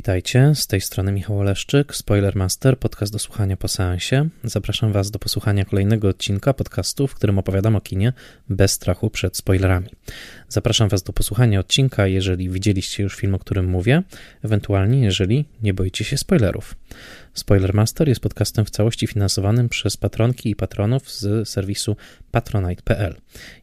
Witajcie, 0.00 0.52
z 0.54 0.66
tej 0.66 0.80
strony 0.80 1.12
Michał 1.12 1.38
Oleszczyk, 1.38 1.94
Spoilermaster, 1.94 2.78
podcast 2.78 3.12
do 3.12 3.18
słuchania 3.18 3.56
po 3.56 3.68
seansie. 3.68 4.28
Zapraszam 4.44 4.92
Was 4.92 5.10
do 5.10 5.18
posłuchania 5.18 5.64
kolejnego 5.64 6.08
odcinka 6.08 6.54
podcastu, 6.54 7.06
w 7.06 7.14
którym 7.14 7.38
opowiadam 7.38 7.76
o 7.76 7.80
kinie 7.80 8.12
bez 8.48 8.72
strachu 8.72 9.10
przed 9.10 9.36
spoilerami. 9.36 9.88
Zapraszam 10.48 10.88
Was 10.88 11.02
do 11.02 11.12
posłuchania 11.12 11.60
odcinka, 11.60 12.06
jeżeli 12.06 12.50
widzieliście 12.50 13.02
już 13.02 13.16
film, 13.16 13.34
o 13.34 13.38
którym 13.38 13.68
mówię, 13.68 14.02
ewentualnie 14.42 15.00
jeżeli 15.00 15.44
nie 15.62 15.74
boicie 15.74 16.04
się 16.04 16.16
spoilerów. 16.16 16.74
Spoilermaster 17.40 18.08
jest 18.08 18.20
podcastem 18.20 18.64
w 18.64 18.70
całości 18.70 19.06
finansowanym 19.06 19.68
przez 19.68 19.96
patronki 19.96 20.50
i 20.50 20.56
patronów 20.56 21.10
z 21.10 21.48
serwisu 21.48 21.96
patronite.pl. 22.30 23.16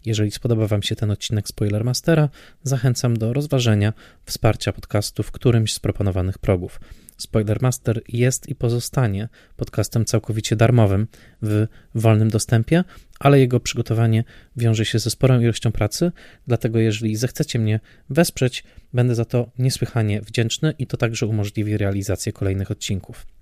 Jeżeli 0.06 0.32
spodoba 0.32 0.68
Wam 0.68 0.84
się 0.84 0.96
ten 0.96 1.12
odcinek 1.12 1.48
Spoilermastera, 1.48 2.30
zachęcam 2.64 3.18
do 3.18 3.34
rozważenia 3.34 3.94
wsparcia 4.26 4.74
podcastu 4.74 5.24
w 5.24 5.32
którymś 5.32 5.74
z 5.74 5.80
proponowanych 5.80 6.38
progów. 6.38 6.80
Spoilermaster 7.18 8.02
jest 8.08 8.50
i 8.50 8.56
pozostanie 8.56 9.30
podcastem 9.58 10.06
całkowicie 10.06 10.56
darmowym 10.56 11.08
w 11.42 11.68
wolnym 11.96 12.30
dostępie, 12.30 12.84
ale 13.20 13.40
jego 13.40 13.60
przygotowanie 13.60 14.24
wiąże 14.56 14.86
się 14.86 15.00
ze 15.00 15.10
sporą 15.10 15.40
ilością 15.40 15.72
pracy, 15.72 16.12
dlatego 16.48 16.80
jeżeli 16.80 17.16
zechcecie 17.16 17.60
mnie 17.60 17.80
wesprzeć, 18.10 18.64
będę 18.94 19.16
za 19.16 19.26
to 19.26 19.52
niesłychanie 19.60 20.22
wdzięczny 20.22 20.74
i 20.80 20.88
to 20.88 20.98
także 20.98 21.26
umożliwi 21.26 21.78
realizację 21.78 22.34
kolejnych 22.34 22.72
odcinków. 22.72 23.37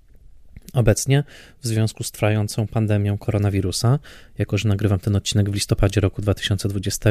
Obecnie, 0.72 1.24
w 1.62 1.66
związku 1.66 2.04
z 2.04 2.10
trwającą 2.10 2.66
pandemią 2.66 3.18
koronawirusa, 3.18 3.98
jako 4.38 4.58
że 4.58 4.68
nagrywam 4.68 4.98
ten 4.98 5.16
odcinek 5.16 5.50
w 5.50 5.54
listopadzie 5.54 6.00
roku 6.00 6.22
2020, 6.22 7.10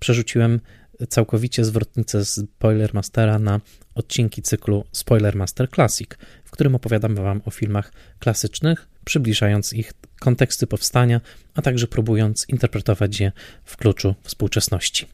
przerzuciłem 0.00 0.60
całkowicie 1.08 1.64
zwrotnicę 1.64 2.24
Spoilermastera 2.24 3.38
na 3.38 3.60
odcinki 3.94 4.42
cyklu 4.42 4.84
Spoilermaster 4.92 5.70
Classic, 5.70 6.08
w 6.44 6.50
którym 6.50 6.74
opowiadam 6.74 7.14
Wam 7.14 7.42
o 7.44 7.50
filmach 7.50 7.92
klasycznych, 8.18 8.88
przybliżając 9.04 9.72
ich 9.72 9.92
konteksty 10.20 10.66
powstania, 10.66 11.20
a 11.54 11.62
także 11.62 11.86
próbując 11.86 12.48
interpretować 12.48 13.20
je 13.20 13.32
w 13.64 13.76
kluczu 13.76 14.14
współczesności. 14.22 15.06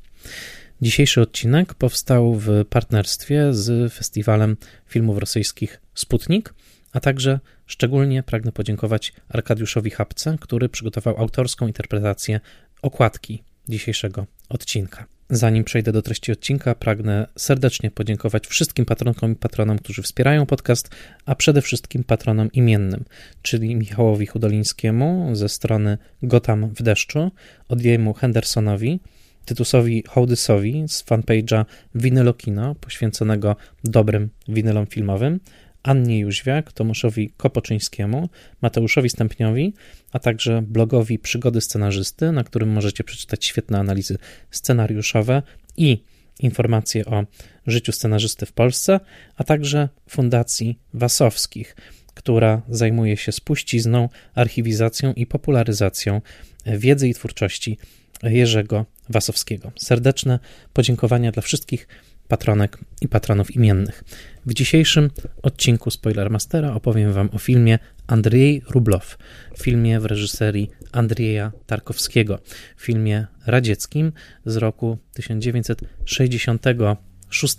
Dzisiejszy 0.83 1.21
odcinek 1.21 1.75
powstał 1.75 2.35
w 2.35 2.65
partnerstwie 2.71 3.55
z 3.55 3.93
Festiwalem 3.93 4.57
Filmów 4.87 5.19
Rosyjskich 5.19 5.81
Sputnik, 5.95 6.55
a 6.97 7.01
także 7.01 7.41
szczególnie 7.67 8.23
pragnę 8.23 8.53
podziękować 8.53 9.13
Arkadiuszowi 9.29 9.91
Chapce, 9.91 10.37
który 10.41 10.69
przygotował 10.69 11.17
autorską 11.19 11.67
interpretację 11.67 12.41
okładki 12.83 13.43
dzisiejszego 13.69 14.27
odcinka. 14.49 15.07
Zanim 15.31 15.65
przejdę 15.65 15.93
do 15.93 16.03
treści 16.03 16.33
odcinka, 16.33 16.75
pragnę 16.75 17.27
serdecznie 17.37 17.91
podziękować 17.91 18.47
wszystkim 18.47 18.85
patronkom 18.85 19.33
i 19.33 19.37
patronom, 19.37 19.79
którzy 19.79 20.03
wspierają 20.03 20.47
podcast, 20.47 20.91
a 21.27 21.35
przede 21.35 21.63
wszystkim 21.63 22.05
patronom 22.05 22.53
imiennym, 22.53 23.05
czyli 23.43 23.77
Michałowi 23.77 24.27
Hudolińskiemu 24.27 25.31
ze 25.33 25.49
strony 25.49 25.99
Gotam 26.23 26.69
w 26.69 26.83
deszczu, 26.83 27.31
Odjemu 27.69 28.15
Hendersonowi, 28.15 29.01
Tytusowi 29.45 30.05
Hołdysowi 30.09 30.85
z 30.89 31.05
fanpage'a 31.05 31.65
Winylokino, 31.95 32.75
poświęconego 32.75 33.57
dobrym 33.85 34.29
winylom 34.49 34.87
filmowym, 34.87 35.41
Annie 35.87 36.19
Jóźwiak, 36.19 36.73
Tomaszowi 36.73 37.31
Kopoczyńskiemu, 37.37 38.29
Mateuszowi 38.63 39.11
Stępniowi, 39.11 39.75
a 40.13 40.19
także 40.19 40.63
blogowi 40.63 41.19
Przygody 41.19 41.61
Scenarzysty, 41.61 42.33
na 42.33 42.45
którym 42.45 42.69
możecie 42.73 43.05
przeczytać 43.05 43.45
świetne 43.45 43.79
analizy 43.79 44.19
scenariuszowe 44.51 45.43
i 45.77 46.03
informacje 46.41 47.05
o 47.05 47.25
życiu 47.67 47.93
scenarzysty 47.93 48.47
w 48.47 48.53
Polsce, 48.53 49.01
a 49.37 49.45
także 49.45 49.89
Fundacji 50.09 50.79
Wasowskich, 50.95 51.77
która 52.15 52.63
zajmuje 52.69 53.17
się 53.17 53.33
spuścizną, 53.33 54.09
archiwizacją 54.35 55.13
i 55.13 55.27
popularyzacją 55.27 56.21
wiedzy 56.67 57.09
i 57.09 57.15
twórczości 57.15 57.79
Jerzego 58.23 58.87
Wasowskiego. 59.09 59.73
Serdeczne 59.77 60.39
podziękowania 60.73 61.33
dla 61.33 61.43
wszystkich 61.43 61.89
patronek 62.29 62.79
i 63.01 63.09
patronów 63.09 63.51
imiennych. 63.51 64.05
W 64.47 64.55
dzisiejszym 64.55 65.11
odcinku 65.43 65.91
Spoilermastera 65.91 66.75
opowiem 66.75 67.13
Wam 67.13 67.29
o 67.33 67.39
filmie 67.39 67.79
Andrzej 68.07 68.63
Rublow, 68.71 69.19
filmie 69.59 70.01
w 70.01 70.05
reżyserii 70.05 70.71
Andrzeja 70.93 71.53
Tarkowskiego, 71.67 72.39
filmie 72.77 73.27
radzieckim 73.47 74.13
z 74.47 74.57
roku 74.57 74.99
1966. 75.13 77.57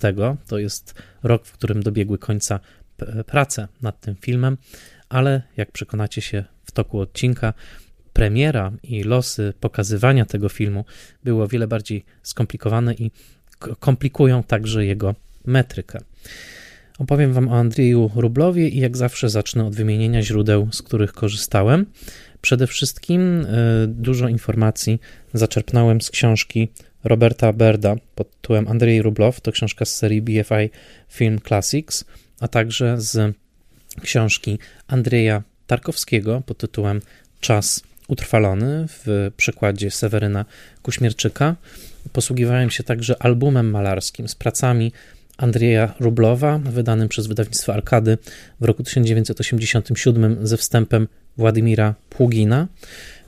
To 0.47 0.57
jest 0.57 0.93
rok, 1.23 1.45
w 1.45 1.51
którym 1.51 1.83
dobiegły 1.83 2.17
końca 2.17 2.59
prace 3.25 3.67
nad 3.81 4.01
tym 4.01 4.15
filmem, 4.15 4.57
ale 5.09 5.41
jak 5.57 5.71
przekonacie 5.71 6.21
się 6.21 6.43
w 6.63 6.71
toku 6.71 6.99
odcinka, 6.99 7.53
premiera 8.13 8.71
i 8.83 9.03
losy 9.03 9.53
pokazywania 9.59 10.25
tego 10.25 10.49
filmu 10.49 10.85
były 11.23 11.43
o 11.43 11.47
wiele 11.47 11.67
bardziej 11.67 12.05
skomplikowane 12.23 12.93
i 12.93 13.11
komplikują 13.79 14.43
także 14.43 14.85
jego 14.85 15.15
metrykę. 15.45 15.99
Opowiem 16.99 17.33
Wam 17.33 17.49
o 17.49 17.57
Andrzeju 17.57 18.11
Rublowie 18.15 18.67
i 18.67 18.79
jak 18.79 18.97
zawsze 18.97 19.29
zacznę 19.29 19.65
od 19.65 19.75
wymienienia 19.75 20.21
źródeł, 20.21 20.67
z 20.71 20.81
których 20.81 21.13
korzystałem. 21.13 21.85
Przede 22.41 22.67
wszystkim 22.67 23.45
e, 23.45 23.45
dużo 23.87 24.27
informacji 24.27 24.99
zaczerpnąłem 25.33 26.01
z 26.01 26.11
książki 26.11 26.67
Roberta 27.03 27.53
Berda 27.53 27.95
pod 28.15 28.31
tytułem 28.31 28.67
Andrzej 28.67 29.01
Rublow, 29.01 29.41
to 29.41 29.51
książka 29.51 29.85
z 29.85 29.95
serii 29.95 30.21
BFI 30.21 30.69
Film 31.09 31.39
Classics, 31.47 32.05
a 32.39 32.47
także 32.47 33.01
z 33.01 33.35
książki 34.01 34.59
Andrzeja 34.87 35.43
Tarkowskiego 35.67 36.41
pod 36.45 36.57
tytułem 36.57 37.01
Czas 37.39 37.83
utrwalony 38.07 38.85
w 38.87 39.31
przekładzie 39.37 39.91
Seweryna 39.91 40.45
Kuśmierczyka. 40.81 41.55
Posługiwałem 42.13 42.69
się 42.69 42.83
także 42.83 43.21
albumem 43.23 43.69
malarskim 43.69 44.27
z 44.27 44.35
pracami 44.35 44.91
Andrzeja 45.37 45.93
Rublowa, 45.99 46.57
wydanym 46.57 47.09
przez 47.09 47.27
wydawnictwo 47.27 47.73
Arkady 47.73 48.17
w 48.59 48.65
roku 48.65 48.83
1987 48.83 50.47
ze 50.47 50.57
wstępem 50.57 51.07
Władimira 51.37 51.95
Pługina, 52.09 52.67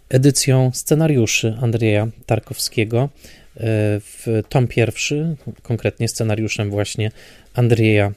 edycją 0.10 0.72
scenariuszy 0.74 1.58
Andrzeja 1.62 2.08
Tarkowskiego 2.26 3.10
e, 3.10 3.10
w 4.00 4.42
tom 4.50 4.68
pierwszy, 4.68 5.36
konkretnie 5.62 6.08
scenariuszem 6.08 6.70
właśnie 6.70 7.12
Andrzeja 7.54 8.12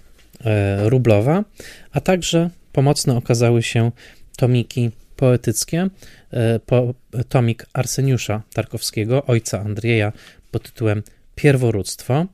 e, 0.45 0.89
Rublowa, 0.89 1.45
a 1.93 2.01
także 2.01 2.51
pomocne 2.73 3.17
okazały 3.17 3.63
się 3.63 3.91
tomiki 4.37 4.91
poetyckie, 5.23 5.89
e, 6.31 6.59
po, 6.59 6.95
tomik 7.29 7.67
Arseniusza 7.73 8.43
Tarkowskiego, 8.55 9.27
ojca 9.27 9.61
Andrzeja 9.61 10.13
pod 10.51 10.63
tytułem 10.63 11.03
Pierworództwo, 11.35 12.27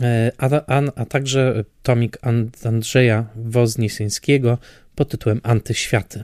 e, 0.00 0.32
a, 0.38 0.50
a, 0.66 0.82
a 0.96 1.04
także 1.04 1.64
tomik 1.82 2.18
Andrzeja 2.64 3.26
Wozniesyńskiego 3.36 4.58
pod 4.94 5.08
tytułem 5.08 5.40
Antyświaty. 5.42 6.22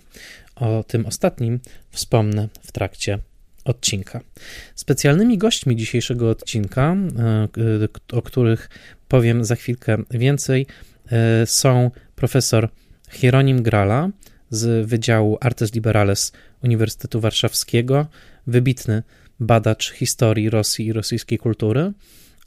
O 0.57 0.85
tym 0.85 1.07
ostatnim 1.07 1.61
wspomnę 1.91 2.49
w 2.63 2.73
trakcie 2.73 3.19
odcinka. 3.65 4.21
Specjalnymi 4.75 5.39
gośćmi 5.39 5.77
dzisiejszego 5.77 6.31
odcinka, 6.31 6.97
e, 8.13 8.17
o 8.17 8.23
których 8.23 8.71
powiem 9.09 9.45
za 9.45 9.55
chwilkę 9.57 9.99
więcej, 10.11 10.67
są 11.45 11.91
profesor 12.17 12.69
Hieronim 13.11 13.63
Grala 13.63 14.11
z 14.51 14.87
Wydziału 14.87 15.39
Artes 15.41 15.75
Liberales 15.75 16.33
Uniwersytetu 16.63 17.21
Warszawskiego, 17.21 18.07
wybitny 18.47 19.03
badacz 19.41 19.93
historii 19.93 20.51
Rosji 20.51 20.87
i 20.87 20.93
rosyjskiej 20.93 21.39
kultury, 21.39 21.93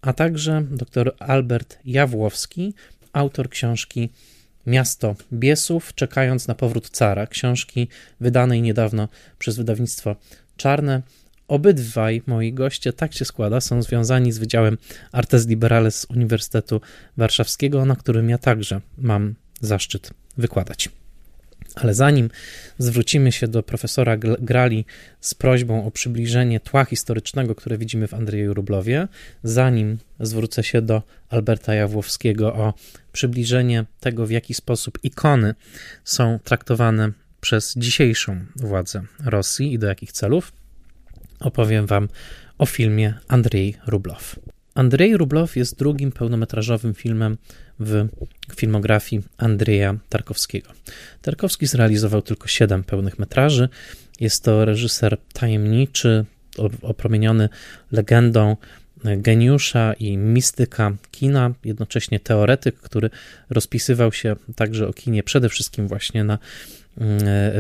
a 0.02 0.14
także 0.14 0.64
dr 0.72 1.16
Albert 1.20 1.80
Jawłowski, 1.86 2.74
autor 3.14 3.50
książki 3.50 4.10
Miasto 4.68 5.16
Biesów, 5.34 5.96
czekając 5.96 6.48
na 6.48 6.56
powrót 6.56 6.90
cara, 6.90 7.28
książki 7.28 7.88
wydanej 8.20 8.62
niedawno 8.62 9.08
przez 9.40 9.58
wydawnictwo 9.58 10.16
Czarne. 10.58 11.02
Obydwaj 11.48 12.22
moi 12.28 12.54
goście, 12.54 12.94
tak 12.94 13.14
się 13.14 13.26
składa, 13.26 13.62
są 13.62 13.82
związani 13.82 14.32
z 14.32 14.38
Wydziałem 14.38 14.78
Artes 15.12 15.48
Liberales 15.48 16.08
Uniwersytetu 16.10 16.82
Warszawskiego, 17.18 17.86
na 17.86 17.96
którym 17.96 18.30
ja 18.30 18.38
także 18.38 18.82
mam 18.98 19.36
zaszczyt 19.62 20.14
wykładać. 20.38 21.01
Ale 21.76 21.94
zanim 21.94 22.30
zwrócimy 22.78 23.32
się 23.32 23.48
do 23.48 23.64
profesora 23.64 24.18
Grali 24.18 24.86
z 25.20 25.34
prośbą 25.34 25.86
o 25.86 25.92
przybliżenie 25.92 26.60
tła 26.60 26.86
historycznego, 26.86 27.56
które 27.56 27.78
widzimy 27.78 28.08
w 28.08 28.14
Andrzeju 28.14 28.54
Rublowie, 28.54 29.08
zanim 29.44 29.98
zwrócę 30.20 30.64
się 30.64 30.82
do 30.82 31.04
Alberta 31.30 31.74
Jawłowskiego 31.74 32.54
o 32.54 32.74
przybliżenie 33.12 33.86
tego, 34.00 34.26
w 34.26 34.32
jaki 34.32 34.54
sposób 34.54 35.00
ikony 35.04 35.56
są 36.04 36.40
traktowane 36.44 37.12
przez 37.42 37.74
dzisiejszą 37.78 38.46
władzę 38.56 39.04
Rosji 39.26 39.74
i 39.74 39.80
do 39.80 39.88
jakich 39.88 40.12
celów, 40.12 40.54
opowiem 41.40 41.86
Wam 41.86 42.08
o 42.58 42.66
filmie 42.66 43.14
Andrzej 43.28 43.76
Rublow. 43.88 44.36
Andrzej 44.76 45.18
Rublow 45.18 45.56
jest 45.56 45.80
drugim 45.80 46.12
pełnometrażowym 46.12 46.94
filmem 46.94 47.38
w 47.82 48.08
filmografii 48.56 49.22
Andrzeja 49.38 49.96
Tarkowskiego. 50.10 50.70
Tarkowski 51.22 51.68
zrealizował 51.68 52.22
tylko 52.22 52.48
siedem 52.48 52.84
pełnych 52.84 53.20
metraży. 53.20 53.70
Jest 54.20 54.44
to 54.44 54.66
reżyser 54.66 55.18
tajemniczy, 55.34 56.26
opromieniony 56.82 57.50
legendą 57.92 58.58
geniusza 59.04 59.94
i 59.94 60.18
mistyka 60.18 60.92
kina, 61.12 61.54
jednocześnie 61.64 62.20
teoretyk, 62.20 62.76
który 62.76 63.10
rozpisywał 63.50 64.12
się 64.12 64.36
także 64.56 64.88
o 64.88 64.94
kinie 64.94 65.24
przede 65.24 65.50
wszystkim 65.50 65.88
właśnie 65.88 66.24
na, 66.24 66.38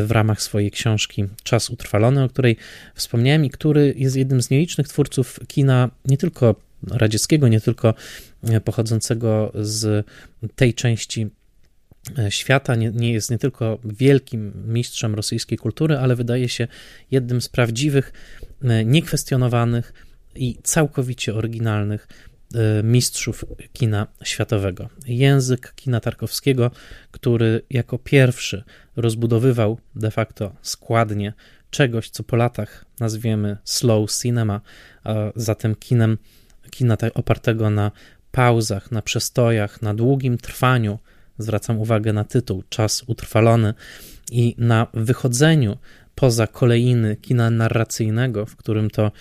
w 0.03 0.07
ramach 0.09 0.41
swojej 0.41 0.71
książki 0.71 1.25
Czas 1.43 1.69
utrwalony, 1.69 2.23
o 2.23 2.29
której 2.29 2.57
wspomniałem 2.95 3.45
i 3.45 3.49
który 3.49 3.93
jest 3.97 4.15
jednym 4.15 4.41
z 4.41 4.49
nielicznych 4.49 4.87
twórców 4.87 5.39
kina 5.47 5.89
nie 6.05 6.17
tylko 6.17 6.55
radzieckiego, 6.87 7.47
nie 7.47 7.61
tylko 7.61 7.93
pochodzącego 8.65 9.51
z 9.55 10.07
tej 10.55 10.73
części 10.73 11.29
e, 12.17 12.31
świata, 12.31 12.75
nie, 12.75 12.91
nie, 12.91 13.13
jest 13.13 13.31
nie 13.31 13.37
tylko 13.37 13.79
wielkim 13.83 14.53
mistrzem 14.67 15.15
rosyjskiej 15.15 15.57
kultury, 15.57 15.97
ale 15.97 16.15
wydaje 16.15 16.49
się 16.49 16.67
jednym 17.11 17.41
z 17.41 17.49
prawdziwych, 17.49 18.13
e, 18.63 18.85
niekwestionowanych 18.85 19.93
i 20.35 20.57
całkowicie 20.63 21.35
oryginalnych 21.35 22.07
e, 22.55 22.83
mistrzów 22.83 23.45
kina 23.73 24.07
światowego. 24.23 24.89
Język 25.07 25.73
kina 25.75 25.99
Tarkowskiego, 25.99 26.71
który 27.11 27.61
jako 27.69 27.97
pierwszy 27.97 28.63
rozbudowywał 28.95 29.77
de 29.95 30.11
facto 30.11 30.55
składnie 30.61 31.33
czegoś, 31.69 32.09
co 32.09 32.23
po 32.23 32.35
latach 32.35 32.85
nazwiemy 32.99 33.57
slow 33.63 34.11
cinema, 34.21 34.61
a 35.03 35.15
zatem 35.35 35.75
kinem, 35.75 36.17
kina 36.71 36.97
opartego 37.13 37.69
na 37.69 37.91
pauzach, 38.31 38.91
na 38.91 39.01
przestojach, 39.01 39.81
na 39.81 39.93
długim 39.93 40.37
trwaniu. 40.37 40.99
Zwracam 41.37 41.79
uwagę 41.79 42.13
na 42.13 42.23
tytuł 42.23 42.63
Czas 42.69 43.03
utrwalony 43.07 43.73
i 44.31 44.55
na 44.57 44.87
wychodzeniu 44.93 45.77
poza 46.15 46.47
kolejny 46.47 47.15
kina 47.15 47.49
narracyjnego, 47.49 48.45
w 48.45 48.55
którym 48.55 48.89
to 48.89 49.11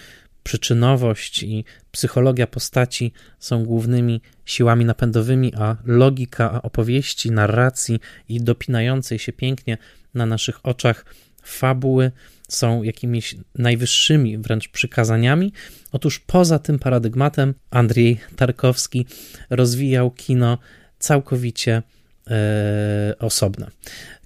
przyczynowość 0.42 1.42
i 1.42 1.64
psychologia 1.92 2.46
postaci 2.46 3.12
są 3.38 3.64
głównymi 3.64 4.20
siłami 4.44 4.84
napędowymi, 4.84 5.52
a 5.56 5.76
logika 5.84 6.62
opowieści, 6.62 7.30
narracji 7.30 8.00
i 8.28 8.40
dopinającej 8.40 9.18
się 9.18 9.32
pięknie 9.32 9.78
na 10.14 10.26
naszych 10.26 10.66
oczach 10.66 11.04
fabuły 11.42 12.12
są 12.50 12.82
jakimiś 12.82 13.36
najwyższymi 13.58 14.38
wręcz 14.38 14.68
przykazaniami. 14.68 15.52
Otóż 15.92 16.18
poza 16.18 16.58
tym 16.58 16.78
paradygmatem 16.78 17.54
Andrzej 17.70 18.20
Tarkowski 18.36 19.06
rozwijał 19.50 20.10
kino 20.10 20.58
całkowicie 20.98 21.82
e, 22.30 23.14
osobne. 23.18 23.70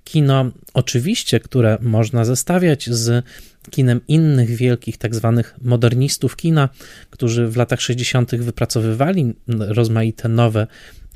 Kino, 0.04 0.50
oczywiście, 0.74 1.40
które 1.40 1.78
można 1.80 2.24
zestawiać 2.24 2.90
z 2.90 3.24
kinem 3.70 4.00
innych 4.08 4.50
wielkich, 4.50 4.98
tak 4.98 5.14
zwanych 5.14 5.54
modernistów 5.62 6.36
kina, 6.36 6.68
którzy 7.10 7.48
w 7.48 7.56
latach 7.56 7.80
60. 7.80 8.36
wypracowywali 8.36 9.34
rozmaite 9.48 10.28
nowe 10.28 10.66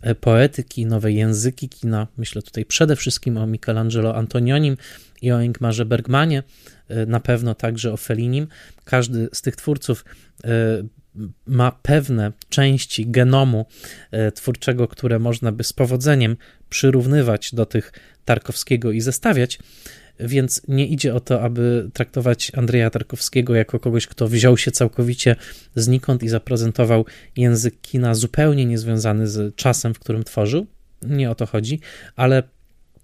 e, 0.02 0.14
poetyki, 0.14 0.87
nowe 0.87 1.12
języki 1.12 1.69
kina. 1.69 2.06
Myślę 2.16 2.43
tutaj 2.43 2.64
przede 2.64 2.96
wszystkim 2.96 3.37
o 3.37 3.46
Michelangelo 3.46 4.16
Antonionim 4.16 4.76
i 5.22 5.32
o 5.32 5.40
Ingmarze 5.40 5.84
Bergmanie, 5.84 6.43
na 7.06 7.20
pewno 7.20 7.55
także 7.55 7.93
o 7.93 7.96
Fellinim. 7.96 8.46
Każdy 8.85 9.29
z 9.32 9.43
tych 9.43 9.56
twórców 9.56 10.05
e, 10.44 10.49
ma 11.46 11.73
pewne 11.73 12.32
części 12.49 13.11
genomu 13.11 13.67
twórczego, 14.35 14.88
które 14.88 15.19
można 15.19 15.52
by 15.52 15.64
z 15.64 15.73
powodzeniem 15.73 16.37
przyrównywać 16.69 17.55
do 17.55 17.67
tych 17.67 17.93
Tarkowskiego 18.25 18.93
i 18.93 19.00
zestawiać. 19.00 19.58
Więc 20.20 20.62
nie 20.69 20.87
idzie 20.87 21.14
o 21.14 21.20
to, 21.20 21.43
aby 21.43 21.90
traktować 21.93 22.52
Andrzeja 22.55 22.91
Tarkowskiego 22.91 23.55
jako 23.55 23.81
kogoś, 23.81 24.06
kto 24.06 24.29
wziął 24.29 24.58
się 24.58 24.70
całkowicie 24.70 25.37
znikąd 25.75 26.23
i 26.23 26.29
zaprezentował 26.29 27.05
język 27.37 27.81
kina 27.81 28.14
zupełnie 28.14 28.67
niezwiązany 28.67 29.26
z 29.26 29.55
czasem, 29.56 29.94
w 29.94 29.99
którym 29.99 30.25
tworzył. 30.25 30.67
Nie 31.02 31.31
o 31.31 31.34
to 31.34 31.46
chodzi, 31.46 31.81
ale 32.17 32.43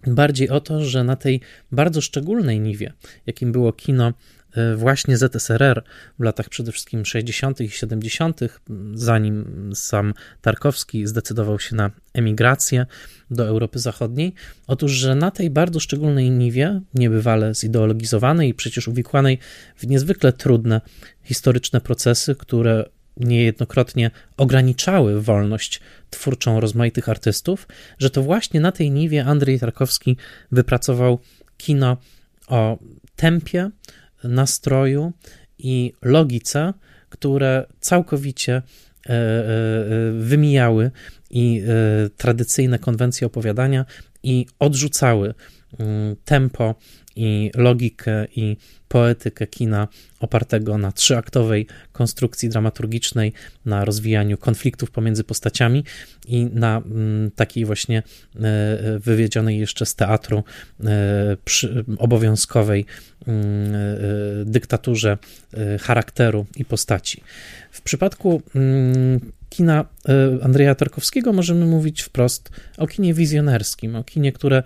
bardziej 0.06 0.48
o 0.48 0.60
to, 0.60 0.84
że 0.84 1.04
na 1.04 1.16
tej 1.16 1.40
bardzo 1.72 2.00
szczególnej 2.00 2.60
niwie, 2.60 2.92
jakim 3.26 3.52
było 3.52 3.72
kino 3.72 4.12
E, 4.54 4.76
właśnie 4.76 5.16
ZSRR 5.16 5.82
w 6.18 6.22
latach 6.22 6.48
przede 6.48 6.72
wszystkim 6.72 7.04
60. 7.04 7.60
i 7.60 7.70
70., 7.70 8.40
zanim 8.94 9.70
sam 9.74 10.14
Tarkowski 10.40 11.06
zdecydował 11.06 11.58
się 11.58 11.76
na 11.76 11.90
emigrację 12.12 12.86
do 13.30 13.46
Europy 13.46 13.78
Zachodniej. 13.78 14.34
Otóż, 14.66 14.92
że 14.92 15.14
na 15.14 15.30
tej 15.30 15.50
bardzo 15.50 15.80
szczególnej 15.80 16.30
niwie, 16.30 16.80
niebywale 16.94 17.54
zideologizowanej 17.54 18.48
i 18.48 18.54
przecież 18.54 18.88
uwikłanej 18.88 19.38
w 19.76 19.86
niezwykle 19.86 20.32
trudne 20.32 20.80
historyczne 21.22 21.80
procesy, 21.80 22.34
które 22.34 22.84
niejednokrotnie 23.16 24.10
ograniczały 24.36 25.22
wolność 25.22 25.80
twórczą 26.10 26.60
rozmaitych 26.60 27.08
artystów, 27.08 27.68
że 27.98 28.10
to 28.10 28.22
właśnie 28.22 28.60
na 28.60 28.72
tej 28.72 28.90
niwie 28.90 29.24
Andrzej 29.24 29.60
Tarkowski 29.60 30.16
wypracował 30.52 31.18
kino 31.56 31.96
o 32.48 32.78
tempie, 33.16 33.70
nastroju 34.24 35.12
i 35.58 35.92
logice, 36.02 36.72
które 37.08 37.66
całkowicie 37.80 38.52
e, 38.54 38.62
e, 39.10 39.42
wymijały 40.18 40.90
i 41.30 41.62
e, 41.62 42.10
tradycyjne 42.10 42.78
konwencje 42.78 43.26
opowiadania 43.26 43.84
i 44.22 44.46
odrzucały 44.58 45.34
mm, 45.78 46.16
tempo 46.24 46.74
i 47.16 47.50
logikę 47.54 48.26
i 48.36 48.56
poetykę 48.94 49.46
kina 49.46 49.88
opartego 50.20 50.78
na 50.78 50.92
trzyaktowej 50.92 51.66
konstrukcji 51.92 52.48
dramaturgicznej, 52.48 53.32
na 53.64 53.84
rozwijaniu 53.84 54.38
konfliktów 54.38 54.90
pomiędzy 54.90 55.24
postaciami 55.24 55.84
i 56.26 56.44
na 56.44 56.76
mm, 56.76 57.30
takiej 57.30 57.64
właśnie 57.64 57.98
e, 57.98 58.02
wywiedzionej 58.98 59.58
jeszcze 59.58 59.86
z 59.86 59.94
teatru 59.94 60.44
e, 60.84 61.36
obowiązkowej 61.98 62.86
mm, 63.26 63.74
e, 63.74 63.88
dyktaturze 64.44 65.18
charakteru 65.80 66.46
i 66.56 66.64
postaci. 66.64 67.22
W 67.70 67.82
przypadku 67.82 68.42
mm, 68.54 69.20
kina 69.48 69.84
Andrzeja 70.42 70.74
Tarkowskiego 70.74 71.32
możemy 71.32 71.66
mówić 71.66 72.02
wprost 72.02 72.50
o 72.78 72.86
kinie 72.86 73.14
wizjonerskim, 73.14 73.96
o 73.96 74.04
kinie, 74.04 74.32
które 74.32 74.62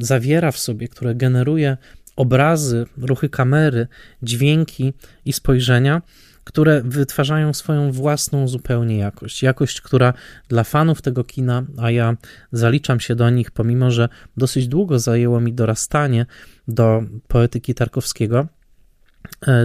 zawiera 0.00 0.52
w 0.52 0.58
sobie, 0.58 0.88
które 0.88 1.14
generuje 1.14 1.76
obrazy, 2.16 2.86
ruchy 2.98 3.28
kamery, 3.28 3.86
dźwięki 4.22 4.92
i 5.24 5.32
spojrzenia, 5.32 6.02
które 6.44 6.82
wytwarzają 6.84 7.52
swoją 7.52 7.92
własną 7.92 8.48
zupełnie 8.48 8.96
jakość. 8.96 9.42
Jakość, 9.42 9.80
która 9.80 10.14
dla 10.48 10.64
fanów 10.64 11.02
tego 11.02 11.24
kina, 11.24 11.62
a 11.78 11.90
ja 11.90 12.16
zaliczam 12.52 13.00
się 13.00 13.14
do 13.14 13.30
nich, 13.30 13.50
pomimo 13.50 13.90
że 13.90 14.08
dosyć 14.36 14.68
długo 14.68 14.98
zajęło 14.98 15.40
mi 15.40 15.52
dorastanie 15.52 16.26
do 16.68 17.02
poetyki 17.28 17.74
Tarkowskiego, 17.74 18.46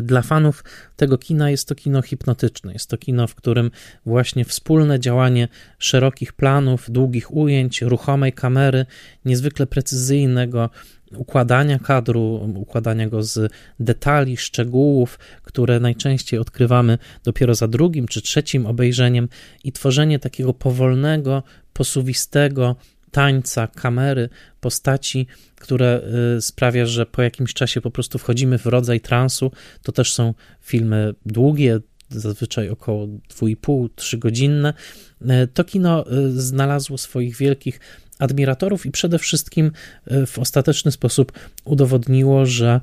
dla 0.03 0.21
fanów 0.21 0.63
tego 0.95 1.17
kina 1.17 1.49
jest 1.49 1.67
to 1.67 1.75
kino 1.75 2.01
hipnotyczne. 2.01 2.73
Jest 2.73 2.89
to 2.89 2.97
kino, 2.97 3.27
w 3.27 3.35
którym 3.35 3.71
właśnie 4.05 4.45
wspólne 4.45 4.99
działanie 4.99 5.47
szerokich 5.79 6.33
planów, 6.33 6.91
długich 6.91 7.33
ujęć, 7.33 7.81
ruchomej 7.81 8.33
kamery, 8.33 8.85
niezwykle 9.25 9.67
precyzyjnego 9.67 10.69
układania 11.15 11.79
kadru, 11.79 12.53
układania 12.55 13.09
go 13.09 13.23
z 13.23 13.53
detali, 13.79 14.37
szczegółów, 14.37 15.19
które 15.43 15.79
najczęściej 15.79 16.39
odkrywamy 16.39 16.97
dopiero 17.23 17.55
za 17.55 17.67
drugim 17.67 18.07
czy 18.07 18.21
trzecim 18.21 18.65
obejrzeniem, 18.65 19.29
i 19.63 19.71
tworzenie 19.71 20.19
takiego 20.19 20.53
powolnego, 20.53 21.43
posuwistego, 21.73 22.75
tańca, 23.11 23.67
kamery, 23.67 24.29
postaci, 24.59 25.27
które 25.55 26.01
y, 26.37 26.41
sprawia, 26.41 26.85
że 26.85 27.05
po 27.05 27.21
jakimś 27.21 27.53
czasie 27.53 27.81
po 27.81 27.91
prostu 27.91 28.17
wchodzimy 28.17 28.57
w 28.57 28.65
rodzaj 28.65 29.01
transu. 29.01 29.51
To 29.83 29.91
też 29.91 30.13
są 30.13 30.33
filmy 30.61 31.13
długie, 31.25 31.79
zazwyczaj 32.09 32.69
około 32.69 33.07
2,5-3 33.07 34.17
godzinne. 34.19 34.73
Y, 35.21 35.47
to 35.53 35.63
kino 35.63 36.11
y, 36.11 36.41
znalazło 36.41 36.97
swoich 36.97 37.37
wielkich 37.37 37.79
admiratorów 38.19 38.85
i 38.85 38.91
przede 38.91 39.19
wszystkim 39.19 39.71
w 40.27 40.39
ostateczny 40.39 40.91
sposób 40.91 41.31
udowodniło, 41.63 42.45
że 42.45 42.81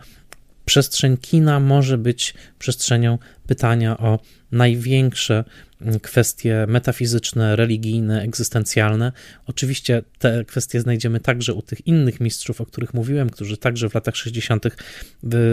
przestrzeń 0.65 1.17
kina 1.17 1.61
może 1.61 1.99
być 1.99 2.35
przestrzenią 2.59 3.19
pytania 3.47 3.99
o 3.99 4.19
największe 4.53 5.45
mm, 5.81 6.01
kwestie 6.01 6.65
metafizyczne, 6.69 7.57
religijne, 7.57 8.23
egzystencjalne. 8.23 9.13
Oczywiście 9.47 10.03
te 10.19 10.45
kwestie 10.45 10.81
znajdziemy 10.81 11.21
także 11.21 11.55
u 11.55 11.63
tych 11.63 11.87
innych 11.87 12.21
mistrzów, 12.21 12.61
o 12.61 12.67
których 12.67 12.95
mówiłem, 12.95 13.31
którzy 13.31 13.57
także 13.57 13.89
w 13.89 13.95
latach 13.95 14.17
60. 14.17 14.65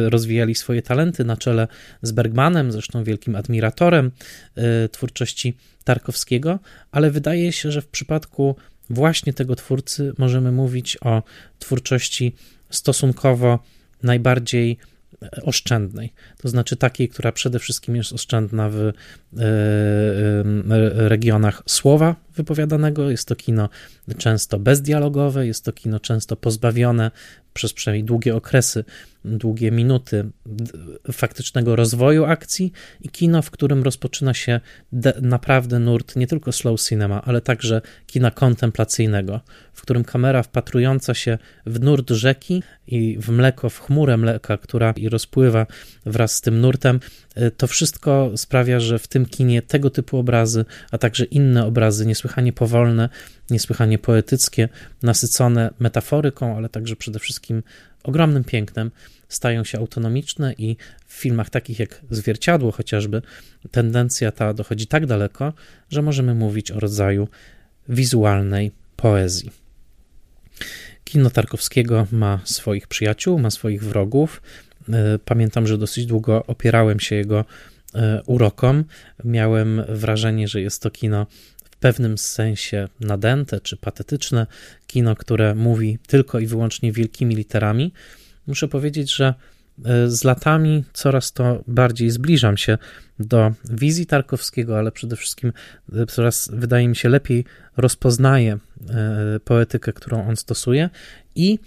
rozwijali 0.10 0.56
swoje 0.56 0.82
talenty 0.82 1.26
na 1.26 1.38
czele 1.38 1.68
z 2.02 2.12
Bergmanem, 2.12 2.72
zresztą 2.72 3.04
wielkim 3.04 3.36
admiratorem 3.36 4.12
y, 4.86 4.90
twórczości 4.90 5.58
Tarkowskiego, 5.84 6.60
ale 6.92 7.12
wydaje 7.12 7.52
się, 7.52 7.72
że 7.72 7.82
w 7.82 7.88
przypadku 7.88 8.56
właśnie 8.90 9.34
tego 9.34 9.56
twórcy 9.56 10.14
możemy 10.18 10.52
mówić 10.52 10.98
o 11.02 11.24
twórczości 11.60 12.36
stosunkowo 12.70 13.60
najbardziej 14.04 14.78
oszczędnej, 15.44 16.14
to 16.38 16.50
znaczy 16.50 16.76
takiej, 16.76 17.10
która 17.10 17.32
przede 17.32 17.60
wszystkim 17.60 17.96
jest 17.96 18.14
oszczędna 18.14 18.70
w 18.70 18.76
e, 18.78 18.92
e, 19.40 21.10
regionach 21.10 21.64
słowa 21.66 22.16
wypowiadanego. 22.36 23.10
Jest 23.10 23.28
to 23.28 23.36
kino 23.36 23.70
często 24.18 24.60
bezdialogowe, 24.60 25.48
jest 25.48 25.66
to 25.66 25.74
kino 25.74 26.00
często 26.00 26.36
pozbawione 26.36 27.12
przez 27.54 27.74
przynajmniej 27.74 28.04
długie 28.04 28.36
okresy, 28.36 28.84
długie 29.26 29.72
minuty 29.72 30.30
faktycznego 31.12 31.76
rozwoju 31.76 32.26
akcji 32.26 32.72
i 33.02 33.10
kino, 33.10 33.42
w 33.42 33.52
którym 33.52 33.84
rozpoczyna 33.84 34.34
się 34.34 34.60
naprawdę 35.22 35.80
nurt 35.80 36.16
nie 36.16 36.28
tylko 36.28 36.52
slow 36.52 36.82
cinema, 36.82 37.22
ale 37.26 37.42
także 37.42 37.82
kina 38.08 38.32
kontemplacyjnego, 38.32 39.42
w 39.74 39.82
którym 39.82 40.04
kamera 40.04 40.44
wpatrująca 40.44 41.14
się 41.14 41.38
w 41.66 41.80
nurt 41.80 42.10
rzeki 42.10 42.64
i 42.88 43.18
w 43.20 43.30
mleko, 43.30 43.70
w 43.70 43.80
chmurę 43.80 44.18
mleka, 44.18 44.58
która 44.58 44.92
i 44.92 45.10
rozpływa 45.10 45.66
wraz 46.06 46.36
z 46.36 46.42
tym 46.42 46.62
nurtem, 46.62 47.00
y, 47.38 47.52
to 47.52 47.68
wszystko 47.68 48.32
sprawia, 48.36 48.80
że 48.80 49.00
w 49.00 49.08
tym 49.08 49.26
kinie 49.26 49.62
tego 49.62 49.90
typu 49.90 50.18
obrazy, 50.18 50.66
a 50.92 50.98
także 50.98 51.26
inne 51.26 51.66
obrazy 51.66 52.06
niesłychanie 52.06 52.54
powolne, 52.54 53.10
niesłychanie 53.50 54.00
poetyckie, 54.00 54.70
nasycone 55.04 55.74
metaforyką, 55.80 56.58
ale 56.58 56.70
także 56.70 56.96
przede 56.96 57.20
wszystkim 57.20 57.64
ogromnym 58.04 58.44
pięknem, 58.44 58.92
stają 59.30 59.64
się 59.64 59.78
autonomiczne 59.78 60.54
i 60.58 60.78
w 61.08 61.14
filmach 61.14 61.50
takich 61.50 61.80
jak 61.80 62.02
Zwierciadło 62.12 62.72
chociażby 62.72 63.22
tendencja 63.72 64.32
ta 64.32 64.54
dochodzi 64.54 64.88
tak 64.88 65.06
daleko, 65.06 65.54
że 65.90 66.02
możemy 66.02 66.34
mówić 66.36 66.72
o 66.72 66.80
rodzaju 66.80 67.28
wizualnej 67.90 68.72
poezji. 68.96 69.52
Kino 71.04 71.30
Tarkowskiego 71.30 72.08
ma 72.12 72.40
swoich 72.44 72.88
przyjaciół, 72.88 73.40
ma 73.40 73.52
swoich 73.52 73.84
wrogów. 73.84 74.42
E, 74.90 75.20
pamiętam, 75.26 75.68
że 75.68 75.78
dosyć 75.78 76.06
długo 76.06 76.46
opierałem 76.46 77.00
się 77.00 77.16
jego 77.16 77.46
e, 77.96 78.22
urokom. 78.26 78.84
Miałem 79.24 79.84
wrażenie, 79.90 80.48
że 80.48 80.62
jest 80.62 80.82
to 80.82 80.92
kino 80.92 81.28
pewnym 81.82 82.18
sensie 82.18 82.88
nadęte 83.00 83.62
czy 83.62 83.78
patetyczne, 83.78 84.48
kino, 84.88 85.16
które 85.16 85.56
mówi 85.56 86.00
tylko 86.08 86.40
i 86.40 86.48
wyłącznie 86.48 86.92
wielkimi 86.92 87.36
literami. 87.36 87.94
Muszę 88.48 88.68
powiedzieć, 88.68 89.16
że 89.16 89.34
e, 89.86 90.10
z 90.10 90.24
latami 90.24 90.84
coraz 90.94 91.34
to 91.34 91.64
bardziej 91.68 92.10
zbliżam 92.10 92.58
się 92.58 92.78
do 93.20 93.52
wizji 93.70 94.06
Tarkowskiego, 94.06 94.80
ale 94.80 94.92
przede 94.92 95.16
wszystkim 95.16 95.54
coraz 96.08 96.50
wydaje 96.54 96.88
mi 96.88 96.96
się 96.96 97.10
lepiej 97.10 97.46
rozpoznaję 97.78 98.58
poetykę, 99.46 99.94
którą 99.94 100.28
on 100.28 100.36
stosuje 100.36 100.90
i 101.36 101.60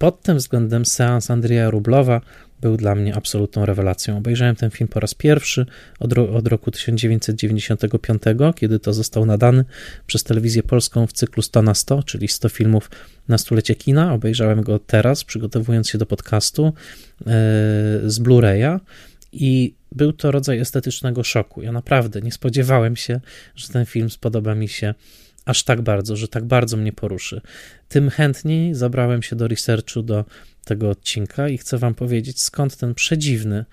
pod 0.00 0.22
tym 0.22 0.36
względem 0.36 0.86
seans 0.86 1.30
Andrzeja 1.30 1.70
Rublowa 1.70 2.20
był 2.60 2.76
dla 2.76 2.94
mnie 2.94 3.14
absolutną 3.14 3.66
rewelacją. 3.66 4.16
Obejrzałem 4.16 4.56
ten 4.56 4.70
film 4.70 4.88
po 4.88 5.00
raz 5.00 5.14
pierwszy 5.14 5.66
od, 5.98 6.12
ro 6.12 6.32
od 6.32 6.48
roku 6.48 6.70
1995, 6.70 8.22
kiedy 8.56 8.78
to 8.78 8.92
został 8.92 9.26
nadany 9.26 9.64
przez 10.06 10.24
telewizję 10.24 10.62
polską 10.62 11.06
w 11.06 11.12
cyklu 11.12 11.42
100 11.42 11.62
na 11.62 11.74
100, 11.74 12.02
czyli 12.02 12.28
100 12.28 12.48
filmów 12.48 12.90
na 13.28 13.38
stulecie 13.38 13.74
kina. 13.74 14.14
Obejrzałem 14.14 14.62
go 14.62 14.78
teraz, 14.78 15.24
przygotowując 15.24 15.88
się 15.88 15.98
do 15.98 16.06
podcastu 16.06 16.64
yy, 16.64 17.26
z 18.10 18.20
Blu-raya 18.20 18.80
i 19.32 19.74
był 19.92 20.12
to 20.12 20.30
rodzaj 20.30 20.58
estetycznego 20.58 21.24
szoku. 21.24 21.62
Ja 21.62 21.72
naprawdę 21.72 22.20
nie 22.20 22.32
spodziewałem 22.32 22.96
się, 22.96 23.20
że 23.56 23.68
ten 23.68 23.86
film 23.86 24.10
spodoba 24.10 24.54
mi 24.54 24.68
się 24.68 24.94
aż 25.50 25.62
tak 25.62 25.82
bardzo, 25.82 26.16
że 26.16 26.28
tak 26.28 26.44
bardzo 26.44 26.76
mnie 26.76 26.92
poruszy. 26.92 27.40
Tym 27.88 28.10
chętniej 28.10 28.74
zabrałem 28.74 29.22
się 29.22 29.36
do 29.36 29.48
researchu 29.48 30.02
do 30.02 30.24
tego 30.64 30.90
odcinka 30.90 31.48
i 31.48 31.58
chcę 31.58 31.78
Wam 31.78 31.94
powiedzieć, 31.94 32.42
skąd 32.42 32.76
ten 32.76 32.94
przedziwny, 32.94 33.64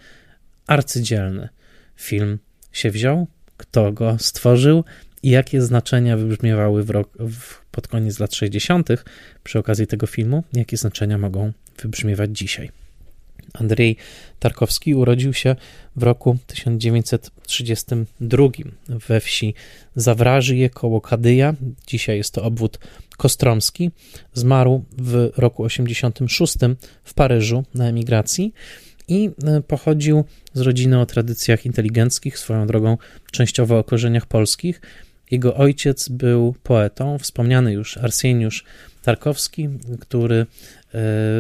arcydzielny 0.68 1.50
film 1.96 2.40
się 2.72 2.92
wziął, 2.92 3.28
kto 3.58 3.92
go 3.92 4.18
stworzył 4.20 4.84
i 5.24 5.30
jakie 5.30 5.62
znaczenia 5.62 6.18
wybrzmiewały 6.18 6.84
w 6.84 6.90
rok, 6.90 7.10
w, 7.20 7.66
pod 7.72 7.88
koniec 7.88 8.20
lat 8.20 8.36
60. 8.36 8.90
przy 9.44 9.60
okazji 9.60 9.88
tego 9.88 10.08
filmu, 10.08 10.44
jakie 10.54 10.78
znaczenia 10.78 11.18
mogą 11.18 11.52
wybrzmiewać 11.82 12.38
dzisiaj. 12.38 12.72
Andrzej 13.54 13.98
Tarkowski 14.40 14.96
urodził 14.96 15.34
się 15.34 15.56
w 15.96 16.04
roku 16.04 16.38
1932 16.48 18.48
we 18.88 19.20
wsi 19.20 19.54
Zawrażyje 19.96 20.70
koło 20.70 21.02
Kadyja. 21.02 21.56
Dzisiaj 21.88 22.18
jest 22.18 22.34
to 22.34 22.44
obwód 22.44 22.80
kostromski. 23.18 23.92
Zmarł 24.34 24.84
w 24.98 25.30
roku 25.38 25.64
86 25.64 26.56
w 27.04 27.14
Paryżu 27.14 27.64
na 27.74 27.88
emigracji 27.88 28.54
i 29.08 29.30
e, 29.46 29.62
pochodził 29.62 30.24
z 30.54 30.62
rodziny 30.62 31.00
o 31.00 31.06
tradycjach 31.06 31.66
inteligenckich, 31.66 32.40
swoją 32.40 32.68
drogą 32.68 32.98
częściowo 33.32 33.80
o 33.80 33.84
korzeniach 33.84 34.26
polskich. 34.26 34.82
Jego 35.32 35.56
ojciec 35.56 36.10
był 36.10 36.56
poetą, 36.64 37.18
wspomniany 37.18 37.74
już 37.74 37.98
Arseniusz 37.98 38.64
Tarkowski, 39.02 39.70
który 40.00 40.36
e, 40.36 40.46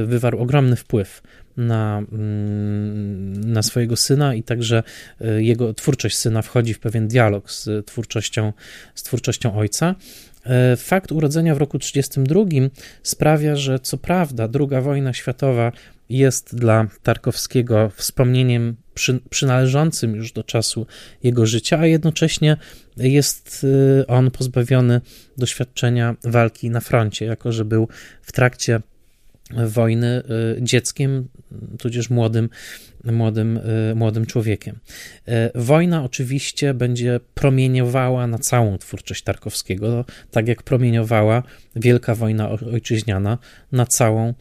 wywarł 0.05 0.39
ogromny 0.39 0.75
wpływ 0.75 1.21
na, 1.57 2.03
mm, 2.11 3.51
na 3.51 3.63
swojego 3.63 3.95
syna 3.95 4.35
i 4.35 4.43
także 4.43 4.83
e, 5.21 5.43
jego 5.43 5.73
twórczość 5.73 6.17
syna 6.17 6.41
wchodzi 6.41 6.73
w 6.73 6.79
pewien 6.79 7.07
dialog 7.07 7.51
z 7.51 7.85
twórczością, 7.85 8.53
z 8.95 9.03
twórczością 9.03 9.57
ojca. 9.57 9.95
E, 10.45 10.75
fakt 10.75 11.11
urodzenia 11.11 11.55
w 11.55 11.57
roku 11.57 11.79
1932 11.79 12.69
sprawia, 13.03 13.55
że 13.55 13.79
co 13.79 13.97
prawda 13.97 14.49
II 14.59 14.81
wojna 14.81 15.13
światowa 15.13 15.71
jest 16.09 16.55
dla 16.55 16.87
Tarkowskiego 17.03 17.91
wspomnieniem 17.95 18.75
przy, 18.93 19.19
przynależącym 19.29 20.15
już 20.15 20.31
do 20.31 20.43
czasu 20.43 20.87
jego 21.23 21.45
życia, 21.45 21.79
a 21.79 21.85
jednocześnie 21.85 22.57
jest 22.97 23.65
e, 24.01 24.07
on 24.07 24.31
pozbawiony 24.31 25.01
doświadczenia 25.37 26.15
walki 26.23 26.69
na 26.69 26.79
froncie, 26.79 27.25
jako 27.25 27.51
że 27.51 27.65
był 27.65 27.87
w 28.21 28.31
trakcie 28.31 28.81
wojny 29.51 30.23
y, 30.57 30.63
dzieckiem, 30.63 31.27
tudzież 31.79 32.09
młodym, 32.09 32.49
młodym, 33.03 33.57
y, 33.57 33.95
młodym 33.95 34.25
człowiekiem. 34.25 34.79
Y, 35.27 35.31
wojna 35.55 36.03
oczywiście 36.03 36.73
będzie 36.73 37.19
promieniowała 37.33 38.27
na 38.27 38.37
całą 38.37 38.77
twórczość 38.77 39.23
Tarkowskiego, 39.23 40.05
tak 40.31 40.47
jak 40.47 40.63
promieniowała 40.63 41.43
Wielka 41.75 42.15
Wojna 42.15 42.49
Ojczyźniana 42.49 43.37
na 43.71 43.85
całą 43.85 44.33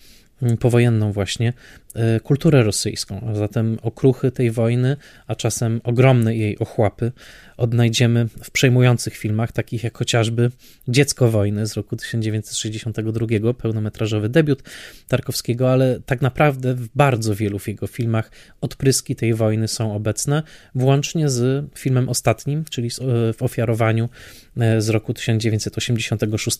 powojenną 0.60 1.12
właśnie 1.12 1.52
e, 1.94 2.20
kulturę 2.20 2.62
rosyjską, 2.62 3.20
a 3.30 3.34
zatem 3.34 3.78
okruchy 3.82 4.30
tej 4.30 4.50
wojny, 4.50 4.96
a 5.26 5.34
czasem 5.34 5.80
ogromne 5.84 6.36
jej 6.36 6.58
ochłapy 6.58 7.12
odnajdziemy 7.56 8.28
w 8.42 8.50
przejmujących 8.50 9.16
filmach, 9.16 9.52
takich 9.52 9.84
jak 9.84 9.98
chociażby 9.98 10.50
Dziecko 10.88 11.30
wojny 11.30 11.66
z 11.66 11.76
roku 11.76 11.96
1962, 11.96 13.54
pełnometrażowy 13.54 14.28
debiut 14.28 14.62
Tarkowskiego, 15.08 15.72
ale 15.72 16.00
tak 16.06 16.22
naprawdę 16.22 16.74
w 16.74 16.88
bardzo 16.94 17.34
wielu 17.34 17.58
jego 17.66 17.86
filmach 17.86 18.30
odpryski 18.60 19.16
tej 19.16 19.34
wojny 19.34 19.68
są 19.68 19.94
obecne, 19.94 20.42
włącznie 20.74 21.30
z 21.30 21.64
filmem 21.78 22.08
ostatnim, 22.08 22.64
czyli 22.70 22.88
e, 22.88 23.32
w 23.32 23.42
ofiarowaniu 23.42 24.08
e, 24.56 24.80
z 24.80 24.88
roku 24.88 25.14
1986 25.14 26.58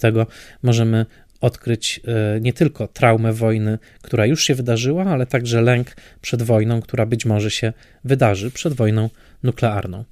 możemy 0.63 1.07
odkryć 1.41 2.01
e, 2.05 2.41
nie 2.41 2.53
tylko 2.53 2.89
traumę 2.89 3.33
wojny, 3.33 3.79
która 4.03 4.27
już 4.27 4.45
się 4.45 4.55
wydarzyła, 4.55 5.05
ale 5.05 5.27
także 5.27 5.63
lęk 5.63 5.97
przed 6.21 6.43
wojną, 6.43 6.83
która 6.83 7.07
być 7.07 7.27
może 7.27 7.51
się 7.51 7.73
wydarzy, 8.05 8.51
przed 8.51 8.73
wojną 8.73 9.11
nuklearną. 9.43 10.05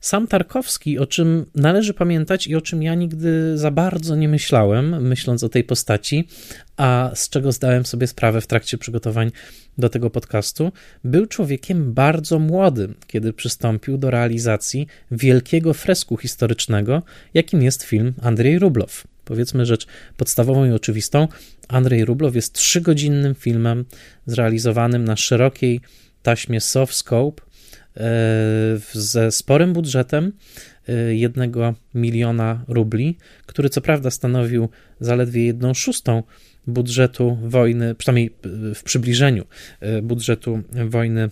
Sam 0.00 0.26
Tarkowski, 0.26 0.98
o 0.98 1.06
czym 1.06 1.46
należy 1.54 1.94
pamiętać 1.94 2.46
i 2.46 2.56
o 2.56 2.60
czym 2.60 2.82
ja 2.82 2.94
nigdy 2.94 3.58
za 3.58 3.70
bardzo 3.70 4.16
nie 4.16 4.28
myślałem, 4.28 5.08
myśląc 5.08 5.44
o 5.44 5.48
tej 5.48 5.64
postaci, 5.64 6.28
a 6.76 7.10
z 7.14 7.28
czego 7.28 7.52
zdałem 7.52 7.86
sobie 7.86 8.06
sprawę 8.06 8.40
w 8.40 8.46
trakcie 8.46 8.78
przygotowań 8.78 9.30
do 9.78 9.88
tego 9.88 10.10
podcastu, 10.10 10.72
był 11.04 11.26
człowiekiem 11.26 11.94
bardzo 11.94 12.38
młodym, 12.38 12.94
kiedy 13.06 13.32
przystąpił 13.32 13.98
do 13.98 14.10
realizacji 14.10 14.86
wielkiego 15.10 15.74
fresku 15.74 16.16
historycznego, 16.16 17.02
jakim 17.34 17.62
jest 17.62 17.82
film 17.82 18.14
Andrzej 18.22 18.58
Rublow. 18.58 19.04
Powiedzmy 19.30 19.66
rzecz 19.66 19.86
podstawową 20.16 20.64
i 20.64 20.72
oczywistą. 20.72 21.28
Andrzej 21.68 22.04
Rublow 22.04 22.34
jest 22.34 22.52
trzygodzinnym 22.52 23.34
filmem 23.34 23.84
zrealizowanym 24.26 25.04
na 25.04 25.16
szerokiej 25.16 25.80
taśmie 26.22 26.60
Softscope 26.60 27.42
ze 28.92 29.30
sporym 29.32 29.72
budżetem 29.72 30.32
jednego 31.10 31.74
miliona 31.94 32.64
rubli, 32.68 33.18
który 33.46 33.68
co 33.68 33.80
prawda 33.80 34.10
stanowił 34.10 34.68
zaledwie 35.00 35.44
jedną 35.44 35.74
szóstą 35.74 36.22
budżetu 36.66 37.38
wojny, 37.42 37.94
przynajmniej 37.94 38.30
w 38.74 38.82
przybliżeniu 38.82 39.44
budżetu 40.02 40.62
wojny 40.72 41.28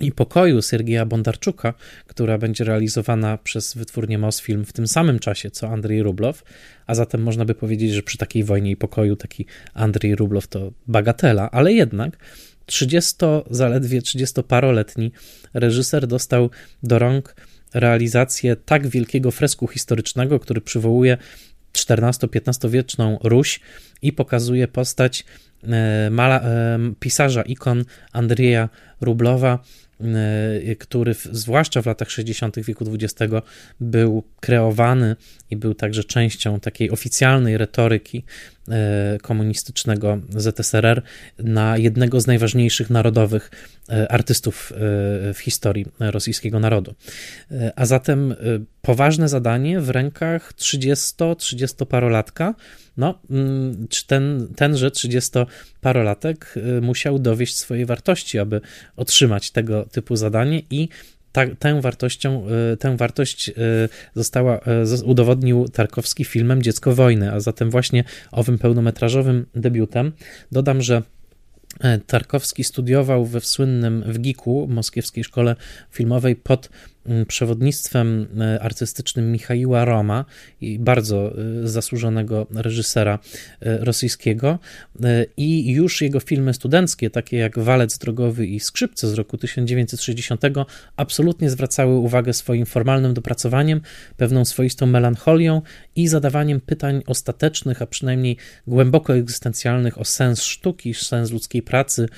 i 0.00 0.12
pokoju 0.12 0.62
Sergieja 0.62 1.06
Bondarczuka, 1.06 1.74
która 2.06 2.38
będzie 2.38 2.64
realizowana 2.64 3.38
przez 3.38 3.74
wytwórnię 3.74 4.18
Mosfilm 4.18 4.64
w 4.64 4.72
tym 4.72 4.86
samym 4.86 5.18
czasie 5.18 5.50
co 5.50 5.68
Andrzej 5.68 6.02
Rublow, 6.02 6.44
a 6.86 6.94
zatem 6.94 7.22
można 7.22 7.44
by 7.44 7.54
powiedzieć, 7.54 7.92
że 7.92 8.02
przy 8.02 8.18
takiej 8.18 8.44
wojnie 8.44 8.70
i 8.70 8.76
pokoju 8.76 9.16
taki 9.16 9.46
Andrzej 9.74 10.16
Rublow 10.16 10.46
to 10.46 10.72
bagatela, 10.86 11.50
ale 11.50 11.72
jednak 11.72 12.16
30, 12.66 13.16
zaledwie 13.50 14.00
30-paroletni 14.00 15.10
reżyser 15.54 16.06
dostał 16.06 16.50
do 16.82 16.98
rąk 16.98 17.34
realizację 17.74 18.56
tak 18.56 18.86
wielkiego 18.86 19.30
fresku 19.30 19.68
historycznego, 19.68 20.40
który 20.40 20.60
przywołuje 20.60 21.18
XIV-XV 21.72 22.70
wieczną 22.70 23.18
Ruś 23.22 23.60
i 24.02 24.12
pokazuje 24.12 24.68
postać 24.68 25.24
e, 25.64 26.10
mala, 26.10 26.40
e, 26.40 26.78
pisarza 27.00 27.42
ikon 27.42 27.84
Andrzeja 28.12 28.68
Rublowa, 29.00 29.58
E, 30.02 30.76
który 30.76 31.14
w, 31.14 31.28
zwłaszcza 31.32 31.82
w 31.82 31.86
latach 31.86 32.10
60. 32.10 32.60
wieku 32.60 32.84
XX 32.94 33.32
był 33.80 34.22
kreowany 34.40 35.16
i 35.50 35.56
był 35.56 35.74
także 35.74 36.04
częścią 36.04 36.60
takiej 36.60 36.90
oficjalnej 36.90 37.58
retoryki 37.58 38.24
komunistycznego 39.22 40.18
ZSRR 40.28 41.02
na 41.38 41.76
jednego 41.76 42.20
z 42.20 42.26
najważniejszych 42.26 42.90
narodowych 42.90 43.50
e, 43.88 44.12
artystów 44.12 44.72
w 45.34 45.38
historii 45.42 45.86
rosyjskiego 46.00 46.60
narodu. 46.60 46.94
A 47.76 47.86
zatem 47.86 48.34
poważne 48.82 49.28
zadanie 49.28 49.80
w 49.80 49.90
rękach 49.90 50.54
30-30-parolatka, 50.54 52.54
no, 52.96 53.18
mm, 53.30 53.86
ten, 54.06 54.48
tenże 54.56 54.90
30-parolatek 54.90 56.36
musiał 56.82 57.18
dowieść 57.18 57.56
swojej 57.56 57.86
wartości, 57.86 58.38
aby 58.38 58.60
otrzymać 58.96 59.50
tego 59.50 59.84
typu 59.84 60.16
zadanie 60.16 60.62
i 60.70 60.88
ta, 61.32 61.46
tę, 61.58 61.80
wartością, 61.80 62.44
e, 62.72 62.76
tę 62.76 62.96
wartość 62.96 63.48
e, 63.48 63.52
została, 64.14 64.56
e, 64.58 65.04
udowodnił 65.04 65.68
Tarkowski 65.68 66.24
filmem 66.24 66.62
Dziecko 66.62 66.94
wojny, 66.94 67.32
a 67.32 67.40
zatem 67.40 67.70
właśnie 67.70 68.04
owym 68.32 68.58
pełnometrażowym 68.58 69.46
debiutem. 69.54 70.12
Dodam, 70.52 70.82
że 70.82 71.02
Tarkowski 72.06 72.64
studiował 72.64 73.24
we 73.26 73.40
słynnym 73.40 74.04
w 74.06 74.18
GIK-u, 74.18 74.68
Moskiewskiej 74.68 75.24
Szkole 75.24 75.56
Filmowej, 75.90 76.36
pod 76.36 76.68
przewodnictwem 77.28 78.26
e, 78.40 78.62
artystycznym 78.62 79.32
Michaiła 79.32 79.84
Roma 79.84 80.24
bardzo 80.78 81.32
e, 81.64 81.68
zasłużonego 81.68 82.46
reżysera 82.54 83.18
e, 83.60 83.78
rosyjskiego 83.78 84.58
i 85.36 85.72
już 85.72 86.02
jego 86.02 86.20
filmy 86.20 86.54
studenckie, 86.54 87.10
takie 87.10 87.36
jak 87.36 87.58
Walec 87.58 87.98
drogowy 87.98 88.46
i 88.46 88.60
Skrzypce 88.60 89.08
z 89.08 89.14
roku 89.14 89.38
1960 89.38 90.42
absolutnie 90.96 91.50
zwracały 91.50 91.96
uwagę 91.96 92.32
swoim 92.32 92.66
formalnym 92.66 93.14
dopracowaniem, 93.14 93.80
pewną 94.16 94.44
swoistą 94.44 94.86
melancholią 94.86 95.62
i 95.96 96.08
zadawaniem 96.08 96.60
pytań 96.60 97.02
ostatecznych, 97.06 97.82
a 97.82 97.86
przynajmniej 97.86 98.36
głęboko 98.66 99.16
egzystencjalnych 99.16 99.98
o 99.98 100.04
sens 100.04 100.42
sztuki, 100.42 100.94
sens 100.94 101.30
ludzkiej 101.30 101.62
pracy, 101.62 102.08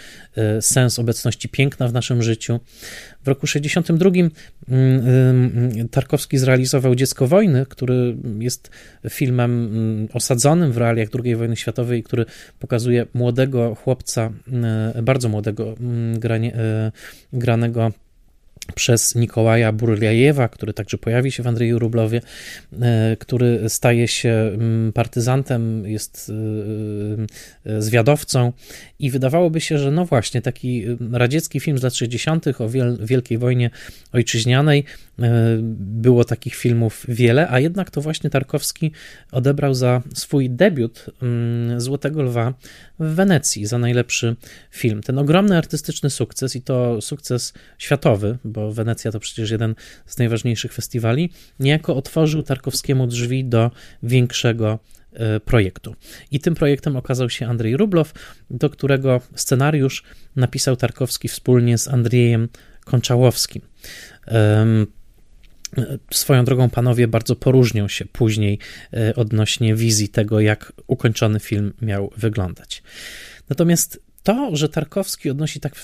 sens 0.60 0.98
obecności 0.98 1.48
piękna 1.48 1.88
w 1.88 1.92
naszym 1.92 2.22
życiu. 2.22 2.60
W 3.24 3.28
roku 3.28 3.46
62 3.46 4.10
mm, 4.10 4.30
Tarkowski 5.90 6.38
zrealizował 6.38 6.94
Dziecko 6.94 7.26
Wojny, 7.26 7.66
który 7.68 8.16
jest 8.38 8.70
filmem 9.08 9.50
mm, 9.50 10.08
osadzonym 10.12 10.72
w 10.72 10.76
realiach 10.76 11.08
II 11.24 11.36
wojny 11.36 11.56
światowej, 11.56 12.02
który 12.02 12.24
pokazuje 12.58 13.06
młodego 13.14 13.74
chłopca, 13.74 14.30
e, 14.96 15.02
bardzo 15.02 15.28
młodego, 15.28 15.74
mm, 15.80 16.18
granie, 16.20 16.52
granego 17.32 17.92
przez 18.74 19.14
Nikołaja 19.14 19.72
Burliajewa, 19.72 20.48
który 20.48 20.72
także 20.72 20.98
pojawi 20.98 21.32
się 21.32 21.42
w 21.42 21.46
Andrzeju 21.46 21.78
Rublowie, 21.78 22.20
e, 22.82 23.16
który 23.16 23.68
staje 23.68 24.08
się 24.08 24.50
mm, 24.54 24.92
partyzantem, 24.92 25.86
jest 25.86 26.32
e, 27.66 27.70
e, 27.70 27.82
zwiadowcą 27.82 28.52
i 28.98 29.10
wydawałoby 29.10 29.60
się, 29.60 29.78
że 29.78 29.90
no 29.90 30.04
właśnie, 30.04 30.42
taki 30.42 30.84
radziecki 31.12 31.60
film 31.60 31.78
z 31.78 31.82
lat 31.82 31.94
60. 31.94 32.46
o 32.60 32.68
Wielkiej 33.00 33.38
Wojnie 33.38 33.70
Ojczyźnianej, 34.12 34.84
było 35.78 36.24
takich 36.24 36.54
filmów 36.54 37.06
wiele, 37.08 37.48
a 37.50 37.60
jednak 37.60 37.90
to 37.90 38.00
właśnie 38.00 38.30
Tarkowski 38.30 38.92
odebrał 39.32 39.74
za 39.74 40.02
swój 40.14 40.50
debiut 40.50 41.06
mm, 41.22 41.80
Złotego 41.80 42.22
Lwa 42.22 42.54
w 42.98 43.14
Wenecji 43.14 43.66
za 43.66 43.78
najlepszy 43.78 44.36
film. 44.70 45.02
Ten 45.02 45.18
ogromny 45.18 45.58
artystyczny 45.58 46.10
sukces 46.10 46.56
i 46.56 46.62
to 46.62 47.00
sukces 47.00 47.52
światowy, 47.78 48.38
bo 48.54 48.72
Wenecja 48.72 49.12
to 49.12 49.20
przecież 49.20 49.50
jeden 49.50 49.74
z 50.06 50.18
najważniejszych 50.18 50.72
festiwali, 50.72 51.30
niejako 51.60 51.96
otworzył 51.96 52.42
Tarkowskiemu 52.42 53.06
drzwi 53.06 53.44
do 53.44 53.70
większego 54.02 54.78
e, 55.12 55.40
projektu. 55.40 55.94
I 56.30 56.40
tym 56.40 56.54
projektem 56.54 56.96
okazał 56.96 57.30
się 57.30 57.46
Andrzej 57.46 57.76
Rublow, 57.76 58.12
do 58.50 58.70
którego 58.70 59.20
scenariusz 59.34 60.04
napisał 60.36 60.76
Tarkowski 60.76 61.28
wspólnie 61.28 61.78
z 61.78 61.88
Andrzejem 61.88 62.48
Konczałowskim. 62.84 63.62
Swoją 66.10 66.44
drogą 66.44 66.70
panowie 66.70 67.08
bardzo 67.08 67.36
poróżnią 67.36 67.88
się 67.88 68.04
później 68.04 68.58
e, 68.92 69.14
odnośnie 69.14 69.74
wizji 69.74 70.08
tego, 70.08 70.40
jak 70.40 70.72
ukończony 70.86 71.40
film 71.40 71.72
miał 71.82 72.12
wyglądać. 72.16 72.82
Natomiast 73.48 74.00
to, 74.24 74.56
że 74.56 74.68
Tarkowski 74.68 75.30
odnosi 75.30 75.60
tak, 75.60 75.74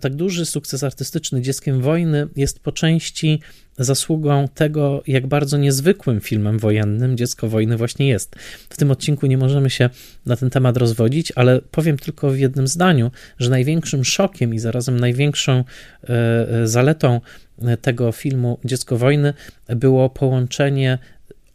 tak 0.00 0.14
duży 0.14 0.46
sukces 0.46 0.82
artystyczny 0.82 1.42
dzieckiem 1.42 1.80
wojny, 1.80 2.28
jest 2.36 2.60
po 2.60 2.72
części 2.72 3.40
zasługą 3.78 4.48
tego, 4.54 5.02
jak 5.06 5.26
bardzo 5.26 5.56
niezwykłym 5.56 6.20
filmem 6.20 6.58
wojennym 6.58 7.16
Dziecko 7.16 7.48
wojny 7.48 7.76
właśnie 7.76 8.08
jest. 8.08 8.36
W 8.68 8.76
tym 8.76 8.90
odcinku 8.90 9.26
nie 9.26 9.38
możemy 9.38 9.70
się 9.70 9.90
na 10.26 10.36
ten 10.36 10.50
temat 10.50 10.76
rozwodzić, 10.76 11.32
ale 11.36 11.60
powiem 11.60 11.96
tylko 11.96 12.30
w 12.30 12.38
jednym 12.38 12.68
zdaniu, 12.68 13.10
że 13.38 13.50
największym 13.50 14.04
szokiem 14.04 14.54
i 14.54 14.58
zarazem 14.58 15.00
największą 15.00 15.52
e, 15.52 15.64
e, 16.08 16.66
zaletą 16.66 17.20
tego 17.82 18.12
filmu 18.12 18.58
Dziecko 18.64 18.96
wojny 18.96 19.34
było 19.68 20.10
połączenie 20.10 20.98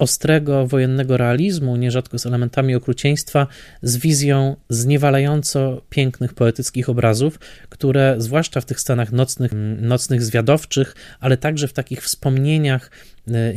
ostrego 0.01 0.67
wojennego 0.67 1.17
realizmu, 1.17 1.75
nierzadko 1.75 2.19
z 2.19 2.25
elementami 2.25 2.75
okrucieństwa, 2.75 3.47
z 3.81 3.97
wizją 3.97 4.55
zniewalająco 4.69 5.81
pięknych 5.89 6.33
poetyckich 6.33 6.89
obrazów, 6.89 7.39
które 7.69 8.15
zwłaszcza 8.17 8.61
w 8.61 8.65
tych 8.65 8.79
scenach 8.79 9.11
nocnych, 9.11 9.51
nocnych 9.81 10.23
zwiadowczych, 10.23 10.95
ale 11.19 11.37
także 11.37 11.67
w 11.67 11.73
takich 11.73 12.01
wspomnieniach 12.01 12.91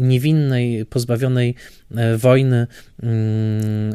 niewinnej, 0.00 0.86
pozbawionej 0.86 1.54
e, 1.96 2.16
wojny, 2.16 2.66
mm, 3.02 3.94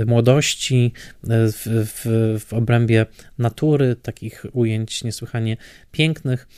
e, 0.00 0.04
młodości, 0.04 0.92
w, 1.24 1.86
w, 1.86 2.40
w 2.46 2.52
obrębie 2.52 3.06
natury, 3.38 3.96
takich 3.96 4.46
ujęć 4.52 5.04
niesłychanie 5.04 5.56
pięknych, 5.92 6.48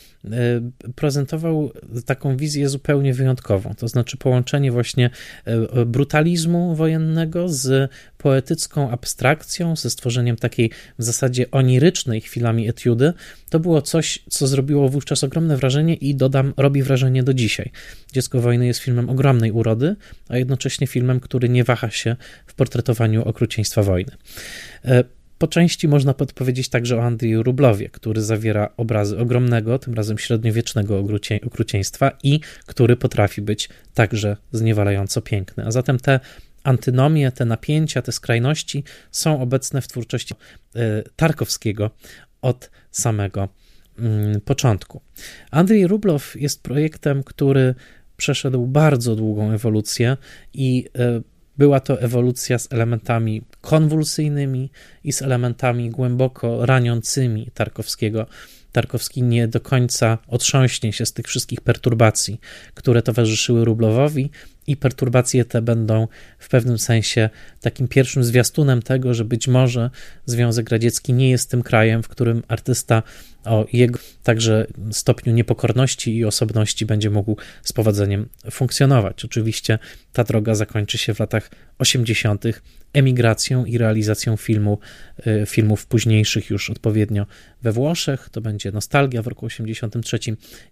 prezentował 0.95 1.71
taką 2.07 2.37
wizję 2.37 2.69
zupełnie 2.69 3.15
wyjątkową. 3.15 3.75
To 3.75 3.89
znaczy 3.89 4.17
połączenie 4.17 4.73
właśnie 4.73 5.11
brutalizmu 5.87 6.75
wojennego 6.75 7.49
z 7.49 7.91
poetycką 8.25 8.91
abstrakcją, 8.91 9.77
ze 9.77 9.91
stworzeniem 9.91 10.37
takiej 10.37 10.71
w 10.99 11.03
zasadzie 11.03 11.51
onirycznej 11.51 12.21
chwilami 12.21 12.69
etiudy, 12.69 13.13
to 13.51 13.61
było 13.61 13.83
coś, 13.83 14.19
co 14.29 14.47
zrobiło 14.47 14.89
wówczas 14.89 15.25
ogromne 15.25 15.57
wrażenie 15.57 15.95
i 15.95 16.15
dodam, 16.15 16.55
robi 16.57 16.83
wrażenie 16.83 17.23
do 17.23 17.35
dzisiaj. 17.35 17.71
Dziecko 18.13 18.41
wojny 18.41 18.67
jest 18.67 18.81
filmem 18.81 19.11
ogromnej 19.11 19.53
urody, 19.53 19.97
a 20.29 20.37
jednocześnie 20.37 20.87
filmem, 20.87 21.21
który 21.21 21.49
nie 21.49 21.65
waha 21.65 21.91
się 21.91 22.17
w 22.47 22.55
portretowaniu 22.55 23.25
okrucieństwa 23.25 23.83
wojny. 23.83 24.13
E, 24.85 25.05
po 25.39 25.49
części 25.49 25.89
można 25.89 26.15
podpowiedzieć 26.15 26.69
także 26.69 26.97
o 26.97 27.03
Andrzeju 27.03 27.43
Rublowie, 27.43 27.89
który 27.89 28.23
zawiera 28.23 28.71
obrazy 28.77 29.19
ogromnego, 29.19 29.79
tym 29.79 29.95
razem 29.95 30.19
średniowiecznego 30.19 31.05
okrucieństwa 31.47 32.11
i 32.23 32.41
który 32.67 32.97
potrafi 32.97 33.43
być 33.43 33.69
także 33.95 34.37
zniewalająco 34.53 35.23
piękny. 35.23 35.67
A 35.67 35.71
zatem 35.71 35.99
te 35.99 36.21
antynomie, 36.65 37.33
te 37.33 37.45
napięcia, 37.45 38.03
te 38.03 38.13
skrajności 38.13 38.85
są 39.11 39.41
obecne 39.41 39.81
w 39.81 39.89
twórczości 39.89 40.35
e, 40.35 41.03
Tarkowskiego 41.17 41.91
od 42.43 42.71
samego 42.91 43.49
mm, 43.99 44.41
początku. 44.41 45.01
Andrzej 45.51 45.87
Rublow 45.87 46.37
jest 46.37 46.63
projektem, 46.63 47.23
który 47.23 47.75
przeszedł 48.17 48.67
bardzo 48.67 49.17
długą 49.17 49.53
ewolucję 49.53 50.17
i 50.55 50.85
e, 50.99 51.21
była 51.59 51.81
to 51.81 52.01
ewolucja 52.01 52.59
z 52.59 52.73
elementami 52.73 53.43
konwulsyjnymi 53.61 54.71
i 55.05 55.13
z 55.13 55.23
elementami 55.23 55.91
głęboko 55.91 56.67
raniącymi 56.67 57.51
Tarkowskiego 57.55 58.27
Tarkowski 58.75 59.23
nie 59.23 59.49
do 59.49 59.61
końca 59.61 60.19
otrząśnie 60.29 60.93
się 60.93 61.07
z 61.07 61.13
tych 61.13 61.27
wszystkich 61.27 61.61
perturbacji, 61.61 62.41
które 62.75 63.03
towarzyszyły 63.03 63.65
Rublowowi 63.65 64.31
i 64.67 64.77
perturbacje 64.77 65.45
te 65.45 65.63
będą 65.63 66.09
w 66.39 66.49
pewnym 66.49 66.79
sensie 66.79 67.31
takim 67.61 67.89
pierwszym 67.89 68.25
zwiastunem 68.25 68.83
tego, 68.83 69.15
że 69.15 69.25
być 69.25 69.49
może 69.49 69.91
Związek 70.27 70.71
Radziecki 70.71 71.13
nie 71.13 71.31
jest 71.31 71.51
tym 71.51 71.63
krajem, 71.63 72.03
w 72.03 72.09
którym 72.09 72.43
artysta 72.49 73.03
o 73.45 73.67
jego 73.73 73.99
także 74.23 74.67
stopniu 74.91 75.33
niepokorności 75.33 76.17
i 76.17 76.25
osobności 76.25 76.87
będzie 76.87 77.11
mógł 77.11 77.37
z 77.63 77.73
powodzeniem 77.73 78.29
funkcjonować. 78.51 79.25
Oczywiście 79.25 79.79
ta 80.13 80.25
droga 80.25 80.55
zakończy 80.55 80.99
się 80.99 81.15
w 81.15 81.21
latach 81.21 81.51
80. 81.79 82.45
emigracją 82.93 83.65
i 83.65 83.79
realizacją 83.79 84.37
filmu, 84.37 84.79
y, 85.27 85.47
filmów 85.47 85.87
późniejszych 85.87 86.51
już 86.51 86.71
odpowiednio 86.71 87.27
we 87.63 87.73
Włoszech, 87.73 88.29
to 88.29 88.41
będzie 88.41 88.73
Nostalgia 88.73 89.23
w 89.23 89.27
roku 89.27 89.47
83 89.47 90.19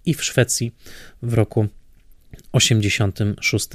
i 0.07 0.14
w 0.14 0.24
Szwecji 0.24 0.74
w 1.22 1.35
roku 1.35 1.68
86 2.52 3.68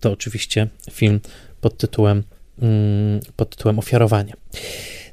to 0.00 0.12
oczywiście 0.12 0.68
film 0.92 1.20
pod 1.60 1.76
tytułem, 1.78 2.22
mm, 2.62 3.20
pod 3.36 3.56
tytułem 3.56 3.78
Ofiarowanie. 3.78 4.34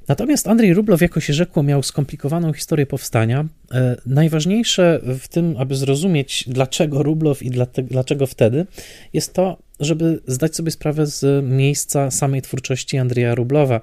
Natomiast 0.07 0.47
Andrzej 0.47 0.73
Rublow, 0.73 1.01
jako 1.01 1.19
się 1.19 1.33
rzekło, 1.33 1.63
miał 1.63 1.83
skomplikowaną 1.83 2.53
historię 2.53 2.85
powstania. 2.85 3.45
E, 3.71 3.95
najważniejsze 4.05 5.01
w 5.19 5.27
tym, 5.27 5.55
aby 5.57 5.75
zrozumieć, 5.75 6.43
dlaczego 6.47 7.03
Rublow 7.03 7.43
i 7.43 7.51
dlaczego 7.83 8.27
wtedy, 8.27 8.65
jest 9.13 9.33
to, 9.33 9.57
żeby 9.79 10.19
zdać 10.27 10.55
sobie 10.55 10.71
sprawę 10.71 11.05
z 11.05 11.45
miejsca 11.45 12.11
samej 12.11 12.41
twórczości 12.41 12.97
Andrzeja 12.97 13.35
Rublowa, 13.35 13.81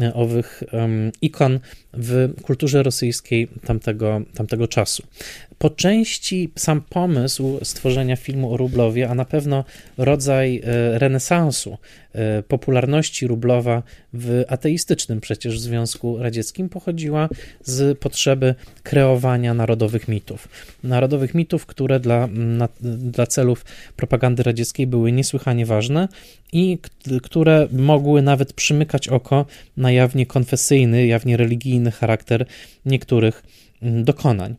e, 0.00 0.14
owych 0.14 0.62
ikon 1.22 1.60
w 1.92 2.42
kulturze 2.42 2.82
rosyjskiej 2.82 3.48
tamtego, 3.64 4.20
tamtego 4.34 4.68
czasu. 4.68 5.02
Po 5.58 5.70
części 5.70 6.50
sam 6.56 6.80
pomysł 6.80 7.58
stworzenia 7.62 8.16
filmu 8.16 8.52
o 8.52 8.56
Rublowie, 8.56 9.08
a 9.08 9.14
na 9.14 9.24
pewno 9.24 9.64
rodzaj 9.98 10.62
e, 10.64 10.98
renesansu, 10.98 11.78
e, 12.12 12.42
popularności 12.42 13.26
Rublowa 13.26 13.82
w 14.12 14.44
ateistycznym 14.48 15.20
przecież 15.20 15.60
Związku 15.60 16.18
Radzieckim 16.18 16.68
pochodziła 16.68 17.28
z 17.64 17.98
potrzeby 17.98 18.54
kreowania 18.82 19.54
narodowych 19.54 20.08
mitów. 20.08 20.48
Narodowych 20.84 21.34
mitów, 21.34 21.66
które 21.66 22.00
dla, 22.00 22.26
na, 22.26 22.68
dla 22.80 23.26
celów 23.26 23.64
propagandy 23.96 24.42
radzieckiej 24.42 24.86
były 24.86 25.12
niesłychanie 25.12 25.66
ważne 25.66 26.08
i 26.52 26.78
które 27.22 27.68
mogły 27.72 28.22
nawet 28.22 28.52
przymykać 28.52 29.08
oko 29.08 29.46
na 29.76 29.92
jawnie 29.92 30.26
konfesyjny, 30.26 31.06
jawnie 31.06 31.36
religijny 31.36 31.90
charakter 31.90 32.46
niektórych 32.86 33.42
dokonań. 33.82 34.56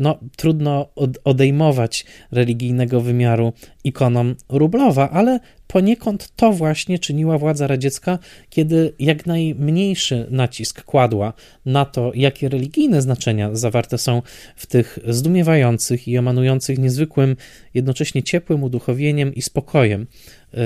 No, 0.00 0.18
trudno 0.36 0.86
odejmować 1.24 2.04
religijnego 2.32 3.00
wymiaru 3.00 3.52
ikonom 3.84 4.34
Rublowa, 4.48 5.10
ale 5.10 5.40
poniekąd 5.68 6.32
to 6.36 6.52
właśnie 6.52 6.98
czyniła 6.98 7.38
władza 7.38 7.66
radziecka, 7.66 8.18
kiedy 8.50 8.92
jak 8.98 9.26
najmniejszy 9.26 10.26
nacisk 10.30 10.82
kładła 10.84 11.32
na 11.66 11.84
to, 11.84 12.12
jakie 12.14 12.48
religijne 12.48 13.02
znaczenia 13.02 13.54
zawarte 13.54 13.98
są 13.98 14.22
w 14.56 14.66
tych 14.66 14.98
zdumiewających 15.08 16.08
i 16.08 16.16
emanujących 16.16 16.78
niezwykłym, 16.78 17.36
jednocześnie 17.74 18.22
ciepłym 18.22 18.62
uduchowieniem 18.62 19.34
i 19.34 19.42
spokojem 19.42 20.02
y, 20.02 20.56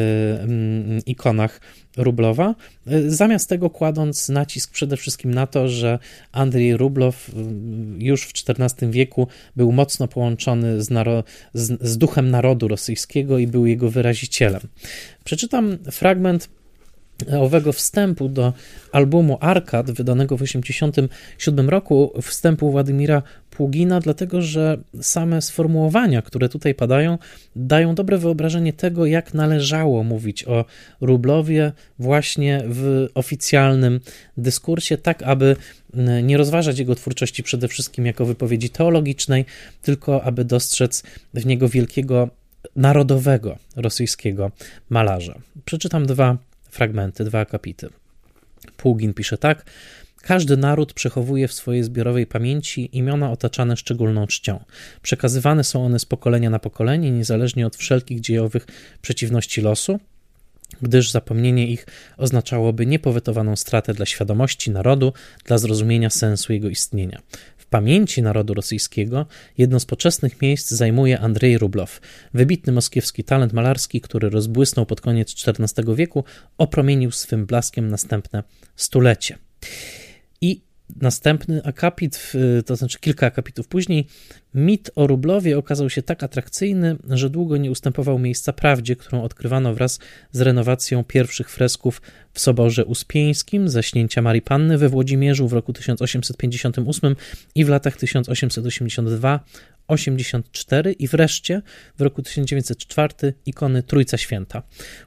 mm, 0.41 1.01
ikonach 1.07 1.61
Rublowa, 1.97 2.55
y, 2.93 3.11
zamiast 3.11 3.49
tego 3.49 3.71
kładąc 3.71 4.29
nacisk 4.29 4.73
przede 4.73 4.97
wszystkim 4.97 5.35
na 5.35 5.47
to, 5.47 5.69
że 5.69 5.99
Andrzej 6.33 6.77
Rublow 6.77 7.29
y, 7.29 7.33
już 7.99 8.25
w 8.25 8.33
XIV 8.49 8.91
wieku 8.91 9.29
był 9.57 9.73
mocno 9.73 10.09
połączony 10.09 10.83
z, 10.83 10.89
z, 11.55 11.83
z 11.83 11.99
duchem 11.99 12.31
narodu 12.31 12.69
rosyjskiego 12.69 13.39
i 13.39 13.47
był 13.47 13.67
jego 13.67 13.91
wyrazicielem. 13.91 14.61
Przeczytam 15.25 15.79
fragment 15.91 16.49
owego 17.41 17.73
wstępu 17.73 18.29
do 18.29 18.53
albumu 18.93 19.39
Arkad, 19.41 19.91
wydanego 19.91 20.37
w 20.37 20.41
1987 20.41 21.69
roku, 21.71 22.13
wstępu 22.23 22.71
Władimira 22.71 23.23
Pługina, 23.51 24.01
dlatego 24.01 24.43
że 24.43 24.79
same 25.01 25.43
sformułowania, 25.43 26.23
które 26.23 26.49
tutaj 26.49 26.75
padają, 26.75 27.19
dają 27.57 27.95
dobre 27.95 28.19
wyobrażenie 28.19 28.73
tego, 28.73 29.07
jak 29.07 29.35
należało 29.35 30.05
mówić 30.05 30.45
o 30.45 30.65
Rublowie 31.01 31.73
właśnie 31.99 32.63
w 32.69 33.09
oficjalnym 33.15 34.01
dyskursie, 34.37 34.97
tak 34.97 35.23
aby 35.23 35.57
nie 36.23 36.37
rozważać 36.37 36.79
jego 36.79 36.95
twórczości 36.95 37.43
przede 37.43 37.69
wszystkim 37.69 38.07
jako 38.07 38.25
wypowiedzi 38.25 38.71
teologicznej, 38.71 39.45
tylko 39.83 40.25
aby 40.25 40.45
dostrzec 40.45 41.03
w 41.35 41.47
niego 41.47 41.69
wielkiego 41.69 42.29
narodowego 42.77 43.59
rosyjskiego 43.77 44.51
malarza. 44.91 45.35
Przeczytam 45.65 46.07
dwa 46.07 46.37
fragmenty, 46.71 47.25
dwa 47.25 47.41
akapity. 47.41 47.89
Pługin 48.77 49.15
pisze 49.15 49.39
tak. 49.39 49.65
Każdy 50.23 50.57
naród 50.57 50.93
przechowuje 50.93 51.49
w 51.49 51.53
swojej 51.53 51.85
zbiorowej 51.85 52.27
pamięci 52.27 52.97
imiona 52.97 53.31
otaczane 53.31 53.77
szczególną 53.77 54.27
czcią. 54.27 54.65
Przekazywane 55.03 55.65
są 55.65 55.85
one 55.85 55.99
z 55.99 56.05
pokolenia 56.05 56.51
na 56.51 56.59
pokolenie, 56.59 57.11
niezależnie 57.11 57.67
od 57.67 57.77
wszelkich 57.77 58.21
dziejowych 58.21 58.67
przeciwności 59.03 59.61
losu, 59.61 60.01
gdyż 60.83 61.11
zapomnienie 61.11 61.67
ich 61.67 61.87
oznaczałoby 62.17 62.87
niepowetowaną 62.87 63.57
stratę 63.57 63.95
dla 63.95 64.07
świadomości 64.07 64.71
narodu, 64.71 65.13
dla 65.45 65.59
zrozumienia 65.59 66.11
sensu 66.11 66.53
jego 66.53 66.69
istnienia 66.69 67.21
pamięci 67.73 68.23
narodu 68.23 68.55
rosyjskiego 68.55 69.27
jedno 69.59 69.81
z 69.81 69.85
poczesnych 69.85 70.43
miejsc 70.43 70.71
zajmuje 70.71 71.21
Andrzej 71.21 71.59
Rublow, 71.59 72.01
wybitny 72.35 72.73
moskiewski 72.73 73.25
talent 73.25 73.53
malarski, 73.53 74.01
który 74.01 74.31
rozbłysnął 74.31 74.87
pod 74.87 75.01
koniec 75.01 75.35
XIV 75.49 75.95
wieku, 75.97 76.25
opromienił 76.59 77.11
swym 77.11 77.47
blaskiem 77.47 77.89
następne 77.89 78.43
stulecie. 78.77 79.39
I 80.41 80.63
następny 81.01 81.65
akapit, 81.65 82.33
to 82.67 82.77
znaczy 82.77 82.99
kilka 83.01 83.27
akapitów 83.27 83.69
później, 83.69 84.07
mit 84.55 84.91
o 84.95 85.07
Rublowie 85.07 85.59
okazał 85.59 85.91
się 85.91 86.03
tak 86.03 86.23
atrakcyjny, 86.23 86.97
że 87.09 87.31
długo 87.31 87.57
nie 87.57 87.71
ustępował 87.71 88.19
miejsca 88.19 88.53
prawdzie, 88.53 88.97
którą 88.97 89.23
odkrywano 89.23 89.75
wraz 89.75 89.99
z 90.33 90.41
renowacją 90.41 91.05
pierwszych 91.05 91.51
fresków 91.51 92.03
w 92.33 92.41
Soborze 92.41 92.85
Uspieńskim, 92.85 93.69
zaśnięcia 93.69 94.23
Marii 94.23 94.43
Panny 94.43 94.79
we 94.79 94.89
Włodzimierzu 94.89 95.49
w 95.49 95.53
roku 95.53 95.73
1858 95.73 97.17
i 97.55 97.65
w 97.65 97.69
latach 97.69 97.97
1882 97.97 99.41
84 99.93 100.93
i 100.93 101.09
wreszcie 101.09 101.63
w 101.99 102.01
roku 102.01 102.23
1904 102.23 103.35
ikony 103.47 103.83
Trójca 103.83 104.19
Święta. 104.19 104.63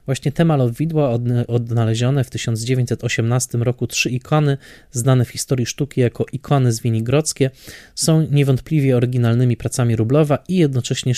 Właśnie 0.06 0.32
te 0.32 0.44
malowidła 0.44 1.10
odnalezione 1.48 2.24
w 2.24 2.30
1918 2.30 3.58
roku 3.58 3.86
trzy 3.86 4.10
ikony, 4.10 4.58
znane 4.90 5.24
w 5.24 5.28
historii 5.28 5.66
sztuki 5.66 6.00
jako 6.00 6.26
ikony 6.32 6.72
zwinigrodzkie, 6.72 7.50
są 7.94 8.26
niewątpliwie 8.30 8.96
oryginalnymi 8.96 9.56
pracami 9.56 9.96
Rublowa 9.96 10.38
i 10.48 10.56
jednocześnie 10.56 11.14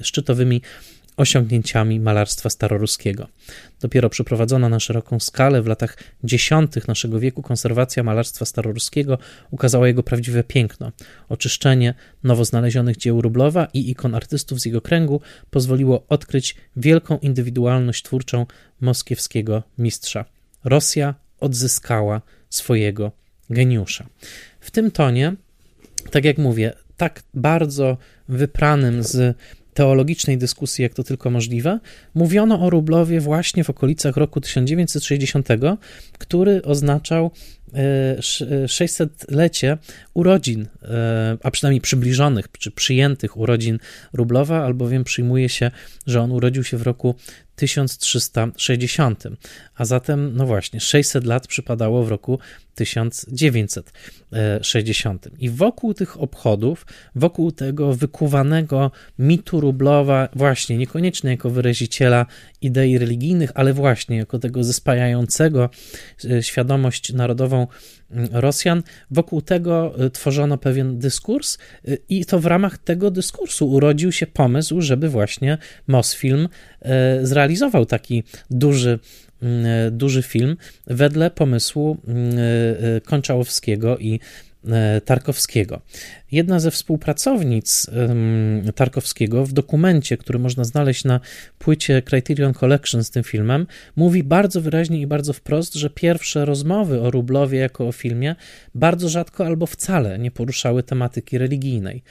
szczytowymi 0.00 0.62
osiągnięciami 1.16 2.00
malarstwa 2.00 2.50
staroruskiego. 2.50 3.28
Dopiero 3.80 4.10
przeprowadzona 4.10 4.68
na 4.68 4.80
szeroką 4.80 5.20
skalę 5.20 5.62
w 5.62 5.66
latach 5.66 5.98
dziesiątych 6.24 6.88
naszego 6.88 7.20
wieku 7.20 7.42
konserwacja 7.42 8.02
malarstwa 8.02 8.44
staroruskiego 8.44 9.18
ukazała 9.50 9.86
jego 9.86 10.02
prawdziwe 10.02 10.44
piękno. 10.44 10.92
Oczyszczenie 11.28 11.94
nowo 12.24 12.44
znalezionych 12.44 12.96
dzieł 12.96 13.20
Rublowa 13.22 13.68
i 13.74 13.90
ikon 13.90 14.14
artystów 14.14 14.60
z 14.60 14.64
jego 14.64 14.80
kręgu 14.80 15.20
pozwoliło 15.50 16.06
odkryć 16.08 16.56
wielką 16.76 17.18
indywidualność 17.18 18.02
twórczą 18.02 18.46
moskiewskiego 18.80 19.62
mistrza. 19.78 20.24
Rosja 20.64 21.14
odzyskała 21.40 22.22
swojego 22.50 23.12
geniusza. 23.50 24.06
W 24.60 24.70
tym 24.70 24.90
tonie, 24.90 25.34
tak 26.10 26.24
jak 26.24 26.38
mówię, 26.38 26.72
tak 26.96 27.22
bardzo 27.34 27.96
wypranym 28.28 29.02
z 29.02 29.36
teologicznej 29.76 30.38
dyskusji, 30.38 30.82
jak 30.82 30.94
to 30.94 31.04
tylko 31.04 31.30
możliwe, 31.30 31.80
mówiono 32.14 32.60
o 32.60 32.70
Rublowie 32.70 33.20
właśnie 33.20 33.64
w 33.64 33.70
okolicach 33.70 34.16
roku 34.16 34.40
1960, 34.40 35.48
który 36.18 36.62
oznaczał 36.62 37.30
600-lecie 38.66 39.72
e, 39.72 39.78
urodzin, 40.14 40.66
e, 40.82 41.36
a 41.42 41.50
przynajmniej 41.50 41.80
przybliżonych 41.80 42.46
czy 42.58 42.70
przyjętych 42.70 43.36
urodzin 43.36 43.78
Rublowa, 44.12 44.64
albowiem 44.64 45.04
przyjmuje 45.04 45.48
się, 45.48 45.70
że 46.06 46.20
on 46.20 46.32
urodził 46.32 46.64
się 46.64 46.76
w 46.76 46.82
roku 46.82 47.14
1360, 47.56 49.24
a 49.74 49.84
zatem, 49.84 50.36
no 50.36 50.46
właśnie, 50.46 50.80
600 50.80 51.24
lat 51.24 51.46
przypadało 51.46 52.04
w 52.04 52.08
roku 52.08 52.38
1960. 52.74 55.28
I 55.38 55.50
wokół 55.50 55.94
tych 55.94 56.20
obchodów, 56.20 56.86
wokół 57.14 57.52
tego 57.52 57.94
wykuwanego 57.94 58.90
mitu 59.18 59.60
Rublowa, 59.60 60.28
właśnie 60.34 60.76
niekoniecznie 60.76 61.30
jako 61.30 61.50
wyraziciela 61.50 62.26
idei 62.60 62.98
religijnych, 62.98 63.50
ale 63.54 63.72
właśnie 63.72 64.16
jako 64.16 64.38
tego 64.38 64.64
zespajającego 64.64 65.70
e, 66.30 66.42
świadomość 66.42 67.12
narodową 67.12 67.66
Rosjan. 68.32 68.82
Wokół 69.10 69.42
tego 69.42 69.94
tworzono 70.12 70.58
pewien 70.58 70.98
dyskurs, 70.98 71.58
i 72.08 72.24
to 72.24 72.38
w 72.38 72.46
ramach 72.46 72.78
tego 72.78 73.10
dyskursu 73.10 73.70
urodził 73.70 74.12
się 74.12 74.26
pomysł, 74.26 74.80
żeby 74.80 75.08
właśnie 75.08 75.58
Mosfilm 75.86 76.48
zrealizował 77.22 77.86
taki 77.86 78.24
duży 78.50 78.98
duży 79.90 80.22
film 80.22 80.56
wedle 80.86 81.30
pomysłu 81.30 81.96
Konczałowskiego 83.04 83.98
i 83.98 84.20
Tarkowskiego. 85.04 85.80
Jedna 86.32 86.60
ze 86.60 86.70
współpracownic 86.70 87.86
Tarkowskiego 88.74 89.46
w 89.46 89.52
dokumencie, 89.52 90.16
który 90.16 90.38
można 90.38 90.64
znaleźć 90.64 91.04
na 91.04 91.20
płycie 91.58 92.02
Criterion 92.02 92.54
Collection 92.54 93.04
z 93.04 93.10
tym 93.10 93.24
filmem, 93.24 93.66
mówi 93.96 94.22
bardzo 94.22 94.60
wyraźnie 94.60 95.00
i 95.00 95.06
bardzo 95.06 95.32
wprost, 95.32 95.74
że 95.74 95.90
pierwsze 95.90 96.44
rozmowy 96.44 97.00
o 97.00 97.10
Rublowie 97.10 97.58
jako 97.58 97.88
o 97.88 97.92
filmie 97.92 98.36
bardzo 98.74 99.08
rzadko 99.08 99.46
albo 99.46 99.66
wcale 99.66 100.18
nie 100.18 100.30
poruszały 100.30 100.82
tematyki 100.82 101.38
religijnej. 101.38 102.02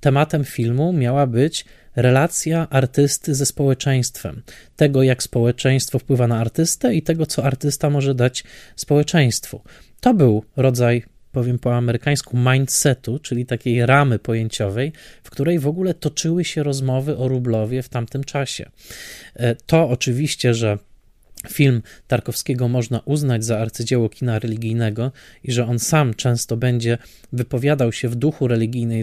Tematem 0.00 0.44
filmu 0.44 0.92
miała 0.92 1.26
być 1.26 1.64
relacja 1.96 2.68
artysty 2.70 3.34
ze 3.34 3.46
społeczeństwem, 3.46 4.42
tego 4.76 5.02
jak 5.02 5.22
społeczeństwo 5.22 5.98
wpływa 5.98 6.26
na 6.26 6.40
artystę 6.40 6.94
i 6.94 7.02
tego 7.02 7.26
co 7.26 7.44
artysta 7.44 7.90
może 7.90 8.14
dać 8.14 8.44
społeczeństwu. 8.76 9.60
To 10.00 10.14
był 10.14 10.44
rodzaj 10.56 11.02
powiem 11.32 11.58
po 11.58 11.76
amerykańsku, 11.76 12.36
mindsetu, 12.36 13.18
czyli 13.18 13.46
takiej 13.46 13.86
ramy 13.86 14.18
pojęciowej, 14.18 14.92
w 15.22 15.30
której 15.30 15.58
w 15.58 15.66
ogóle 15.66 15.94
toczyły 15.94 16.44
się 16.44 16.62
rozmowy 16.62 17.16
o 17.16 17.28
Rublowie 17.28 17.82
w 17.82 17.88
tamtym 17.88 18.24
czasie. 18.24 18.70
E, 19.36 19.54
to 19.54 19.88
oczywiście, 19.88 20.54
że 20.54 20.78
film 21.48 21.82
Tarkowskiego 22.06 22.68
można 22.68 23.00
uznać 23.04 23.44
za 23.44 23.58
arcydzieło 23.58 24.08
kina 24.08 24.38
religijnego 24.38 25.12
i 25.44 25.52
że 25.52 25.66
on 25.66 25.78
sam 25.78 26.14
często 26.14 26.56
będzie 26.56 26.98
wypowiadał 27.32 27.92
się 27.92 28.08
w 28.08 28.14
duchu 28.14 28.48
religijnej, 28.48 29.02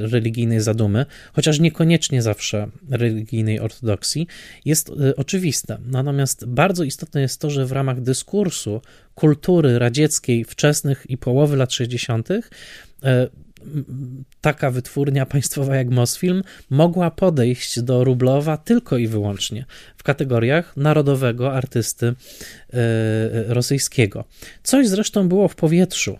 religijnej 0.00 0.60
zadumy, 0.60 1.06
chociaż 1.32 1.60
niekoniecznie 1.60 2.22
zawsze 2.22 2.68
religijnej 2.90 3.60
ortodoksji, 3.60 4.26
jest 4.64 4.90
e, 4.90 5.16
oczywiste. 5.16 5.78
Natomiast 5.86 6.44
bardzo 6.46 6.84
istotne 6.84 7.20
jest 7.20 7.40
to, 7.40 7.50
że 7.50 7.66
w 7.66 7.72
ramach 7.72 8.00
dyskursu 8.00 8.80
kultury 9.14 9.78
radzieckiej 9.78 10.44
wczesnych 10.44 11.04
i 11.08 11.18
połowy 11.18 11.56
lat 11.56 11.72
60 11.72 12.28
taka 14.40 14.70
wytwórnia 14.70 15.26
państwowa 15.26 15.76
jak 15.76 15.90
Mosfilm 15.90 16.42
mogła 16.70 17.10
podejść 17.10 17.80
do 17.80 18.04
Rublowa 18.04 18.56
tylko 18.56 18.98
i 18.98 19.06
wyłącznie 19.06 19.64
w 19.96 20.02
kategoriach 20.02 20.76
narodowego 20.76 21.52
artysty 21.52 22.06
e, 22.06 22.14
rosyjskiego. 23.54 24.24
Coś 24.62 24.88
zresztą 24.88 25.28
było 25.28 25.48
w 25.48 25.54
powietrzu. 25.54 26.18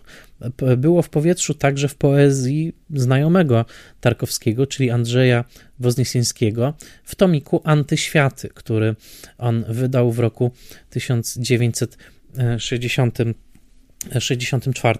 Było 0.77 1.01
w 1.01 1.09
powietrzu 1.09 1.53
także 1.53 1.87
w 1.87 1.95
poezji 1.95 2.75
znajomego 2.93 3.65
Tarkowskiego, 3.99 4.67
czyli 4.67 4.91
Andrzeja 4.91 5.45
Wozniesieńskiego, 5.79 6.73
w 7.03 7.15
tomiku 7.15 7.61
Antyświaty, 7.63 8.49
który 8.49 8.95
on 9.37 9.65
wydał 9.69 10.11
w 10.11 10.19
roku 10.19 10.51
1960 10.89 13.17
64 14.19 14.99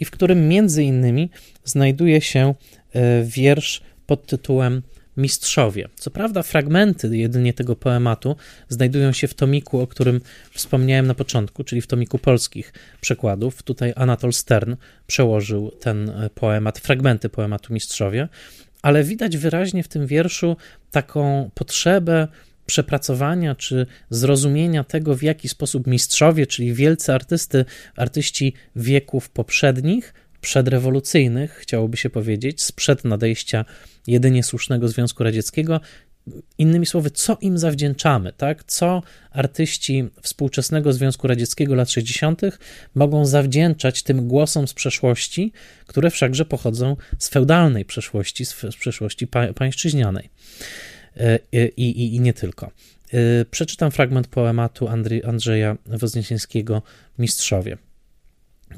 i 0.00 0.04
w 0.04 0.10
którym 0.10 0.48
między 0.48 0.84
innymi 0.84 1.30
znajduje 1.64 2.20
się 2.20 2.54
e, 2.92 3.24
wiersz 3.24 3.82
pod 4.06 4.26
tytułem 4.26 4.82
Mistrzowie. 5.18 5.88
Co 5.94 6.10
prawda, 6.10 6.42
fragmenty 6.42 7.16
jedynie 7.16 7.52
tego 7.52 7.76
poematu 7.76 8.36
znajdują 8.68 9.12
się 9.12 9.28
w 9.28 9.34
tomiku, 9.34 9.80
o 9.80 9.86
którym 9.86 10.20
wspomniałem 10.52 11.06
na 11.06 11.14
początku, 11.14 11.64
czyli 11.64 11.80
w 11.80 11.86
tomiku 11.86 12.18
polskich 12.18 12.72
przekładów. 13.00 13.62
Tutaj 13.62 13.92
Anatol 13.96 14.32
Stern 14.32 14.76
przełożył 15.06 15.70
ten 15.70 16.10
e, 16.10 16.30
poemat, 16.30 16.78
fragmenty 16.78 17.28
poematu 17.28 17.72
Mistrzowie, 17.72 18.28
ale 18.82 19.04
widać 19.04 19.36
wyraźnie 19.36 19.82
w 19.82 19.88
tym 19.88 20.06
wierszu 20.06 20.56
taką 20.90 21.50
potrzebę 21.54 22.28
przepracowania 22.68 23.54
czy 23.54 23.86
zrozumienia 24.10 24.84
tego, 24.84 25.16
w 25.16 25.22
jaki 25.22 25.48
sposób 25.48 25.86
mistrzowie, 25.86 26.46
czyli 26.46 26.74
wielcy 26.74 27.12
artysty, 27.12 27.64
artyści 27.96 28.54
wieków 28.76 29.30
poprzednich, 29.30 30.14
przedrewolucyjnych, 30.40 31.54
chciałoby 31.54 31.96
się 31.96 32.10
powiedzieć, 32.10 32.62
sprzed 32.62 33.04
nadejścia 33.04 33.64
jedynie 34.06 34.42
słusznego 34.42 34.88
Związku 34.88 35.24
Radzieckiego, 35.24 35.80
Innymi 36.58 36.86
słowy, 36.86 37.10
co 37.10 37.38
im 37.40 37.58
zawdzięczamy, 37.58 38.32
tak? 38.32 38.64
Co 38.64 39.02
artyści 39.30 40.08
współczesnego 40.22 40.92
Związku 40.92 41.26
Radzieckiego 41.28 41.74
lat 41.74 41.90
60. 41.90 42.40
mogą 42.94 43.26
zawdzięczać 43.26 44.02
tym 44.02 44.28
głosom 44.28 44.68
z 44.68 44.74
przeszłości, 44.74 45.52
które 45.86 46.10
wszakże 46.10 46.44
pochodzą 46.44 46.96
z 47.18 47.28
feudalnej 47.28 47.84
przeszłości, 47.84 48.44
z 48.46 48.76
przeszłości 48.78 49.26
pa 49.26 49.52
pańszczyźnianej. 49.52 50.30
E, 51.18 51.38
i, 51.52 51.82
i, 51.82 52.14
i 52.16 52.20
nie 52.20 52.32
tylko. 52.32 52.66
E, 53.12 53.44
przeczytam 53.44 53.90
fragment 53.90 54.26
poematu 54.26 54.88
Andrzeja 55.24 55.76
Wozniesieńskiego 55.86 56.82
Mistrzowie. 57.18 57.78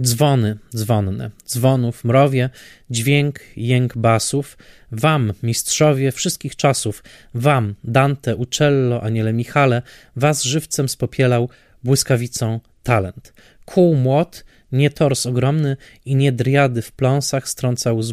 Dzwony, 0.02 0.58
dzwonne, 0.76 1.30
dzwonów, 1.46 2.04
mrowie, 2.04 2.50
dźwięk, 2.90 3.40
jęk 3.56 3.96
basów, 3.96 4.58
wam, 4.92 5.32
mistrzowie 5.42 6.12
wszystkich 6.12 6.56
czasów, 6.56 7.02
wam, 7.34 7.74
Dante, 7.84 8.36
Uccello, 8.36 9.02
Aniele 9.02 9.32
Michale, 9.32 9.82
was 10.16 10.42
żywcem 10.42 10.88
spopielał 10.88 11.48
błyskawicą 11.84 12.60
talent. 12.82 13.32
Kół 13.64 13.94
młot, 13.94 14.44
nie 14.72 14.90
tors 14.90 15.26
ogromny 15.26 15.76
i 16.04 16.16
nie 16.16 16.32
driady 16.32 16.82
w 16.82 16.92
pląsach 16.92 17.48
strącał 17.48 18.02
z, 18.02 18.12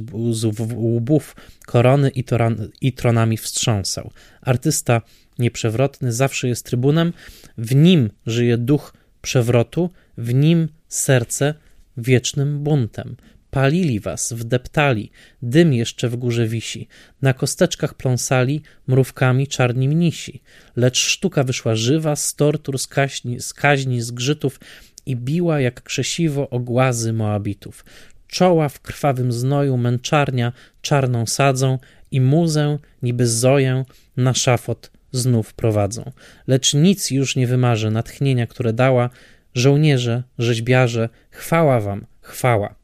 łbów 0.75 1.35
korony 1.65 2.09
i, 2.09 2.23
toran, 2.23 2.69
i 2.81 2.93
tronami 2.93 3.37
wstrząsał. 3.37 4.11
Artysta 4.41 5.01
nieprzewrotny 5.39 6.11
zawsze 6.13 6.47
jest 6.47 6.65
trybunem, 6.65 7.13
w 7.57 7.75
nim 7.75 8.09
żyje 8.25 8.57
duch 8.57 8.93
przewrotu, 9.21 9.89
w 10.17 10.33
nim 10.33 10.67
serce 10.87 11.53
wiecznym 11.97 12.63
buntem. 12.63 13.15
Palili 13.49 13.99
was, 13.99 14.33
wdeptali, 14.33 15.11
dym 15.41 15.73
jeszcze 15.73 16.09
w 16.09 16.15
górze 16.15 16.47
wisi, 16.47 16.87
na 17.21 17.33
kosteczkach 17.33 17.93
pląsali, 17.93 18.61
mrówkami 18.87 19.47
czarni 19.47 19.89
mnisi. 19.89 20.43
Lecz 20.75 20.97
sztuka 20.97 21.43
wyszła 21.43 21.75
żywa, 21.75 22.15
z 22.15 22.35
tortur, 22.35 22.79
z 22.79 22.87
kaźni, 22.87 23.39
z, 23.39 23.53
kaźni, 23.53 24.01
z 24.01 24.11
grzytów, 24.11 24.59
i 25.07 25.15
biła 25.15 25.59
jak 25.59 25.83
krzesiwo 25.83 26.49
o 26.49 26.59
głazy 26.59 27.13
Moabitów. 27.13 27.85
Czoła 28.27 28.69
w 28.69 28.79
krwawym 28.79 29.31
znoju 29.31 29.77
męczarnia 29.77 30.53
czarną 30.81 31.25
sadzą 31.25 31.79
i 32.11 32.21
muzę, 32.21 32.77
niby 33.03 33.27
zoję, 33.27 33.85
na 34.17 34.33
szafot 34.33 34.91
znów 35.11 35.53
prowadzą. 35.53 36.11
Lecz 36.47 36.73
nic 36.73 37.11
już 37.11 37.35
nie 37.35 37.47
wymarzy 37.47 37.91
natchnienia, 37.91 38.47
które 38.47 38.73
dała 38.73 39.09
żołnierze, 39.55 40.23
rzeźbiarze, 40.39 41.09
chwała 41.29 41.79
wam, 41.79 42.05
chwała. 42.21 42.75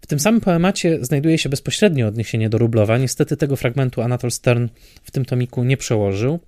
W 0.00 0.06
tym 0.06 0.20
samym 0.20 0.40
poemacie 0.40 1.04
znajduje 1.04 1.38
się 1.38 1.48
bezpośrednie 1.48 2.06
odniesienie 2.06 2.48
do 2.48 2.58
Rublowa. 2.58 2.98
Niestety 2.98 3.36
tego 3.36 3.56
fragmentu 3.56 4.02
Anatol 4.02 4.30
Stern 4.30 4.68
w 5.02 5.10
tym 5.10 5.24
tomiku 5.24 5.64
nie 5.64 5.76
przełożył. 5.76 6.40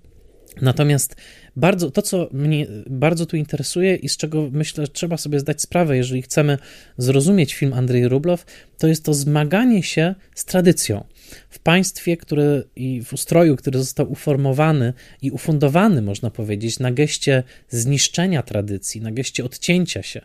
Natomiast 0.61 1.15
bardzo, 1.55 1.91
to, 1.91 2.01
co 2.01 2.29
mnie 2.31 2.67
bardzo 2.89 3.25
tu 3.25 3.37
interesuje 3.37 3.95
i 3.95 4.09
z 4.09 4.17
czego 4.17 4.49
myślę, 4.51 4.87
trzeba 4.87 5.17
sobie 5.17 5.39
zdać 5.39 5.61
sprawę, 5.61 5.97
jeżeli 5.97 6.21
chcemy 6.21 6.57
zrozumieć 6.97 7.53
film 7.53 7.73
Andrzej 7.73 8.07
Rublow, 8.07 8.45
to 8.77 8.87
jest 8.87 9.05
to 9.05 9.13
zmaganie 9.13 9.83
się 9.83 10.15
z 10.35 10.45
tradycją. 10.45 11.03
W 11.49 11.59
państwie, 11.59 12.17
które 12.17 12.63
i 12.75 13.01
w 13.03 13.13
ustroju, 13.13 13.55
który 13.55 13.79
został 13.79 14.11
uformowany 14.11 14.93
i 15.21 15.31
ufundowany, 15.31 16.01
można 16.01 16.29
powiedzieć, 16.29 16.79
na 16.79 16.91
geście 16.91 17.43
zniszczenia 17.69 18.43
tradycji, 18.43 19.01
na 19.01 19.11
geście 19.11 19.45
odcięcia 19.45 20.03
się 20.03 20.21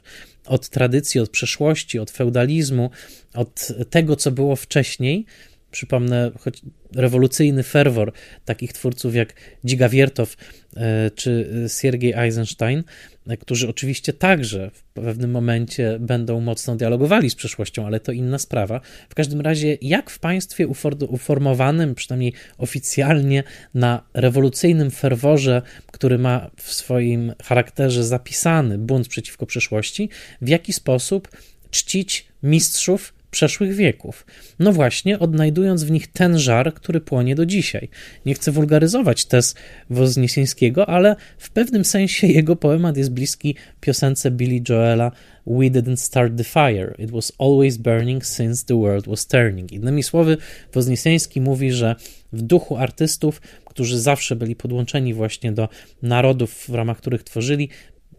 od 0.47 0.69
tradycji, 0.69 1.21
od 1.21 1.31
przeszłości, 1.31 1.99
od 1.99 2.11
feudalizmu, 2.11 2.91
od 3.35 3.69
tego, 3.91 4.17
co 4.17 4.31
było 4.31 4.57
wcześniej, 4.57 5.27
Przypomnę 5.71 6.31
choć 6.39 6.63
rewolucyjny 6.95 7.63
ferwor 7.63 8.13
takich 8.45 8.73
twórców 8.73 9.15
jak 9.15 9.35
Dziga 9.65 9.89
Wiertow 9.89 10.37
e, 10.77 11.11
czy 11.11 11.51
Siergiej 11.81 12.13
Eisenstein, 12.17 12.85
e, 13.27 13.37
którzy 13.37 13.69
oczywiście 13.69 14.13
także 14.13 14.71
w 14.75 14.83
pewnym 14.83 15.31
momencie 15.31 15.99
będą 16.01 16.41
mocno 16.41 16.77
dialogowali 16.77 17.31
z 17.31 17.35
przeszłością, 17.35 17.87
ale 17.87 18.01
to 18.01 18.13
inna 18.13 18.39
sprawa. 18.39 18.81
W 19.09 19.15
każdym 19.15 19.41
razie, 19.41 19.79
jak 19.83 20.11
w 20.11 20.19
państwie 20.19 20.69
uformowanym, 21.09 21.95
przynajmniej 21.95 22.33
oficjalnie, 22.59 23.43
na 23.75 24.03
rewolucyjnym 24.15 24.91
ferworze, 24.91 25.63
który 25.93 26.19
ma 26.19 26.51
w 26.57 26.73
swoim 26.73 27.33
charakterze 27.43 28.05
zapisany 28.05 28.79
bunt 28.79 29.09
przeciwko 29.09 29.47
przeszłości, 29.47 30.09
w 30.41 30.49
jaki 30.49 30.73
sposób 30.73 31.29
czcić 31.71 32.27
mistrzów 32.43 33.18
przeszłych 33.31 33.75
wieków. 33.75 34.27
No 34.59 34.73
właśnie, 34.73 35.19
odnajdując 35.19 35.85
w 35.85 35.91
nich 35.91 36.07
ten 36.07 36.39
żar, 36.39 36.75
który 36.75 37.01
płonie 37.01 37.35
do 37.35 37.47
dzisiaj. 37.47 37.89
Nie 38.27 38.35
chcę 38.35 38.53
wulgaryzować 38.53 39.25
tez 39.25 39.55
Wozniesieńskiego, 39.91 40.89
ale 40.89 41.17
w 41.39 41.51
pewnym 41.51 41.85
sensie 41.85 42.27
jego 42.39 42.57
poemat 42.57 42.97
jest 42.97 43.13
bliski 43.13 43.55
piosence 43.81 44.31
Billy 44.31 44.61
Joela 44.69 45.13
We 45.47 45.71
didn't 45.71 45.97
start 45.97 46.37
the 46.37 46.45
fire, 46.45 46.95
it 46.99 47.11
was 47.11 47.33
always 47.39 47.77
burning 47.77 48.27
since 48.27 48.67
the 48.67 48.81
world 48.81 49.07
was 49.07 49.27
turning. 49.27 49.73
Innymi 49.73 50.03
słowy, 50.03 50.37
Wozniesieński 50.73 51.41
mówi, 51.41 51.73
że 51.73 51.97
w 52.33 52.43
duchu 52.43 52.77
artystów, 52.77 53.41
którzy 53.65 54.01
zawsze 54.01 54.37
byli 54.37 54.57
podłączeni 54.57 55.15
właśnie 55.15 55.53
do 55.53 55.69
narodów, 56.03 56.65
w 56.69 56.75
ramach 56.75 56.99
których 56.99 57.23
tworzyli, 57.23 57.69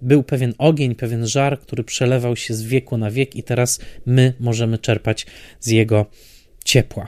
był 0.02 0.24
pewien 0.24 0.54
ogień, 0.58 0.96
pewien 0.96 1.28
żar, 1.28 1.60
który 1.60 1.84
przelewał 1.84 2.36
się 2.36 2.54
z 2.54 2.64
wieku 2.64 2.98
na 2.98 3.12
wiek, 3.12 3.36
i 3.36 3.44
teraz 3.44 3.80
my 4.06 4.34
możemy 4.40 4.78
czerpać 4.78 5.26
z 5.60 5.68
jego 5.68 6.06
ciepła. 6.66 7.08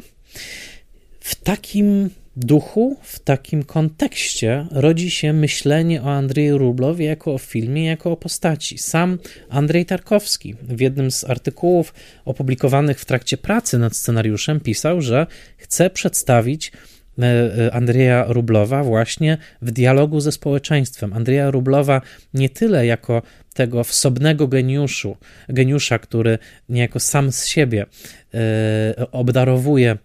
W 1.20 1.36
takim 1.36 2.10
duchu, 2.36 2.98
w 3.02 3.20
takim 3.20 3.64
kontekście 3.64 4.68
rodzi 4.72 5.12
się 5.12 5.34
myślenie 5.34 6.02
o 6.02 6.12
Andrzeju 6.12 6.58
Rublowie 6.58 7.06
jako 7.06 7.34
o 7.34 7.38
filmie, 7.38 7.86
jako 7.86 8.12
o 8.12 8.18
postaci. 8.18 8.78
Sam 8.78 9.20
Andrzej 9.50 9.86
Tarkowski 9.86 10.56
w 10.62 10.80
jednym 10.80 11.12
z 11.12 11.24
artykułów 11.24 11.94
opublikowanych 12.26 13.00
w 13.00 13.06
trakcie 13.06 13.38
pracy 13.38 13.78
nad 13.78 13.96
scenariuszem 13.96 14.60
pisał, 14.60 15.02
że 15.02 15.28
chce 15.58 15.90
przedstawić 15.90 16.72
Andrzeja 17.72 18.26
Rublowa 18.28 18.84
właśnie 18.84 19.38
w 19.62 19.72
dialogu 19.72 20.20
ze 20.20 20.32
społeczeństwem. 20.32 21.14
Andrzeja 21.14 21.52
Rublowa 21.52 22.02
nie 22.34 22.50
tyle 22.50 22.86
jako 22.86 23.22
tego 23.54 23.84
wsobnego 23.84 24.48
geniuszu, 24.48 25.18
geniusza, 25.50 26.00
który 26.00 26.38
niejako 26.70 27.00
sam 27.00 27.32
z 27.32 27.46
siebie 27.46 27.86
e, 28.34 29.12
obdarowuje 29.12 29.98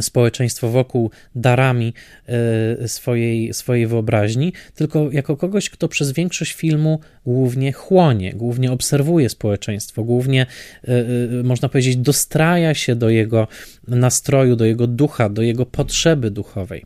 społeczeństwo 0.00 0.68
wokół 0.68 1.10
darami 1.34 1.94
e, 2.26 2.88
swojej, 2.88 3.54
swojej 3.54 3.86
wyobraźni, 3.86 4.52
tylko 4.74 5.12
jako 5.12 5.36
kogoś, 5.36 5.70
kto 5.70 5.88
przez 5.88 6.12
większość 6.12 6.52
filmu 6.52 7.00
głównie 7.26 7.72
chłonie, 7.72 8.32
głównie 8.32 8.72
obserwuje 8.72 9.28
społeczeństwo, 9.28 10.04
głównie, 10.04 10.46
e, 10.88 10.88
e, 10.88 11.42
można 11.42 11.68
powiedzieć, 11.68 11.96
dostraja 11.96 12.74
się 12.74 12.96
do 12.96 13.10
jego 13.10 13.48
nastroju, 13.88 14.56
do 14.56 14.64
jego 14.64 14.86
ducha, 14.86 15.28
do 15.28 15.42
jego 15.42 15.66
potrzeby 15.66 16.30
duchowej. 16.30 16.84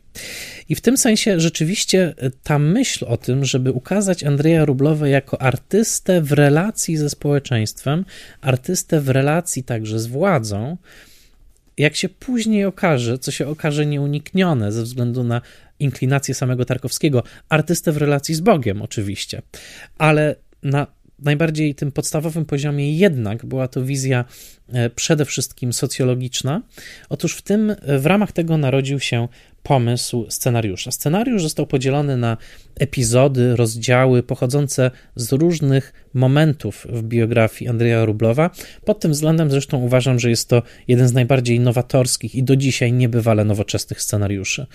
I 0.69 0.75
w 0.75 0.81
tym 0.81 0.97
sensie 0.97 1.39
rzeczywiście 1.39 2.13
ta 2.43 2.59
myśl 2.59 3.05
o 3.07 3.17
tym, 3.17 3.45
żeby 3.45 3.71
ukazać 3.71 4.23
Andrzeja 4.23 4.65
Rublowa 4.65 5.07
jako 5.07 5.41
artystę 5.41 6.21
w 6.21 6.31
relacji 6.31 6.97
ze 6.97 7.09
społeczeństwem, 7.09 8.05
artystę 8.41 9.01
w 9.01 9.09
relacji 9.09 9.63
także 9.63 9.99
z 9.99 10.07
władzą, 10.07 10.77
jak 11.77 11.95
się 11.95 12.09
później 12.09 12.65
okaże, 12.65 13.17
co 13.17 13.31
się 13.31 13.47
okaże 13.47 13.85
nieuniknione 13.85 14.71
ze 14.71 14.83
względu 14.83 15.23
na 15.23 15.41
inklinację 15.79 16.33
samego 16.33 16.65
Tarkowskiego, 16.65 17.23
artystę 17.49 17.91
w 17.91 17.97
relacji 17.97 18.35
z 18.35 18.41
Bogiem, 18.41 18.81
oczywiście, 18.81 19.41
ale 19.97 20.35
na 20.63 20.87
najbardziej 21.21 21.75
tym 21.75 21.91
podstawowym 21.91 22.45
poziomie 22.45 22.97
jednak 22.97 23.45
była 23.45 23.67
to 23.67 23.83
wizja 23.83 24.25
e, 24.69 24.89
przede 24.89 25.25
wszystkim 25.25 25.73
socjologiczna. 25.73 26.61
Otóż 27.09 27.35
w 27.35 27.41
tym, 27.41 27.75
w 27.99 28.05
ramach 28.05 28.31
tego 28.31 28.57
narodził 28.57 28.99
się 28.99 29.27
pomysł 29.63 30.25
scenariusza. 30.29 30.91
Scenariusz 30.91 31.43
został 31.43 31.67
podzielony 31.67 32.17
na 32.17 32.37
epizody, 32.79 33.55
rozdziały 33.55 34.23
pochodzące 34.23 34.91
z 35.15 35.31
różnych 35.31 35.93
momentów 36.13 36.87
w 36.89 37.03
biografii 37.03 37.69
Andrzeja 37.69 38.05
Rublowa. 38.05 38.49
Pod 38.85 38.99
tym 38.99 39.11
względem 39.11 39.51
zresztą 39.51 39.77
uważam, 39.77 40.19
że 40.19 40.29
jest 40.29 40.49
to 40.49 40.63
jeden 40.87 41.07
z 41.07 41.13
najbardziej 41.13 41.59
nowatorskich 41.59 42.35
i 42.35 42.43
do 42.43 42.55
dzisiaj 42.55 42.93
niebywale 42.93 43.45
nowoczesnych 43.45 44.01
scenariuszy, 44.01 44.65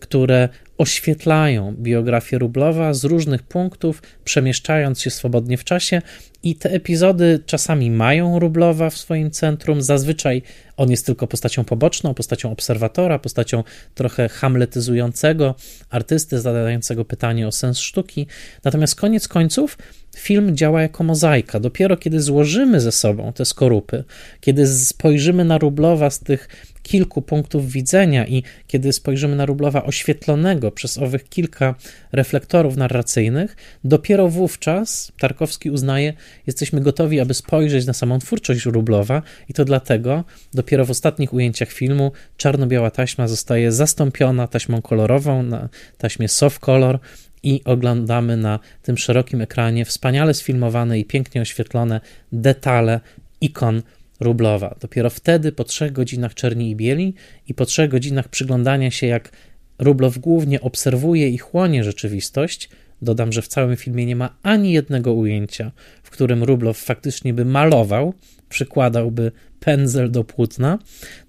które 0.00 0.48
oświetlają 0.78 1.74
biografię 1.78 2.38
Rublowa 2.38 2.94
z 2.94 3.04
różnych 3.04 3.42
punktów, 3.42 4.02
przemieszczając 4.24 5.00
się 5.00 5.10
swobodnie 5.10 5.56
w 5.56 5.64
czasie 5.64 6.02
i 6.44 6.56
te 6.56 6.70
epizody 6.70 7.40
czasami 7.46 7.90
mają 7.90 8.38
Rublowa 8.38 8.90
w 8.90 8.98
swoim 8.98 9.30
centrum, 9.30 9.82
zazwyczaj 9.82 10.42
on 10.76 10.90
jest 10.90 11.06
tylko 11.06 11.26
postacią 11.26 11.64
poboczną, 11.64 12.14
postacią 12.14 12.52
obserwatora, 12.52 13.18
postacią 13.18 13.64
trochę 13.94 14.28
hamletyzującego, 14.28 15.54
artysty 15.90 16.40
zadającego 16.40 17.04
pytanie 17.04 17.48
o 17.48 17.52
sens 17.52 17.78
sztuki. 17.78 18.26
Natomiast 18.64 18.94
koniec 18.94 19.28
końców 19.28 19.78
film 20.16 20.56
działa 20.56 20.82
jako 20.82 21.04
mozaika. 21.04 21.60
Dopiero 21.60 21.96
kiedy 21.96 22.20
złożymy 22.20 22.80
ze 22.80 22.92
sobą 22.92 23.32
te 23.32 23.44
skorupy, 23.44 24.04
kiedy 24.40 24.66
spojrzymy 24.66 25.44
na 25.44 25.58
Rublowa 25.58 26.10
z 26.10 26.18
tych 26.20 26.48
kilku 26.84 27.22
punktów 27.22 27.70
widzenia 27.70 28.26
i 28.26 28.42
kiedy 28.66 28.92
spojrzymy 28.92 29.36
na 29.36 29.46
Rublowa 29.46 29.84
oświetlonego 29.84 30.70
przez 30.70 30.98
owych 30.98 31.28
kilka 31.28 31.74
reflektorów 32.12 32.76
narracyjnych, 32.76 33.56
dopiero 33.84 34.28
wówczas 34.28 35.12
Tarkowski 35.18 35.70
uznaje, 35.70 36.12
jesteśmy 36.46 36.80
gotowi, 36.80 37.20
aby 37.20 37.34
spojrzeć 37.34 37.86
na 37.86 37.92
samą 37.92 38.18
twórczość 38.18 38.64
Rublowa 38.66 39.22
i 39.48 39.52
to 39.52 39.64
dlatego 39.64 40.24
dopiero 40.54 40.84
w 40.84 40.90
ostatnich 40.90 41.34
ujęciach 41.34 41.72
filmu 41.72 42.12
czarno-biała 42.36 42.90
taśma 42.90 43.28
zostaje 43.28 43.72
zastąpiona 43.72 44.46
taśmą 44.46 44.82
kolorową 44.82 45.42
na 45.42 45.68
taśmie 45.98 46.28
soft 46.28 46.58
color 46.58 46.98
i 47.42 47.60
oglądamy 47.64 48.36
na 48.36 48.58
tym 48.82 48.98
szerokim 48.98 49.40
ekranie 49.40 49.84
wspaniale 49.84 50.34
sfilmowane 50.34 50.98
i 50.98 51.04
pięknie 51.04 51.40
oświetlone 51.40 52.00
detale 52.32 53.00
ikon 53.40 53.82
Rublowa. 54.24 54.76
Dopiero 54.80 55.10
wtedy, 55.10 55.52
po 55.52 55.64
trzech 55.64 55.92
godzinach 55.92 56.34
czerni 56.34 56.70
i 56.70 56.76
bieli 56.76 57.14
i 57.48 57.54
po 57.54 57.66
trzech 57.66 57.90
godzinach 57.90 58.28
przyglądania 58.28 58.90
się, 58.90 59.06
jak 59.06 59.32
Rublow 59.78 60.18
głównie 60.18 60.60
obserwuje 60.60 61.28
i 61.28 61.38
chłonie 61.38 61.84
rzeczywistość, 61.84 62.68
dodam, 63.02 63.32
że 63.32 63.42
w 63.42 63.48
całym 63.48 63.76
filmie 63.76 64.06
nie 64.06 64.16
ma 64.16 64.36
ani 64.42 64.72
jednego 64.72 65.12
ujęcia, 65.12 65.72
w 66.02 66.10
którym 66.10 66.44
Rublow 66.44 66.78
faktycznie 66.78 67.34
by 67.34 67.44
malował, 67.44 68.14
przykładałby 68.48 69.32
pędzel 69.60 70.10
do 70.10 70.24
płótna. 70.24 70.78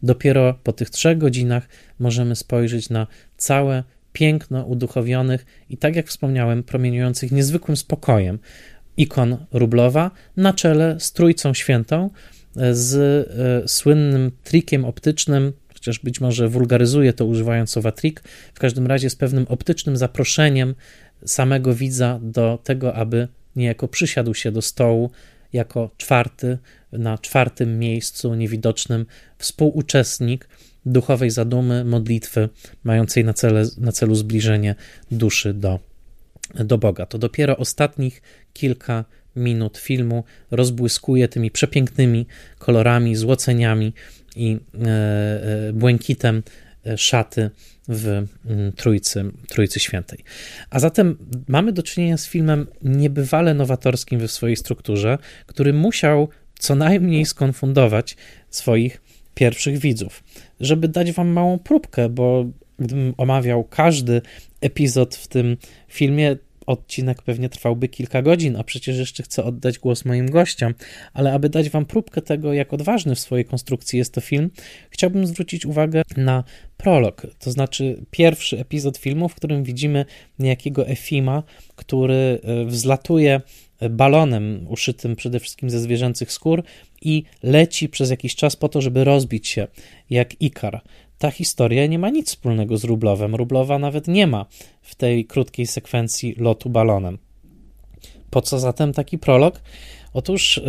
Dopiero 0.04 0.60
po 0.64 0.74
tych 0.74 0.90
trzech 0.90 1.18
godzinach 1.18 1.70
możemy 2.00 2.36
spojrzeć 2.36 2.90
na 2.90 3.08
całe 3.38 3.84
piękno 4.14 4.64
uduchowionych 4.64 5.46
i, 5.70 5.78
tak 5.78 5.96
jak 5.96 6.08
wspomniałem, 6.08 6.64
promieniujących 6.64 7.32
niezwykłym 7.32 7.78
spokojem 7.78 8.40
ikon 8.98 9.38
Rublowa 9.52 10.12
na 10.38 10.54
czele 10.54 10.96
z 11.00 11.12
Trójcą 11.12 11.54
Świętą, 11.54 12.10
z 12.72 12.96
e, 12.96 13.68
słynnym 13.68 14.32
trikiem 14.44 14.86
optycznym, 14.86 15.54
chociaż 15.74 16.00
być 16.00 16.22
może 16.22 16.50
wulgaryzuje 16.50 17.14
to 17.14 17.26
używając 17.26 17.70
słowa 17.70 17.92
trik, 17.92 18.24
w 18.54 18.60
każdym 18.60 18.88
razie 18.88 19.10
z 19.10 19.16
pewnym 19.16 19.46
optycznym 19.50 19.98
zaproszeniem 19.98 20.76
samego 21.26 21.74
widza 21.74 22.20
do 22.24 22.60
tego, 22.64 22.96
aby 22.96 23.28
niejako 23.56 23.88
przysiadł 23.88 24.34
się 24.34 24.52
do 24.52 24.62
stołu 24.62 25.12
jako 25.54 25.92
czwarty, 25.98 26.58
na 26.92 27.18
czwartym 27.18 27.80
miejscu 27.80 28.36
niewidocznym 28.36 29.06
współuczestnik 29.38 30.50
duchowej 30.86 31.30
zadumy, 31.30 31.86
modlitwy 31.86 32.50
mającej 32.84 33.26
na, 33.26 33.34
cele, 33.34 33.64
na 33.78 33.92
celu 33.92 34.16
zbliżenie 34.16 34.76
duszy 35.12 35.54
do, 35.54 35.80
do 36.56 36.78
Boga. 36.78 37.06
To 37.06 37.18
dopiero 37.18 37.58
ostatnich 37.58 38.22
kilka 38.54 39.06
minut 39.36 39.78
filmu 39.78 40.24
rozbłyskuje 40.52 41.28
tymi 41.28 41.52
przepięknymi 41.52 42.28
kolorami, 42.60 43.16
złoceniami 43.16 43.94
i 44.36 44.58
e, 44.58 44.88
e, 44.88 45.74
błękitem 45.74 46.44
e, 46.86 46.98
szaty 46.98 47.50
w 47.88 48.08
mm, 48.08 48.72
Trójcy, 48.72 49.32
Trójcy 49.48 49.80
Świętej. 49.80 50.20
A 50.70 50.80
zatem 50.80 51.18
mamy 51.48 51.72
do 51.72 51.84
czynienia 51.84 52.18
z 52.18 52.28
filmem 52.28 52.68
niebywale 52.82 53.54
nowatorskim 53.54 54.20
we 54.20 54.28
swojej 54.28 54.56
strukturze, 54.56 55.18
który 55.46 55.74
musiał 55.74 56.30
co 56.60 56.76
najmniej 56.76 57.26
skonfundować 57.26 58.18
swoich 58.50 59.02
pierwszych 59.36 59.78
widzów. 59.78 60.24
Żeby 60.60 60.88
dać 60.88 61.12
wam 61.12 61.28
małą 61.28 61.60
próbkę, 61.60 62.10
bo 62.10 62.46
gdybym 62.80 63.14
omawiał 63.18 63.64
każdy 63.64 64.22
epizod 64.62 65.16
w 65.16 65.28
tym 65.28 65.58
filmie, 65.88 66.38
odcinek 66.66 67.22
pewnie 67.22 67.50
trwałby 67.50 67.88
kilka 67.88 68.22
godzin, 68.22 68.56
a 68.56 68.64
przecież 68.64 68.98
jeszcze 68.98 69.24
chcę 69.24 69.44
oddać 69.44 69.80
głos 69.80 70.06
moim 70.06 70.30
gościom, 70.30 70.74
ale 71.14 71.34
aby 71.34 71.50
dać 71.50 71.70
wam 71.70 71.86
próbkę 71.86 72.22
tego, 72.22 72.54
jak 72.54 72.74
odważny 72.74 73.16
w 73.16 73.20
swojej 73.20 73.46
konstrukcji 73.46 74.00
jest 74.00 74.14
to 74.14 74.22
film, 74.22 74.50
chciałbym 74.90 75.28
zwrócić 75.28 75.66
uwagę 75.66 76.02
na 76.18 76.44
prolog, 76.78 77.28
to 77.40 77.52
znaczy 77.52 78.06
pierwszy 78.12 78.60
epizod 78.60 78.98
filmu, 78.98 79.30
w 79.30 79.36
którym 79.36 79.64
widzimy 79.64 80.06
niejakiego 80.40 80.88
Efima, 80.88 81.44
który 81.76 82.40
e, 82.44 82.66
wzlatuje 82.66 83.42
balonem 83.90 84.66
uszytym 84.70 85.16
przede 85.16 85.40
wszystkim 85.40 85.70
ze 85.70 85.80
zwierzęcych 85.80 86.32
skór 86.32 86.64
i 87.02 87.24
leci 87.44 87.90
przez 87.90 88.10
jakiś 88.10 88.36
czas 88.36 88.56
po 88.56 88.70
to, 88.70 88.82
żeby 88.82 89.04
rozbić 89.04 89.48
się 89.48 89.68
jak 90.10 90.42
Ikar 90.42 90.82
ta 91.18 91.32
historia 91.32 91.86
nie 91.86 92.00
ma 92.00 92.10
nic 92.10 92.28
wspólnego 92.28 92.78
z 92.78 92.84
Rublowem. 92.84 93.36
Rublowa 93.36 93.80
nawet 93.80 94.08
nie 94.08 94.28
ma 94.28 94.46
w 94.82 94.96
tej 94.96 95.26
krótkiej 95.26 95.68
sekwencji 95.68 96.36
lotu 96.38 96.70
balonem. 96.70 97.18
Po 98.30 98.42
co 98.42 98.60
zatem 98.60 98.94
taki 98.94 99.18
prolog? 99.18 99.62
Otóż 100.14 100.62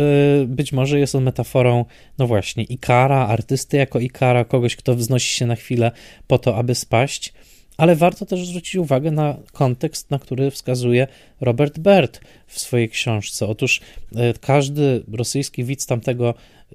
być 0.47 0.73
może 0.73 0.99
jest 0.99 1.15
on 1.15 1.23
metaforą, 1.23 1.85
no 2.17 2.27
właśnie, 2.27 2.63
Ikara, 2.63 3.27
artysty 3.27 3.77
jako 3.77 3.99
Ikara, 3.99 4.45
kogoś, 4.45 4.75
kto 4.75 4.95
wznosi 4.95 5.33
się 5.33 5.45
na 5.45 5.55
chwilę 5.55 5.91
po 6.27 6.39
to, 6.39 6.55
aby 6.55 6.75
spaść 6.75 7.33
ale 7.77 7.95
warto 7.95 8.25
też 8.25 8.47
zwrócić 8.47 8.75
uwagę 8.75 9.11
na 9.11 9.37
kontekst, 9.51 10.11
na 10.11 10.19
który 10.19 10.51
wskazuje 10.51 11.07
Robert 11.41 11.79
Bert 11.79 12.21
w 12.47 12.59
swojej 12.59 12.89
książce. 12.89 13.47
Otóż 13.47 13.81
e, 14.15 14.33
każdy 14.33 15.03
rosyjski 15.13 15.63
widz 15.63 15.85
tamtego 15.85 16.33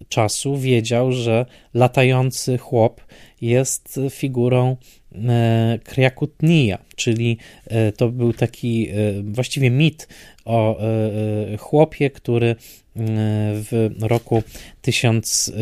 czasu 0.08 0.56
wiedział, 0.56 1.12
że 1.12 1.46
latający 1.74 2.58
chłop 2.58 3.00
jest 3.40 4.00
figurą 4.10 4.76
e, 5.14 5.78
Kriakutnia, 5.84 6.78
czyli 6.96 7.38
e, 7.66 7.92
to 7.92 8.08
był 8.08 8.32
taki 8.32 8.88
właściwie 9.22 9.70
mit 9.70 10.08
o 10.44 10.78
chłopie, 11.58 12.10
który 12.10 12.56
w 13.54 13.90
roku 14.00 14.42
1000, 14.82 15.52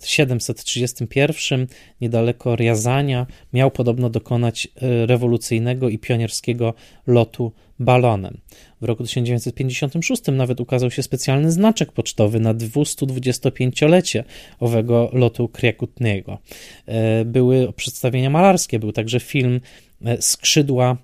1731 0.00 1.66
niedaleko 2.00 2.56
Riazania 2.56 3.26
miał 3.52 3.70
podobno 3.70 4.10
dokonać 4.10 4.66
e, 4.66 5.06
rewolucyjnego 5.06 5.88
i 5.88 5.98
pionierskiego 5.98 6.74
lotu 7.06 7.52
balonem. 7.78 8.40
W 8.80 8.84
roku 8.84 9.04
1956 9.04 10.22
nawet 10.32 10.60
ukazał 10.60 10.90
się 10.90 11.02
specjalny 11.02 11.52
znaczek 11.52 11.92
pocztowy 11.92 12.40
na 12.40 12.54
225-lecie 12.54 14.24
owego 14.60 15.10
lotu 15.12 15.48
Kriakutnego. 15.48 16.38
E, 16.86 17.24
były 17.24 17.72
przedstawienia 17.72 18.30
malarskie, 18.30 18.78
był 18.78 18.92
także 18.92 19.20
film 19.20 19.60
e, 20.04 20.22
Skrzydła 20.22 20.96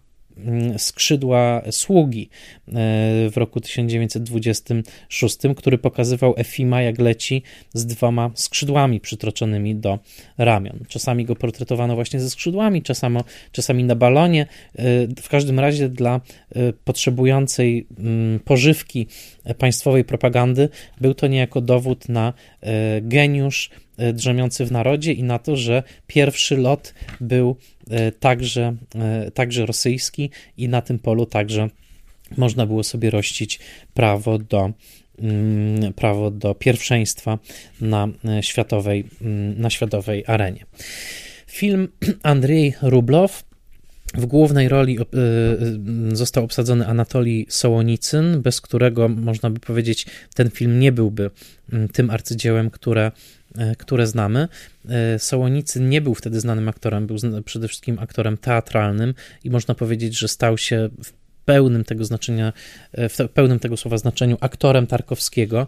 skrzydła 0.78 1.62
sługi 1.70 2.28
e, 2.68 2.72
w 3.30 3.32
roku 3.36 3.60
1926, 3.60 5.38
który 5.56 5.78
pokazywał 5.78 6.34
Efima, 6.36 6.82
jak 6.82 6.98
leci 6.98 7.42
z 7.74 7.86
dwoma 7.86 8.30
skrzydłami 8.34 9.00
przytroczonymi 9.00 9.74
do 9.74 9.98
ramion. 10.38 10.78
Czasami 10.88 11.24
go 11.24 11.36
portretowano 11.36 11.94
właśnie 11.94 12.20
ze 12.20 12.30
skrzydłami, 12.30 12.82
czasami, 12.82 13.20
czasami 13.52 13.84
na 13.84 13.94
balonie. 13.94 14.42
E, 14.42 14.46
w 15.22 15.28
każdym 15.28 15.60
razie 15.60 15.88
dla 15.88 16.20
e, 16.54 16.72
potrzebującej 16.72 17.86
mm, 17.98 18.40
pożywki 18.40 19.06
państwowej 19.58 20.04
propagandy 20.04 20.68
był 21.00 21.14
to 21.14 21.26
niejako 21.26 21.60
dowód 21.60 22.08
na 22.08 22.32
geniusz 23.02 23.70
drzemiący 24.12 24.66
w 24.66 24.72
narodzie 24.72 25.12
i 25.12 25.22
na 25.22 25.38
to, 25.38 25.56
że 25.56 25.82
pierwszy 26.06 26.56
lot 26.56 26.94
był 27.20 27.56
także, 28.20 28.76
e, 28.94 29.30
także 29.30 29.66
rosyjski 29.66 30.30
i 30.56 30.68
na 30.68 30.82
tym 30.82 30.98
polu 30.98 31.26
także 31.26 31.68
można 32.36 32.66
było 32.66 32.84
sobie 32.84 33.10
rościć 33.10 33.60
prawo 33.94 34.38
do 34.38 34.72
mm, 35.18 35.92
prawo 35.92 36.30
do 36.30 36.54
pierwszeństwa 36.54 37.38
na 37.80 38.08
e, 38.24 38.42
światowej, 38.42 39.04
mm, 39.22 39.60
na 39.60 39.70
światowej 39.70 40.24
arenie. 40.26 40.66
Film 41.46 41.88
Andrzej 42.22 42.74
Rublow 42.82 43.44
w 44.14 44.26
głównej 44.26 44.68
roli 44.68 44.98
został 46.12 46.44
obsadzony 46.44 46.86
Anatolii 46.86 47.46
Sołonicyn, 47.48 48.42
bez 48.42 48.60
którego 48.60 49.08
można 49.08 49.50
by 49.50 49.60
powiedzieć, 49.60 50.06
ten 50.34 50.50
film 50.50 50.78
nie 50.78 50.92
byłby 50.92 51.30
mm, 51.72 51.88
tym 51.88 52.10
arcydziełem, 52.10 52.70
które 52.70 53.10
E, 53.10 53.41
które 53.78 54.06
znamy. 54.06 54.48
E, 54.88 55.18
Sołonicy 55.18 55.80
nie 55.80 56.00
był 56.00 56.14
wtedy 56.14 56.40
znanym 56.40 56.68
aktorem, 56.68 57.06
był 57.06 57.16
przede 57.44 57.68
wszystkim 57.68 57.98
aktorem 57.98 58.36
teatralnym 58.36 59.14
i 59.44 59.50
można 59.50 59.74
powiedzieć, 59.74 60.18
że 60.18 60.28
stał 60.28 60.58
się 60.58 60.88
w 61.04 61.12
pełnym 61.44 61.84
tego 61.84 62.04
znaczenia, 62.04 62.52
e, 62.92 63.08
w 63.08 63.18
pełnym 63.34 63.58
tego 63.58 63.76
słowa 63.76 63.98
znaczeniu 63.98 64.36
aktorem 64.40 64.86
Tarkowskiego, 64.86 65.66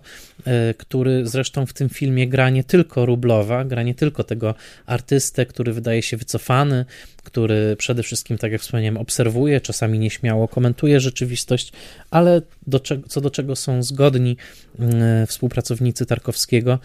który 0.78 1.26
zresztą 1.26 1.66
w 1.66 1.72
tym 1.72 1.88
filmie 1.88 2.28
gra 2.28 2.50
nie 2.50 2.64
tylko 2.64 3.06
Rublowa, 3.06 3.64
gra 3.64 3.82
nie 3.82 3.94
tylko 3.94 4.24
tego 4.24 4.54
artystę, 4.86 5.46
który 5.46 5.72
wydaje 5.72 6.02
się 6.02 6.16
wycofany, 6.16 6.84
który 7.22 7.76
przede 7.76 8.02
wszystkim, 8.02 8.38
tak 8.38 8.52
jak 8.52 8.60
wspomniałem, 8.60 8.96
obserwuje, 8.96 9.60
czasami 9.60 9.98
nieśmiało 9.98 10.48
komentuje 10.48 11.00
rzeczywistość, 11.00 11.72
ale 12.10 12.42
do 12.66 12.80
czego, 12.80 13.08
co 13.08 13.20
do 13.20 13.30
czego 13.30 13.56
są 13.56 13.82
zgodni 13.82 14.36
mm, 14.78 15.26
współpracownicy 15.26 16.06
Tarkowskiego, 16.06 16.78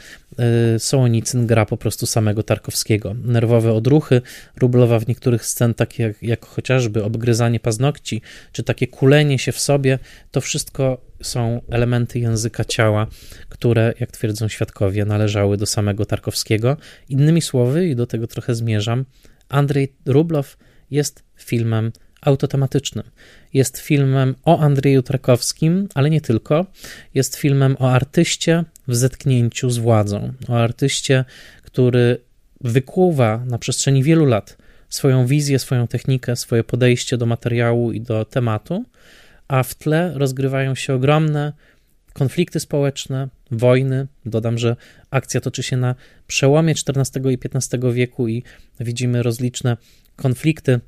Sołonicyn 0.77 1.47
gra 1.47 1.65
po 1.65 1.77
prostu 1.77 2.05
samego 2.05 2.43
Tarkowskiego. 2.43 3.15
Nerwowe 3.23 3.73
odruchy 3.73 4.21
Rublowa 4.55 4.99
w 4.99 5.07
niektórych 5.07 5.45
scen, 5.45 5.73
takie 5.73 6.03
jak, 6.03 6.23
jak 6.23 6.45
chociażby 6.45 7.03
obgryzanie 7.03 7.59
paznokci, 7.59 8.21
czy 8.51 8.63
takie 8.63 8.87
kulenie 8.87 9.39
się 9.39 9.51
w 9.51 9.59
sobie, 9.59 9.99
to 10.31 10.41
wszystko 10.41 11.01
są 11.21 11.61
elementy 11.69 12.19
języka 12.19 12.65
ciała, 12.65 13.07
które, 13.49 13.93
jak 13.99 14.11
twierdzą 14.11 14.47
świadkowie, 14.47 15.05
należały 15.05 15.57
do 15.57 15.65
samego 15.65 16.05
Tarkowskiego. 16.05 16.77
Innymi 17.09 17.41
słowy, 17.41 17.87
i 17.87 17.95
do 17.95 18.07
tego 18.07 18.27
trochę 18.27 18.55
zmierzam, 18.55 19.05
Andrzej 19.49 19.93
Rublow 20.05 20.57
jest 20.91 21.23
filmem 21.35 21.91
autotematycznym. 22.21 23.05
Jest 23.53 23.77
filmem 23.77 24.35
o 24.45 24.59
Andrzeju 24.59 25.01
Tarkowskim, 25.03 25.87
ale 25.95 26.09
nie 26.09 26.21
tylko. 26.21 26.65
Jest 27.13 27.35
filmem 27.35 27.75
o 27.79 27.91
artyście 27.91 28.63
w 28.87 28.95
zetknięciu 28.95 29.69
z 29.69 29.77
władzą, 29.77 30.33
o 30.47 30.57
artyście, 30.57 31.25
który 31.63 32.21
wykuwa 32.61 33.43
na 33.45 33.57
przestrzeni 33.57 34.03
wielu 34.03 34.25
lat 34.25 34.57
swoją 34.89 35.25
wizję, 35.25 35.59
swoją 35.59 35.87
technikę, 35.87 36.35
swoje 36.35 36.63
podejście 36.63 37.17
do 37.17 37.25
materiału 37.25 37.91
i 37.91 38.01
do 38.01 38.25
tematu, 38.25 38.85
a 39.49 39.63
w 39.63 39.75
tle 39.75 40.13
rozgrywają 40.15 40.75
się 40.75 40.93
ogromne 40.93 41.53
konflikty 42.13 42.59
społeczne, 42.59 43.27
wojny. 43.51 44.07
Dodam, 44.25 44.57
że 44.57 44.75
akcja 45.11 45.41
toczy 45.41 45.63
się 45.63 45.77
na 45.77 45.95
przełomie 46.27 46.73
XIV 46.87 47.31
i 47.31 47.37
XV 47.53 47.93
wieku 47.93 48.27
i 48.27 48.43
widzimy 48.79 49.23
rozliczne 49.23 49.77
konflikty 50.15 50.79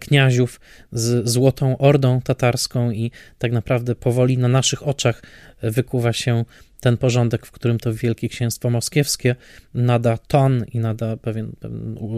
kniaziów 0.00 0.60
z 0.92 1.28
Złotą 1.28 1.78
Ordą 1.78 2.20
Tatarską 2.20 2.90
i 2.90 3.10
tak 3.38 3.52
naprawdę 3.52 3.94
powoli 3.94 4.38
na 4.38 4.48
naszych 4.48 4.88
oczach 4.88 5.22
wykuwa 5.62 6.12
się 6.12 6.44
ten 6.82 6.96
porządek, 6.96 7.46
w 7.46 7.50
którym 7.50 7.78
to 7.78 7.94
Wielkie 7.94 8.28
Księstwo 8.28 8.70
Moskiewskie 8.70 9.36
nada 9.74 10.18
ton 10.18 10.64
i 10.72 10.78
nada 10.78 11.16
pewien, 11.16 11.52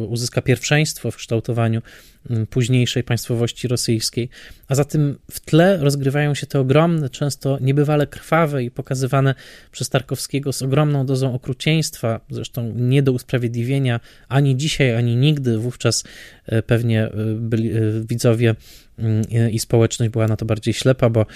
uzyska 0.09 0.43
pierwszeństwo 0.43 1.11
w 1.11 1.17
kształtowaniu 1.17 1.83
mm, 2.31 2.47
późniejszej 2.47 3.05
państwowości 3.05 3.69
rosyjskiej. 3.69 4.29
A 4.69 4.75
za 4.75 4.85
tym 4.85 5.19
w 5.31 5.41
tle 5.41 5.77
rozgrywają 5.77 6.35
się 6.35 6.47
te 6.47 6.61
ogromne, 6.61 7.11
często 7.11 7.59
niebywale 7.61 8.07
krwawe 8.07 8.65
i 8.65 8.71
pokazywane 8.71 9.35
przez 9.73 9.89
Tarkowskiego 9.89 10.53
z 10.53 10.63
ogromną 10.63 11.07
dozą 11.07 11.35
okrucieństwa, 11.35 12.21
zresztą 12.31 12.73
nie 12.77 13.03
do 13.03 13.13
usprawiedliwienia 13.13 14.01
ani 14.29 14.57
dzisiaj, 14.57 14.97
ani 14.97 15.17
nigdy. 15.17 15.59
Wówczas 15.59 16.05
e, 16.47 16.63
pewnie 16.63 17.05
e, 17.05 17.11
byli, 17.35 17.71
e, 17.71 17.81
widzowie 18.09 18.55
i 19.53 19.59
społeczność 19.59 20.13
była 20.13 20.29
na 20.29 20.37
to 20.37 20.45
bardziej 20.45 20.75
ślepa, 20.75 21.11
bo 21.11 21.27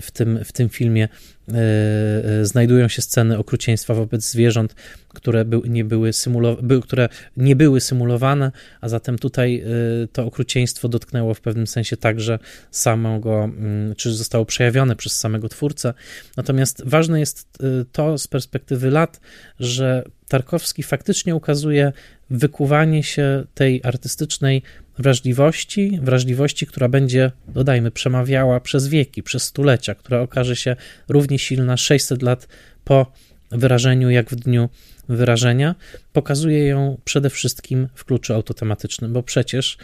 w 0.00 0.08
tym, 0.12 0.44
w 0.44 0.52
tym 0.52 0.68
filmie 0.68 1.08
E, 1.54 2.40
e, 2.40 2.44
znajdują 2.44 2.88
się 2.88 3.02
sceny 3.02 3.38
okrucieństwa 3.38 3.94
wobec 3.94 4.30
zwierząt, 4.30 4.74
które, 5.08 5.44
był, 5.44 5.62
nie 5.66 5.84
były 5.84 6.10
symulo- 6.10 6.82
które 6.82 7.08
nie 7.36 7.56
były 7.56 7.80
symulowane, 7.80 8.52
a 8.80 8.88
zatem 8.88 9.18
tutaj 9.18 9.60
e, 9.60 10.08
to 10.08 10.24
okrucieństwo 10.24 10.88
dotknęło 10.88 11.34
w 11.34 11.40
pewnym 11.40 11.66
sensie 11.66 11.96
także 11.96 12.38
samego, 12.70 13.44
mm, 13.44 13.94
czy 13.94 14.12
zostało 14.12 14.44
przejawione 14.44 14.96
przez 14.96 15.18
samego 15.18 15.48
twórcę. 15.48 15.94
Natomiast 16.36 16.82
ważne 16.86 17.20
jest 17.20 17.58
to 17.92 18.18
z 18.18 18.26
perspektywy 18.26 18.90
lat, 18.90 19.20
że 19.60 20.04
Tarkowski 20.28 20.82
faktycznie 20.82 21.34
ukazuje 21.34 21.92
wykuwanie 22.30 23.02
się 23.02 23.44
tej 23.54 23.80
artystycznej 23.84 24.62
wrażliwości, 24.98 25.98
wrażliwości, 26.02 26.66
która 26.66 26.88
będzie, 26.88 27.30
dodajmy, 27.48 27.90
przemawiała 27.90 28.60
przez 28.60 28.88
wieki, 28.88 29.22
przez 29.22 29.42
stulecia, 29.42 29.94
która 29.94 30.20
okaże 30.20 30.56
się 30.56 30.76
równie 31.08 31.38
silna 31.38 31.76
600 31.76 32.22
lat 32.22 32.48
po 32.84 33.12
wyrażeniu, 33.50 34.10
jak 34.10 34.30
w 34.30 34.34
dniu 34.34 34.68
wyrażenia, 35.08 35.74
pokazuje 36.12 36.66
ją 36.66 36.98
przede 37.04 37.30
wszystkim 37.30 37.88
w 37.94 38.04
kluczu 38.04 38.34
autotematycznym, 38.34 39.12
bo 39.12 39.22
przecież 39.22 39.78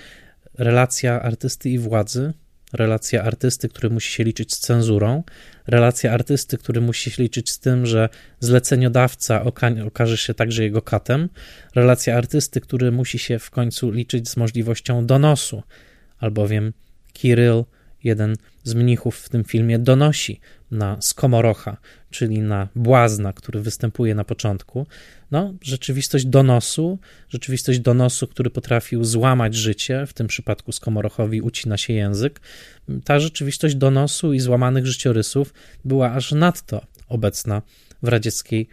relacja 0.59 1.23
artysty 1.23 1.71
i 1.71 1.79
władzy 1.79 2.33
relacja 2.73 3.23
artysty, 3.23 3.69
który 3.69 3.91
musi 3.91 4.13
się 4.13 4.25
liczyć 4.25 4.55
z 4.55 4.59
cenzurą, 4.59 5.23
relacja 5.67 6.13
artysty, 6.13 6.59
który 6.59 6.81
musi 6.81 7.11
się 7.11 7.23
liczyć 7.23 7.51
z 7.51 7.59
tym, 7.59 7.87
że 7.87 8.09
zleceniodawca 8.41 9.45
oka- 9.45 9.87
okaże 9.87 10.17
się 10.17 10.35
także 10.35 10.63
jego 10.65 10.83
katem, 10.83 11.29
relacja 11.75 12.17
artysty, 12.17 12.61
który 12.61 12.93
musi 12.93 13.19
się 13.19 13.39
w 13.39 13.51
końcu 13.51 13.91
liczyć 13.91 14.29
z 14.29 14.37
możliwością 14.37 15.07
donosu, 15.07 15.63
albowiem 16.19 16.73
Kiryl 17.13 17.65
jeden 18.05 18.37
z 18.67 18.75
mnichów 18.75 19.19
w 19.19 19.29
tym 19.29 19.45
filmie 19.45 19.79
donosi 19.79 20.41
na 20.71 20.97
skomorocha, 21.01 21.77
czyli 22.11 22.41
na 22.41 22.69
błazna, 22.75 23.33
który 23.33 23.61
występuje 23.61 24.15
na 24.15 24.25
początku. 24.25 24.87
No, 25.31 25.55
rzeczywistość 25.63 26.25
donosu, 26.25 26.99
rzeczywistość 27.29 27.79
donosu, 27.79 28.27
który 28.27 28.51
potrafił 28.51 29.05
złamać 29.05 29.55
życie, 29.55 30.07
w 30.07 30.13
tym 30.13 30.27
przypadku 30.27 30.73
skomorochowi 30.73 31.41
ucina 31.41 31.77
się 31.77 31.93
język. 31.93 32.41
Ta 33.05 33.21
rzeczywistość 33.21 33.75
donosu 33.75 34.33
i 34.33 34.41
złamanych 34.41 34.87
życiorysów 34.87 35.55
była 35.85 36.13
aż 36.13 36.33
nadto 36.33 36.87
obecna 37.09 37.63
w 38.03 38.09
radzieckiej 38.09 38.69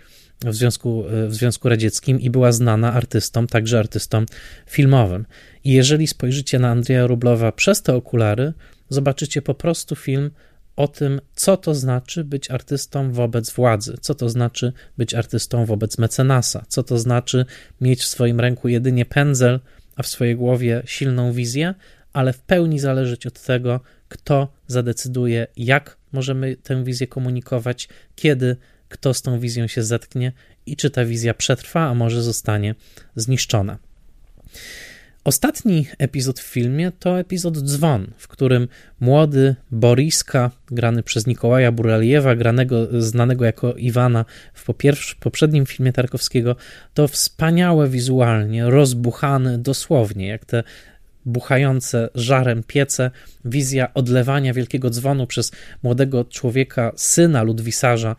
w 0.51 0.55
Związku, 0.55 1.03
w 1.27 1.35
Związku 1.35 1.69
Radzieckim 1.69 2.19
i 2.19 2.29
była 2.29 2.51
znana 2.51 2.93
artystom, 2.93 3.47
także 3.47 3.79
artystom 3.79 4.25
filmowym. 4.69 5.25
I 5.63 5.71
jeżeli 5.71 6.07
spojrzycie 6.07 6.59
na 6.59 6.69
Andrzeja 6.69 7.07
Rublowa 7.07 7.51
przez 7.51 7.81
te 7.81 7.95
okulary, 7.95 8.53
zobaczycie 8.89 9.41
po 9.41 9.53
prostu 9.53 9.95
film 9.95 10.31
o 10.75 10.87
tym, 10.87 11.21
co 11.35 11.57
to 11.57 11.75
znaczy 11.75 12.23
być 12.23 12.51
artystą 12.51 13.11
wobec 13.11 13.51
władzy, 13.51 13.97
co 14.01 14.15
to 14.15 14.29
znaczy 14.29 14.73
być 14.97 15.13
artystą 15.13 15.65
wobec 15.65 15.97
mecenasa, 15.97 16.65
co 16.67 16.83
to 16.83 16.99
znaczy 16.99 17.45
mieć 17.81 18.01
w 18.01 18.07
swoim 18.07 18.39
ręku 18.39 18.67
jedynie 18.67 19.05
pędzel, 19.05 19.59
a 19.95 20.03
w 20.03 20.07
swojej 20.07 20.35
głowie 20.35 20.81
silną 20.85 21.31
wizję, 21.31 21.73
ale 22.13 22.33
w 22.33 22.39
pełni 22.39 22.79
zależeć 22.79 23.27
od 23.27 23.41
tego, 23.41 23.79
kto 24.09 24.53
zadecyduje, 24.67 25.47
jak 25.57 25.97
możemy 26.11 26.55
tę 26.55 26.83
wizję 26.83 27.07
komunikować, 27.07 27.89
kiedy 28.15 28.57
kto 28.93 29.13
z 29.13 29.21
tą 29.21 29.39
wizją 29.39 29.67
się 29.67 29.83
zetknie 29.83 30.31
i 30.65 30.75
czy 30.75 30.89
ta 30.89 31.05
wizja 31.05 31.33
przetrwa, 31.33 31.81
a 31.89 31.93
może 31.93 32.23
zostanie 32.23 32.75
zniszczona. 33.15 33.77
Ostatni 35.23 35.87
epizod 35.97 36.39
w 36.39 36.43
filmie 36.43 36.91
to 36.99 37.19
epizod 37.19 37.57
Dzwon, 37.57 38.07
w 38.17 38.27
którym 38.27 38.67
młody 38.99 39.55
Boriska, 39.71 40.51
grany 40.71 41.03
przez 41.03 41.27
Nikołaja 41.27 41.71
Buraliewa, 41.71 42.35
granego, 42.35 43.01
znanego 43.01 43.45
jako 43.45 43.73
Iwana 43.73 44.25
w 44.53 44.65
poprzednim 45.19 45.65
filmie 45.65 45.93
Tarkowskiego, 45.93 46.55
to 46.93 47.07
wspaniałe 47.07 47.89
wizualnie, 47.89 48.65
rozbuchane 48.65 49.57
dosłownie, 49.57 50.27
jak 50.27 50.45
te 50.45 50.63
buchające 51.25 52.09
żarem 52.15 52.63
piece, 52.63 53.11
wizja 53.45 53.93
odlewania 53.93 54.53
wielkiego 54.53 54.89
dzwonu 54.89 55.27
przez 55.27 55.51
młodego 55.83 56.25
człowieka, 56.25 56.91
syna 56.95 57.43
ludwisarza, 57.43 58.15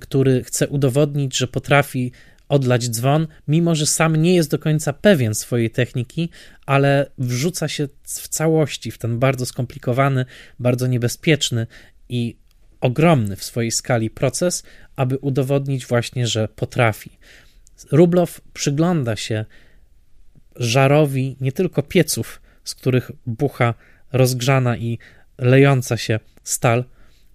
który 0.00 0.44
chce 0.44 0.68
udowodnić, 0.68 1.36
że 1.36 1.48
potrafi 1.48 2.12
odlać 2.48 2.88
dzwon, 2.88 3.26
mimo 3.48 3.74
że 3.74 3.86
sam 3.86 4.16
nie 4.16 4.34
jest 4.34 4.50
do 4.50 4.58
końca 4.58 4.92
pewien 4.92 5.34
swojej 5.34 5.70
techniki, 5.70 6.30
ale 6.66 7.10
wrzuca 7.18 7.68
się 7.68 7.88
w 8.04 8.28
całości 8.28 8.90
w 8.90 8.98
ten 8.98 9.18
bardzo 9.18 9.46
skomplikowany, 9.46 10.24
bardzo 10.58 10.86
niebezpieczny 10.86 11.66
i 12.08 12.36
ogromny 12.80 13.36
w 13.36 13.44
swojej 13.44 13.70
skali 13.70 14.10
proces, 14.10 14.62
aby 14.96 15.18
udowodnić 15.18 15.86
właśnie, 15.86 16.26
że 16.26 16.48
potrafi. 16.48 17.18
Rublow 17.92 18.40
przygląda 18.52 19.16
się 19.16 19.44
żarowi 20.56 21.36
nie 21.40 21.52
tylko 21.52 21.82
pieców, 21.82 22.42
z 22.64 22.74
których 22.74 23.10
bucha 23.26 23.74
rozgrzana 24.12 24.76
i 24.76 24.98
lejąca 25.38 25.96
się 25.96 26.20
stal, 26.42 26.84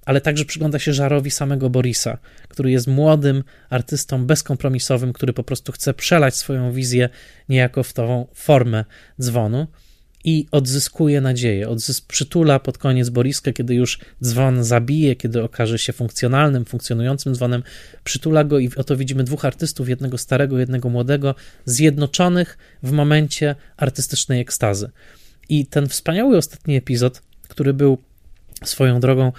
ale 0.05 0.21
także 0.21 0.45
przygląda 0.45 0.79
się 0.79 0.93
żarowi 0.93 1.31
samego 1.31 1.69
Borisa, 1.69 2.17
który 2.47 2.71
jest 2.71 2.87
młodym 2.87 3.43
artystą 3.69 4.25
bezkompromisowym, 4.25 5.13
który 5.13 5.33
po 5.33 5.43
prostu 5.43 5.71
chce 5.71 5.93
przelać 5.93 6.35
swoją 6.35 6.71
wizję 6.71 7.09
niejako 7.49 7.83
w 7.83 7.93
tą 7.93 8.27
formę 8.33 8.85
dzwonu 9.21 9.67
i 10.23 10.47
odzyskuje 10.51 11.21
nadzieję. 11.21 11.75
Przytula 12.07 12.59
pod 12.59 12.77
koniec 12.77 13.09
Boriska, 13.09 13.53
kiedy 13.53 13.75
już 13.75 13.99
dzwon 14.23 14.63
zabije, 14.63 15.15
kiedy 15.15 15.43
okaże 15.43 15.79
się 15.79 15.93
funkcjonalnym, 15.93 16.65
funkcjonującym 16.65 17.35
dzwonem, 17.35 17.63
przytula 18.03 18.43
go 18.43 18.59
i 18.59 18.69
oto 18.75 18.97
widzimy 18.97 19.23
dwóch 19.23 19.45
artystów, 19.45 19.89
jednego 19.89 20.17
starego, 20.17 20.59
jednego 20.59 20.89
młodego, 20.89 21.35
zjednoczonych 21.65 22.57
w 22.83 22.91
momencie 22.91 23.55
artystycznej 23.77 24.41
ekstazy. 24.41 24.89
I 25.49 25.65
ten 25.65 25.87
wspaniały 25.87 26.37
ostatni 26.37 26.75
epizod, 26.75 27.21
który 27.47 27.73
był 27.73 27.97
swoją 28.63 28.99
drogą 28.99 29.31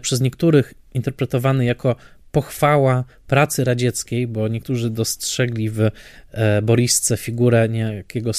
przez 0.00 0.20
niektórych 0.20 0.74
interpretowany 0.94 1.64
jako 1.64 1.96
pochwała 2.32 3.04
pracy 3.26 3.64
radzieckiej, 3.64 4.26
bo 4.26 4.48
niektórzy 4.48 4.90
dostrzegli 4.90 5.70
w 5.70 5.80
e, 6.30 6.62
Borisce 6.62 7.16
figurę 7.16 7.68
niejakiego 7.68 8.30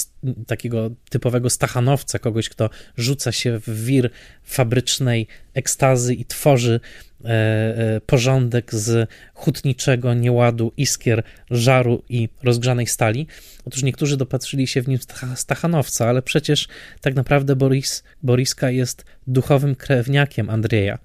takiego 0.47 0.91
typowego 1.09 1.49
stachanowca, 1.49 2.19
kogoś, 2.19 2.49
kto 2.49 2.69
rzuca 2.97 3.31
się 3.31 3.59
w 3.59 3.85
wir 3.85 4.09
fabrycznej 4.43 5.27
ekstazy 5.53 6.13
i 6.13 6.25
tworzy 6.25 6.79
e, 7.25 8.01
porządek 8.05 8.75
z 8.75 9.09
hutniczego 9.33 10.13
nieładu, 10.13 10.71
iskier, 10.77 11.23
żaru 11.51 12.03
i 12.09 12.29
rozgrzanej 12.43 12.87
stali. 12.87 13.27
Otóż 13.65 13.83
niektórzy 13.83 14.17
dopatrzyli 14.17 14.67
się 14.67 14.81
w 14.81 14.87
nim 14.87 14.99
stachanowca, 15.35 16.09
ale 16.09 16.21
przecież 16.21 16.67
tak 17.01 17.15
naprawdę 17.15 17.55
Boris, 17.55 18.03
Boriska 18.23 18.71
jest 18.71 19.05
duchowym 19.27 19.75
krewniakiem 19.75 20.49
Andrzeja 20.49 20.99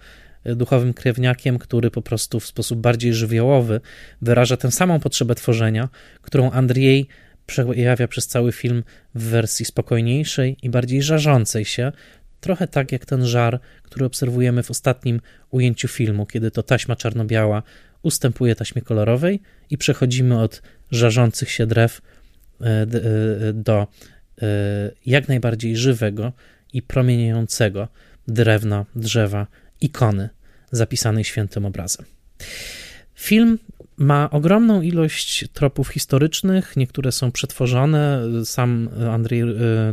duchowym 0.47 0.95
krewniakiem, 0.95 1.59
który 1.59 1.91
po 1.91 2.03
prostu 2.03 2.41
w 2.41 2.47
sposób 2.47 2.79
bardziej 2.79 3.15
żywiołowy 3.15 3.81
wyraża 4.23 4.57
tę 4.57 4.71
samą 4.71 5.01
potrzebę 5.01 5.35
tworzenia, 5.35 5.89
którą 6.23 6.51
Andrzej 6.51 7.09
przejawia 7.47 8.09
przez 8.09 8.27
cały 8.27 8.53
film 8.53 8.83
w 9.15 9.23
wersji 9.23 9.65
spokojniejszej 9.65 10.57
i 10.63 10.71
bardziej 10.71 11.03
żarzącej 11.03 11.65
się, 11.65 11.93
trochę 12.41 12.69
tak 12.69 12.93
jak 12.93 13.07
ten 13.07 13.27
żar, 13.27 13.61
który 13.83 14.05
obserwujemy 14.05 14.63
w 14.63 14.71
ostatnim 14.71 15.21
ujęciu 15.51 15.89
filmu, 15.89 16.27
kiedy 16.27 16.51
to 16.51 16.63
taśma 16.63 16.97
czarno-biała 16.97 17.63
ustępuje 18.03 18.55
taśmie 18.55 18.83
kolorowej 18.83 19.41
i 19.71 19.79
przechodzimy 19.79 20.41
od 20.41 20.63
żarzących 20.91 21.51
się 21.51 21.67
drew 21.67 22.01
e, 22.61 22.65
e, 22.67 22.87
do 23.53 23.87
e, 24.43 24.47
jak 25.07 25.29
najbardziej 25.29 25.77
żywego 25.77 26.33
i 26.73 26.83
promieniejącego 26.83 27.89
drewna, 28.29 28.87
drzewa, 28.97 29.47
ikony 29.85 30.29
zapisanej 30.73 31.25
świętym 31.25 31.67
obrazem. 31.67 32.07
Film 33.15 33.59
ma 33.97 34.31
ogromną 34.31 34.83
ilość 34.83 35.45
tropów 35.53 35.89
historycznych, 35.89 36.77
niektóre 36.77 37.13
są 37.13 37.33
przetworzone. 37.33 38.23
Sam 38.45 38.89
Andrzej 39.13 39.41
e, 39.41 39.47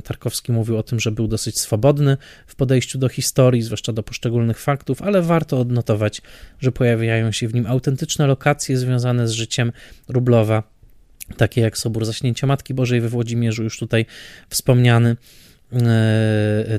Tarkowski 0.03 0.51
mówił 0.51 0.77
o 0.77 0.83
tym, 0.83 0.99
że 0.99 1.11
był 1.11 1.27
dosyć 1.27 1.59
swobodny 1.59 2.17
w 2.47 2.55
podejściu 2.55 2.97
do 2.97 3.09
historii, 3.09 3.61
zwłaszcza 3.61 3.93
do 3.93 4.03
poszczególnych 4.03 4.59
faktów, 4.59 5.01
ale 5.01 5.21
warto 5.21 5.59
odnotować, 5.59 6.21
że 6.59 6.71
pojawiają 6.71 7.31
się 7.31 7.47
w 7.47 7.53
nim 7.53 7.67
autentyczne 7.67 8.27
lokacje 8.27 8.77
związane 8.77 9.27
z 9.27 9.31
życiem 9.31 9.71
Rublowa, 10.07 10.63
takie 11.37 11.61
jak 11.61 11.77
Sobór 11.77 12.05
Zaśnięcia 12.05 12.47
Matki 12.47 12.73
Bożej 12.73 13.01
we 13.01 13.09
Włodzimierzu, 13.09 13.63
już 13.63 13.77
tutaj 13.79 14.05
wspomniany 14.49 15.15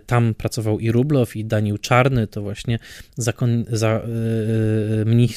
tam 0.07 0.35
pracował 0.35 0.79
i 0.79 0.93
Rublow, 0.93 1.37
i 1.37 1.45
Daniel 1.45 1.79
Czarny, 1.79 2.27
to 2.27 2.43
właśnie 2.43 2.79
zakon, 3.17 3.65
za, 3.69 3.89
e, 3.89 4.05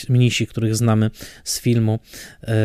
mnisi, 0.09 0.47
których 0.47 0.75
znamy 0.75 1.09
z 1.43 1.59
filmu. 1.59 1.99
E, 2.43 2.55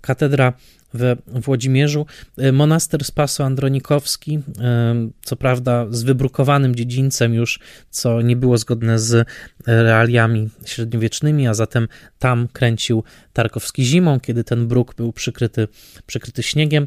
katedra 0.00 0.52
we 0.94 1.16
Włodzimierzu. 1.26 2.06
E, 2.38 2.52
monaster 2.52 3.04
Spaso-Andronikowski, 3.04 4.38
e, 4.60 5.10
co 5.22 5.36
prawda 5.36 5.86
z 5.90 6.02
wybrukowanym 6.02 6.74
dziedzińcem 6.74 7.34
już, 7.34 7.60
co 7.90 8.22
nie 8.22 8.36
było 8.36 8.58
zgodne 8.58 8.98
z 8.98 9.28
realiami 9.66 10.48
średniowiecznymi, 10.64 11.48
a 11.48 11.54
zatem 11.54 11.88
tam 12.18 12.48
kręcił 12.52 13.04
Tarkowski 13.32 13.84
zimą, 13.84 14.20
kiedy 14.20 14.44
ten 14.44 14.68
bruk 14.68 14.94
był 14.94 15.12
przykryty, 15.12 15.68
przykryty 16.06 16.42
śniegiem. 16.42 16.86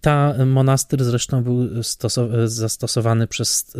Ta 0.00 0.34
monaster 0.46 1.04
zresztą 1.04 1.42
był 1.42 1.82
zastosowany 2.46 3.26
przez, 3.26 3.76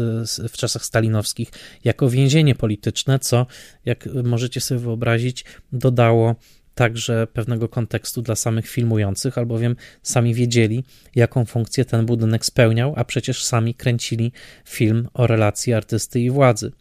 w 0.48 0.52
czasach 0.52 0.84
stalinowskich 0.84 1.50
jako 1.84 2.10
więzienie 2.10 2.54
polityczne, 2.54 3.18
co, 3.18 3.46
jak 3.84 4.08
możecie 4.24 4.60
sobie 4.60 4.80
wyobrazić, 4.80 5.44
dodało 5.72 6.34
także 6.74 7.26
pewnego 7.32 7.68
kontekstu 7.68 8.22
dla 8.22 8.34
samych 8.34 8.68
filmujących, 8.68 9.38
albowiem 9.38 9.76
sami 10.02 10.34
wiedzieli, 10.34 10.84
jaką 11.14 11.44
funkcję 11.44 11.84
ten 11.84 12.06
budynek 12.06 12.44
spełniał, 12.44 12.94
a 12.96 13.04
przecież 13.04 13.44
sami 13.44 13.74
kręcili 13.74 14.32
film 14.64 15.08
o 15.14 15.26
relacji 15.26 15.72
artysty 15.72 16.20
i 16.20 16.30
władzy. 16.30 16.72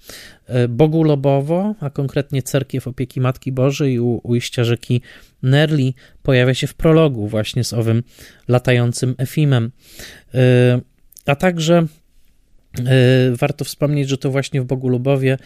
E, 0.47 0.67
Bogu 0.67 1.03
Lobowo, 1.03 1.75
a 1.79 1.89
konkretnie 1.89 2.43
Cerkiew 2.43 2.87
Opieki 2.87 3.21
Matki 3.21 3.51
Bożej 3.51 3.99
u 3.99 4.21
ujścia 4.23 4.63
rzeki 4.63 5.01
Nerli 5.43 5.95
pojawia 6.23 6.53
się 6.53 6.67
w 6.67 6.73
prologu 6.73 7.27
właśnie 7.27 7.63
z 7.63 7.73
owym 7.73 8.03
latającym 8.47 9.15
Efimem. 9.17 9.71
E, 10.33 10.81
a 11.25 11.35
także 11.35 11.87
warto 13.35 13.65
wspomnieć, 13.65 14.09
że 14.09 14.17
to 14.17 14.31
właśnie 14.31 14.61
w 14.61 14.65
Bogulubowie 14.65 15.37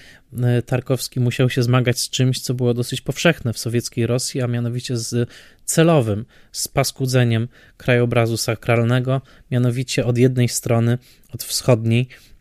e, 0.44 0.62
Tarkowski 0.62 1.20
musiał 1.20 1.50
się 1.50 1.64
zmagać 1.64 2.00
z 2.00 2.10
czymś, 2.10 2.40
co 2.40 2.54
było 2.54 2.74
dosyć 2.74 3.02
powszechne 3.02 3.54
w 3.54 3.58
sowieckiej 3.58 4.08
Rosji, 4.08 4.42
a 4.42 4.48
mianowicie 4.48 4.98
z 4.98 5.30
celowym 5.66 6.26
spaskudzeniem 6.52 7.48
krajobrazu 7.78 8.38
sakralnego, 8.38 9.22
mianowicie 9.52 10.06
od 10.06 10.18
jednej 10.18 10.50
strony, 10.50 10.98
od 11.34 11.44
wschodniej, 11.44 12.08
e, 12.12 12.37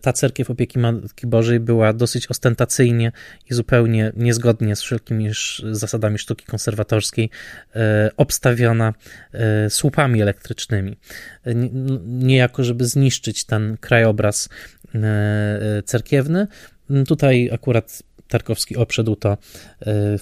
ta 0.00 0.12
cerkiew 0.12 0.50
opieki 0.50 0.78
Matki 0.78 1.26
Bożej 1.26 1.60
była 1.60 1.92
dosyć 1.92 2.26
ostentacyjnie 2.26 3.12
i 3.50 3.54
zupełnie 3.54 4.12
niezgodnie 4.16 4.76
z 4.76 4.82
wszelkimi 4.82 5.30
zasadami 5.70 6.18
sztuki 6.18 6.44
konserwatorskiej 6.46 7.30
e, 7.76 8.10
obstawiona 8.16 8.94
słupami 9.68 10.22
elektrycznymi. 10.22 10.96
Niejako, 12.06 12.64
żeby 12.64 12.84
zniszczyć 12.84 13.44
ten 13.44 13.76
krajobraz 13.80 14.48
cerkiewny. 15.84 16.46
Tutaj 17.06 17.50
akurat 17.52 18.02
Tarkowski 18.28 18.76
obszedł 18.76 19.16
to 19.16 19.36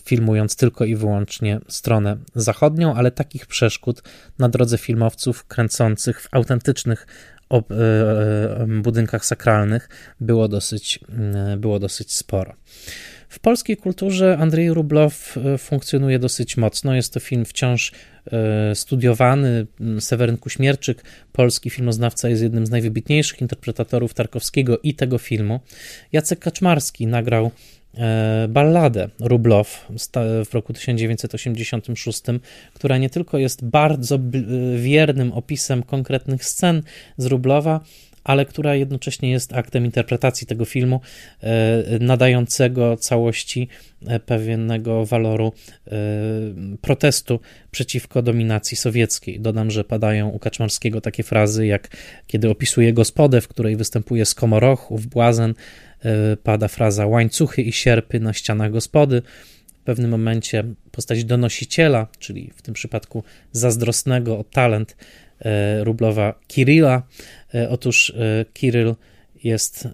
filmując 0.05 0.57
tylko 0.57 0.85
i 0.85 0.97
wyłącznie 0.97 1.61
stronę 1.69 2.17
zachodnią, 2.35 2.95
ale 2.95 3.11
takich 3.11 3.47
przeszkód 3.47 4.03
na 4.39 4.49
drodze 4.49 4.79
filmowców 4.79 5.45
kręcących 5.45 6.21
w 6.21 6.29
autentycznych 6.31 7.07
o 7.53 7.59
e, 7.59 7.63
e, 8.63 8.67
budynkach 8.83 9.25
sakralnych 9.25 9.89
było 10.21 10.49
dosyć, 10.49 11.01
mm, 11.09 11.61
było 11.61 11.79
dosyć 11.79 12.13
sporo. 12.13 12.55
W 13.29 13.39
polskiej 13.39 13.77
kulturze 13.77 14.39
Andrzej 14.39 14.75
Rublow 14.75 15.37
e, 15.37 15.59
funkcjonuje 15.59 16.19
dosyć 16.19 16.57
mocno. 16.57 16.95
Jest 16.95 17.15
to 17.15 17.21
film 17.21 17.45
wciąż 17.45 17.93
studiowany. 18.75 19.67
Seweryn 20.01 20.37
Kuśmierczyk, 20.37 21.05
polski 21.33 21.71
filmoznawca, 21.71 22.29
jest 22.29 22.43
jednym 22.43 22.67
z 22.67 22.71
najwybitniejszych 22.71 23.41
interpretatorów 23.41 24.15
Tarkowskiego 24.15 24.79
i 24.79 24.95
tego 24.95 25.19
filmu. 25.19 25.61
Jacek 26.13 26.39
Kaczmarski 26.39 27.07
nagrał 27.07 27.51
E, 27.51 27.82
balladę 28.49 29.09
Rublow 29.21 29.87
w 30.51 30.55
roku 30.55 30.73
1986, 30.73 32.23
która 32.75 32.99
nie 32.99 33.11
tylko 33.11 33.39
jest 33.39 33.65
bardzo 33.65 34.19
wiernym 34.77 35.33
opisem 35.33 35.83
konkretnych 35.83 36.45
scen 36.45 36.83
z 37.17 37.27
Rublowa, 37.27 37.81
ale 38.25 38.47
która 38.47 38.75
jednocześnie 38.75 39.31
jest 39.31 39.53
aktem 39.53 39.85
interpretacji 39.85 40.47
tego 40.47 40.65
filmu, 40.65 41.01
e, 41.41 41.99
nadającego 42.01 42.97
całości 42.97 43.69
e, 44.07 44.21
pewnego 44.21 45.07
waloru 45.07 45.53
protestu 46.81 47.41
przeciwko 47.71 48.23
dominacji 48.23 48.77
sowieckiej. 48.77 49.41
Dodam, 49.41 49.71
że 49.71 49.85
padają 49.85 50.29
u 50.29 50.39
Kaczmarskiego 50.39 51.01
takie 51.01 51.23
frazy, 51.23 51.67
jak 51.67 51.89
kiedy 52.27 52.51
opisuje 52.51 52.93
gospodę, 52.93 53.41
w 53.41 53.49
której 53.49 53.77
występuje 53.77 54.25
skomoroch, 54.25 54.89
błazen, 55.07 55.55
E, 56.05 56.37
pada 56.37 56.69
fraza 56.69 57.07
łańcuchy 57.07 57.63
i 57.63 57.73
sierpy 57.73 58.21
na 58.21 58.33
ścianach 58.33 58.73
gospody. 58.73 59.23
W 59.81 59.85
pewnym 59.85 60.11
momencie 60.11 60.65
postać 60.91 61.25
donosiciela, 61.25 62.07
czyli 62.19 62.51
w 62.57 62.63
tym 62.63 62.75
przypadku 62.75 63.25
zazdrosnego 63.53 64.39
o 64.39 64.45
talent 64.45 64.97
e, 65.41 65.85
Rublowa 65.85 66.35
Kirilla. 66.49 67.03
E, 67.55 67.69
otóż 67.71 68.13
Kiryl 68.55 68.95
jest 69.45 69.89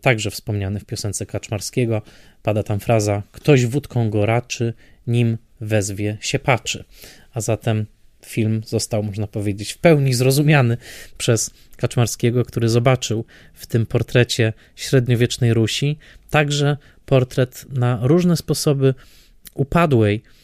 także 0.00 0.30
wspomniany 0.30 0.80
w 0.80 0.84
piosence 0.84 1.26
Kaczmarskiego. 1.26 2.02
Pada 2.42 2.62
tam 2.62 2.80
fraza: 2.80 3.22
Ktoś 3.32 3.66
wódką 3.66 4.10
go 4.10 4.26
raczy, 4.26 4.74
nim 5.06 5.38
wezwie 5.60 6.18
się 6.20 6.38
patrzy. 6.38 6.84
A 7.34 7.40
zatem 7.40 7.86
film 8.26 8.62
został, 8.66 9.02
można 9.02 9.26
powiedzieć, 9.26 9.72
w 9.72 9.78
pełni 9.78 10.14
zrozumiany 10.14 10.76
przez 11.18 11.50
Kaczmarskiego, 11.76 12.44
który 12.44 12.68
zobaczył 12.68 13.24
w 13.54 13.66
tym 13.66 13.86
portrecie 13.86 14.52
średniowiecznej 14.76 15.54
Rusi 15.54 15.98
także 16.30 16.76
portret 17.06 17.66
na 17.70 17.98
różne 18.02 18.36
sposoby 18.36 18.94
upadłej 19.54 20.14
e, 20.14 20.20
e, 20.20 20.34
e, 20.34 20.37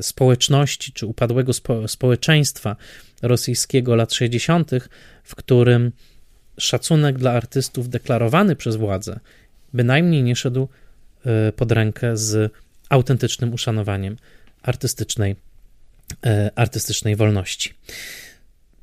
społeczności 0.00 0.92
czy 0.92 1.06
upadłego 1.06 1.52
spo, 1.52 1.88
społeczeństwa 1.88 2.76
rosyjskiego 3.22 3.96
lat 3.96 4.14
60., 4.14 4.70
w 5.24 5.34
którym 5.34 5.92
szacunek 6.58 7.18
dla 7.18 7.32
artystów 7.32 7.88
deklarowany 7.88 8.56
przez 8.56 8.76
władzę 8.76 9.20
bynajmniej 9.74 10.22
nie 10.22 10.36
szedł 10.36 10.68
pod 11.56 11.72
rękę 11.72 12.16
z 12.16 12.52
autentycznym 12.88 13.54
uszanowaniem 13.54 14.16
artystycznej, 14.62 15.36
artystycznej 16.54 17.16
wolności. 17.16 17.74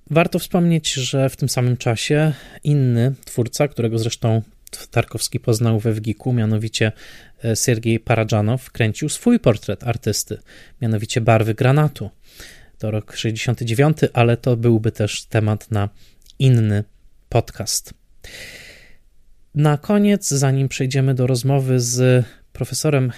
Warto 0.10 0.40
wspomnieć, 0.40 0.94
że 0.94 1.30
w 1.30 1.36
tym 1.36 1.50
samym 1.50 1.78
czasie 1.78 2.34
inny 2.64 3.14
twórca, 3.26 3.68
którego 3.68 4.00
zresztą 4.00 4.42
Tarkowski 4.92 5.40
poznał 5.40 5.80
we 5.80 5.94
Wgiku, 5.94 6.34
mianowicie 6.34 6.92
e, 7.44 7.56
Sergiej 7.56 8.00
Paradżanow, 8.00 8.72
kręcił 8.72 9.10
swój 9.10 9.40
portret 9.40 9.84
artysty, 9.84 10.38
mianowicie 10.82 11.22
Barwy 11.22 11.54
Granatu. 11.54 12.10
To 12.78 12.92
rok 12.92 13.16
69, 13.16 13.98
ale 14.14 14.38
to 14.38 14.58
byłby 14.58 14.92
też 14.92 15.26
temat 15.26 15.72
na 15.72 15.90
inny 16.40 16.84
podcast. 17.30 17.94
Na 19.56 19.78
koniec, 19.78 20.30
zanim 20.30 20.70
przejdziemy 20.70 21.14
do 21.14 21.28
rozmowy 21.28 21.80
z 21.80 22.26
profesorem 22.54 23.12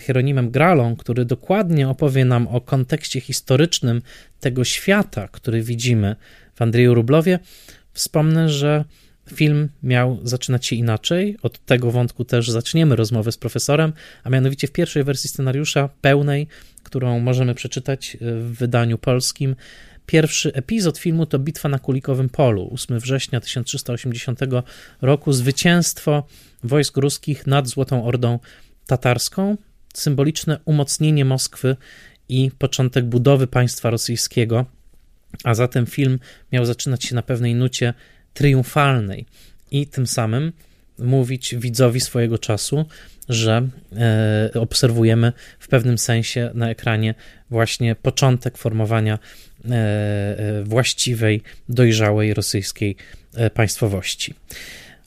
Hieronimem 0.00 0.50
Gralą, 0.50 0.96
który 0.96 1.24
dokładnie 1.24 1.88
opowie 1.88 2.24
nam 2.24 2.48
o 2.48 2.60
kontekście 2.60 3.20
historycznym 3.20 4.02
tego 4.40 4.64
świata, 4.64 5.28
który 5.28 5.62
widzimy 5.62 6.16
w 6.54 6.62
Andrzeju 6.62 6.94
Rublowie, 6.94 7.38
wspomnę, 7.92 8.48
że 8.48 8.84
film 9.32 9.68
miał 9.82 10.20
zaczynać 10.22 10.66
się 10.66 10.76
inaczej. 10.76 11.36
Od 11.42 11.64
tego 11.64 11.90
wątku 11.90 12.24
też 12.24 12.50
zaczniemy 12.50 12.96
rozmowę 12.96 13.32
z 13.32 13.36
profesorem, 13.36 13.92
a 14.24 14.30
mianowicie 14.30 14.66
w 14.66 14.72
pierwszej 14.72 15.04
wersji 15.04 15.30
scenariusza, 15.30 15.88
pełnej, 16.00 16.46
którą 16.82 17.20
możemy 17.20 17.54
przeczytać 17.54 18.16
w 18.20 18.56
wydaniu 18.58 18.98
polskim. 18.98 19.56
Pierwszy 20.06 20.52
epizod 20.52 20.98
filmu 20.98 21.26
to 21.26 21.38
Bitwa 21.38 21.68
na 21.68 21.78
Kulikowym 21.78 22.28
Polu, 22.28 22.70
8 22.72 23.00
września 23.00 23.40
1380 23.40 24.40
roku, 25.02 25.32
zwycięstwo 25.32 26.26
wojsk 26.64 26.96
ruskich 26.96 27.46
nad 27.46 27.68
Złotą 27.68 28.04
Ordą 28.04 28.38
tatarską, 28.86 29.56
symboliczne 29.94 30.58
umocnienie 30.64 31.24
Moskwy 31.24 31.76
i 32.28 32.50
początek 32.58 33.04
budowy 33.04 33.46
państwa 33.46 33.90
rosyjskiego, 33.90 34.66
a 35.44 35.54
zatem 35.54 35.86
film 35.86 36.18
miał 36.52 36.64
zaczynać 36.64 37.04
się 37.04 37.14
na 37.14 37.22
pewnej 37.22 37.54
nucie 37.54 37.94
triumfalnej 38.34 39.26
i 39.70 39.86
tym 39.86 40.06
samym 40.06 40.52
mówić 40.98 41.54
widzowi 41.54 42.00
swojego 42.00 42.38
czasu, 42.38 42.84
że 43.28 43.68
e, 43.96 44.60
obserwujemy 44.60 45.32
w 45.58 45.68
pewnym 45.68 45.98
sensie 45.98 46.50
na 46.54 46.70
ekranie 46.70 47.14
właśnie 47.50 47.94
początek 47.94 48.58
formowania 48.58 49.18
e, 49.18 49.68
e 49.70 50.64
właściwej, 50.64 51.42
dojrzałej 51.68 52.34
rosyjskiej 52.34 52.96
państwowości. 53.54 54.34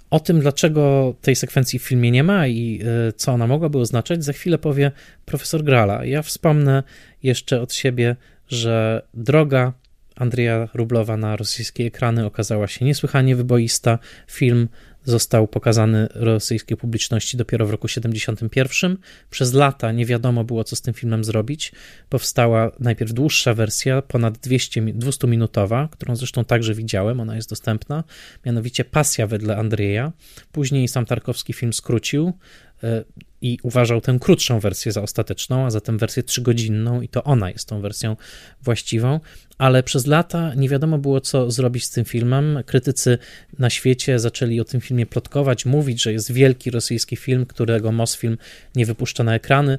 O 0.09 0.19
tym, 0.19 0.39
dlaczego 0.39 1.15
tej 1.21 1.35
sekwencji 1.35 1.79
w 1.79 1.83
filmie 1.83 2.11
nie 2.11 2.23
ma 2.23 2.47
i 2.47 2.81
co 3.15 3.31
ona 3.31 3.47
mogłaby 3.47 3.77
oznaczać, 3.77 4.23
za 4.23 4.33
chwilę 4.33 4.57
powie 4.57 4.91
profesor 5.25 5.63
Grala. 5.63 6.05
Ja 6.05 6.21
wspomnę 6.21 6.83
jeszcze 7.23 7.61
od 7.61 7.73
siebie, 7.73 8.15
że 8.49 9.01
droga 9.13 9.73
Andrzeja 10.17 10.67
Rublowa 10.73 11.17
na 11.17 11.35
rosyjskie 11.35 11.85
ekrany 11.85 12.25
okazała 12.25 12.67
się 12.67 12.85
niesłychanie 12.85 13.35
wyboista. 13.35 13.99
Film 14.27 14.67
został 15.03 15.47
pokazany 15.47 16.07
rosyjskiej 16.13 16.77
publiczności 16.77 17.37
dopiero 17.37 17.65
w 17.65 17.71
roku 17.71 17.87
71. 17.87 18.97
Przez 19.29 19.53
lata 19.53 19.91
nie 19.91 20.05
wiadomo 20.05 20.43
było, 20.43 20.63
co 20.63 20.75
z 20.75 20.81
tym 20.81 20.93
filmem 20.93 21.23
zrobić. 21.23 21.71
Powstała 22.09 22.71
najpierw 22.79 23.13
dłuższa 23.13 23.53
wersja, 23.53 24.01
ponad 24.01 24.37
200, 24.37 24.81
200-minutowa, 24.81 25.89
którą 25.89 26.15
zresztą 26.15 26.45
także 26.45 26.73
widziałem, 26.73 27.19
ona 27.19 27.35
jest 27.35 27.49
dostępna, 27.49 28.03
mianowicie 28.45 28.85
Pasja 28.85 29.27
wedle 29.27 29.57
Andrzeja. 29.57 30.11
Później 30.51 30.87
sam 30.87 31.05
Tarkowski 31.05 31.53
film 31.53 31.73
skrócił, 31.73 32.33
e, 32.83 33.03
i 33.41 33.57
uważał 33.63 34.01
tę 34.01 34.17
krótszą 34.21 34.59
wersję 34.59 34.91
za 34.91 35.01
ostateczną, 35.01 35.65
a 35.65 35.69
zatem 35.69 35.97
wersję 35.97 36.23
trzygodzinną, 36.23 37.01
i 37.01 37.07
to 37.09 37.23
ona 37.23 37.49
jest 37.49 37.67
tą 37.67 37.81
wersją 37.81 38.15
właściwą. 38.61 39.19
Ale 39.57 39.83
przez 39.83 40.07
lata 40.07 40.53
nie 40.55 40.69
wiadomo 40.69 40.97
było, 40.97 41.21
co 41.21 41.51
zrobić 41.51 41.85
z 41.85 41.89
tym 41.89 42.05
filmem. 42.05 42.63
Krytycy 42.65 43.17
na 43.59 43.69
świecie 43.69 44.19
zaczęli 44.19 44.59
o 44.59 44.63
tym 44.63 44.81
filmie 44.81 45.05
plotkować, 45.05 45.65
mówić, 45.65 46.03
że 46.03 46.13
jest 46.13 46.31
wielki 46.31 46.71
rosyjski 46.71 47.15
film, 47.15 47.45
którego 47.45 47.91
Mosfilm 47.91 48.37
nie 48.75 48.85
wypuszcza 48.85 49.23
na 49.23 49.35
ekrany. 49.35 49.77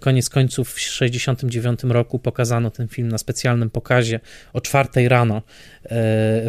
Koniec 0.00 0.30
końców 0.30 0.68
w 0.70 0.74
1969 0.74 1.80
roku 1.84 2.18
pokazano 2.18 2.70
ten 2.70 2.88
film 2.88 3.08
na 3.08 3.18
specjalnym 3.18 3.70
pokazie 3.70 4.20
o 4.52 4.60
czwartej 4.60 5.08
rano 5.08 5.36
e, 5.36 5.42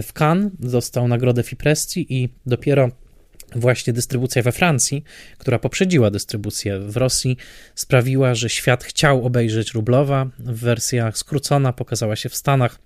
w 0.03 0.14
Cannes. 0.14 0.51
Dostał 0.60 1.08
nagrodę 1.08 1.43
Fipresti 1.43 2.05
i 2.10 2.30
dopiero 2.45 2.91
właśnie 3.58 3.93
dystrybucja 3.93 4.41
we 4.43 4.51
Francji, 4.51 5.03
która 5.38 5.60
poprzedziła 5.60 6.12
dystrybucję 6.12 6.80
w 6.80 6.97
Rosji, 6.97 7.38
sprawiła, 7.76 8.36
że 8.36 8.49
świat 8.49 8.84
chciał 8.84 9.26
obejrzeć 9.26 9.74
Rublowa. 9.74 10.30
Wersja 10.39 11.12
skrócona 11.12 11.74
pokazała 11.74 12.16
się 12.16 12.30
w 12.30 12.36
Stanach. 12.36 12.80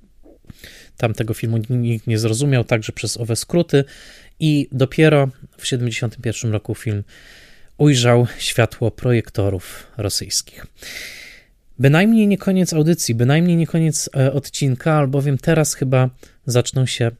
Tam 0.98 1.14
tego 1.14 1.34
filmu 1.34 1.58
nikt 1.70 2.08
nie 2.08 2.20
zrozumiał, 2.20 2.64
także 2.64 2.92
przez 2.92 3.18
owe 3.18 3.36
skróty. 3.36 3.84
I 4.40 4.68
dopiero 4.72 5.28
w 5.58 5.62
1971 5.62 6.52
roku 6.52 6.76
film 6.76 7.04
ujrzał 7.78 8.28
światło 8.38 8.92
projektorów 8.92 9.88
rosyjskich. 9.98 10.66
Bynajmniej 11.80 12.28
nie 12.28 12.38
koniec 12.38 12.74
audycji, 12.74 13.16
bynajmniej 13.16 13.58
nie 13.58 13.68
koniec 13.68 14.10
e, 14.16 14.34
odcinka, 14.34 14.94
albowiem 14.94 15.38
teraz 15.38 15.74
chyba 15.74 16.10
zaczną 16.46 16.86
się 16.86 17.12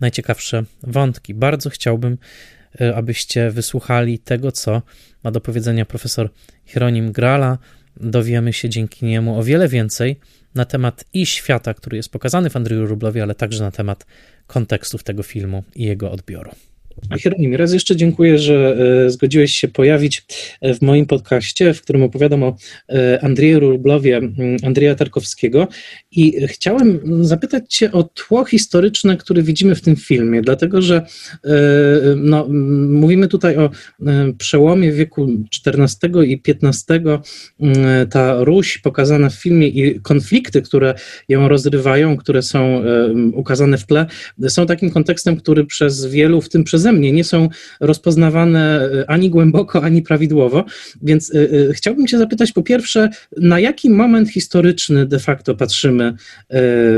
najciekawsze 0.00 0.64
wątki. 0.82 1.34
Bardzo 1.34 1.70
chciałbym, 1.70 2.18
abyście 2.94 3.50
wysłuchali 3.50 4.18
tego, 4.18 4.52
co 4.52 4.82
ma 5.24 5.30
do 5.30 5.40
powiedzenia 5.40 5.84
profesor 5.84 6.30
Hieronim 6.64 7.12
Grala. 7.12 7.58
Dowiemy 7.96 8.52
się 8.52 8.68
dzięki 8.68 9.06
niemu 9.06 9.38
o 9.38 9.42
wiele 9.42 9.68
więcej 9.68 10.16
na 10.54 10.64
temat 10.64 11.04
i 11.12 11.26
świata, 11.26 11.74
który 11.74 11.96
jest 11.96 12.08
pokazany 12.08 12.50
w 12.50 12.56
Andrzeju 12.56 12.86
Rublowie, 12.86 13.22
ale 13.22 13.34
także 13.34 13.64
na 13.64 13.70
temat 13.70 14.06
kontekstów 14.46 15.02
tego 15.02 15.22
filmu 15.22 15.64
i 15.74 15.84
jego 15.84 16.10
odbioru. 16.10 16.50
Hieronimie, 17.18 17.56
raz 17.56 17.72
jeszcze 17.72 17.96
dziękuję, 17.96 18.38
że 18.38 18.76
e, 19.06 19.10
zgodziłeś 19.10 19.52
się 19.52 19.68
pojawić 19.68 20.22
e, 20.60 20.74
w 20.74 20.82
moim 20.82 21.06
podcaście, 21.06 21.74
w 21.74 21.82
którym 21.82 22.02
opowiadam 22.02 22.42
o 22.42 22.56
e, 22.88 23.24
Andrzeju 23.24 23.60
Rublowie, 23.60 24.20
Andrzeja 24.62 24.94
Tarkowskiego. 24.94 25.68
I 26.10 26.46
chciałem 26.46 27.00
zapytać 27.24 27.74
Cię 27.74 27.92
o 27.92 28.02
tło 28.02 28.44
historyczne, 28.44 29.16
które 29.16 29.42
widzimy 29.42 29.74
w 29.74 29.80
tym 29.80 29.96
filmie, 29.96 30.42
dlatego 30.42 30.82
że 30.82 31.06
no, 32.16 32.46
mówimy 32.88 33.28
tutaj 33.28 33.56
o 33.56 33.70
przełomie 34.38 34.92
wieku 34.92 35.28
XIV 35.66 36.24
i 36.26 36.42
XV, 36.46 37.00
ta 38.10 38.44
Ruś 38.44 38.78
pokazana 38.78 39.30
w 39.30 39.34
filmie 39.34 39.68
i 39.68 40.00
konflikty, 40.00 40.62
które 40.62 40.94
ją 41.28 41.48
rozrywają, 41.48 42.16
które 42.16 42.42
są 42.42 42.82
ukazane 43.32 43.78
w 43.78 43.86
tle, 43.86 44.06
są 44.48 44.66
takim 44.66 44.90
kontekstem, 44.90 45.36
który 45.36 45.64
przez 45.64 46.06
wielu, 46.06 46.40
w 46.40 46.48
tym 46.48 46.64
przeze 46.84 46.92
mnie, 46.92 47.12
nie 47.12 47.24
są 47.24 47.48
rozpoznawane 47.80 48.80
e, 48.80 49.10
ani 49.10 49.30
głęboko, 49.30 49.82
ani 49.82 50.02
prawidłowo. 50.02 50.64
Więc 51.02 51.34
e, 51.34 51.38
e, 51.38 51.72
chciałbym 51.72 52.06
Cię 52.06 52.18
zapytać 52.18 52.52
po 52.52 52.62
pierwsze, 52.62 53.08
na 53.36 53.60
jaki 53.60 53.90
moment 53.90 54.28
historyczny 54.28 55.06
de 55.06 55.18
facto 55.18 55.54
patrzymy 55.54 56.14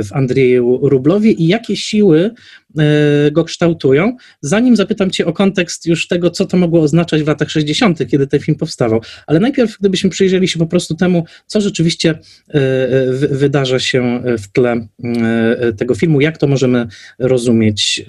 w 0.02 0.08
Andrzeju 0.12 0.88
Rublowie 0.88 1.30
i 1.30 1.46
jakie 1.46 1.76
siły 1.76 2.30
go 3.32 3.44
kształtują, 3.44 4.16
zanim 4.40 4.76
zapytam 4.76 5.10
Cię 5.10 5.26
o 5.26 5.32
kontekst 5.32 5.86
już 5.86 6.08
tego, 6.08 6.30
co 6.30 6.46
to 6.46 6.56
mogło 6.56 6.80
oznaczać 6.80 7.22
w 7.22 7.26
latach 7.26 7.50
60., 7.50 8.08
kiedy 8.08 8.26
ten 8.26 8.40
film 8.40 8.58
powstawał. 8.58 9.00
Ale 9.26 9.40
najpierw, 9.40 9.78
gdybyśmy 9.80 10.10
przyjrzeli 10.10 10.48
się 10.48 10.58
po 10.58 10.66
prostu 10.66 10.94
temu, 10.94 11.24
co 11.46 11.60
rzeczywiście 11.60 12.18
wydarza 13.30 13.78
się 13.78 14.22
w 14.38 14.52
tle 14.52 14.86
tego 15.76 15.94
filmu, 15.94 16.20
jak 16.20 16.38
to 16.38 16.46
możemy 16.46 16.86
rozumieć. 17.18 18.06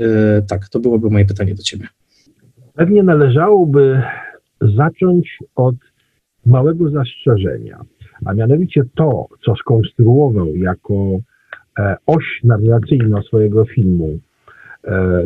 Tak, 0.47 0.70
to 0.70 0.80
byłoby 0.80 1.09
moje 1.09 1.26
pytanie 1.26 1.55
do 1.55 1.63
Ciebie. 1.63 1.88
Pewnie 2.74 3.03
należałoby 3.03 4.01
zacząć 4.61 5.38
od 5.55 5.76
małego 6.45 6.89
zastrzeżenia, 6.89 7.82
a 8.26 8.34
mianowicie 8.34 8.84
to, 8.95 9.28
co 9.45 9.55
skonstruował 9.55 10.55
jako 10.55 11.20
e, 11.80 11.95
oś 12.05 12.24
narracyjna 12.43 13.22
swojego 13.22 13.65
filmu 13.65 14.09
e, 14.09 14.20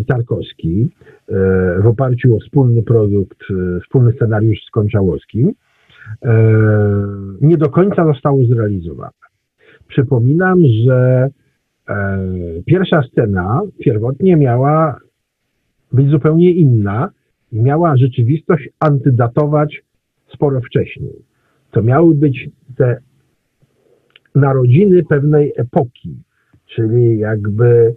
Tarkowski 0.08 0.90
e, 1.28 1.34
w 1.82 1.88
oparciu 1.88 2.36
o 2.36 2.40
wspólny 2.40 2.84
produkt, 2.84 3.40
wspólny 3.84 4.14
scenariusz 4.14 4.60
z 4.68 4.72
Konczałowskim, 4.72 5.54
nie 7.42 7.58
do 7.58 7.70
końca 7.70 8.06
zostało 8.06 8.46
zrealizowane. 8.46 9.12
Przypominam, 9.88 10.60
że 10.86 11.30
pierwsza 12.66 13.04
scena 13.04 13.62
pierwotnie 13.80 14.36
miała 14.36 15.00
być 15.92 16.10
zupełnie 16.10 16.52
inna 16.52 17.10
i 17.52 17.62
miała 17.62 17.98
rzeczywistość 17.98 18.70
antydatować 18.80 19.84
sporo 20.34 20.62
wcześniej. 20.62 21.26
To 21.72 21.82
miały 21.82 22.16
być 22.16 22.50
te 22.78 22.98
narodziny 24.36 25.04
pewnej 25.04 25.54
epoki, 25.56 26.16
czyli 26.66 27.20
jakby 27.20 27.66
e, 27.66 27.94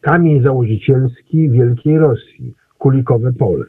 kamień 0.00 0.42
założycielski 0.42 1.50
Wielkiej 1.50 1.98
Rosji, 1.98 2.54
Kulikowe 2.78 3.32
Pole. 3.32 3.64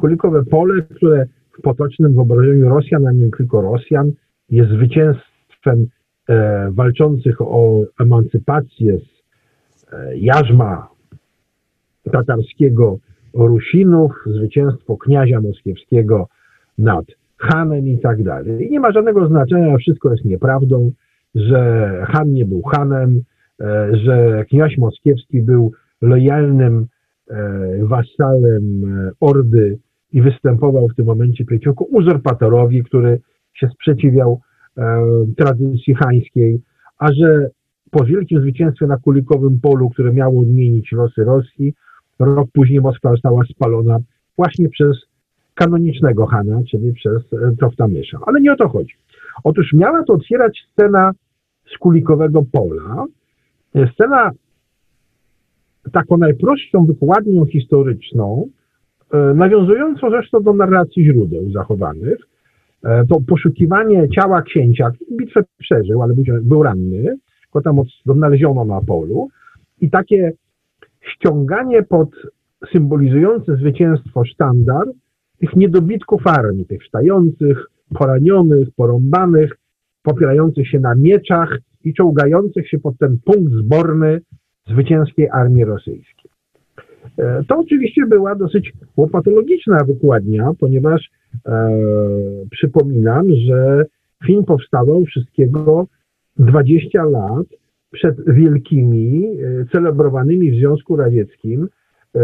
Kulikowe 0.00 0.44
Pole, 0.44 0.82
które 0.82 1.26
w 1.58 1.62
potocznym 1.62 2.14
wyobrażeniu 2.14 2.68
Rosjan, 2.68 3.06
a 3.06 3.12
nie 3.12 3.30
tylko 3.30 3.62
Rosjan, 3.62 4.12
jest 4.50 4.70
zwycięstwem 4.70 5.86
e, 6.28 6.70
walczących 6.70 7.40
o 7.40 7.84
emancypację 8.00 8.98
z 8.98 9.14
jarzma 10.16 10.88
tatarskiego 12.12 12.98
Rusinów, 13.34 14.12
zwycięstwo 14.26 14.96
kniazia 14.96 15.40
moskiewskiego 15.40 16.28
nad 16.78 17.04
Hanem 17.38 17.88
i 17.88 17.98
tak 17.98 18.22
dalej. 18.22 18.66
I 18.66 18.70
nie 18.70 18.80
ma 18.80 18.92
żadnego 18.92 19.28
znaczenia, 19.28 19.76
wszystko 19.76 20.10
jest 20.10 20.24
nieprawdą, 20.24 20.90
że 21.34 21.90
Han 22.08 22.32
nie 22.32 22.44
był 22.44 22.62
Hanem, 22.62 23.20
e, 23.60 23.96
że 23.96 24.44
kniaź 24.50 24.78
moskiewski 24.78 25.42
był 25.42 25.72
lojalnym 26.00 26.86
e, 27.30 27.78
wasalem 27.82 28.84
e, 28.84 29.10
Ordy 29.20 29.78
i 30.12 30.22
występował 30.22 30.88
w 30.88 30.94
tym 30.94 31.06
momencie 31.06 31.44
przeciwko 31.44 31.84
uzurpatorowi, 31.84 32.84
który 32.84 33.20
się 33.54 33.68
sprzeciwiał 33.68 34.40
tradycji 35.36 35.94
hańskiej, 35.94 36.60
a 36.98 37.12
że 37.12 37.50
po 37.90 38.04
wielkim 38.04 38.40
zwycięstwie 38.40 38.86
na 38.86 38.96
Kulikowym 38.96 39.60
Polu, 39.60 39.90
które 39.90 40.12
miało 40.12 40.40
odmienić 40.40 40.92
losy 40.92 41.24
Rosji, 41.24 41.74
rok 42.18 42.48
później 42.52 42.80
Moskwa 42.80 43.10
została 43.10 43.44
spalona 43.44 43.98
właśnie 44.36 44.68
przez 44.68 44.96
kanonicznego 45.54 46.26
Hana, 46.26 46.60
czyli 46.70 46.92
przez 46.92 47.22
Toftamysza. 47.60 48.18
Ale 48.26 48.40
nie 48.40 48.52
o 48.52 48.56
to 48.56 48.68
chodzi. 48.68 48.94
Otóż 49.44 49.72
miała 49.72 50.04
to 50.04 50.12
otwierać 50.12 50.58
scena 50.72 51.12
z 51.74 51.78
Kulikowego 51.78 52.44
Pola. 52.52 53.04
E, 53.74 53.92
scena 53.92 54.30
taką 55.92 56.16
najprostszą 56.16 56.86
wykładnią 56.86 57.46
historyczną, 57.46 58.48
e, 59.12 59.34
nawiązującą 59.34 60.10
zresztą 60.10 60.42
do 60.42 60.52
narracji 60.52 61.04
źródeł 61.04 61.50
zachowanych. 61.50 62.18
To 63.08 63.20
poszukiwanie 63.28 64.08
ciała 64.08 64.42
księcia, 64.42 64.90
bitwę 65.18 65.44
przeżył, 65.58 66.02
ale 66.02 66.14
był 66.42 66.62
ranny, 66.62 67.16
go 67.52 67.60
tam 67.60 67.78
odnaleziono 68.08 68.64
na 68.64 68.80
polu 68.80 69.28
i 69.80 69.90
takie 69.90 70.32
ściąganie 71.00 71.82
pod 71.82 72.08
symbolizujące 72.72 73.56
zwycięstwo 73.56 74.24
sztandar 74.24 74.86
tych 75.38 75.56
niedobitków 75.56 76.26
armii, 76.26 76.66
tych 76.66 76.82
wstających, 76.82 77.66
poranionych, 77.94 78.68
porąbanych, 78.76 79.56
popierających 80.04 80.68
się 80.68 80.80
na 80.80 80.94
mieczach 80.94 81.58
i 81.84 81.94
czołgających 81.94 82.68
się 82.68 82.78
pod 82.78 82.98
ten 82.98 83.18
punkt 83.24 83.52
zborny 83.52 84.20
zwycięskiej 84.66 85.28
armii 85.32 85.64
rosyjskiej. 85.64 86.30
E, 87.18 87.44
to 87.48 87.58
oczywiście 87.58 88.06
była 88.06 88.34
dosyć 88.34 88.72
łopatologiczna 88.96 89.78
wykładnia, 89.86 90.52
ponieważ 90.60 91.10
e, 91.46 91.70
przypominam, 92.50 93.26
że 93.46 93.84
film 94.26 94.44
powstawał 94.44 95.04
wszystkiego 95.04 95.86
20 96.36 97.04
lat 97.04 97.46
przed 97.90 98.34
wielkimi, 98.34 99.26
e, 99.26 99.66
celebrowanymi 99.72 100.50
w 100.50 100.54
Związku 100.54 100.96
Radzieckim, 100.96 101.68
e, 102.16 102.20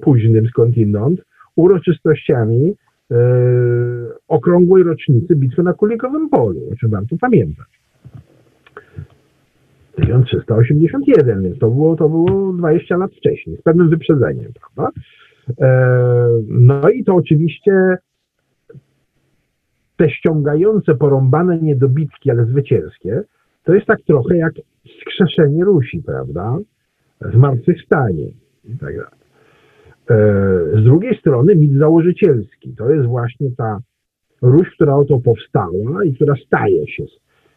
późnym 0.00 0.46
skądinąd, 0.48 1.20
uroczystościami 1.56 2.74
okrągłej 4.28 4.84
rocznicy 4.84 5.36
bitwy 5.36 5.62
na 5.62 5.72
Kulikowym 5.72 6.28
Polu, 6.28 6.60
o 6.72 6.76
czym 6.76 6.90
warto 6.90 7.16
pamiętać. 7.20 7.66
1381, 9.96 11.42
więc 11.42 11.58
to 11.58 11.70
było, 11.70 11.96
to 11.96 12.08
było 12.08 12.52
20 12.52 12.96
lat 12.96 13.14
wcześniej, 13.14 13.56
z 13.56 13.62
pewnym 13.62 13.88
wyprzedzeniem, 13.88 14.52
prawda? 14.52 15.00
No 16.48 16.88
i 16.90 17.04
to 17.04 17.14
oczywiście 17.14 17.96
te 19.96 20.10
ściągające, 20.10 20.94
porąbane 20.94 21.58
niedobitki, 21.58 22.30
ale 22.30 22.44
zwycięskie, 22.44 23.22
to 23.64 23.74
jest 23.74 23.86
tak 23.86 24.02
trochę 24.02 24.36
jak 24.36 24.52
skrzeszenie 25.00 25.64
Rusi, 25.64 26.02
prawda? 26.02 26.58
Zmartwychwstanie 27.20 28.26
i 28.64 28.78
tak 28.80 28.96
dalej. 28.96 29.23
E, 30.10 30.16
z 30.80 30.84
drugiej 30.84 31.18
strony 31.18 31.56
mit 31.56 31.78
założycielski. 31.78 32.74
To 32.76 32.90
jest 32.90 33.06
właśnie 33.06 33.50
ta 33.56 33.78
Ruś, 34.42 34.70
która 34.70 34.96
oto 34.96 35.20
powstała 35.20 36.04
i 36.04 36.14
która 36.14 36.34
staje 36.46 36.88
się, 36.88 37.04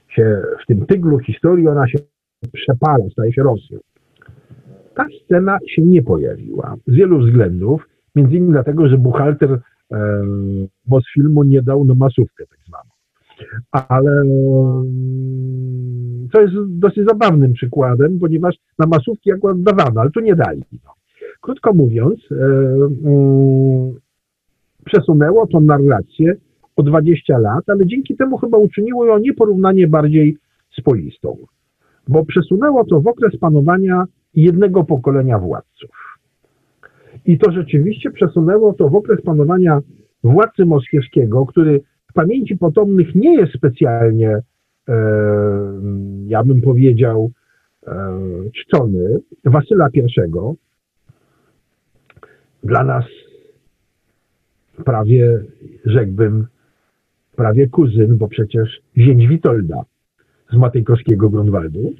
się 0.09 0.41
w 0.63 0.65
tym 0.67 0.85
tyglu 0.85 1.19
historii, 1.19 1.67
ona 1.67 1.87
się 1.87 1.97
przepala, 2.53 3.09
staje 3.11 3.33
się 3.33 3.43
Rosją. 3.43 3.79
Ta 4.95 5.05
scena 5.23 5.57
się 5.67 5.81
nie 5.81 6.01
pojawiła 6.01 6.75
z 6.87 6.93
wielu 6.93 7.19
względów, 7.19 7.87
między 8.15 8.35
innymi 8.35 8.51
dlatego, 8.51 8.87
że 8.87 8.97
buchalter 8.97 9.59
bo 10.85 11.01
z 11.01 11.13
filmu 11.13 11.43
nie 11.43 11.61
dał 11.61 11.85
na 11.85 11.93
masówkę 11.95 12.45
tak 12.47 12.59
zwaną. 12.67 12.89
Ale 13.71 14.23
co 16.33 16.41
jest 16.41 16.53
dosyć 16.67 17.05
zabawnym 17.05 17.53
przykładem, 17.53 18.19
ponieważ 18.19 18.55
na 18.79 18.85
masówki 18.85 19.31
akurat 19.31 19.61
dawano, 19.61 20.01
ale 20.01 20.11
tu 20.11 20.19
nie 20.19 20.35
dali. 20.35 20.63
No. 20.85 20.96
Krótko 21.47 21.73
mówiąc, 21.73 22.19
e, 22.31 22.35
mm, 22.35 23.93
przesunęło 24.85 25.47
tą 25.47 25.61
narrację 25.61 26.35
o 26.75 26.83
20 26.83 27.37
lat, 27.37 27.63
ale 27.67 27.85
dzięki 27.85 28.15
temu 28.15 28.37
chyba 28.37 28.57
uczyniło 28.57 29.05
ją 29.05 29.17
nieporównanie 29.17 29.87
bardziej 29.87 30.37
swoistą, 30.79 31.37
bo 32.07 32.25
przesunęło 32.25 32.85
to 32.85 33.01
w 33.01 33.07
okres 33.07 33.37
panowania 33.39 34.03
jednego 34.35 34.83
pokolenia 34.83 35.39
władców. 35.39 35.89
I 37.25 37.37
to 37.37 37.51
rzeczywiście 37.51 38.11
przesunęło 38.11 38.73
to 38.73 38.89
w 38.89 38.95
okres 38.95 39.21
panowania 39.21 39.79
władcy 40.23 40.65
moskiewskiego, 40.65 41.45
który 41.45 41.81
w 42.11 42.13
pamięci 42.13 42.57
potomnych 42.57 43.15
nie 43.15 43.35
jest 43.35 43.53
specjalnie, 43.53 44.41
e, 44.89 44.93
ja 46.25 46.43
bym 46.43 46.61
powiedział, 46.61 47.31
e, 47.87 48.19
czczony, 48.53 49.19
Wasyla 49.45 49.87
I, 49.93 50.01
dla 52.63 52.83
nas 52.83 53.05
prawie, 54.85 55.43
rzekłbym, 55.85 56.47
prawie 57.35 57.67
kuzyn, 57.67 58.17
bo 58.17 58.27
przecież 58.27 58.81
zięć 58.97 59.27
Witolda 59.27 59.83
z 60.51 60.55
Matejkowskiego 60.55 61.29
Grunwaldu. 61.29 61.93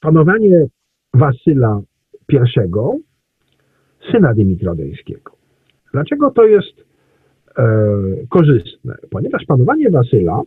Panowanie 0.00 0.66
Wasyla 1.14 1.80
I, 2.32 2.38
syna 4.12 4.34
Dymitra 4.34 4.72
Odeńskiego. 4.72 5.32
Dlaczego 5.92 6.30
to 6.30 6.46
jest 6.46 6.84
e, 7.58 7.66
korzystne? 8.28 8.94
Ponieważ 9.10 9.44
panowanie 9.46 9.90
Wasyla 9.90 10.42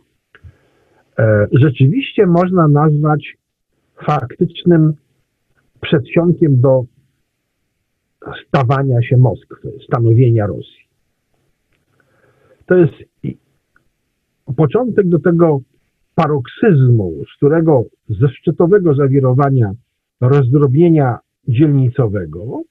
e, 1.18 1.46
rzeczywiście 1.52 2.26
można 2.26 2.68
nazwać 2.68 3.36
faktycznym 4.06 4.92
przedsionkiem 5.82 6.60
do 6.60 6.84
stawania 8.48 9.02
się 9.02 9.16
Moskwy, 9.16 9.72
stanowienia 9.86 10.46
Rosji. 10.46 10.82
To 12.66 12.74
jest 12.74 12.92
początek 14.56 15.08
do 15.08 15.18
tego 15.18 15.60
paroksyzmu, 16.14 17.12
z 17.32 17.36
którego 17.36 17.84
ze 18.08 18.28
szczytowego 18.28 18.94
zawirowania 18.94 19.72
rozdrobnienia 20.20 21.18
dzielnicowego 21.48 22.62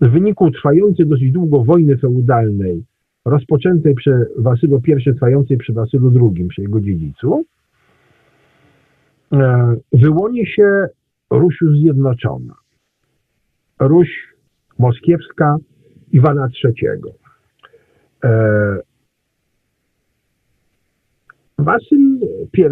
w 0.00 0.08
wyniku 0.08 0.50
trwającej 0.50 1.06
dosyć 1.06 1.32
długo 1.32 1.64
wojny 1.64 1.98
feudalnej, 1.98 2.84
rozpoczętej 3.24 3.94
przy 3.94 4.26
Wasylu 4.38 4.80
I, 4.86 5.14
trwającej 5.14 5.56
przy 5.56 5.72
Wasylu 5.72 6.12
II, 6.20 6.44
przy 6.48 6.62
jego 6.62 6.80
dziedzicu, 6.80 7.44
wyłoni 9.92 10.46
się 10.46 10.86
Ruś 11.30 11.58
Zjednoczona. 11.80 12.54
Ruś 13.80 14.08
moskiewska 14.78 15.56
Iwana 16.12 16.48
III. 16.64 16.88
E, 18.24 18.78
Wasyl 21.58 22.18
I, 22.54 22.62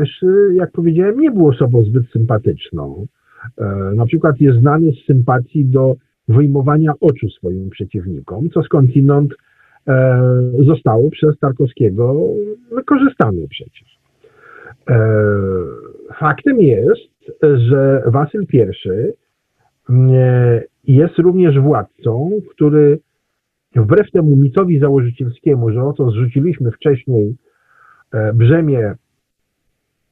jak 0.54 0.70
powiedziałem, 0.72 1.20
nie 1.20 1.30
był 1.30 1.48
osobą 1.48 1.82
zbyt 1.82 2.10
sympatyczną. 2.10 3.06
E, 3.58 3.64
na 3.94 4.06
przykład 4.06 4.40
jest 4.40 4.58
znany 4.58 4.92
z 4.92 5.06
sympatii 5.06 5.64
do 5.64 5.94
wyjmowania 6.28 6.92
oczu 7.00 7.28
swoim 7.28 7.70
przeciwnikom, 7.70 8.50
co 8.50 8.62
skądinąd 8.62 9.34
e, 9.88 10.22
zostało 10.66 11.10
przez 11.10 11.38
Tarkowskiego 11.38 12.14
wykorzystane 12.76 13.48
przecież. 13.48 13.97
Faktem 16.18 16.60
jest, 16.60 17.34
że 17.42 18.02
Wasyl 18.06 18.46
I 20.84 20.94
jest 20.94 21.18
również 21.18 21.60
władcą, 21.60 22.30
który 22.50 22.98
wbrew 23.76 24.10
temu 24.10 24.36
mitowi 24.36 24.78
założycielskiemu, 24.78 25.70
że 25.70 25.82
oto 25.82 26.10
zrzuciliśmy 26.10 26.70
wcześniej 26.70 27.36
e, 28.12 28.32
brzemię 28.32 28.94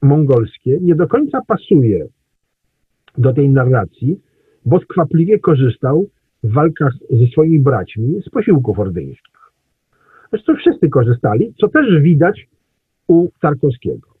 mongolskie, 0.01 0.77
nie 0.81 0.95
do 0.95 1.07
końca 1.07 1.41
pasuje 1.47 2.05
do 3.17 3.33
tej 3.33 3.49
narracji, 3.49 4.21
bo 4.65 4.79
skwapliwie 4.79 5.39
korzystał 5.39 6.07
w 6.43 6.53
walkach 6.53 6.93
ze 7.09 7.27
swoimi 7.27 7.59
braćmi 7.59 8.21
z 8.21 8.29
posiłków 8.29 8.79
ordyńskich. 8.79 9.37
Zresztą 10.31 10.55
wszyscy 10.55 10.89
korzystali, 10.89 11.53
co 11.61 11.67
też 11.67 12.01
widać 12.01 12.47
u 13.07 13.27
Tarkowskiego. 13.41 14.16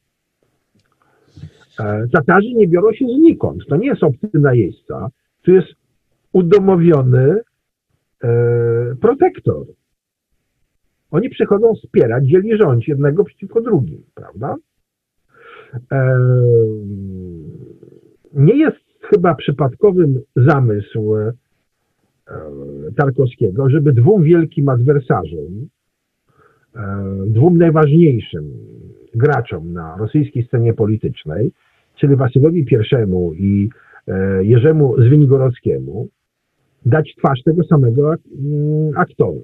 E, 1.79 2.07
Tatarzy 2.13 2.53
nie 2.53 2.67
biorą 2.67 2.93
się 2.93 3.05
znikąd. 3.05 3.65
To 3.69 3.77
nie 3.77 3.87
jest 3.87 4.03
obcy 4.03 4.29
najeźdźca. 4.33 5.09
To 5.43 5.51
jest 5.51 5.67
udomowiony 6.33 7.41
e, 8.23 8.95
protektor. 9.01 9.65
Oni 11.11 11.29
przychodzą 11.29 11.73
wspierać, 11.75 12.25
dzieli 12.25 12.57
rządź 12.57 12.87
jednego 12.87 13.23
przeciwko 13.23 13.61
drugim, 13.61 14.03
prawda? 14.15 14.55
E, 15.91 16.19
nie 18.33 18.57
jest 18.57 18.77
chyba 19.01 19.35
przypadkowym 19.35 20.21
zamysł 20.35 21.15
e, 21.15 21.33
Tarkowskiego, 22.95 23.69
żeby 23.69 23.93
dwóm 23.93 24.23
wielkim 24.23 24.69
adwersarzom, 24.69 25.67
e, 26.75 27.05
dwóm 27.27 27.57
najważniejszym 27.57 28.51
graczom 29.15 29.73
na 29.73 29.97
rosyjskiej 29.97 30.43
scenie 30.43 30.73
politycznej, 30.73 31.51
czyli 31.99 32.15
Wasylowi 32.15 32.59
I 32.59 32.75
i 33.35 33.69
e, 34.07 34.43
Jerzemu 34.43 35.01
Zwinigorodskiemu, 35.01 36.07
dać 36.85 37.15
twarz 37.17 37.43
tego 37.43 37.63
samego 37.63 38.13
mm, 38.13 38.97
aktora. 38.97 39.39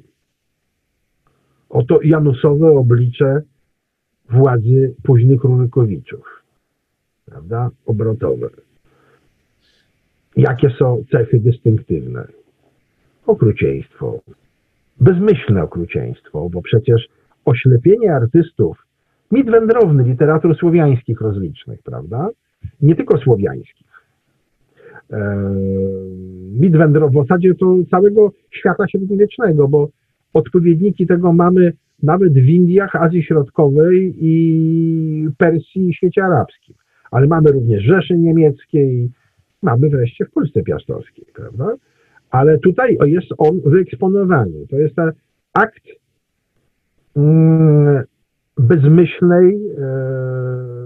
Oto 1.70 2.00
janusowe 2.04 2.72
oblicze 2.72 3.42
władzy 4.30 4.96
późnych 5.04 5.44
Rurykowiczów, 5.44 6.44
prawda, 7.26 7.70
obrotowe. 7.86 8.50
Jakie 10.38 10.70
są 10.70 11.04
cechy 11.12 11.40
dystynktywne? 11.40 12.28
Okrucieństwo, 13.28 14.20
bezmyślne 15.02 15.64
okrucieństwo, 15.64 16.50
bo 16.50 16.62
przecież 16.62 17.08
oślepienie 17.46 18.16
artystów, 18.16 18.86
mit 19.32 19.52
wędrowny 19.52 20.04
literatur 20.04 20.58
słowiańskich 20.58 21.22
rozlicznych, 21.22 21.84
prawda? 21.84 22.30
Nie 22.82 22.96
tylko 22.96 23.18
słowiańskich. 23.18 23.88
Mit 26.60 26.78
wędrowny 26.78 27.22
w 27.22 27.28
zasadzie 27.28 27.56
to 27.56 27.78
całego 27.92 28.32
świata 28.52 28.88
średniowiecznego, 28.88 29.68
bo 29.68 29.90
odpowiedniki 30.34 31.08
tego 31.08 31.34
mamy 31.34 31.74
nawet 32.04 32.34
w 32.34 32.48
Indiach, 32.48 32.96
Azji 32.96 33.24
Środkowej 33.24 34.16
i 34.20 35.30
Persji 35.38 35.90
i 35.90 35.94
świecie 35.94 36.24
arabskim. 36.24 36.76
Ale 37.12 37.28
mamy 37.28 37.52
również 37.52 37.84
Rzeszy 37.84 38.18
Niemieckiej, 38.18 39.12
mamy 39.62 39.90
wreszcie 39.90 40.26
w 40.26 40.32
Polsce 40.32 40.64
Piastowskiej, 40.64 41.26
prawda? 41.36 41.76
Ale 42.30 42.60
tutaj 42.60 42.98
jest 43.06 43.28
on 43.38 43.62
wyeksponowany. 43.66 44.68
To 44.70 44.76
jest 44.76 44.96
akt 45.54 45.84
mm, 47.16 48.04
bezmyślnej, 48.58 49.70
e, 49.78 50.83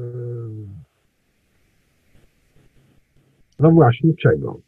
no 3.60 3.72
właśnie 3.72 4.14
czego? 4.22 4.60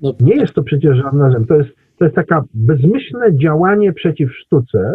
No, 0.00 0.14
Nie 0.20 0.36
jest 0.36 0.54
to 0.54 0.62
przecież 0.62 0.96
żadna 0.96 1.32
rzecz. 1.32 1.48
To 1.48 1.56
jest, 1.56 1.70
to 1.98 2.04
jest 2.04 2.16
taka 2.16 2.44
bezmyślne 2.54 3.36
działanie 3.36 3.92
przeciw 3.92 4.36
sztuce, 4.36 4.94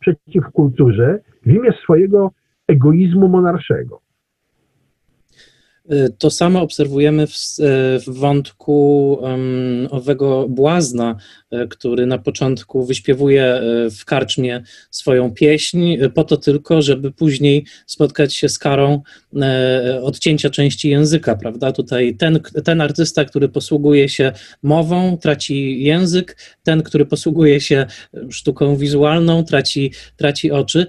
przeciw 0.00 0.44
kulturze 0.52 1.18
w 1.46 1.50
imię 1.50 1.72
swojego 1.82 2.30
egoizmu 2.68 3.28
monarszego. 3.28 4.00
Y, 5.92 6.10
to 6.18 6.30
samo 6.30 6.62
obserwujemy 6.62 7.26
w, 7.26 7.30
y, 7.30 7.32
w 8.00 8.18
wątku 8.18 9.12
um, 9.12 9.40
owego 9.90 10.48
błazna, 10.48 11.16
który 11.70 12.06
na 12.06 12.18
początku 12.18 12.84
wyśpiewuje 12.84 13.60
w 13.98 14.04
karczmie 14.04 14.62
swoją 14.90 15.34
pieśń, 15.34 15.96
po 16.14 16.24
to 16.24 16.36
tylko, 16.36 16.82
żeby 16.82 17.10
później 17.10 17.64
spotkać 17.86 18.34
się 18.34 18.48
z 18.48 18.58
karą 18.58 19.02
e, 19.36 20.00
odcięcia 20.02 20.50
części 20.50 20.90
języka, 20.90 21.36
prawda? 21.36 21.72
Tutaj 21.72 22.14
ten, 22.16 22.40
ten 22.64 22.80
artysta, 22.80 23.24
który 23.24 23.48
posługuje 23.48 24.08
się 24.08 24.32
mową, 24.62 25.16
traci 25.16 25.82
język, 25.82 26.36
ten, 26.62 26.82
który 26.82 27.06
posługuje 27.06 27.60
się 27.60 27.86
sztuką 28.30 28.76
wizualną, 28.76 29.44
traci, 29.44 29.92
traci 30.16 30.50
oczy. 30.50 30.86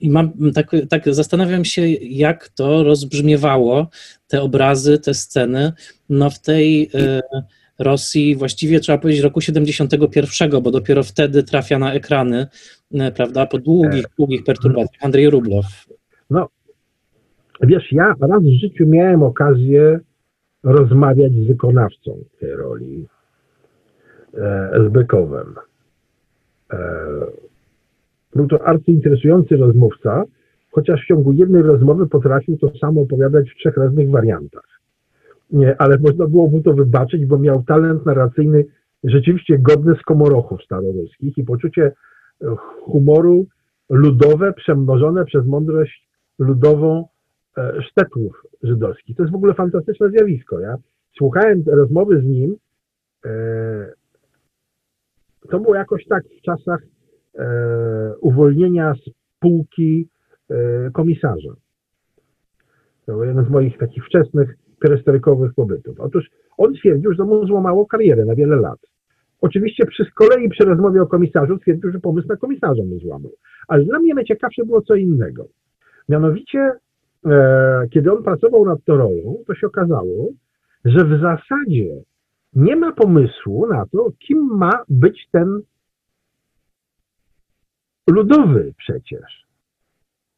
I 0.00 0.10
mam 0.10 0.52
tak, 0.54 0.70
tak 0.88 1.14
zastanawiam 1.14 1.64
się, 1.64 1.88
jak 1.92 2.48
to 2.48 2.82
rozbrzmiewało 2.82 3.88
te 4.26 4.42
obrazy, 4.42 4.98
te 4.98 5.14
sceny, 5.14 5.72
no 6.08 6.30
w 6.30 6.40
tej 6.40 6.90
e, 6.94 7.20
Rosji 7.78 8.36
właściwie 8.36 8.80
trzeba 8.80 8.98
powiedzieć 8.98 9.22
roku 9.22 9.40
71, 9.40 10.62
bo 10.62 10.70
dopiero 10.70 11.02
wtedy 11.02 11.42
trafia 11.42 11.78
na 11.78 11.92
ekrany, 11.92 12.46
e, 12.94 13.12
prawda, 13.12 13.46
po 13.46 13.58
długich, 13.58 14.04
długich 14.18 14.44
perturbacjach. 14.44 15.04
Andrzej 15.04 15.30
Rublow. 15.30 15.66
No, 16.30 16.48
wiesz, 17.60 17.92
ja 17.92 18.14
raz 18.20 18.42
w 18.42 18.60
życiu 18.60 18.86
miałem 18.86 19.22
okazję 19.22 20.00
rozmawiać 20.62 21.32
z 21.32 21.46
wykonawcą 21.46 22.24
tej 22.40 22.52
roli, 22.52 23.06
e, 24.34 24.70
z 24.88 24.92
Bekowem. 24.92 25.54
Był 28.34 28.46
to 28.48 28.66
arcyinteresujący 28.66 29.56
rozmówca, 29.56 30.24
chociaż 30.70 31.00
w 31.02 31.06
ciągu 31.06 31.32
jednej 31.32 31.62
rozmowy 31.62 32.06
potrafił 32.06 32.58
to 32.58 32.78
samo 32.78 33.00
opowiadać 33.00 33.50
w 33.50 33.54
trzech 33.54 33.76
różnych 33.76 34.10
wariantach. 34.10 34.80
Nie, 35.50 35.76
ale 35.80 35.98
można 35.98 36.26
było 36.26 36.48
mu 36.48 36.62
to 36.62 36.74
wybaczyć, 36.74 37.26
bo 37.26 37.38
miał 37.38 37.62
talent 37.62 38.06
narracyjny 38.06 38.64
rzeczywiście 39.04 39.58
godny 39.58 39.94
z 40.00 40.02
komorochów 40.02 40.64
staroruskich 40.64 41.38
i 41.38 41.44
poczucie 41.44 41.92
humoru 42.82 43.46
ludowe 43.88 44.52
przemnożone 44.52 45.24
przez 45.24 45.46
mądrość 45.46 46.08
ludową 46.38 47.08
e, 47.58 47.82
sztetłów 47.82 48.42
żydowskich. 48.62 49.16
To 49.16 49.22
jest 49.22 49.32
w 49.32 49.36
ogóle 49.36 49.54
fantastyczne 49.54 50.10
zjawisko. 50.10 50.60
Ja 50.60 50.76
słuchałem 51.16 51.62
rozmowy 51.66 52.20
z 52.20 52.24
nim. 52.24 52.56
E, 53.24 53.92
to 55.50 55.60
było 55.60 55.74
jakoś 55.74 56.04
tak 56.06 56.24
w 56.24 56.42
czasach 56.42 56.80
e, 57.38 58.14
uwolnienia 58.20 58.94
z 58.94 59.10
półki 59.40 60.08
komisarza. 60.92 61.54
To 63.06 63.12
był 63.12 63.24
jeden 63.24 63.44
z 63.44 63.48
moich 63.48 63.78
takich 63.78 64.06
wczesnych 64.06 64.56
perestorykowych 64.78 65.54
pobytów. 65.54 66.00
Otóż 66.00 66.30
on 66.58 66.74
twierdził, 66.74 67.12
że 67.12 67.24
mu 67.24 67.46
złamało 67.46 67.86
karierę 67.86 68.24
na 68.24 68.34
wiele 68.34 68.56
lat. 68.56 68.78
Oczywiście 69.40 69.86
przy, 69.86 70.04
z 70.04 70.10
kolei 70.10 70.48
przy 70.48 70.64
rozmowie 70.64 71.02
o 71.02 71.06
komisarzu 71.06 71.58
stwierdził, 71.58 71.92
że 71.92 72.00
pomysł 72.00 72.28
na 72.28 72.36
komisarza 72.36 72.82
mu 72.82 72.98
złamał. 72.98 73.32
Ale 73.68 73.84
dla 73.84 73.98
mnie 73.98 74.14
najciekawsze 74.14 74.64
było 74.64 74.82
co 74.82 74.94
innego. 74.94 75.46
Mianowicie, 76.08 76.72
e, 77.26 77.88
kiedy 77.90 78.12
on 78.12 78.22
pracował 78.22 78.64
nad 78.64 78.84
tą 78.84 78.96
rolą, 78.96 79.44
to 79.46 79.54
się 79.54 79.66
okazało, 79.66 80.28
że 80.84 81.04
w 81.04 81.20
zasadzie 81.20 82.02
nie 82.54 82.76
ma 82.76 82.92
pomysłu 82.92 83.66
na 83.66 83.86
to, 83.92 84.12
kim 84.18 84.38
ma 84.38 84.84
być 84.88 85.28
ten 85.32 85.60
ludowy 88.10 88.74
przecież 88.78 89.46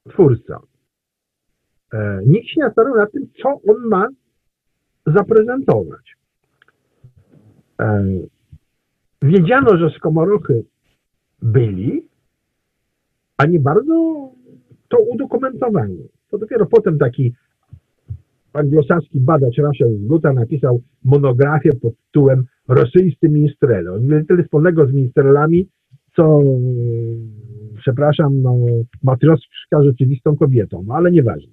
twórca. 0.09 0.61
E, 1.93 2.21
nikt 2.27 2.49
się 2.49 2.61
nie 2.61 2.67
zastanawiał 2.67 2.97
nad 2.97 3.13
tym, 3.13 3.27
co 3.43 3.49
on 3.49 3.89
ma 3.89 4.09
zaprezentować. 5.07 6.17
E, 7.81 8.05
wiedziano, 9.23 9.77
że 9.77 9.91
skomorochy 9.91 10.65
byli, 11.43 12.09
a 13.37 13.47
nie 13.47 13.61
bardzo 13.61 13.95
to 14.89 14.99
udokumentowano. 14.99 15.95
To 16.31 16.39
dopiero 16.39 16.67
potem 16.67 16.99
taki 16.99 17.33
anglosaski 18.53 19.21
badacz 19.21 19.59
Rachel 19.59 19.99
Zguta 19.99 20.33
napisał 20.33 20.83
monografię 21.05 21.73
pod 21.73 21.95
tytułem 22.07 22.45
Rosyjscy 22.69 23.29
minstrele. 23.29 23.93
Oni 23.93 24.07
mieli 24.07 24.27
tyle 24.27 24.43
wspólnego 24.43 24.87
z 24.87 24.93
minstrelami, 24.93 25.69
co 26.17 26.43
przepraszam, 27.79 28.43
no, 28.43 28.57
matrioszka 29.03 29.83
rzeczywistą 29.83 30.37
kobietą, 30.37 30.85
no, 30.87 30.95
ale 30.95 31.11
nieważne. 31.13 31.53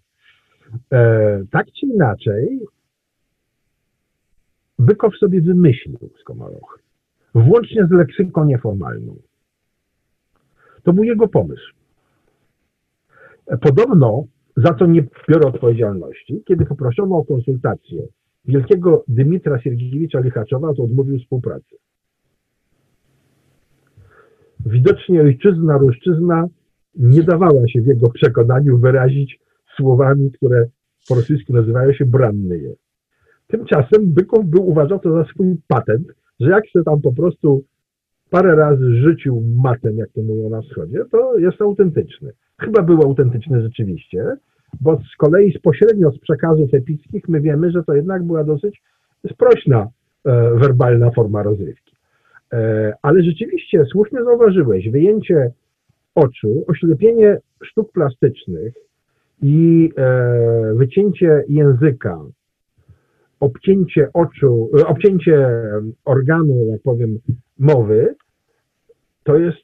E, 0.91 1.43
tak 1.51 1.68
czy 1.72 1.86
inaczej, 1.86 2.60
Bykow 4.84 5.18
sobie 5.18 5.42
wymyślił 5.42 6.10
skomorochy, 6.22 6.80
włącznie 7.36 7.88
z 7.88 7.92
leksyką 7.92 8.46
nieformalną. 8.46 9.16
To 10.84 10.94
był 10.94 11.04
jego 11.04 11.28
pomysł. 11.28 11.74
Podobno 13.62 14.24
za 14.58 14.74
co 14.74 14.86
nie 14.86 15.04
biorę 15.30 15.48
odpowiedzialności, 15.48 16.44
kiedy 16.46 16.66
poproszono 16.66 17.18
o 17.18 17.26
konsultację 17.26 18.08
wielkiego 18.46 19.04
Dymitra 19.08 19.62
Siergiewicza 19.62 20.20
Lichaczowa, 20.20 20.74
to 20.74 20.84
odmówił 20.84 21.20
współpracy. 21.20 21.76
Widocznie 24.66 25.22
ojczyzna, 25.22 25.78
ruszczyzna 25.78 26.48
nie 26.96 27.24
dawała 27.24 27.68
się 27.68 27.82
w 27.82 27.88
jego 27.88 28.10
przekonaniu 28.10 28.78
wyrazić 28.78 29.40
słowami, 29.76 30.32
które 30.32 30.68
po 31.10 31.16
rosyjsku 31.16 31.54
nazywają 31.54 31.94
się 31.94 32.06
brannyje. 32.06 32.74
Tymczasem 33.48 34.14
Bykow 34.14 34.46
był 34.46 34.70
uważał 34.70 35.00
to 35.00 35.12
za 35.12 35.26
swój 35.26 35.58
patent, 35.68 36.08
że 36.39 36.50
jak 36.50 36.68
się 36.68 36.84
tam 36.84 37.02
po 37.02 37.14
prostu 37.14 37.64
parę 38.30 38.56
razy 38.56 38.96
rzucił 38.96 39.44
matem, 39.64 39.98
jak 39.98 40.10
to 40.10 40.22
mówią 40.22 40.50
na 40.50 40.62
wschodzie, 40.62 41.06
to 41.12 41.38
jest 41.38 41.62
autentyczny. 41.62 42.32
Chyba 42.60 42.82
był 42.82 43.02
autentyczny 43.02 43.62
rzeczywiście, 43.62 44.26
bo 44.82 45.02
z 45.14 45.16
kolei 45.18 45.54
z 45.54 45.62
pośrednio 45.62 46.12
z 46.12 46.20
przekazów 46.20 46.74
epickich 46.74 47.30
my 47.30 47.41
wiemy, 47.41 47.72
że 47.72 47.84
to 47.84 47.94
jednak 47.94 48.24
była 48.24 48.44
dosyć 48.44 48.82
sprośna 49.32 49.88
e, 50.26 50.56
werbalna 50.56 51.12
forma 51.12 51.44
rozrywki. 51.44 51.96
E, 52.54 52.94
ale 53.02 53.24
rzeczywiście, 53.24 53.86
słusznie 53.86 54.24
zauważyłeś, 54.24 54.89
wyjęcie 54.89 55.52
oczu, 56.16 56.66
oślepienie 56.68 57.38
sztuk 57.64 57.91
plastycznych 57.91 58.74
i 59.41 59.91
e, 59.98 60.74
wycięcie 60.76 61.44
języka, 61.50 62.20
obcięcie 63.44 64.10
oczu, 64.14 64.70
e, 64.80 64.88
obcięcie 64.88 65.50
organu, 66.06 66.66
jak 66.72 66.82
powiem, 66.82 67.20
mowy, 67.60 68.16
to 69.24 69.38
jest, 69.38 69.64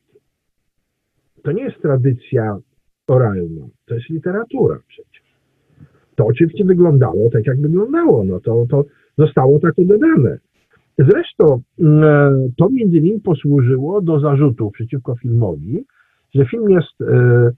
to 1.44 1.52
nie 1.52 1.64
jest 1.64 1.82
tradycja 1.82 2.58
oralna, 3.08 3.66
to 3.86 3.96
jest 3.96 4.10
literatura 4.10 4.80
przecież. 4.88 5.24
To 6.16 6.26
oczywiście 6.26 6.66
wyglądało 6.66 7.30
tak, 7.30 7.48
jak 7.48 7.62
wyglądało, 7.62 8.24
no 8.24 8.40
to, 8.40 8.66
to 8.70 8.86
zostało 9.18 9.60
tak 9.60 9.74
dodane. 9.78 10.38
Zresztą 10.98 11.62
mm, 11.80 12.52
to 12.58 12.70
między 12.70 12.98
innymi 12.98 13.22
posłużyło 13.22 14.02
do 14.02 14.20
zarzutów 14.20 14.74
przeciwko 14.74 15.16
filmowi, 15.16 15.86
że 16.36 16.46
film 16.46 16.70
jest, 16.70 17.02
e, 17.02 17.52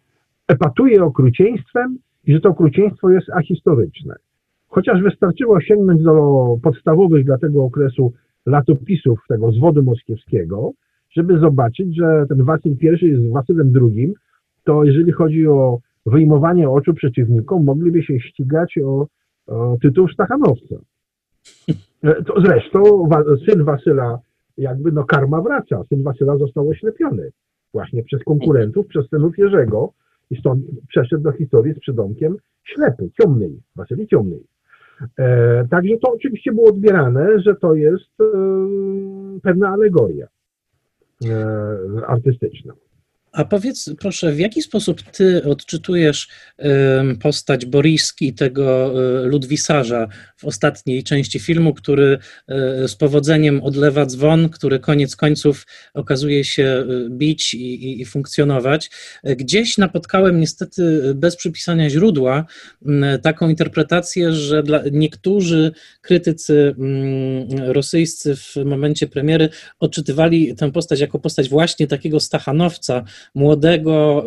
epatuje 0.48 1.04
okrucieństwem 1.04 1.98
i 2.26 2.34
że 2.34 2.40
to 2.40 2.50
okrucieństwo 2.50 3.10
jest 3.10 3.30
ahistoryczne. 3.30 4.16
Chociaż 4.72 5.02
wystarczyło 5.02 5.62
sięgnąć 5.62 6.04
do 6.04 6.46
podstawowych 6.64 7.26
dla 7.26 7.38
tego 7.38 7.64
okresu 7.64 8.14
latopisów 8.46 9.20
tego 9.30 9.52
zwodu 9.52 9.84
moskiewskiego, 9.84 10.72
żeby 11.12 11.40
zobaczyć, 11.40 11.96
że 11.96 12.26
ten 12.30 12.44
Wasyl 12.44 12.76
I 12.82 13.06
jest 13.06 13.32
Wasylem 13.32 13.74
II, 13.82 14.14
to 14.64 14.84
jeżeli 14.84 15.12
chodzi 15.12 15.48
o 15.48 15.80
wyjmowanie 16.06 16.70
oczu 16.70 16.94
przeciwnikom, 16.94 17.64
mogliby 17.64 18.04
się 18.04 18.20
ścigać 18.20 18.78
o, 18.86 19.08
o 19.48 19.78
tytuł 19.82 20.08
Stachanowca. 20.08 20.76
E, 22.04 22.24
to 22.24 22.42
zresztą 22.42 23.10
syn 23.50 23.64
Wasyla, 23.64 24.20
jakby 24.58 24.92
no 24.92 25.04
karma 25.04 25.42
wraca. 25.42 25.84
Syn 25.90 26.04
Wasyla 26.04 26.38
został 26.38 26.70
oślepiony 26.70 27.32
właśnie 27.74 28.04
przez 28.04 28.24
konkurentów, 28.24 28.88
przez 28.88 29.10
synów 29.10 29.38
Jerzego 29.38 29.94
i 30.30 30.36
stąd 30.36 30.66
przeszedł 30.88 31.24
do 31.24 31.32
historii 31.32 31.74
z 31.74 31.80
przydomkiem 31.80 32.38
ślepy, 32.64 33.10
ciemny, 33.22 33.50
Wasyli 33.76 34.08
ciemny. 34.08 34.40
E, 35.20 35.68
także 35.70 35.98
to 35.98 36.12
oczywiście 36.12 36.52
było 36.52 36.70
odbierane, 36.70 37.40
że 37.40 37.56
to 37.56 37.76
jest 37.76 38.22
e, 38.22 38.26
pewna 39.44 39.70
alegoria 39.70 40.28
e, 41.26 41.48
artystyczna. 42.08 42.74
A 43.32 43.46
powiedz 43.46 43.90
proszę, 44.00 44.32
w 44.32 44.40
jaki 44.40 44.62
sposób 44.62 45.02
ty 45.02 45.44
odczytujesz 45.44 46.28
postać 47.22 47.66
Boriski, 47.66 48.34
tego 48.34 48.94
e, 48.94 49.26
ludwisarza 49.26 50.08
w 50.38 50.46
ostatniej 50.46 51.04
części 51.04 51.40
filmu, 51.40 51.74
który 51.74 52.18
e, 52.48 52.88
z 52.88 52.96
powodzeniem 52.96 53.64
odlewa 53.64 54.06
dzwon, 54.06 54.50
który 54.50 54.80
koniec 54.80 55.16
końców 55.16 55.66
okazuje 55.94 56.44
się 56.44 56.64
e, 56.64 56.86
bić 57.10 57.54
i, 57.54 57.58
i, 57.58 58.02
i 58.02 58.06
funkcjonować. 58.06 58.90
Gdzieś 59.24 59.78
napotkałem 59.78 60.40
niestety 60.40 61.14
bez 61.16 61.36
przypisania 61.36 61.90
źródła 61.90 62.46
taką 63.22 63.50
interpretację, 63.50 64.34
że 64.34 64.64
dla 64.64 64.82
niektórzy 64.92 65.72
krytycy 66.02 66.76
rosyjscy 67.66 68.36
w 68.36 68.56
momencie 68.66 69.08
odczytywali 69.80 70.56
tę 70.56 70.72
postać 70.72 71.00
jako 71.00 71.20
postać 71.20 71.50
właśnie 71.50 71.88
takiego 71.88 72.20
Stachanowca, 72.20 73.04
młodego, 73.36 74.26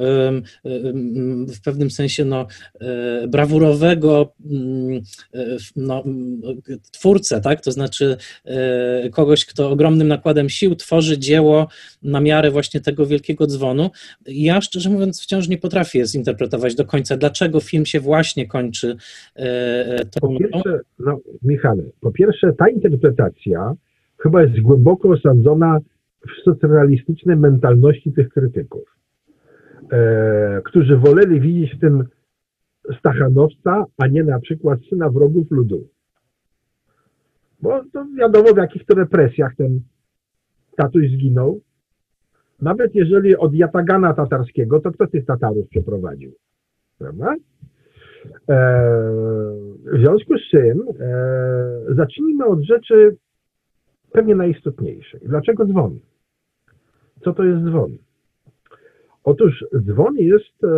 w 1.48 1.60
pewnym 1.64 1.90
sensie 1.90 2.24
no, 2.24 2.46
e, 2.80 3.28
brawurowego 3.28 4.32
mm, 4.50 5.02
e, 5.34 5.56
no, 5.76 6.04
twórcę, 6.92 7.40
tak? 7.40 7.60
to 7.60 7.72
znaczy 7.72 8.16
e, 8.44 9.10
kogoś, 9.10 9.44
kto 9.44 9.70
ogromnym 9.70 10.08
nakładem 10.08 10.48
sił 10.48 10.74
tworzy 10.74 11.18
dzieło 11.18 11.68
na 12.02 12.20
miarę 12.20 12.50
właśnie 12.50 12.80
tego 12.80 13.06
wielkiego 13.06 13.46
dzwonu. 13.46 13.90
Ja 14.26 14.60
szczerze 14.60 14.90
mówiąc 14.90 15.22
wciąż 15.22 15.48
nie 15.48 15.58
potrafię 15.58 16.06
zinterpretować 16.06 16.74
do 16.74 16.84
końca, 16.84 17.16
dlaczego 17.16 17.60
film 17.60 17.86
się 17.86 18.00
właśnie 18.00 18.46
kończy 18.46 18.96
tą... 20.10 20.20
Po 20.20 20.38
pierwsze, 20.38 20.80
no, 20.98 21.18
Michale, 21.42 21.82
po 22.00 22.10
pierwsze 22.10 22.52
ta 22.58 22.68
interpretacja 22.68 23.74
chyba 24.18 24.42
jest 24.42 24.60
głęboko 24.60 25.08
osadzona 25.08 25.78
w 26.28 26.44
socrealistycznej 26.44 27.36
mentalności 27.36 28.12
tych 28.12 28.28
krytyków. 28.28 28.96
E, 29.92 30.62
którzy 30.64 30.96
woleli 30.96 31.40
widzieć 31.40 31.74
w 31.74 31.80
tym 31.80 32.04
Stachanowca, 32.98 33.84
a 33.98 34.06
nie 34.06 34.24
na 34.24 34.40
przykład 34.40 34.78
syna 34.90 35.10
wrogów 35.10 35.50
ludu. 35.50 35.88
Bo 37.62 37.84
to 37.92 38.06
wiadomo, 38.18 38.54
w 38.54 38.56
jakich 38.56 38.86
to 38.86 38.94
represjach 38.94 39.56
ten 39.56 39.80
tatuś 40.76 41.10
zginął. 41.10 41.60
Nawet 42.62 42.94
jeżeli 42.94 43.36
od 43.36 43.54
Jatagana 43.54 44.14
tatarskiego, 44.14 44.80
to 44.80 44.92
kto 44.92 45.06
tych 45.06 45.26
Tatarów 45.26 45.68
przeprowadził? 45.68 46.32
Prawda? 46.98 47.34
E, 48.48 48.56
w 49.92 49.98
związku 49.98 50.38
z 50.38 50.50
czym 50.50 50.84
e, 51.00 51.94
zacznijmy 51.94 52.44
od 52.44 52.62
rzeczy 52.62 53.16
pewnie 54.12 54.34
najistotniejszej. 54.34 55.20
Dlaczego 55.24 55.66
dzwon? 55.66 55.98
Co 57.24 57.32
to 57.32 57.44
jest 57.44 57.64
dzwon? 57.64 57.96
Otóż 59.24 59.64
dzwon 59.80 60.16
jest 60.16 60.64
e, 60.64 60.68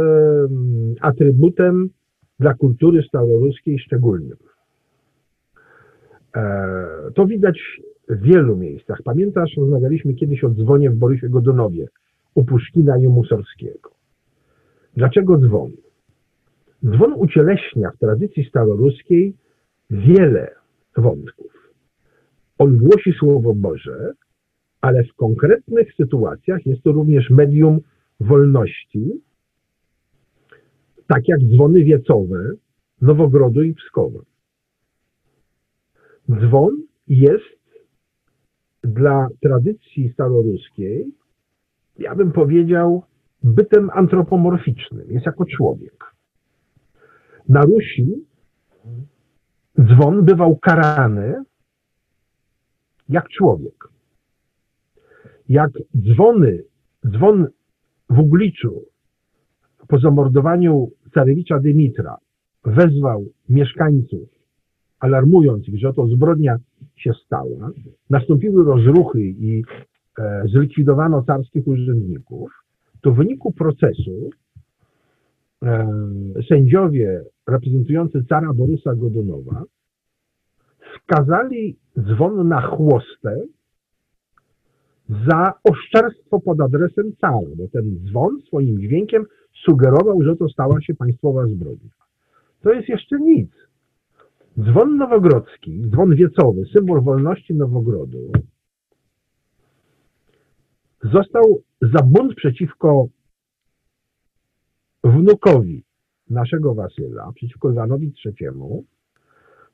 atrybutem 1.01 1.89
dla 2.41 2.55
kultury 2.55 3.03
staroruskiej 3.03 3.79
szczególnym. 3.79 4.37
To 7.15 7.27
widać 7.27 7.81
w 8.09 8.23
wielu 8.23 8.57
miejscach. 8.57 8.99
Pamiętasz, 9.05 9.57
rozmawialiśmy 9.57 10.15
kiedyś 10.15 10.45
o 10.45 10.51
dzwonie 10.51 10.91
w 10.91 10.97
Borysie 10.97 11.29
Godonowie, 11.29 11.89
u 12.35 12.45
Puszkina 12.45 12.99
i 12.99 13.09
Musorskiego. 13.09 13.91
Dlaczego 14.97 15.39
dzwon? 15.39 15.71
Dzwon 16.85 17.13
ucieleśnia 17.17 17.91
w 17.91 17.99
tradycji 17.99 18.45
staroruskiej 18.45 19.35
wiele 19.91 20.55
wątków. 20.97 21.73
On 22.59 22.77
głosi 22.77 23.13
Słowo 23.13 23.55
Boże, 23.55 24.13
ale 24.81 25.05
w 25.05 25.15
konkretnych 25.15 25.95
sytuacjach 25.95 26.67
jest 26.67 26.83
to 26.83 26.93
również 26.93 27.31
medium 27.31 27.81
wolności, 28.21 29.13
tak 31.07 31.29
jak 31.29 31.41
dzwony 31.41 31.85
wiecowe 31.85 32.53
Nowogrodu 33.01 33.63
i 33.63 33.75
Pskowa. 33.75 34.21
Dzwon 36.31 36.83
jest 37.09 37.57
dla 38.83 39.29
tradycji 39.43 40.13
staroruskiej, 40.13 41.13
ja 41.99 42.15
bym 42.15 42.33
powiedział, 42.33 43.03
bytem 43.43 43.91
antropomorficznym, 43.91 45.11
jest 45.11 45.27
jako 45.27 45.45
człowiek. 45.45 46.05
Na 47.49 47.61
Rusi 47.61 48.27
dzwon 49.81 50.25
bywał 50.25 50.57
karany 50.57 51.45
jak 53.09 53.29
człowiek. 53.29 53.89
Jak 55.49 55.71
dzwony, 55.97 56.63
dzwon 57.07 57.47
w 58.11 58.19
Ugliczu 58.19 58.83
po 59.89 59.99
zamordowaniu 59.99 60.91
carewicza 61.15 61.61
Dymitra 61.61 62.17
wezwał 62.65 63.25
mieszkańców, 63.49 64.29
alarmując 65.01 65.69
ich, 65.69 65.79
że 65.79 65.89
oto 65.89 66.07
zbrodnia 66.07 66.57
się 66.97 67.13
stała, 67.27 67.71
nastąpiły 68.11 68.65
rozruchy 68.65 69.21
i 69.21 69.63
e, 70.19 70.43
zlikwidowano 70.53 71.23
carskich 71.23 71.67
urzędników, 71.67 72.51
to 73.03 73.13
w 73.13 73.17
wyniku 73.17 73.53
procesu 73.53 74.31
e, 75.63 75.89
sędziowie 76.49 77.23
reprezentujący 77.47 78.25
cara 78.29 78.53
Borysa 78.55 78.95
Godunowa 78.95 79.63
skazali 81.03 81.77
dzwon 81.99 82.49
na 82.49 82.61
chłostę 82.61 83.43
za 85.09 85.53
oszczerstwo 85.65 86.41
pod 86.41 86.61
adresem 86.61 87.13
cara, 87.21 87.51
bo 87.57 87.69
ten 87.69 87.99
dzwon 88.05 88.41
swoim 88.41 88.81
dźwiękiem 88.81 89.25
sugerował, 89.65 90.23
że 90.23 90.37
to 90.37 90.49
stała 90.49 90.81
się 90.81 90.95
państwowa 90.95 91.47
zbrodnia. 91.47 91.91
To 92.63 92.73
jest 92.73 92.89
jeszcze 92.89 93.21
nic. 93.21 93.51
Dzwon 94.59 94.97
nowogrodzki, 94.97 95.83
dzwon 95.91 96.15
wiecowy, 96.15 96.65
symbol 96.73 97.03
wolności 97.03 97.55
Nowogrodu, 97.55 98.33
został 101.03 101.63
za 101.83 102.03
bunt 102.03 102.35
przeciwko 102.35 103.09
wnukowi 105.05 105.85
naszego 106.31 106.75
Wasyla, 106.75 107.33
przeciwko 107.35 107.73
Iwanowi 107.73 108.13
III, 108.27 108.49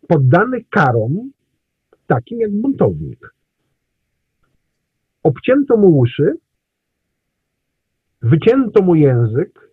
poddany 0.08 0.64
karom 0.70 1.30
takim 2.06 2.40
jak 2.40 2.52
buntownik. 2.52 3.34
Obcięto 5.22 5.76
mu 5.76 5.98
uszy, 5.98 6.36
wycięto 8.22 8.82
mu 8.82 8.94
język, 8.94 9.70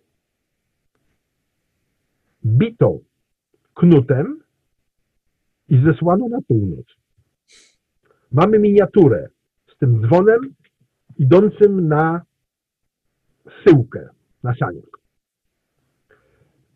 bito 2.44 2.98
knutem 3.74 4.40
i 5.68 5.84
zesłano 5.84 6.28
na 6.28 6.40
północ. 6.48 6.86
Mamy 8.32 8.58
miniaturę 8.58 9.28
z 9.74 9.78
tym 9.78 10.02
dzwonem 10.02 10.40
idącym 11.18 11.88
na 11.88 12.22
syłkę, 13.64 14.08
na 14.42 14.54
saniak. 14.54 15.00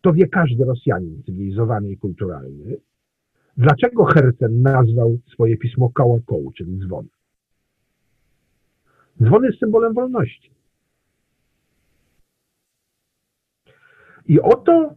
To 0.01 0.13
wie 0.13 0.27
każdy 0.27 0.65
Rosjanin 0.65 1.23
cywilizowany 1.23 1.89
i 1.89 1.97
kulturalny. 1.97 2.77
Dlaczego 3.57 4.05
Hercen 4.05 4.61
nazwał 4.61 5.17
swoje 5.33 5.57
pismo 5.57 5.89
kołakoł, 5.89 6.51
czyli 6.57 6.79
dzwon? 6.79 7.07
Dzwon 9.23 9.43
jest 9.43 9.59
symbolem 9.59 9.93
wolności. 9.93 10.51
I 14.25 14.41
oto 14.41 14.93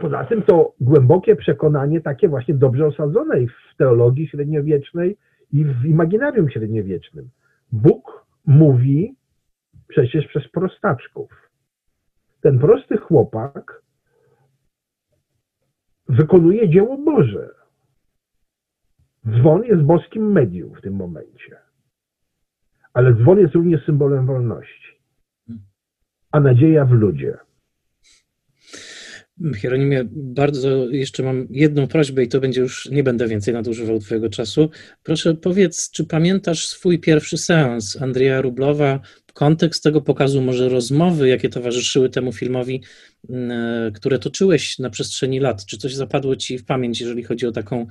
Poza 0.00 0.24
tym 0.24 0.42
to 0.42 0.74
głębokie 0.80 1.36
przekonanie, 1.36 2.00
takie 2.00 2.28
właśnie 2.28 2.54
dobrze 2.54 2.86
osadzone 2.86 3.36
w 3.46 3.76
teologii 3.76 4.28
średniowiecznej 4.28 5.16
i 5.52 5.64
w 5.64 5.84
imaginarium 5.84 6.50
średniowiecznym. 6.50 7.30
Bóg 7.72 8.26
mówi 8.46 9.16
przecież 9.88 10.26
przez 10.26 10.48
prostaczków. 10.48 11.50
Ten 12.40 12.58
prosty 12.58 12.96
chłopak 12.96 13.82
wykonuje 16.08 16.68
dzieło 16.68 16.98
Boże. 16.98 17.50
Dzwon 19.26 19.64
jest 19.64 19.82
boskim 19.82 20.32
medium 20.32 20.74
w 20.74 20.80
tym 20.80 20.94
momencie. 20.94 21.65
Ale 22.96 23.14
dzwon 23.14 23.38
jest 23.38 23.54
również 23.54 23.84
symbolem 23.86 24.26
wolności. 24.26 25.00
A 26.30 26.40
nadzieja 26.40 26.84
w 26.84 26.90
ludzie. 26.90 27.36
Hieronimie, 29.56 30.04
bardzo 30.10 30.90
jeszcze 30.90 31.22
mam 31.22 31.46
jedną 31.50 31.86
prośbę 31.86 32.22
i 32.24 32.28
to 32.28 32.40
będzie 32.40 32.60
już, 32.60 32.90
nie 32.90 33.02
będę 33.02 33.28
więcej 33.28 33.54
nadużywał 33.54 33.98
Twojego 33.98 34.28
czasu. 34.28 34.70
Proszę 35.02 35.34
powiedz, 35.34 35.90
czy 35.90 36.04
pamiętasz 36.04 36.66
swój 36.66 36.98
pierwszy 36.98 37.38
seans 37.38 38.02
Andrzeja 38.02 38.40
Rublowa, 38.40 39.00
kontekst 39.34 39.82
tego 39.82 40.00
pokazu, 40.00 40.42
może 40.42 40.68
rozmowy, 40.68 41.28
jakie 41.28 41.48
towarzyszyły 41.48 42.10
temu 42.10 42.32
filmowi, 42.32 42.82
mm, 43.30 43.92
które 43.92 44.18
toczyłeś 44.18 44.78
na 44.78 44.90
przestrzeni 44.90 45.40
lat? 45.40 45.66
Czy 45.66 45.78
coś 45.78 45.94
zapadło 45.94 46.36
Ci 46.36 46.58
w 46.58 46.64
pamięć, 46.64 47.00
jeżeli 47.00 47.22
chodzi 47.22 47.46
o 47.46 47.52
taką 47.52 47.86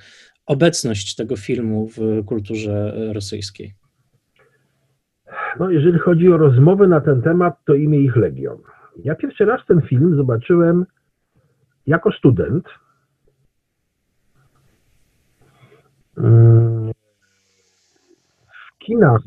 obecność 0.45 1.15
tego 1.15 1.35
filmu 1.35 1.87
w 1.87 2.25
kulturze 2.25 2.93
rosyjskiej? 3.13 3.84
No, 5.59 5.69
jeżeli 5.69 5.99
chodzi 5.99 6.31
o 6.31 6.37
rozmowy 6.37 6.87
na 6.87 7.01
ten 7.01 7.21
temat, 7.21 7.65
to 7.65 7.73
imię 7.73 7.99
ich 7.99 8.15
Legion. 8.15 8.57
Ja 9.03 9.15
pierwszy 9.15 9.45
raz 9.45 9.65
ten 9.67 9.81
film 9.81 10.15
zobaczyłem 10.15 10.85
jako 11.87 12.11
student 12.11 12.65
w 18.51 18.77
kinach, 18.79 19.21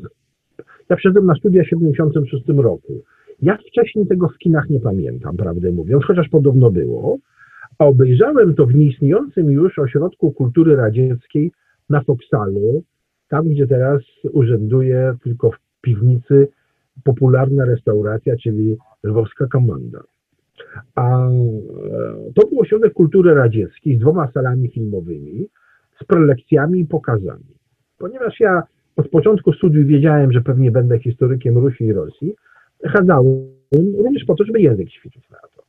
ja 0.89 0.95
przyszedłem 0.95 1.25
na 1.25 1.35
studia 1.35 1.63
w 1.63 1.67
76 1.67 2.43
roku. 2.47 2.93
Ja 3.41 3.57
wcześniej 3.57 4.07
tego 4.07 4.29
w 4.29 4.37
kinach 4.37 4.69
nie 4.69 4.79
pamiętam, 4.79 5.37
prawdę 5.37 5.71
mówiąc, 5.71 6.05
chociaż 6.05 6.29
podobno 6.29 6.71
było, 6.71 7.17
a 7.79 7.85
obejrzałem 7.85 8.55
to 8.55 8.65
w 8.65 8.75
nieistniejącym 8.75 9.51
już 9.51 9.79
ośrodku 9.79 10.31
kultury 10.31 10.75
radzieckiej 10.75 11.51
na 11.89 12.01
Foksalu, 12.03 12.83
tam 13.29 13.49
gdzie 13.49 13.67
teraz 13.67 14.01
urzęduje 14.31 15.15
tylko 15.23 15.51
w 15.51 15.68
piwnicy 15.81 16.47
popularna 17.03 17.65
restauracja, 17.65 18.37
czyli 18.37 18.77
Lwowska 19.03 19.47
Komanda. 19.47 19.99
A 20.95 21.27
e, 21.27 21.31
to 22.35 22.47
był 22.47 22.59
ośrodek 22.59 22.93
kultury 22.93 23.33
radzieckiej 23.33 23.97
z 23.97 23.99
dwoma 23.99 24.31
salami 24.31 24.69
filmowymi, 24.69 25.47
z 26.01 26.03
prelekcjami 26.03 26.79
i 26.79 26.85
pokazami. 26.85 27.55
Ponieważ 27.97 28.39
ja 28.39 28.63
od 28.95 29.09
początku 29.09 29.53
studiów 29.53 29.87
wiedziałem, 29.87 30.31
że 30.31 30.41
pewnie 30.41 30.71
będę 30.71 30.99
historykiem 30.99 31.57
Rusi 31.57 31.83
i 31.83 31.93
Rosji, 31.93 32.35
chadzałem 32.85 33.25
również 33.97 34.25
po 34.25 34.35
to, 34.35 34.43
żeby 34.43 34.61
język 34.61 34.89
ćwiczyć 34.89 35.29
na 35.29 35.37
to. 35.37 35.63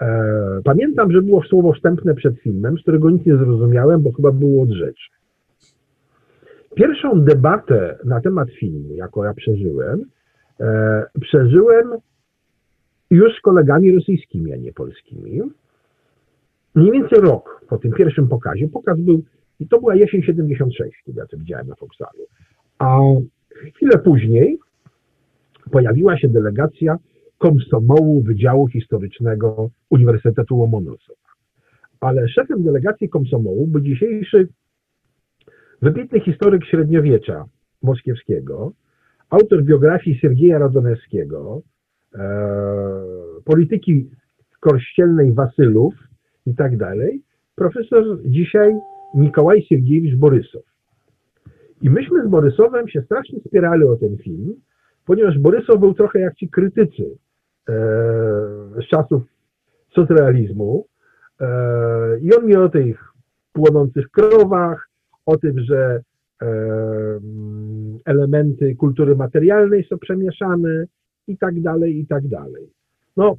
E, 0.00 0.62
pamiętam, 0.64 1.12
że 1.12 1.22
było 1.22 1.42
słowo 1.42 1.72
wstępne 1.72 2.14
przed 2.14 2.38
filmem, 2.38 2.78
z 2.78 2.82
którego 2.82 3.10
nic 3.10 3.26
nie 3.26 3.36
zrozumiałem, 3.36 4.02
bo 4.02 4.12
chyba 4.12 4.32
było 4.32 4.62
od 4.62 4.70
rzeczy. 4.70 5.10
Pierwszą 6.74 7.24
debatę 7.24 7.98
na 8.04 8.20
temat 8.20 8.50
filmu, 8.50 8.94
jaką 8.94 9.24
ja 9.24 9.34
przeżyłem, 9.34 10.04
e, 10.60 11.06
przeżyłem 11.20 11.90
już 13.10 13.38
z 13.38 13.40
kolegami 13.40 13.94
rosyjskimi, 13.94 14.52
a 14.52 14.56
nie 14.56 14.72
polskimi. 14.72 15.40
Mniej 16.74 16.92
więcej 16.92 17.20
rok 17.20 17.64
po 17.68 17.78
tym 17.78 17.92
pierwszym 17.92 18.28
pokazie, 18.28 18.68
pokaz 18.68 19.00
był, 19.00 19.22
i 19.60 19.68
to 19.68 19.80
była 19.80 19.94
jesień 19.94 20.22
76, 20.22 21.02
kiedy 21.04 21.18
ja 21.18 21.26
to 21.26 21.36
widziałem 21.36 21.66
na 21.66 21.74
Foxalu. 21.74 22.26
A 22.78 22.98
chwilę 23.74 23.98
później 23.98 24.58
pojawiła 25.70 26.18
się 26.18 26.28
delegacja 26.28 26.98
komsomołu 27.38 28.22
Wydziału 28.22 28.68
Historycznego 28.68 29.70
Uniwersytetu 29.90 30.58
Łomonosova. 30.58 31.30
Ale 32.00 32.28
szefem 32.28 32.62
delegacji 32.62 33.08
komsomołu 33.08 33.66
był 33.66 33.80
dzisiejszy 33.80 34.48
wybitny 35.82 36.20
historyk 36.20 36.64
średniowiecza 36.64 37.44
moskiewskiego, 37.82 38.72
autor 39.30 39.62
biografii 39.62 40.20
Sergieja 40.20 40.58
Radonewskiego, 40.58 41.62
e, 42.14 42.20
polityki 43.44 44.10
kościelnej 44.60 45.32
Wasylów 45.32 45.94
i 46.46 46.54
tak 46.54 46.76
dalej, 46.76 47.22
profesor 47.54 48.04
dzisiaj 48.24 48.74
Mikołaj 49.14 49.62
Siergiewicz 49.62 50.16
Borysow. 50.16 50.62
I 51.82 51.90
myśmy 51.90 52.26
z 52.26 52.28
Borysowem 52.28 52.88
się 52.88 53.02
strasznie 53.02 53.40
spierali 53.40 53.84
o 53.84 53.96
ten 53.96 54.16
film, 54.16 54.54
ponieważ 55.06 55.38
Borysow 55.38 55.80
był 55.80 55.94
trochę 55.94 56.20
jak 56.20 56.34
ci 56.34 56.48
krytycy 56.48 57.04
e, 57.68 57.72
z 58.82 58.88
czasów 58.90 59.22
socrealizmu 59.94 60.86
e, 61.40 62.18
i 62.20 62.34
on 62.34 62.46
mi 62.46 62.56
o 62.56 62.68
tych 62.68 63.12
płonących 63.52 64.10
krowach, 64.10 64.89
o 65.30 65.36
tym, 65.36 65.60
że 65.60 66.00
e, 66.42 66.46
elementy 68.04 68.76
kultury 68.76 69.16
materialnej 69.16 69.84
są 69.84 69.98
przemieszane 69.98 70.84
i 71.26 71.38
tak 71.38 71.60
dalej, 71.60 71.98
i 71.98 72.06
tak 72.06 72.28
dalej. 72.28 72.66
No, 73.16 73.36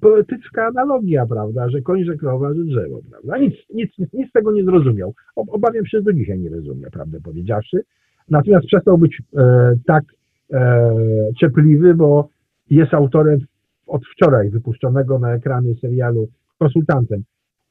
poetycka 0.00 0.66
analogia, 0.66 1.26
prawda, 1.26 1.70
że 1.70 1.82
koń, 1.82 2.04
że 2.04 2.16
krowa, 2.16 2.54
że 2.54 2.64
drzewo, 2.64 3.00
prawda. 3.10 3.38
Nic, 3.38 3.54
nic, 3.74 3.90
nic, 3.98 4.28
z 4.28 4.32
tego 4.32 4.52
nie 4.52 4.64
zrozumiał. 4.64 5.14
Obawiam 5.36 5.86
się, 5.86 5.98
że 5.98 6.02
do 6.02 6.12
dzisiaj 6.12 6.38
nie 6.38 6.50
rozumie, 6.50 6.86
prawdę 6.92 7.20
powiedziawszy. 7.20 7.82
Natomiast 8.28 8.66
przestał 8.66 8.98
być 8.98 9.22
e, 9.36 9.74
tak 9.86 10.04
e, 10.52 10.94
czepliwy, 11.40 11.94
bo 11.94 12.28
jest 12.70 12.94
autorem 12.94 13.38
od 13.86 14.02
wczoraj 14.06 14.50
wypuszczonego 14.50 15.18
na 15.18 15.34
ekrany 15.34 15.74
serialu 15.80 16.28
Konsultantem 16.58 17.22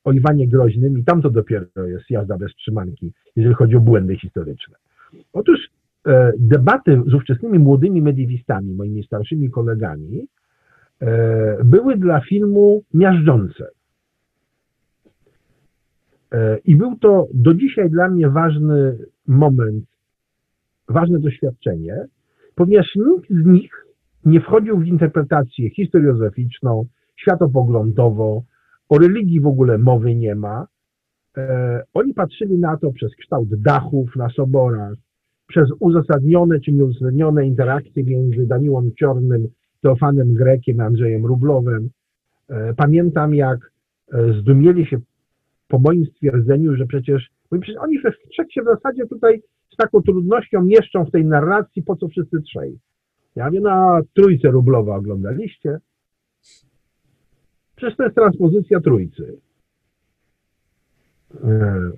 o 0.07 0.11
Iwanie 0.11 0.47
Groźnym 0.47 0.99
i 0.99 1.03
tam 1.03 1.21
to 1.21 1.29
dopiero 1.29 1.87
jest 1.87 2.09
jazda 2.09 2.37
bez 2.37 2.55
trzymanki, 2.55 3.13
jeżeli 3.35 3.55
chodzi 3.55 3.75
o 3.75 3.79
błędy 3.79 4.15
historyczne. 4.15 4.75
Otóż 5.33 5.59
e, 6.07 6.31
debaty 6.39 7.01
z 7.07 7.13
ówczesnymi 7.13 7.59
młodymi 7.59 8.01
mediewistami, 8.01 8.73
moimi 8.73 9.03
starszymi 9.03 9.49
kolegami, 9.49 10.27
e, 11.01 11.63
były 11.63 11.97
dla 11.97 12.21
filmu 12.21 12.83
miażdżące. 12.93 13.67
E, 16.31 16.57
I 16.57 16.75
był 16.75 16.97
to 16.97 17.27
do 17.33 17.53
dzisiaj 17.53 17.89
dla 17.89 18.09
mnie 18.09 18.29
ważny 18.29 18.97
moment, 19.27 19.85
ważne 20.89 21.19
doświadczenie, 21.19 22.05
ponieważ 22.55 22.95
nikt 22.95 23.29
z 23.29 23.45
nich 23.45 23.85
nie 24.25 24.41
wchodził 24.41 24.77
w 24.77 24.85
interpretację 24.85 25.69
historiozoficzną, 25.69 26.85
światopoglądową, 27.15 28.43
o 28.89 28.97
religii 28.97 29.41
w 29.41 29.47
ogóle 29.47 29.77
mowy 29.77 30.15
nie 30.15 30.35
ma. 30.35 30.67
E, 31.37 31.83
oni 31.93 32.13
patrzyli 32.13 32.57
na 32.57 32.77
to 32.77 32.91
przez 32.91 33.15
kształt 33.15 33.61
dachów 33.61 34.15
na 34.15 34.29
soborach, 34.29 34.93
przez 35.47 35.69
uzasadnione 35.79 36.59
czy 36.59 36.71
nieuzasadnione 36.71 37.47
interakcje 37.47 38.03
między 38.03 38.47
Daniłą 38.47 38.91
Ciornym, 38.99 39.47
Teofanem 39.81 40.33
Grekiem, 40.33 40.79
Andrzejem 40.79 41.25
Rublowem. 41.25 41.89
E, 42.49 42.73
pamiętam, 42.73 43.35
jak 43.35 43.71
e, 44.13 44.33
zdumieli 44.33 44.85
się 44.85 44.97
po 45.67 45.79
moim 45.79 46.05
stwierdzeniu, 46.05 46.75
że 46.75 46.85
przecież, 46.85 47.29
przecież 47.51 47.75
oni 47.79 47.99
we 47.99 48.11
trzech 48.11 48.53
się 48.53 48.61
w 48.61 48.65
zasadzie 48.65 49.07
tutaj 49.07 49.41
z 49.73 49.75
taką 49.75 50.01
trudnością 50.01 50.63
mieszczą 50.63 51.05
w 51.05 51.11
tej 51.11 51.25
narracji, 51.25 51.83
po 51.83 51.95
co 51.95 52.07
wszyscy 52.07 52.41
trzej. 52.41 52.79
Ja 53.35 53.51
wiem, 53.51 53.63
na 53.63 54.01
trójce 54.13 54.51
rublowa 54.51 54.95
oglądaliście. 54.95 55.79
Przecież 57.77 57.97
to 57.97 58.03
jest 58.03 58.15
transpozycja 58.15 58.79
trójcy. 58.79 59.37
E, 61.43 61.91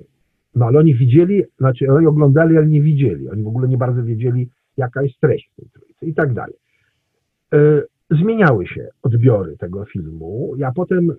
no 0.55 0.65
ale 0.65 0.79
oni 0.79 0.95
widzieli, 0.95 1.43
znaczy 1.57 1.91
oni 1.91 2.07
oglądali, 2.07 2.57
ale 2.57 2.67
nie 2.67 2.81
widzieli. 2.81 3.29
Oni 3.29 3.43
w 3.43 3.47
ogóle 3.47 3.67
nie 3.67 3.77
bardzo 3.77 4.03
wiedzieli, 4.03 4.49
jaka 4.77 5.03
jest 5.03 5.19
treść 5.19 5.51
tej 5.55 5.69
trójcy 5.69 6.05
i 6.05 6.13
tak 6.13 6.33
dalej. 6.33 6.55
E, 7.53 7.81
zmieniały 8.11 8.67
się 8.67 8.87
odbiory 9.03 9.57
tego 9.57 9.85
filmu. 9.85 10.53
Ja 10.57 10.71
potem 10.71 11.11
e, 11.11 11.15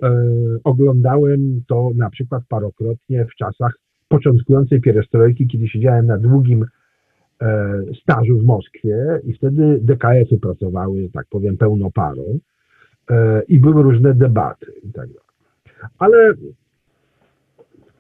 oglądałem 0.65 1.63
to 1.69 1.91
na 1.97 2.11
przykład 2.11 2.43
parokrotnie 2.49 3.27
w 3.27 3.35
czasach 3.35 3.73
początkującej 4.09 4.81
pierestrojki, 4.81 5.47
kiedy 5.47 5.69
siedziałem 5.69 6.07
na 6.07 6.19
długim 6.19 6.65
stażu 8.03 8.39
w 8.39 8.45
Moskwie 8.45 9.21
i 9.25 9.33
wtedy 9.33 9.79
DKF-y 9.83 10.39
pracowały, 10.39 11.11
tak 11.13 11.27
powiem, 11.31 11.57
pełną 11.57 11.93
parą. 11.93 12.23
E, 12.23 12.50
i 13.49 13.59
były 13.59 13.83
różne 13.83 14.15
debaty 14.15 14.73
i 14.83 14.93
tak 14.93 15.09
dalej. 15.09 15.31
Ale 15.99 16.35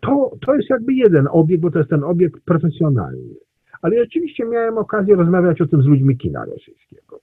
to, 0.00 0.30
to 0.46 0.54
jest 0.54 0.70
jakby 0.70 0.94
jeden 0.94 1.28
obieg, 1.30 1.60
bo 1.60 1.70
to 1.70 1.78
jest 1.78 1.90
ten 1.90 2.04
obieg 2.04 2.40
profesjonalny. 2.44 3.34
Ale 3.82 3.96
ja 3.96 4.02
oczywiście 4.02 4.44
miałem 4.44 4.78
okazję 4.78 5.16
rozmawiać 5.16 5.60
o 5.60 5.66
tym 5.66 5.82
z 5.82 5.86
ludźmi 5.86 6.16
kina 6.16 6.44
rosyjskiego. 6.44 7.20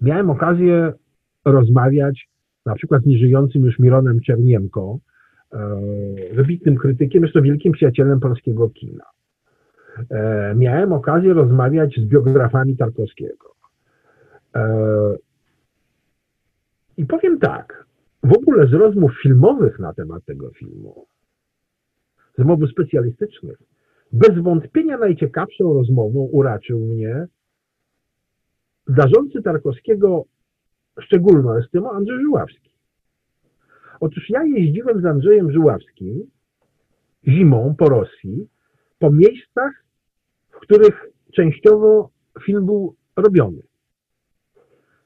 Miałem 0.00 0.30
okazję 0.30 0.92
rozmawiać 1.44 2.28
na 2.66 2.74
przykład 2.74 3.02
z 3.02 3.06
nieżyjącym 3.06 3.64
już 3.64 3.78
Mironem 3.78 4.20
Czerniemką, 4.20 4.98
e, 5.52 5.80
wybitnym 6.34 6.76
krytykiem, 6.76 7.22
jeszcze 7.22 7.42
wielkim 7.42 7.72
przyjacielem 7.72 8.20
polskiego 8.20 8.70
kina. 8.70 9.04
E, 10.10 10.54
miałem 10.54 10.92
okazję 10.92 11.32
rozmawiać 11.34 11.94
z 11.96 12.04
biografami 12.04 12.76
Tarkowskiego. 12.76 13.50
I 17.00 17.06
powiem 17.06 17.38
tak, 17.38 17.84
w 18.22 18.32
ogóle 18.32 18.66
z 18.66 18.72
rozmów 18.72 19.12
filmowych 19.22 19.78
na 19.78 19.92
temat 19.92 20.24
tego 20.24 20.50
filmu, 20.50 21.06
z 22.34 22.38
rozmów 22.38 22.70
specjalistycznych, 22.70 23.62
bez 24.12 24.38
wątpienia 24.38 24.98
najciekawszą 24.98 25.74
rozmową 25.74 26.28
uraczył 26.32 26.78
mnie 26.80 27.26
darzący 28.88 29.42
Tarkowskiego 29.42 30.24
szczególną 31.00 31.56
estymą 31.56 31.90
Andrzej 31.90 32.22
Żuławski. 32.22 32.70
Otóż 34.00 34.30
ja 34.30 34.44
jeździłem 34.44 35.02
z 35.02 35.04
Andrzejem 35.04 35.52
Żuławskim 35.52 36.30
zimą 37.28 37.74
po 37.78 37.88
Rosji, 37.88 38.48
po 38.98 39.10
miejscach, 39.10 39.84
w 40.50 40.60
których 40.60 41.06
częściowo 41.34 42.10
film 42.42 42.66
był 42.66 42.94
robiony. 43.16 43.62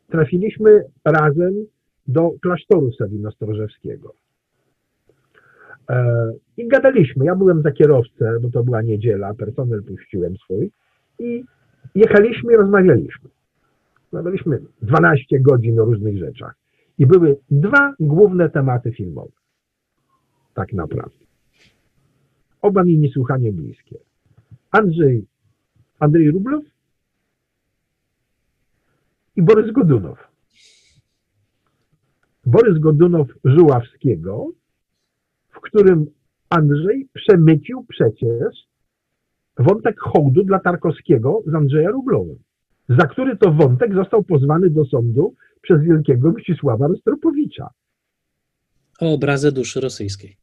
Trafiliśmy 0.09 0.85
razem 1.05 1.74
do 2.07 2.31
klasztoru 2.43 2.91
Sawino-Strożewskiego. 3.01 4.13
E, 5.91 6.33
I 6.57 6.69
gadaliśmy. 6.69 7.25
Ja 7.25 7.35
byłem 7.35 7.63
za 7.63 7.73
kierowcę, 7.73 8.39
bo 8.43 8.51
to 8.51 8.65
była 8.65 8.83
niedziela, 8.83 9.35
personel 9.35 9.83
puściłem 9.83 10.37
swój 10.37 10.71
i 11.19 11.45
jechaliśmy 11.95 12.53
i 12.53 12.57
rozmawialiśmy. 12.57 13.31
Rozmawialiśmy 14.13 14.61
12 14.83 15.41
godzin 15.41 15.81
o 15.81 15.85
różnych 15.85 16.19
rzeczach. 16.19 16.55
I 16.99 17.07
były 17.07 17.37
dwa 17.51 17.95
główne 18.01 18.51
tematy 18.51 18.93
filmowe. 18.93 19.33
Tak 20.55 20.73
naprawdę. 20.73 21.25
Oba 22.63 22.85
mi 22.85 22.99
niesłychanie 22.99 23.53
bliskie. 23.53 23.97
Andrzej, 24.71 25.27
Andrzej 25.99 26.31
Rublow 26.31 26.65
i 29.37 29.43
Borys 29.43 29.73
Godunow. 29.73 30.34
Borys 32.47 32.79
Godunow 32.79 33.29
Żuławskiego, 33.45 34.47
w 35.49 35.61
którym 35.61 36.07
Andrzej 36.49 37.09
przemycił 37.15 37.85
przecież 37.89 38.67
wątek 39.59 40.01
hołdu 40.01 40.45
dla 40.45 40.59
Tarkowskiego 40.59 41.43
z 41.47 41.55
Andrzeja 41.55 41.91
Rublowem, 41.91 42.39
za 42.89 43.07
który 43.07 43.37
to 43.37 43.53
wątek 43.53 43.95
został 43.95 44.23
pozwany 44.23 44.71
do 44.71 44.85
sądu 44.85 45.35
przez 45.63 45.83
wielkiego 45.83 46.33
Mścisława 46.33 46.87
Rostropowicza. 46.87 47.71
O 49.01 49.15
obrazę 49.15 49.53
duszy 49.53 49.81
rosyjskiej. 49.81 50.37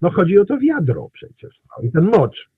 No 0.00 0.10
chodzi 0.10 0.38
o 0.38 0.44
to 0.44 0.58
wiadro 0.58 1.10
przecież 1.12 1.60
no, 1.64 1.88
i 1.88 1.92
ten 1.92 2.04
mocz. 2.04 2.50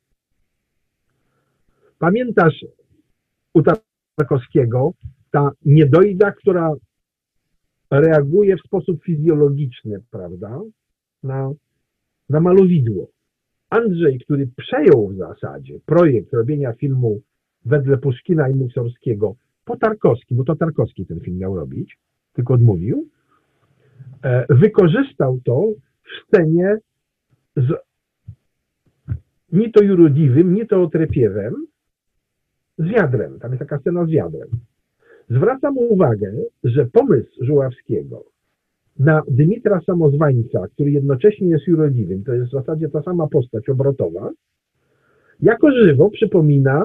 Pamiętasz 1.99 2.65
u 3.55 3.63
Tarkowskiego 4.17 4.93
ta 5.31 5.51
niedojda, 5.65 6.33
która 6.33 6.73
reaguje 7.91 8.57
w 8.57 8.61
sposób 8.61 9.05
fizjologiczny, 9.05 10.01
prawda, 10.11 10.61
na, 11.23 11.53
na 12.29 12.41
malowidło. 12.41 13.09
Andrzej, 13.71 14.19
który 14.19 14.49
przejął 14.57 15.09
w 15.09 15.17
zasadzie 15.17 15.81
projekt 15.87 16.33
robienia 16.33 16.73
filmu 16.73 17.21
wedle 17.65 17.99
Puszkina 17.99 18.49
i 18.49 18.55
Mussorskiego 18.55 19.35
po 19.65 19.77
Tarkowskim, 19.77 20.37
bo 20.37 20.45
to 20.45 20.57
Tarkowski 20.57 21.07
ten 21.07 21.21
film 21.21 21.39
miał 21.39 21.57
robić, 21.57 21.99
tylko 22.33 22.55
odmówił, 22.55 23.09
e, 24.23 24.55
wykorzystał 24.55 25.41
to 25.45 25.69
w 26.03 26.27
scenie 26.27 26.79
z 27.57 27.89
ni 29.53 29.73
to 29.73 29.83
Jurodziwym, 29.83 30.55
ni 30.55 30.67
to 30.67 30.83
Otrepiewem, 30.83 31.67
z 32.79 32.85
wiadrem. 32.85 33.39
Tam 33.39 33.51
jest 33.51 33.59
taka 33.59 33.79
scena 33.79 34.05
z 34.05 34.11
wiadrem. 34.11 34.49
Zwracam 35.31 35.79
uwagę, 35.79 36.33
że 36.65 36.87
pomysł 36.87 37.45
Żuławskiego 37.45 38.25
na 38.99 39.23
Dymitra 39.29 39.81
Samozwańca, 39.87 40.69
który 40.69 40.91
jednocześnie 40.91 41.49
jest 41.49 41.67
jurodziwym, 41.67 42.25
to 42.25 42.35
jest 42.35 42.49
w 42.49 42.53
zasadzie 42.53 42.89
ta 42.89 43.03
sama 43.03 43.29
postać 43.29 43.69
obrotowa, 43.69 44.31
jako 45.41 45.71
żywo 45.71 46.11
przypomina 46.11 46.85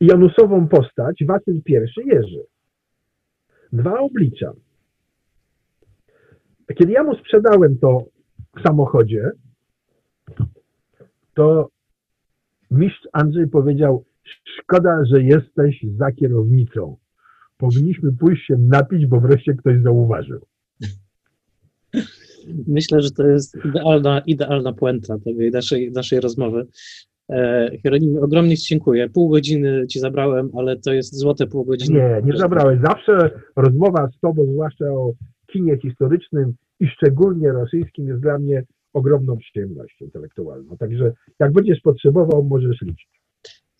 Janusową 0.00 0.68
postać 0.68 1.24
Wacyl 1.24 1.60
I 1.66 1.72
Jerzy. 2.06 2.44
Dwa 3.72 4.00
oblicza. 4.00 4.52
Kiedy 6.74 6.92
ja 6.92 7.02
mu 7.02 7.14
sprzedałem 7.14 7.78
to 7.78 8.04
w 8.58 8.62
samochodzie, 8.62 9.30
to 11.34 11.68
mistrz 12.70 13.08
Andrzej 13.12 13.48
powiedział, 13.48 14.04
szkoda, 14.62 15.04
że 15.04 15.22
jesteś 15.22 15.86
za 15.96 16.12
kierownicą. 16.12 16.96
Powinniśmy 17.56 18.12
pójść 18.12 18.46
się 18.46 18.56
napić, 18.58 19.06
bo 19.06 19.20
wreszcie 19.20 19.54
ktoś 19.54 19.82
zauważył. 19.82 20.40
Myślę, 22.66 23.02
że 23.02 23.10
to 23.10 23.26
jest 23.26 23.58
idealna, 23.64 24.20
idealna 24.20 24.72
puenta 24.72 25.18
tej 25.18 25.50
naszej, 25.50 25.92
naszej 25.92 26.20
rozmowy. 26.20 26.66
E, 27.30 27.70
Hieronimie, 27.82 28.20
ogromnie 28.20 28.56
Ci 28.56 28.66
dziękuję. 28.68 29.08
Pół 29.08 29.28
godziny 29.28 29.86
Ci 29.86 30.00
zabrałem, 30.00 30.50
ale 30.58 30.76
to 30.76 30.92
jest 30.92 31.14
złote 31.14 31.46
pół 31.46 31.64
godziny. 31.64 31.98
Nie, 31.98 32.32
nie 32.32 32.38
zabrałeś. 32.38 32.80
Zawsze 32.80 33.30
rozmowa 33.56 34.08
z 34.16 34.20
Tobą, 34.20 34.46
zwłaszcza 34.52 34.84
o 34.84 35.12
kinie 35.46 35.78
historycznym 35.78 36.54
i 36.80 36.88
szczególnie 36.88 37.52
rosyjskim, 37.52 38.08
jest 38.08 38.20
dla 38.20 38.38
mnie 38.38 38.64
ogromną 38.92 39.36
przyjemnością 39.36 40.04
intelektualną. 40.04 40.76
Także 40.76 41.12
jak 41.38 41.52
będziesz 41.52 41.80
potrzebował, 41.80 42.44
możesz 42.44 42.80
liczyć. 42.80 43.08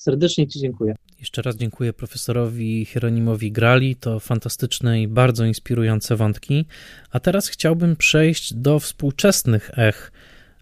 Serdecznie 0.07 0.49
Ci 0.49 0.61
dziękuję. 0.61 0.95
Jeszcze 1.19 1.43
raz 1.43 1.57
dziękuję 1.57 1.93
profesorowi 1.93 2.85
Hieronimowi 2.85 3.53
Grali. 3.53 3.97
To 3.97 4.20
fantastyczne 4.20 5.03
i 5.03 5.09
bardzo 5.09 5.45
inspirujące 5.45 6.16
wątki. 6.16 6.65
A 7.11 7.20
teraz 7.20 7.49
chciałbym 7.49 7.97
przejść 7.97 8.55
do 8.55 8.78
współczesnych 8.78 9.70
ech 9.77 10.12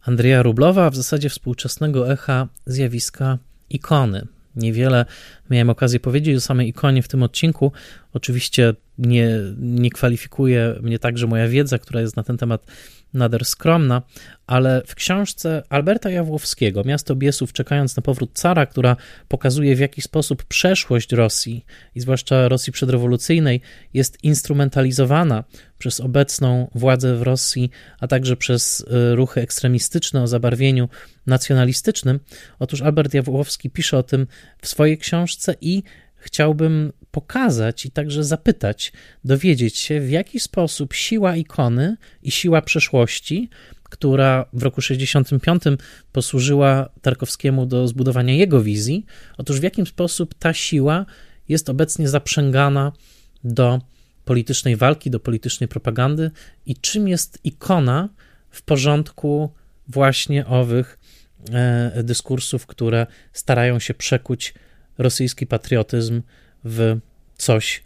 Andrzeja 0.02 0.42
Rublowa, 0.42 0.86
a 0.86 0.90
w 0.90 0.96
zasadzie 0.96 1.28
współczesnego 1.28 2.12
echa 2.12 2.48
zjawiska 2.66 3.38
ikony. 3.70 4.26
Niewiele 4.56 5.04
miałem 5.50 5.70
okazję 5.70 6.00
powiedzieć 6.00 6.36
o 6.36 6.40
samej 6.40 6.68
ikonie 6.68 7.02
w 7.02 7.08
tym 7.08 7.22
odcinku. 7.22 7.72
Oczywiście 8.12 8.74
nie, 8.98 9.38
nie 9.58 9.90
kwalifikuje 9.90 10.74
mnie 10.82 10.98
także 10.98 11.26
moja 11.26 11.48
wiedza, 11.48 11.78
która 11.78 12.00
jest 12.00 12.16
na 12.16 12.22
ten 12.22 12.36
temat 12.36 12.66
nader 13.14 13.44
skromna, 13.44 14.02
ale 14.46 14.82
w 14.86 14.94
książce 14.94 15.62
Alberta 15.68 16.10
Jawłowskiego, 16.10 16.84
Miasto 16.84 17.16
Biesów, 17.16 17.52
czekając 17.52 17.96
na 17.96 18.02
powrót 18.02 18.30
cara, 18.34 18.66
która 18.66 18.96
pokazuje 19.28 19.76
w 19.76 19.78
jaki 19.78 20.02
sposób 20.02 20.44
przeszłość 20.44 21.12
Rosji 21.12 21.64
i 21.94 22.00
zwłaszcza 22.00 22.48
Rosji 22.48 22.72
przedrewolucyjnej 22.72 23.60
jest 23.94 24.24
instrumentalizowana 24.24 25.44
przez 25.78 26.00
obecną 26.00 26.70
władzę 26.74 27.16
w 27.16 27.22
Rosji, 27.22 27.70
a 28.00 28.08
także 28.08 28.36
przez 28.36 28.80
y, 28.80 29.14
ruchy 29.14 29.40
ekstremistyczne 29.40 30.22
o 30.22 30.26
zabarwieniu 30.26 30.88
nacjonalistycznym. 31.26 32.20
Otóż 32.58 32.82
Albert 32.82 33.14
Jawłowski 33.14 33.70
pisze 33.70 33.98
o 33.98 34.02
tym 34.02 34.26
w 34.62 34.68
swojej 34.68 34.98
książce 34.98 35.54
i 35.60 35.82
chciałbym 36.24 36.92
pokazać 37.10 37.86
i 37.86 37.90
także 37.90 38.24
zapytać, 38.24 38.92
dowiedzieć 39.24 39.78
się, 39.78 40.00
w 40.00 40.10
jaki 40.10 40.40
sposób 40.40 40.94
siła 40.94 41.36
ikony 41.36 41.96
i 42.22 42.30
siła 42.30 42.62
przeszłości, 42.62 43.48
która 43.82 44.46
w 44.52 44.62
roku 44.62 44.80
65 44.80 45.62
posłużyła 46.12 46.88
Tarkowskiemu 47.02 47.66
do 47.66 47.88
zbudowania 47.88 48.34
jego 48.34 48.62
wizji, 48.62 49.06
otóż 49.38 49.60
w 49.60 49.62
jakim 49.62 49.86
sposób 49.86 50.34
ta 50.34 50.52
siła 50.52 51.06
jest 51.48 51.70
obecnie 51.70 52.08
zaprzęgana 52.08 52.92
do 53.44 53.80
politycznej 54.24 54.76
walki, 54.76 55.10
do 55.10 55.20
politycznej 55.20 55.68
propagandy 55.68 56.30
i 56.66 56.76
czym 56.76 57.08
jest 57.08 57.38
ikona 57.44 58.08
w 58.50 58.62
porządku 58.62 59.52
właśnie 59.88 60.46
owych 60.46 60.98
e, 61.52 62.02
dyskursów, 62.02 62.66
które 62.66 63.06
starają 63.32 63.78
się 63.78 63.94
przekuć 63.94 64.54
rosyjski 64.98 65.46
patriotyzm 65.46 66.22
w 66.64 66.96
coś 67.36 67.84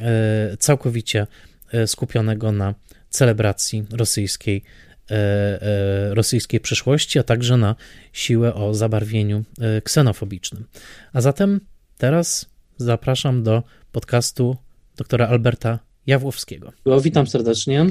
e, 0.00 0.56
całkowicie 0.56 1.26
e, 1.72 1.86
skupionego 1.86 2.52
na 2.52 2.74
celebracji 3.10 3.84
rosyjskiej, 3.92 4.62
e, 5.10 6.14
rosyjskiej 6.14 6.60
przeszłości, 6.60 7.18
a 7.18 7.22
także 7.22 7.56
na 7.56 7.76
siłę 8.12 8.54
o 8.54 8.74
zabarwieniu 8.74 9.44
ksenofobicznym. 9.84 10.64
A 11.12 11.20
zatem 11.20 11.60
teraz 11.98 12.46
zapraszam 12.76 13.42
do 13.42 13.62
podcastu 13.92 14.56
doktora 14.96 15.28
Alberta 15.28 15.78
Jawłowskiego. 16.06 16.72
Witam 17.02 17.26
serdecznie. 17.26 17.86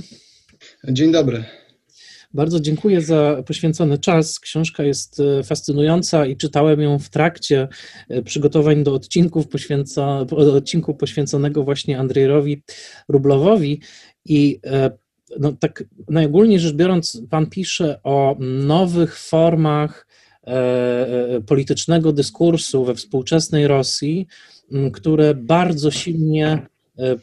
Dzień 0.84 1.12
dobry. 1.12 1.44
Bardzo 2.34 2.60
dziękuję 2.60 3.02
za 3.02 3.44
poświęcony 3.46 3.98
czas. 3.98 4.40
Książka 4.40 4.84
jest 4.84 5.20
e, 5.20 5.44
fascynująca 5.44 6.26
i 6.26 6.38
czytałem 6.38 6.82
ją 6.82 7.00
w 7.00 7.10
trakcie 7.10 7.68
e, 8.10 8.22
przygotowań 8.22 8.84
do 8.84 8.94
odcinków 8.94 9.48
poświęca, 9.48 10.20
odcinku 10.32 10.96
poświęconego 10.96 11.64
właśnie 11.64 12.00
Andrzejowi 12.00 12.64
Rublowowi. 13.08 13.82
I 14.26 14.60
e, 14.66 14.92
no, 15.40 15.54
tak 15.60 15.84
najogólniej 16.10 16.60
rzecz 16.60 16.76
biorąc, 16.76 17.22
Pan 17.30 17.48
pisze 17.48 18.00
o 18.04 18.36
nowych 18.40 19.18
formach 19.18 20.08
politycznego 21.48 22.14
dyskursu 22.14 22.86
we 22.86 22.96
współczesnej 22.96 23.68
Rosji, 23.68 24.28
które 24.94 25.34
bardzo 25.34 25.92
silnie 25.92 26.68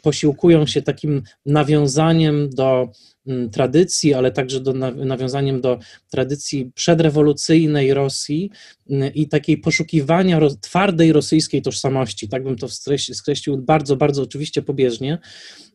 posiłkują 0.03 0.67
się 0.67 0.83
takim 0.83 1.23
nawiązaniem 1.47 2.51
do 2.51 2.89
Mm, 3.27 3.51
tradycji, 3.51 4.15
ale 4.15 4.33
także 4.33 4.61
do 4.61 4.73
nawiązaniem 4.97 5.61
do 5.61 5.79
tradycji 6.11 6.71
przedrewolucyjnej 6.75 7.95
Rosji 7.95 8.51
mm, 8.91 9.15
i 9.15 9.29
takiej 9.29 9.59
poszukiwania 9.59 10.41
twardej 10.61 11.13
rosyjskiej 11.13 11.63
tożsamości. 11.63 12.29
Tak 12.29 12.45
bym 12.45 12.57
to 12.57 12.69
skreślił 13.13 13.59
bardzo, 13.59 13.97
bardzo 13.97 14.23
oczywiście 14.23 14.63
pobieżnie. 14.63 15.19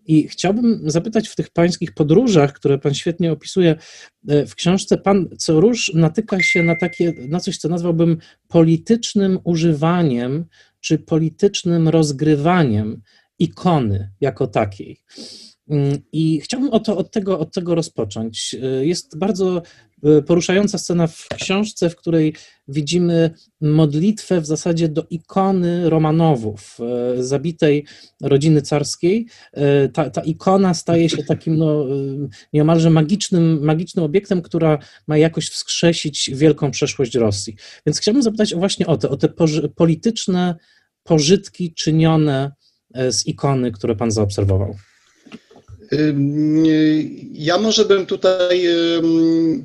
I 0.08 0.28
chciałbym 0.28 0.82
zapytać 0.86 1.28
w 1.28 1.36
tych 1.36 1.50
pańskich 1.50 1.94
podróżach, 1.94 2.54
które 2.54 2.78
pan 2.78 2.94
świetnie 2.94 3.32
opisuje 3.32 3.76
e, 4.28 4.46
w 4.46 4.56
książce, 4.56 4.98
pan 4.98 5.30
co 5.38 5.60
róż 5.60 5.92
natyka 5.96 6.42
się 6.42 6.64
na 6.64 6.76
takie, 6.76 7.14
na 7.30 7.40
coś, 7.40 7.58
co 7.58 7.70
nazwałbym 7.70 8.18
politycznym 8.48 9.40
używaniem 9.44 10.46
czy 10.80 10.98
politycznym 10.98 11.88
rozgrywaniem 11.88 13.02
ikony 13.42 14.12
jako 14.22 14.48
takiej. 14.48 14.98
Mm, 15.72 15.98
I 16.12 16.42
chciałbym 16.42 16.80
to, 16.80 16.98
od, 16.98 17.12
tego, 17.12 17.40
od 17.40 17.54
tego 17.54 17.76
rozpocząć. 17.76 18.56
Y, 18.82 18.86
jest 18.86 19.18
bardzo 19.18 19.62
y, 20.20 20.22
poruszająca 20.22 20.78
scena 20.78 21.08
w 21.08 21.28
książce, 21.28 21.90
w 21.90 21.96
której 21.96 22.36
widzimy 22.68 23.32
modlitwę 23.62 24.42
w 24.42 24.46
zasadzie 24.46 24.90
do 24.90 25.06
ikony 25.10 25.90
Romanowów, 25.90 26.78
y, 27.20 27.24
zabitej 27.24 27.86
rodziny 28.22 28.62
carskiej. 28.62 29.28
Ta, 29.94 30.10
ta 30.10 30.22
ikona 30.22 30.74
staje 30.74 31.10
się 31.10 31.24
takim 31.24 31.58
no, 31.58 31.86
nieomalże 32.54 32.90
magicznym, 32.90 33.64
magicznym 33.64 34.06
obiektem, 34.06 34.42
która 34.42 34.78
ma 35.08 35.18
jakoś 35.18 35.50
wskrzesić 35.50 36.32
wielką 36.34 36.72
przeszłość 36.72 37.16
Rosji. 37.16 37.56
Więc 37.86 38.00
chciałbym 38.00 38.24
zapytać 38.24 38.56
właśnie 38.56 38.88
o 38.88 38.98
te, 38.98 39.10
o 39.10 39.18
te 39.18 39.30
polityczne 39.76 40.56
pożytki 41.04 41.74
czynione 41.74 42.52
z 43.10 43.28
ikony, 43.28 43.72
które 43.72 43.96
pan 43.96 44.12
zaobserwował. 44.12 44.76
Ja 47.34 47.58
może 47.58 47.86
bym 47.86 48.06
tutaj, 48.06 48.66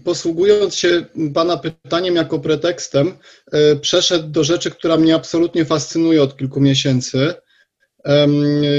posługując 0.04 0.74
się 0.74 1.06
Pana 1.34 1.56
pytaniem 1.56 2.16
jako 2.16 2.38
pretekstem, 2.38 3.12
e, 3.52 3.76
przeszedł 3.76 4.28
do 4.28 4.44
rzeczy, 4.44 4.70
która 4.70 4.96
mnie 4.96 5.14
absolutnie 5.14 5.64
fascynuje 5.64 6.22
od 6.22 6.36
kilku 6.36 6.60
miesięcy. 6.60 7.34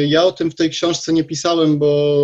Ja 0.08 0.24
o 0.24 0.32
tym 0.32 0.52
w 0.52 0.56
tej 0.56 0.70
książce 0.70 1.14
nie 1.14 1.24
pisałem, 1.24 1.80
bo 1.80 2.20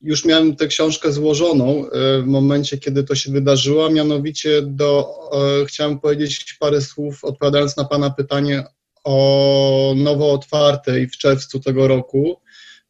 już 0.00 0.24
miałem 0.24 0.56
tę 0.56 0.66
książkę 0.66 1.12
złożoną 1.12 1.90
e, 1.90 2.22
w 2.22 2.26
momencie, 2.26 2.78
kiedy 2.78 3.04
to 3.04 3.14
się 3.14 3.32
wydarzyło, 3.32 3.90
mianowicie 3.90 4.62
do, 4.62 5.14
e, 5.32 5.66
chciałem 5.66 6.00
powiedzieć 6.00 6.56
parę 6.60 6.80
słów, 6.80 7.24
odpowiadając 7.24 7.76
na 7.76 7.84
Pana 7.84 8.10
pytanie 8.10 8.64
o 9.06 9.94
nowo 9.96 10.32
otwartej 10.32 11.08
w 11.08 11.16
czerwcu 11.16 11.60
tego 11.60 11.88
roku 11.88 12.40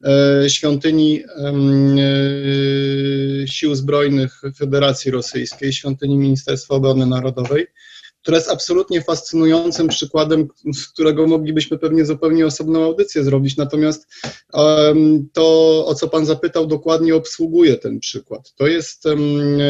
E, 0.04 0.50
świątyni 0.50 1.22
e, 1.22 1.52
Sił 3.48 3.74
Zbrojnych 3.74 4.42
Federacji 4.58 5.10
Rosyjskiej, 5.10 5.72
świątyni 5.72 6.18
Ministerstwa 6.18 6.74
Obrony 6.74 7.06
Narodowej, 7.06 7.66
która 8.26 8.38
jest 8.38 8.50
absolutnie 8.50 9.02
fascynującym 9.02 9.88
przykładem, 9.88 10.48
z 10.74 10.88
którego 10.88 11.26
moglibyśmy 11.26 11.78
pewnie 11.78 12.04
zupełnie 12.04 12.46
osobną 12.46 12.84
audycję 12.84 13.24
zrobić. 13.24 13.56
Natomiast 13.56 14.08
to, 15.32 15.86
o 15.86 15.94
co 15.94 16.08
Pan 16.08 16.26
zapytał, 16.26 16.66
dokładnie 16.66 17.14
obsługuje 17.14 17.76
ten 17.76 18.00
przykład. 18.00 18.54
To 18.56 18.66
jest 18.66 19.04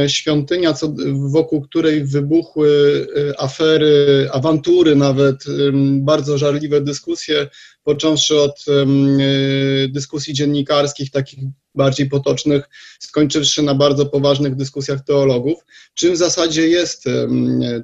świątynia, 0.07 0.75
wokół 1.13 1.63
której 1.63 2.05
wybuchły 2.05 3.07
e, 3.17 3.41
afery, 3.41 4.29
awantury, 4.33 4.97
nawet 4.97 5.45
bardzo 6.01 6.39
żarliwe 6.39 6.81
dyskusje, 6.81 7.49
począwszy 7.87 8.41
od 8.41 8.65
e, 8.69 8.87
dyskusji 9.89 10.35
dziennikarskich, 10.35 11.11
takich 11.11 11.39
bardziej 11.75 12.09
potocznych, 12.09 12.69
skończywszy 12.99 13.63
na 13.63 13.75
bardzo 13.75 14.07
poważnych 14.07 14.57
dyskusjach 14.57 15.05
teologów. 15.05 15.65
Czym 15.95 16.15
w 16.15 16.17
zasadzie 16.17 16.69
jest 16.69 17.05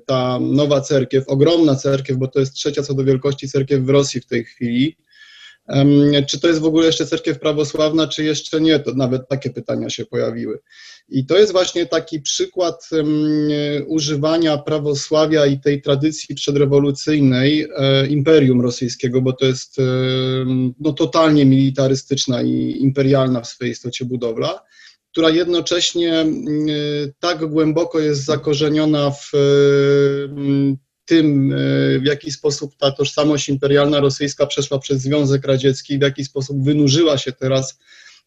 ta 0.06 0.38
nowa 0.40 0.80
cerkiew, 0.80 1.28
ogromna 1.28 1.76
cerkiew, 1.76 2.16
bo 2.18 2.28
to 2.28 2.40
jest 2.40 2.54
trzecia 2.54 2.82
co 2.82 2.94
do 2.94 3.04
wielkości 3.04 3.48
cerkiew 3.48 3.82
w 3.82 3.88
Rosji 3.88 4.20
w 4.20 4.26
tej 4.26 4.44
chwili. 4.44 4.96
Czy 6.28 6.40
to 6.40 6.48
jest 6.48 6.60
w 6.60 6.64
ogóle 6.64 6.86
jeszcze 6.86 7.06
cerkiew 7.06 7.39
prawosławna, 7.39 8.09
czy 8.09 8.24
jeszcze 8.24 8.60
nie? 8.60 8.78
To 8.78 8.94
nawet 8.94 9.28
takie 9.28 9.51
pytania 9.51 9.90
się 9.90 10.05
pojawiły. 10.06 10.59
I 11.09 11.26
to 11.26 11.39
jest 11.39 11.52
właśnie 11.52 11.86
taki 11.86 12.20
przykład 12.20 12.90
używania 13.86 14.59
prawosławia 14.59 15.47
i 15.47 15.60
tej 15.60 15.82
tradycji 15.82 16.34
przedrewolucyjnej 16.34 17.68
e, 17.76 18.06
imperium 18.06 18.60
rosyjskiego, 18.60 19.22
bo 19.22 19.32
to 19.32 19.47
jest 19.47 19.76
no, 20.80 20.93
totalnie 20.93 21.47
militarystyczna 21.47 22.43
i 22.43 22.76
imperialna 22.80 23.40
w 23.40 23.48
swojej 23.48 23.72
istocie 23.72 24.05
budowla, 24.05 24.60
która 25.12 25.30
jednocześnie 25.30 26.26
tak 27.18 27.47
głęboko 27.47 28.01
jest 28.01 28.24
zakorzeniona 28.24 29.10
w 29.10 29.30
tym, 31.12 31.52
e, 31.52 31.56
w 31.98 32.05
jaki 32.05 32.30
sposób 32.30 32.76
ta 32.76 32.93
tożsamość 32.93 33.48
imperialna 33.48 34.01
rosyjska 34.01 34.47
przeszła 34.47 34.78
przez 34.78 35.02
Związek 35.02 35.47
Radziecki, 35.47 35.98
w 35.98 36.02
jaki 36.02 36.24
sposób 36.24 36.64
wynurzyła 36.64 37.18
się 37.18 37.32
teraz 37.32 37.78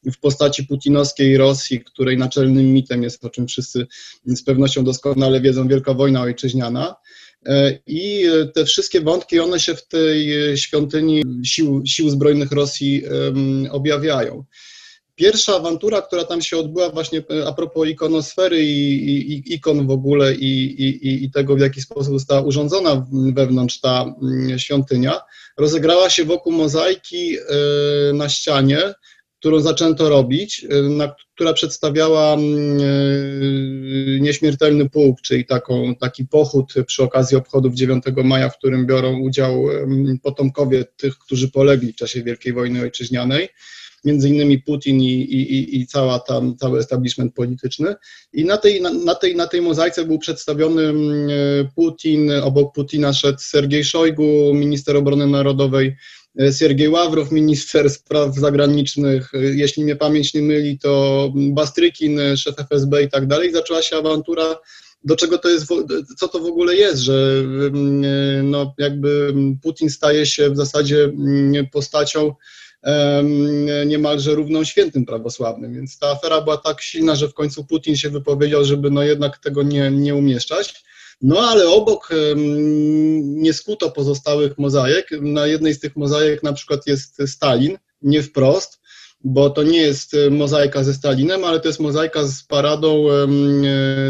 w 0.04 0.20
postaci 0.20 0.64
putinowskiej 0.64 1.38
Rosji, 1.38 1.84
której 1.84 2.18
naczelnym 2.18 2.74
mitem 2.74 3.04
jest, 3.04 3.26
o 3.26 3.30
czym 3.30 3.48
wszyscy 3.48 3.88
z 4.26 4.44
pewnością 4.44 4.84
doskonale 4.84 5.42
wiedzą, 5.42 5.68
Wielka 5.68 5.94
Wojna 5.94 6.22
Ojczyźniana. 6.22 6.96
E, 7.46 7.80
I 7.88 8.26
te 8.54 8.66
wszystkie 8.66 9.02
wątki, 9.02 9.40
one 9.40 9.60
się 9.60 9.76
w 9.76 9.88
tej 9.88 10.28
świątyni 10.58 11.24
sił, 11.44 11.82
sił 11.86 12.10
zbrojnych 12.10 12.52
Rosji 12.52 13.04
um, 13.04 13.68
objawiają. 13.72 14.44
Pierwsza 15.16 15.56
awantura, 15.56 16.02
która 16.02 16.24
tam 16.24 16.42
się 16.42 16.58
odbyła 16.58 16.90
właśnie 16.90 17.24
e, 17.32 17.48
a 17.48 17.54
propos 17.54 17.88
ikonosfery 17.88 18.64
i, 18.64 19.34
i, 19.34 19.54
ikon 19.54 19.88
w 19.88 19.92
ogóle 19.92 20.36
i, 20.36 20.66
i, 20.84 21.24
i 21.24 21.32
tego, 21.32 21.56
w 21.56 21.60
jaki 21.60 21.82
sposób 21.82 22.14
została 22.14 22.42
urządzona 22.42 23.06
wewnątrz 23.12 23.80
ta 23.80 24.16
mm, 24.22 24.60
świątynia, 24.60 25.22
rozegrała 25.58 26.10
się 26.10 26.26
wokół 26.26 26.54
mozaiki 26.54 27.38
e, 27.38 28.14
na 28.14 28.30
ścianie, 28.30 28.80
którą 29.40 29.60
zaczęto 29.60 30.10
robić, 30.10 30.66
e, 30.70 30.82
na, 30.82 31.16
która 31.36 31.54
przedstawiała 31.54 32.34
mm, 32.34 32.78
nieśmiertelny 34.22 34.90
pułk, 34.90 35.22
czyli 35.22 35.46
taką, 35.46 35.96
taki 35.96 36.26
pochód 36.26 36.74
przy 36.88 37.04
okazji 37.04 37.38
obchodów 37.38 37.74
9 37.74 38.04
maja, 38.24 38.50
w 38.50 38.58
którym 38.58 38.86
biorą 38.86 39.20
udział 39.20 39.64
potomkowie 40.24 40.86
tych, 40.98 41.18
którzy 41.18 41.52
polegli 41.52 41.94
w 41.94 41.96
czasie 41.96 42.24
Wielkiej 42.24 42.54
Wojny 42.54 42.82
Ojczyźnianej 42.82 43.50
między 44.06 44.30
innymi 44.30 44.60
Putin 44.60 45.02
i, 45.02 45.22
i, 45.22 45.80
i 45.80 45.88
cała 45.88 46.20
tam, 46.20 46.58
cały 46.58 46.80
establishment 46.80 47.34
polityczny. 47.34 47.96
I 48.34 48.46
na 48.46 48.58
tej, 48.58 48.82
na, 48.82 48.94
na, 48.94 49.16
tej, 49.16 49.36
na 49.36 49.48
tej 49.48 49.62
mozaice 49.62 50.06
był 50.06 50.20
przedstawiony 50.20 50.84
mm, 50.84 51.30
Putin, 51.76 52.32
obok 52.32 52.74
Putina 52.74 53.14
szedł 53.14 53.40
Sergiej 53.40 53.84
Szojgu, 53.84 54.54
minister 54.54 54.98
obrony 54.98 55.28
narodowej, 55.28 55.96
e, 56.42 56.54
Siergiej 56.54 56.90
Ławrow, 56.90 57.32
minister 57.32 57.90
spraw 57.90 58.36
zagranicznych, 58.36 59.34
e, 59.34 59.38
jeśli 59.38 59.84
mnie 59.84 59.96
pamięć 59.96 60.34
nie 60.34 60.42
myli, 60.42 60.80
to 60.80 61.32
Bastrykin, 61.36 62.20
szef 62.38 62.56
FSB 62.60 63.04
i 63.04 63.10
tak 63.10 63.28
dalej. 63.28 63.52
Zaczęła 63.52 63.82
się 63.82 63.98
awantura 63.98 64.56
do 65.06 65.16
czego 65.16 65.38
to 65.38 65.50
jest, 65.50 65.68
co 66.18 66.28
to 66.28 66.40
w 66.40 66.46
ogóle 66.46 66.76
jest, 66.76 67.02
że 67.02 67.44
mm, 67.68 68.04
e, 68.04 68.44
no, 68.44 68.74
jakby 68.78 69.34
Putin 69.64 69.90
staje 69.90 70.26
się 70.26 70.50
w 70.50 70.58
zasadzie 70.58 71.04
mm, 71.04 71.68
postacią 71.68 72.34
niemalże 73.86 74.36
równą 74.36 74.64
świętym 74.64 75.06
prawosławnym. 75.06 75.74
Więc 75.74 76.00
ta 76.00 76.08
afera 76.08 76.42
była 76.42 76.58
tak 76.58 76.82
silna, 76.82 77.16
że 77.16 77.28
w 77.28 77.34
końcu 77.34 77.66
Putin 77.66 77.98
się 77.98 78.10
wypowiedział, 78.10 78.66
żeby 78.66 78.92
no 78.92 79.04
jednak 79.04 79.38
tego 79.38 79.64
nie, 79.64 79.92
nie 79.92 80.16
umieszczać. 80.16 80.84
No 81.22 81.40
ale 81.40 81.68
obok 81.70 82.10
nie 83.20 83.54
skuto 83.54 83.92
pozostałych 83.92 84.58
mozaik. 84.58 85.08
Na 85.22 85.48
jednej 85.48 85.74
z 85.74 85.80
tych 85.80 85.96
mozaik 85.96 86.44
na 86.44 86.54
przykład 86.54 86.88
jest 86.88 87.22
Stalin, 87.28 87.78
nie 88.02 88.24
wprost, 88.24 88.80
bo 89.24 89.50
to 89.50 89.64
nie 89.64 89.80
jest 89.80 90.16
mozaika 90.32 90.84
ze 90.84 90.94
Stalinem, 90.94 91.44
ale 91.44 91.60
to 91.60 91.68
jest 91.68 91.80
mozaika 91.80 92.24
z 92.24 92.44
paradą 92.44 93.12
e, 93.12 93.28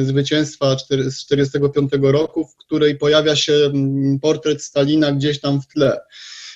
zwycięstwa 0.05 0.77
z 0.79 0.87
1945 0.87 1.91
roku, 2.01 2.45
w 2.45 2.55
której 2.55 2.97
pojawia 2.97 3.35
się 3.35 3.71
portret 4.21 4.63
Stalina 4.63 5.11
gdzieś 5.11 5.41
tam 5.41 5.61
w 5.61 5.67
tle. 5.67 5.99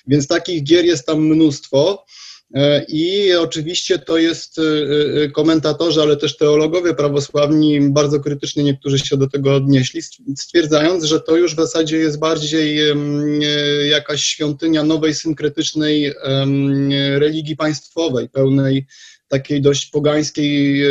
Więc 0.10 0.28
takich 0.28 0.64
gier 0.64 0.86
jest 0.86 1.06
tam 1.06 1.26
mnóstwo. 1.26 2.06
E, 2.54 2.86
I 2.88 3.34
oczywiście 3.34 4.00
to 4.00 4.18
jest 4.18 4.60
e, 4.60 4.64
e, 5.24 5.30
komentatorzy, 5.30 6.02
ale 6.02 6.18
też 6.18 6.38
teologowie 6.38 6.94
prawosławni 6.94 7.82
bardzo 7.82 8.20
krytycznie 8.20 8.64
niektórzy 8.64 9.00
się 9.00 9.18
do 9.18 9.30
tego 9.30 9.56
odnieśli, 9.56 10.02
stwierdzając, 10.36 11.04
że 11.04 11.22
to 11.22 11.38
już 11.38 11.54
w 11.54 11.58
zasadzie 11.58 11.98
jest 11.98 12.20
bardziej 12.20 12.80
jakaś 13.90 14.24
świątynia 14.24 14.84
nowej, 14.84 15.16
synkretycznej 15.16 16.14
religii 17.18 17.56
państwowej, 17.56 18.30
pełnej 18.30 18.86
takiej 19.28 19.62
dość 19.62 19.86
pogańskiej, 19.86 20.84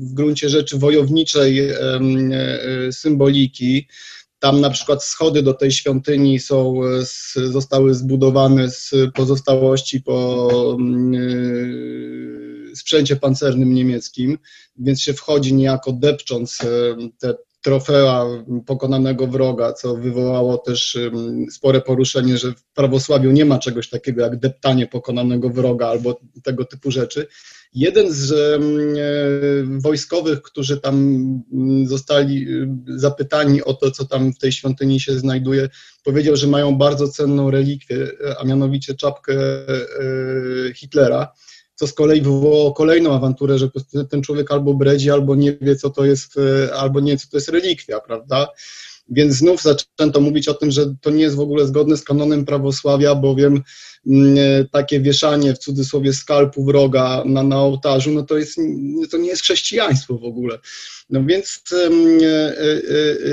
w 0.00 0.14
gruncie 0.14 0.48
rzeczy 0.48 0.78
wojowniczej 0.78 1.70
symboliki. 2.90 3.86
Tam 4.40 4.60
na 4.60 4.70
przykład 4.70 5.04
schody 5.04 5.42
do 5.42 5.54
tej 5.54 5.72
świątyni 5.72 6.38
są, 6.38 6.80
e, 6.84 7.04
zostały 7.46 7.94
zbudowane 7.94 8.70
z 8.70 8.94
pozostałości 9.14 10.00
po 10.00 10.48
yy, 11.12 12.76
sprzęcie 12.76 13.16
pancernym 13.16 13.74
niemieckim, 13.74 14.38
więc 14.76 15.02
się 15.02 15.14
wchodzi 15.14 15.54
niejako 15.54 15.92
depcząc 15.92 16.58
e, 16.60 16.66
te 17.18 17.34
trofea 17.62 18.26
pokonanego 18.66 19.26
wroga, 19.26 19.72
co 19.72 19.96
wywołało 19.96 20.58
też 20.58 20.98
spore 21.50 21.80
poruszenie, 21.80 22.38
że 22.38 22.52
w 22.52 22.64
prawosławiu 22.64 23.30
nie 23.30 23.44
ma 23.44 23.58
czegoś 23.58 23.88
takiego 23.88 24.22
jak 24.22 24.38
deptanie 24.38 24.86
pokonanego 24.86 25.50
wroga 25.50 25.86
albo 25.86 26.20
tego 26.42 26.64
typu 26.64 26.90
rzeczy. 26.90 27.26
Jeden 27.72 28.12
z 28.12 28.32
e, 28.32 28.58
wojskowych, 29.80 30.42
którzy 30.42 30.80
tam 30.80 30.94
mm, 31.52 31.86
zostali 31.86 32.48
y, 32.48 32.68
zapytani 32.86 33.62
o 33.62 33.74
to, 33.74 33.90
co 33.90 34.04
tam 34.04 34.32
w 34.32 34.38
tej 34.38 34.52
świątyni 34.52 35.00
się 35.00 35.18
znajduje, 35.18 35.68
powiedział, 36.04 36.36
że 36.36 36.46
mają 36.46 36.78
bardzo 36.78 37.08
cenną 37.08 37.50
relikwię, 37.50 38.06
a 38.38 38.44
mianowicie 38.44 38.94
czapkę 38.94 39.34
e, 39.34 40.74
Hitlera, 40.74 41.32
co 41.80 41.86
z 41.86 41.92
kolei 41.92 42.20
wywołało 42.20 42.72
kolejną 42.72 43.14
awanturę, 43.14 43.58
że 43.58 43.68
ten 44.10 44.22
człowiek 44.22 44.50
albo 44.50 44.74
bredzi, 44.74 45.10
albo 45.10 45.34
nie 45.34 45.56
wie, 45.60 45.76
co 45.76 45.90
to 45.90 46.04
jest, 46.04 46.38
e, 46.38 46.74
albo 46.74 47.00
nie 47.00 47.16
co 47.16 47.28
to 47.30 47.36
jest 47.36 47.48
relikwia, 47.48 48.00
prawda? 48.00 48.48
Więc 49.10 49.34
znów 49.34 49.62
zaczęto 49.62 50.20
mówić 50.20 50.48
o 50.48 50.54
tym, 50.54 50.70
że 50.70 50.94
to 51.00 51.10
nie 51.10 51.22
jest 51.22 51.36
w 51.36 51.40
ogóle 51.40 51.66
zgodne 51.66 51.96
z 51.96 52.04
kanonem 52.04 52.44
prawosławia, 52.44 53.14
bowiem 53.14 53.62
mm, 54.06 54.36
takie 54.72 55.00
wieszanie 55.00 55.54
w 55.54 55.58
cudzysłowie 55.58 56.12
skalpu 56.12 56.64
wroga 56.64 57.22
na, 57.26 57.42
na 57.42 57.56
ołtarzu, 57.56 58.10
no 58.10 58.22
to, 58.22 58.38
jest, 58.38 58.56
to 59.10 59.16
nie 59.16 59.28
jest 59.28 59.42
chrześcijaństwo 59.42 60.18
w 60.18 60.24
ogóle. 60.24 60.58
No 61.10 61.24
więc, 61.24 61.62
e, 61.72 61.76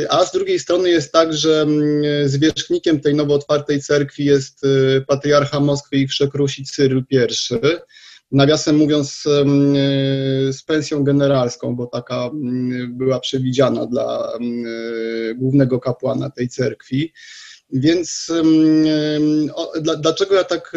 e, 0.04 0.12
a 0.12 0.26
z 0.26 0.32
drugiej 0.32 0.60
strony 0.60 0.90
jest 0.90 1.12
tak, 1.12 1.34
że 1.34 1.62
mm, 1.62 2.30
zwierzchnikiem 2.30 2.99
tej 2.99 3.16
nowo 3.16 3.34
otwartej 3.34 3.82
cerkwi 3.82 4.26
jest 4.26 4.64
e, 4.64 5.02
patriarcha 5.02 5.60
Moskwy 5.60 5.98
i 5.98 6.08
Wszechrusi 6.08 6.66
Cyryl 6.66 7.04
I, 7.10 7.18
nawiasem 8.32 8.78
mówiąc, 8.78 9.24
z 10.52 10.64
pensją 10.64 11.04
generalską, 11.04 11.76
bo 11.76 11.86
taka 11.86 12.30
była 12.90 13.20
przewidziana 13.20 13.86
dla 13.86 14.32
głównego 15.36 15.80
kapłana 15.80 16.30
tej 16.30 16.49
cerkwi. 16.49 17.14
Więc 17.74 18.32
dlaczego 20.02 20.36
ja 20.36 20.44
tak 20.44 20.74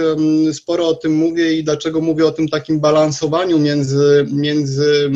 sporo 0.52 0.88
o 0.88 0.94
tym 0.94 1.12
mówię 1.12 1.54
i 1.54 1.64
dlaczego 1.64 2.00
mówię 2.00 2.26
o 2.26 2.30
tym 2.30 2.48
takim 2.48 2.80
balansowaniu 2.80 3.58
między, 3.58 4.26
między 4.32 5.10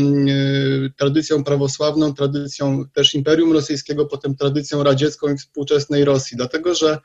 tradycją 0.99 1.45
prawosławną, 1.45 2.15
tradycją 2.15 2.85
też 2.93 3.15
Imperium 3.15 3.53
Rosyjskiego, 3.53 4.07
potem 4.07 4.37
tradycją 4.37 4.83
radziecką 4.83 5.33
i 5.33 5.37
współczesnej 5.37 6.05
Rosji? 6.05 6.37
Dlatego, 6.37 6.75
że 6.75 6.99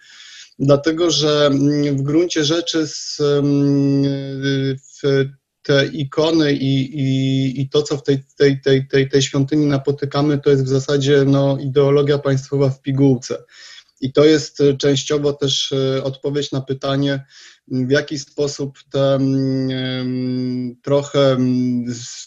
dlatego 0.60 1.12
że 1.12 1.50
w 1.92 2.02
gruncie 2.02 2.44
rzeczy 2.44 2.88
z, 2.88 3.18
w 5.02 5.26
te 5.62 5.86
ikony 5.86 6.54
i, 6.54 7.00
i, 7.00 7.62
i 7.62 7.70
to, 7.70 7.84
co 7.84 7.98
w 7.98 8.04
tej, 8.04 8.24
tej, 8.38 8.62
tej, 8.62 8.88
tej, 8.88 9.10
tej 9.10 9.22
świątyni 9.22 9.66
napotykamy, 9.66 10.38
to 10.38 10.50
jest 10.50 10.64
w 10.64 10.68
zasadzie 10.68 11.24
no, 11.26 11.58
ideologia 11.58 12.18
państwowa 12.18 12.70
w 12.70 12.82
pigułce. 12.82 13.44
I 14.02 14.14
to 14.14 14.26
jest 14.26 14.64
częściowo 14.80 15.34
też 15.34 15.72
e, 15.72 16.04
odpowiedź 16.04 16.52
na 16.52 16.62
pytanie, 16.62 17.26
w 17.72 17.92
jaki 17.92 18.20
sposób 18.20 18.80
te 18.92 19.20
trochę 20.84 21.38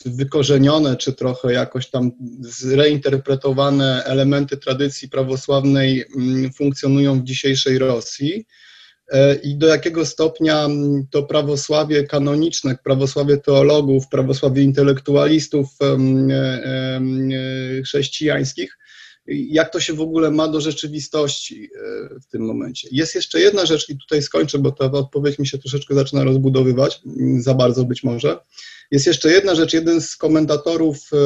wykorzenione, 0.07 0.97
czy 0.97 1.13
trochę 1.13 1.53
jakoś 1.53 1.91
tam 1.91 2.11
zreinterpretowane 2.41 4.05
elementy 4.05 4.57
tradycji 4.57 5.09
prawosławnej 5.09 6.05
funkcjonują 6.57 7.21
w 7.21 7.25
dzisiejszej 7.25 7.79
Rosji. 7.79 8.47
E, 9.13 9.35
i 9.35 9.57
do 9.57 9.67
jakiego 9.67 10.07
stopnia 10.07 10.69
to 11.11 11.23
prawosławie 11.23 12.05
kanoniczne, 12.05 12.77
prawosławie 12.85 13.37
teologów, 13.37 14.09
prawosławie 14.09 14.63
intelektualistów 14.63 15.69
chrześcijańskich 17.85 18.79
jak 19.27 19.73
to 19.73 19.81
się 19.81 19.93
w 19.93 20.01
ogóle 20.01 20.31
ma 20.31 20.49
do 20.49 20.61
rzeczywistości 20.61 21.65
e, 21.65 22.21
w 22.21 22.27
tym 22.27 22.43
momencie. 22.43 22.89
Jest 22.93 23.15
jeszcze 23.15 23.41
jedna 23.41 23.67
rzecz, 23.67 23.89
i 23.89 23.99
tutaj 23.99 24.23
skończę, 24.23 24.59
bo 24.59 24.73
ta 24.73 24.85
odpowiedź 24.85 25.39
mi 25.39 25.47
się 25.47 25.59
troszeczkę 25.59 25.95
zaczyna 25.95 26.25
rozbudowywać, 26.25 27.01
mm, 27.07 27.43
za 27.43 27.55
bardzo 27.55 27.85
być 27.85 28.03
może. 28.03 28.39
Jest 28.91 29.07
jeszcze 29.07 29.31
jedna 29.31 29.55
rzecz, 29.55 29.73
jeden 29.73 30.01
z 30.01 30.17
komentatorów, 30.17 30.97
e, 31.13 31.19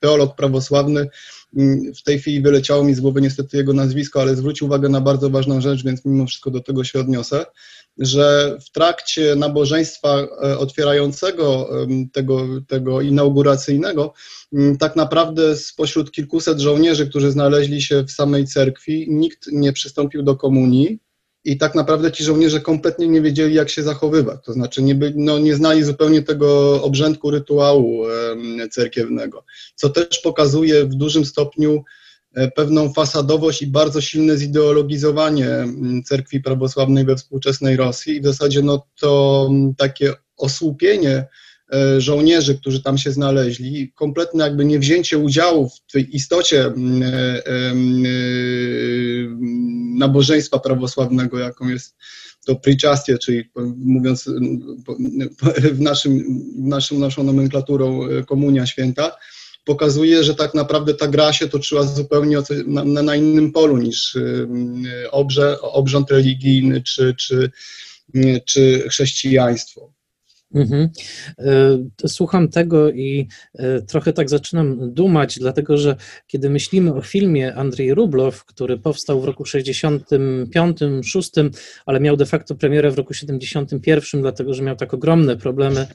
teolog 0.00 0.36
prawosławny, 0.36 1.08
w 1.96 2.02
tej 2.04 2.18
chwili 2.18 2.42
wyleciało 2.42 2.84
mi 2.84 2.94
z 2.94 3.00
głowy 3.00 3.20
niestety 3.20 3.56
jego 3.56 3.72
nazwisko, 3.72 4.20
ale 4.20 4.36
zwrócił 4.36 4.66
uwagę 4.66 4.88
na 4.88 5.00
bardzo 5.00 5.30
ważną 5.30 5.60
rzecz, 5.60 5.84
więc 5.84 6.04
mimo 6.04 6.26
wszystko 6.26 6.50
do 6.50 6.60
tego 6.60 6.84
się 6.84 7.00
odniosę, 7.00 7.46
że 7.98 8.58
w 8.66 8.70
trakcie 8.70 9.36
nabożeństwa 9.36 10.18
e, 10.18 10.58
otwierającego 10.58 11.70
tego, 12.12 12.46
tego 12.68 13.00
inauguracyjnego 13.00 14.14
Mm, 14.52 14.78
tak 14.78 14.96
naprawdę 14.96 15.56
spośród 15.56 16.10
kilkuset 16.10 16.58
żołnierzy, 16.58 17.06
którzy 17.06 17.30
znaleźli 17.30 17.82
się 17.82 18.02
w 18.02 18.10
samej 18.10 18.46
cerkwi, 18.46 19.06
nikt 19.10 19.46
nie 19.52 19.72
przystąpił 19.72 20.22
do 20.22 20.36
komunii 20.36 20.98
i 21.46 21.58
tak 21.58 21.74
naprawdę 21.74 22.12
ci 22.12 22.24
żołnierze 22.24 22.60
kompletnie 22.60 23.08
nie 23.08 23.22
wiedzieli, 23.22 23.54
jak 23.54 23.70
się 23.70 23.82
zachowywać. 23.82 24.40
To 24.44 24.52
znaczy 24.52 24.82
nie, 24.82 24.94
by, 24.94 25.12
no, 25.16 25.38
nie 25.38 25.54
znali 25.54 25.84
zupełnie 25.84 26.22
tego 26.22 26.82
obrzędku 26.82 27.30
rytuału 27.30 28.04
cerkiewnego, 28.70 29.44
co 29.74 29.88
też 29.88 30.18
pokazuje 30.18 30.84
w 30.84 30.94
dużym 30.94 31.24
stopniu 31.24 31.84
e, 32.34 32.50
pewną 32.50 32.92
fasadowość 32.92 33.62
i 33.62 33.66
bardzo 33.66 34.00
silne 34.00 34.36
zideologizowanie 34.36 35.48
cerkwi 36.04 36.40
prawosławnej 36.40 37.04
we 37.04 37.16
współczesnej 37.16 37.76
Rosji 37.76 38.16
i 38.16 38.20
w 38.20 38.24
zasadzie 38.24 38.62
no, 38.62 38.86
to 39.00 39.50
takie 39.76 40.12
osłupienie 40.36 41.26
żołnierzy, 41.98 42.58
którzy 42.58 42.82
tam 42.82 42.98
się 42.98 43.12
znaleźli, 43.12 43.92
kompletne 43.94 44.44
jakby 44.44 44.64
niewzięcie 44.64 45.18
udziału 45.18 45.68
w 45.68 45.92
tej 45.92 46.16
istocie 46.16 46.64
mm, 46.64 47.02
e, 47.02 47.08
e, 47.08 47.42
nabożeństwa 49.98 50.58
prawosławnego, 50.58 51.38
jaką 51.38 51.68
jest 51.68 51.96
to 52.46 52.56
pryczastie, 52.56 53.18
czyli 53.18 53.44
mówiąc 53.76 54.30
w 55.72 55.80
naszym, 55.80 56.42
w 56.56 56.66
naszym, 56.66 56.98
naszą 56.98 57.22
nomenklaturą 57.22 58.00
komunia 58.26 58.66
święta, 58.66 59.16
pokazuje, 59.64 60.24
że 60.24 60.34
tak 60.34 60.54
naprawdę 60.54 60.94
ta 60.94 61.08
gra 61.08 61.32
się 61.32 61.48
toczyła 61.48 61.82
zupełnie 61.82 62.38
na, 62.66 63.02
na 63.02 63.16
innym 63.16 63.52
polu 63.52 63.76
niż 63.76 64.16
obrze, 65.10 65.60
obrząd 65.60 66.10
religijny 66.10 66.82
czy, 66.82 67.14
czy, 67.18 67.50
czy 68.46 68.84
chrześcijaństwo. 68.88 69.95
Mhm. 70.54 70.88
E, 71.38 72.08
słucham 72.08 72.48
tego 72.48 72.90
i 72.90 73.28
e, 73.54 73.82
trochę 73.82 74.12
tak 74.12 74.30
zaczynam 74.30 74.94
dumać, 74.94 75.38
dlatego 75.38 75.78
że 75.78 75.96
kiedy 76.26 76.50
myślimy 76.50 76.94
o 76.94 77.00
filmie 77.00 77.54
Andrzej 77.54 77.94
Rublow, 77.94 78.44
który 78.44 78.78
powstał 78.78 79.20
w 79.20 79.24
roku 79.24 79.44
65, 79.44 80.78
6, 81.04 81.30
ale 81.86 82.00
miał 82.00 82.16
de 82.16 82.26
facto 82.26 82.54
premierę 82.54 82.90
w 82.90 82.98
roku 82.98 83.14
71, 83.14 84.20
dlatego 84.20 84.54
że 84.54 84.62
miał 84.62 84.76
tak 84.76 84.94
ogromne 84.94 85.36
problemy 85.36 85.86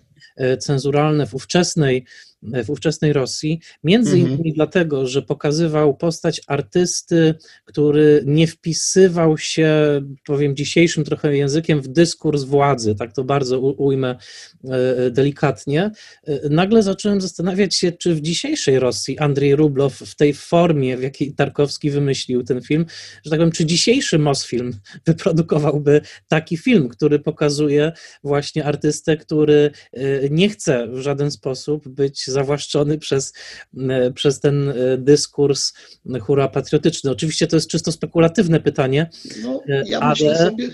cenzuralne 0.59 1.27
w 1.27 1.35
ówczesnej 1.35 2.05
w 2.43 2.69
ówczesnej 2.69 3.13
Rosji, 3.13 3.59
między 3.83 4.15
mhm. 4.15 4.33
innymi 4.33 4.53
dlatego, 4.53 5.07
że 5.07 5.21
pokazywał 5.21 5.97
postać 5.97 6.41
artysty, 6.47 7.35
który 7.65 8.23
nie 8.25 8.47
wpisywał 8.47 9.37
się, 9.37 10.01
powiem 10.25 10.55
dzisiejszym 10.55 11.03
trochę 11.03 11.37
językiem, 11.37 11.81
w 11.81 11.87
dyskurs 11.87 12.43
władzy, 12.43 12.95
tak 12.95 13.13
to 13.13 13.23
bardzo 13.23 13.59
ujmę 13.59 14.15
e, 14.63 15.11
delikatnie. 15.11 15.91
E, 16.23 16.49
nagle 16.49 16.83
zacząłem 16.83 17.21
zastanawiać 17.21 17.75
się, 17.75 17.91
czy 17.91 18.15
w 18.15 18.21
dzisiejszej 18.21 18.79
Rosji 18.79 19.19
Andrzej 19.19 19.55
Rublow 19.55 19.93
w 19.93 20.15
tej 20.15 20.33
formie, 20.33 20.97
w 20.97 21.01
jakiej 21.01 21.33
Tarkowski 21.33 21.91
wymyślił 21.91 22.43
ten 22.43 22.61
film, 22.61 22.85
że 23.23 23.31
tak 23.31 23.39
powiem, 23.39 23.51
czy 23.51 23.65
dzisiejszy 23.65 24.19
Mosfilm 24.19 24.73
wyprodukowałby 25.05 26.01
taki 26.27 26.57
film, 26.57 26.89
który 26.89 27.19
pokazuje 27.19 27.91
właśnie 28.23 28.65
artystę, 28.65 29.17
który 29.17 29.71
e, 29.93 30.01
nie 30.31 30.49
chce 30.49 30.87
w 30.87 30.99
żaden 30.99 31.31
sposób 31.31 31.87
być 31.87 32.27
zawłaszczony 32.27 32.97
przez, 32.97 33.33
e, 33.89 34.11
przez 34.11 34.39
ten 34.39 34.69
e, 34.69 34.73
dyskurs 34.97 35.73
hura 36.21 36.47
patriotyczny. 36.47 37.11
Oczywiście 37.11 37.47
to 37.47 37.55
jest 37.55 37.69
czysto 37.69 37.91
spekulatywne 37.91 38.59
pytanie, 38.59 39.09
no, 39.43 39.61
ja 39.85 39.99
ale... 39.99 40.09
Myślę 40.09 40.37
sobie... 40.37 40.69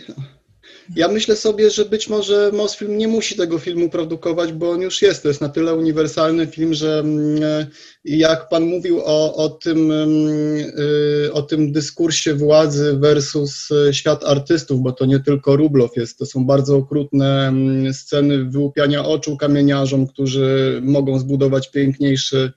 Ja 0.95 1.07
myślę 1.07 1.35
sobie, 1.35 1.69
że 1.69 1.85
być 1.85 2.09
może 2.09 2.51
Mosfilm 2.53 2.97
nie 2.97 3.07
musi 3.07 3.35
tego 3.35 3.59
filmu 3.59 3.89
produkować, 3.89 4.53
bo 4.53 4.71
on 4.71 4.81
już 4.81 5.01
jest. 5.01 5.23
To 5.23 5.27
jest 5.27 5.41
na 5.41 5.49
tyle 5.49 5.75
uniwersalny 5.75 6.47
film, 6.47 6.73
że 6.73 6.99
mm, 6.99 7.43
e, 7.43 7.67
jak 8.05 8.49
Pan 8.49 8.63
mówił 8.63 9.01
o, 9.05 9.35
o, 9.35 9.49
tym, 9.49 9.91
mm, 9.91 10.57
y, 11.25 11.33
o 11.33 11.41
tym 11.41 11.71
dyskursie 11.71 12.33
władzy 12.33 12.97
versus 12.99 13.71
e, 13.71 13.93
świat 13.93 14.23
artystów, 14.23 14.81
bo 14.81 14.91
to 14.91 15.05
nie 15.05 15.19
tylko 15.19 15.55
Rublow 15.55 15.97
jest, 15.97 16.17
to 16.17 16.25
są 16.25 16.45
bardzo 16.45 16.77
okrutne 16.77 17.47
mm, 17.47 17.93
sceny 17.93 18.45
wyłupiania 18.45 19.05
oczu 19.05 19.37
kamieniarzom, 19.37 20.07
którzy 20.07 20.79
mogą 20.83 21.19
zbudować 21.19 21.71
piękniejszy 21.71 22.51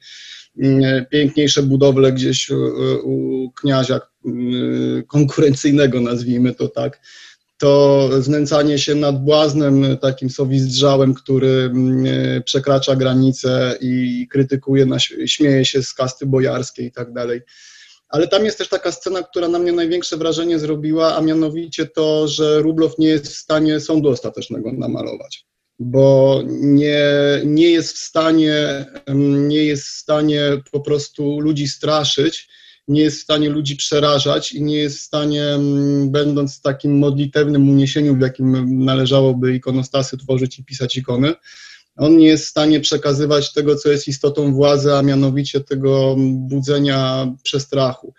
piękniejsze 1.10 1.62
budowle 1.62 2.12
gdzieś 2.12 2.50
u, 2.50 2.56
u 3.04 3.50
kniazia 3.50 4.00
konkurencyjnego, 5.08 6.00
nazwijmy 6.00 6.54
to 6.54 6.68
tak 6.68 7.00
to 7.60 8.08
znęcanie 8.18 8.78
się 8.78 8.94
nad 8.94 9.24
błaznem, 9.24 9.96
takim 9.96 10.30
sowizdrzałem, 10.30 11.14
który 11.14 11.48
mm, 11.48 12.06
e, 12.06 12.40
przekracza 12.40 12.96
granice 12.96 13.78
i 13.80 14.26
krytykuje, 14.30 14.86
śmieje 15.26 15.64
się 15.64 15.82
z 15.82 15.94
kasty 15.94 16.26
bojarskiej 16.26 16.86
i 16.86 16.92
tak 16.92 17.12
dalej. 17.12 17.40
Ale 18.08 18.28
tam 18.28 18.44
jest 18.44 18.58
też 18.58 18.68
taka 18.68 18.92
scena, 18.92 19.22
która 19.22 19.48
na 19.48 19.58
mnie 19.58 19.72
największe 19.72 20.16
wrażenie 20.16 20.58
zrobiła, 20.58 21.16
a 21.16 21.20
mianowicie 21.20 21.86
to, 21.86 22.28
że 22.28 22.62
Rublow 22.62 22.98
nie 22.98 23.08
jest 23.08 23.28
w 23.28 23.36
stanie 23.36 23.80
sądu 23.80 24.08
ostatecznego 24.08 24.72
namalować, 24.72 25.46
bo 25.78 26.40
nie, 26.50 27.04
nie 27.44 27.70
jest 27.70 27.96
w 27.96 27.98
stanie, 27.98 28.86
nie 29.48 29.64
jest 29.64 29.84
w 29.84 29.90
stanie 29.90 30.42
po 30.72 30.80
prostu 30.80 31.40
ludzi 31.40 31.68
straszyć, 31.68 32.48
nie 32.88 33.02
jest 33.02 33.18
w 33.18 33.22
stanie 33.22 33.48
ludzi 33.48 33.76
przerażać 33.76 34.52
i 34.52 34.62
nie 34.62 34.76
jest 34.76 34.98
w 34.98 35.00
stanie, 35.00 35.44
mm, 35.44 36.10
będąc 36.10 36.58
w 36.58 36.60
takim 36.60 36.98
modlitewnym 36.98 37.68
uniesieniu, 37.68 38.16
w 38.16 38.20
jakim 38.20 38.84
należałoby 38.84 39.54
ikonostasy 39.54 40.18
tworzyć 40.18 40.58
i 40.58 40.64
pisać 40.64 40.96
ikony, 40.96 41.34
on 41.96 42.16
nie 42.16 42.26
jest 42.26 42.44
w 42.44 42.48
stanie 42.48 42.80
przekazywać 42.80 43.52
tego, 43.52 43.76
co 43.76 43.90
jest 43.90 44.08
istotą 44.08 44.52
władzy, 44.52 44.94
a 44.94 45.02
mianowicie 45.02 45.60
tego 45.60 46.16
budzenia 46.18 47.32
przestrachu. 47.42 48.14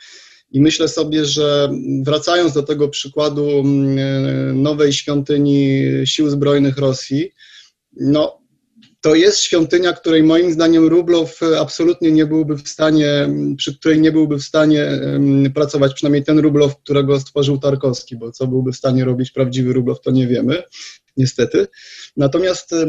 I 0.51 0.61
myślę 0.61 0.87
sobie, 0.87 1.25
że 1.25 1.71
wracając 2.03 2.53
do 2.53 2.63
tego 2.63 2.89
przykładu 2.89 3.49
mm, 3.59 4.61
nowej 4.61 4.93
świątyni 4.93 5.83
Sił 6.05 6.29
Zbrojnych 6.29 6.77
Rosji, 6.77 7.31
no, 7.99 8.40
to 9.01 9.15
jest 9.15 9.39
świątynia, 9.39 9.93
której 9.93 10.23
moim 10.23 10.53
zdaniem 10.53 10.87
Rublow 10.87 11.43
e, 11.43 11.59
absolutnie 11.59 12.11
nie 12.11 12.25
byłby 12.25 12.57
w 12.57 12.69
stanie, 12.69 13.29
przy 13.57 13.79
której 13.79 14.01
nie 14.01 14.11
byłby 14.11 14.37
w 14.37 14.43
stanie 14.43 14.87
pracować, 15.53 15.93
przynajmniej 15.93 16.23
ten 16.23 16.39
Rublow, 16.39 16.77
którego 16.77 17.19
stworzył 17.19 17.57
Tarkowski, 17.57 18.15
bo 18.15 18.31
co 18.31 18.47
byłby 18.47 18.71
w 18.71 18.77
stanie 18.77 19.05
robić 19.05 19.31
prawdziwy 19.31 19.73
Rublow, 19.73 20.01
to 20.01 20.11
nie 20.11 20.27
wiemy, 20.27 20.63
niestety. 21.17 21.67
Natomiast 22.17 22.73
e, 22.73 22.87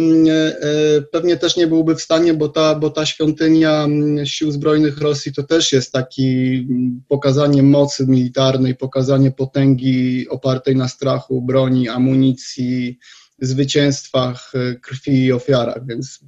pewnie 1.13 1.37
też 1.37 1.57
nie 1.57 1.67
byłby 1.67 1.95
w 1.95 2.03
stanie, 2.03 2.35
bo 2.35 2.49
ta, 2.49 2.75
bo 2.75 2.91
ta 2.91 3.07
świątynia 3.07 3.87
sił 4.25 4.53
zbrojnych 4.53 4.99
Rosji 4.99 5.33
to 5.33 5.43
też 5.43 5.73
jest 5.73 5.93
taki 5.93 6.67
pokazanie 7.09 7.63
mocy 7.63 8.07
militarnej, 8.07 8.75
pokazanie 8.75 9.31
potęgi 9.31 10.29
opartej 10.29 10.77
na 10.77 10.89
strachu, 10.89 11.43
broni, 11.43 11.89
amunicji, 11.89 12.99
zwycięstwach, 13.43 14.53
e, 14.55 14.75
krwi 14.75 15.25
i 15.25 15.33
ofiarach, 15.33 15.87
więc 15.87 16.21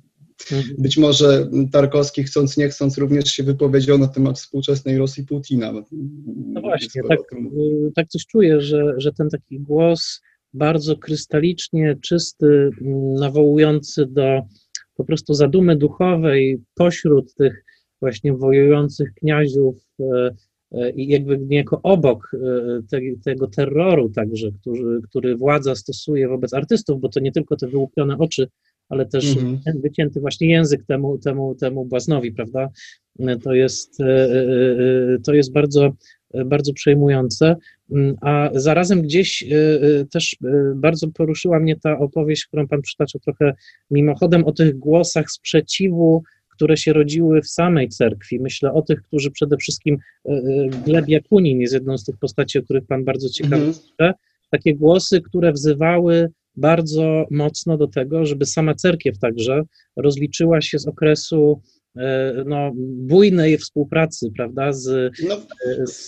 mhm. 0.52 0.74
być 0.78 0.96
może 0.96 1.48
Tarkowski 1.72 2.24
chcąc 2.24 2.56
nie 2.56 2.68
chcąc 2.68 2.98
również 2.98 3.32
się 3.32 3.42
wypowiedział 3.42 3.98
na 3.98 4.08
temat 4.08 4.38
współczesnej 4.38 4.98
Rosji 4.98 5.24
Putina. 5.26 5.72
No 6.26 6.60
właśnie, 6.60 7.02
tak, 7.08 7.18
e, 7.18 7.90
tak 7.94 8.08
coś 8.08 8.26
czuję, 8.26 8.60
że, 8.60 8.94
że 8.96 9.12
ten 9.12 9.28
taki 9.30 9.60
głos 9.60 10.20
bardzo 10.54 10.96
krystalicznie 10.96 11.96
czysty, 12.02 12.70
nawołujący 13.18 14.06
do 14.06 14.42
po 14.96 15.04
prostu 15.04 15.34
zadumy 15.34 15.76
duchowej 15.76 16.62
pośród 16.74 17.34
tych 17.34 17.64
właśnie 18.00 18.32
wojujących 18.32 19.14
kniaziów 19.14 19.76
e, 20.00 20.30
i 20.96 21.08
jakby 21.08 21.38
niejako 21.38 21.80
obok 21.82 22.30
e, 22.34 22.82
te, 22.90 23.00
tego 23.24 23.46
terroru 23.46 24.08
także, 24.08 24.50
który, 24.60 25.00
który 25.02 25.36
władza 25.36 25.74
stosuje 25.74 26.28
wobec 26.28 26.54
artystów, 26.54 27.00
bo 27.00 27.08
to 27.08 27.20
nie 27.20 27.32
tylko 27.32 27.56
te 27.56 27.68
wyłupione 27.68 28.18
oczy, 28.18 28.48
ale 28.88 29.06
też 29.06 29.36
mm 29.36 29.56
-hmm. 29.56 29.80
wycięty 29.80 30.20
właśnie 30.20 30.48
język 30.48 30.84
temu, 30.86 31.18
temu, 31.18 31.54
temu 31.54 31.84
błaznowi, 31.84 32.32
prawda? 32.32 32.68
To 33.42 33.54
jest, 33.54 33.98
to 35.24 35.34
jest 35.34 35.52
bardzo, 35.52 35.92
bardzo 36.46 36.72
przejmujące. 36.72 37.56
Mm, 37.90 38.16
a 38.20 38.50
zarazem 38.54 39.02
gdzieś 39.02 39.44
też 40.12 40.36
bardzo 40.74 41.08
poruszyła 41.08 41.60
mnie 41.60 41.76
ta 41.76 41.98
opowieść, 41.98 42.46
którą 42.46 42.68
Pan 42.68 42.82
przytacza 42.82 43.18
trochę 43.18 43.54
mimochodem 43.90 44.44
o 44.44 44.52
tych 44.52 44.78
głosach 44.78 45.30
sprzeciwu 45.30 46.22
które 46.54 46.76
się 46.76 46.92
rodziły 46.92 47.42
w 47.42 47.48
samej 47.48 47.88
cerkwi. 47.88 48.40
Myślę 48.40 48.72
o 48.72 48.82
tych, 48.82 49.02
którzy 49.02 49.30
przede 49.30 49.56
wszystkim, 49.56 49.98
e, 50.28 50.30
e, 50.30 50.42
Gleb 50.84 51.08
Jakunin 51.08 51.60
jest 51.60 51.74
jedną 51.74 51.98
z 51.98 52.04
tych 52.04 52.16
postaci, 52.18 52.58
o 52.58 52.62
których 52.62 52.86
Pan 52.86 53.04
bardzo 53.04 53.28
ciekawie 53.28 53.72
mm. 53.98 54.14
takie 54.50 54.74
głosy, 54.74 55.20
które 55.20 55.52
wzywały 55.52 56.30
bardzo 56.56 57.26
mocno 57.30 57.76
do 57.78 57.88
tego, 57.88 58.26
żeby 58.26 58.46
sama 58.46 58.74
cerkiew 58.74 59.18
także 59.18 59.62
rozliczyła 59.96 60.60
się 60.60 60.78
z 60.78 60.86
okresu 60.88 61.60
E, 61.96 62.44
no, 62.46 62.72
bujnej 62.96 63.58
współpracy, 63.58 64.30
prawda, 64.36 64.72
z, 64.72 65.12
no. 65.28 65.36
Z, 65.86 66.06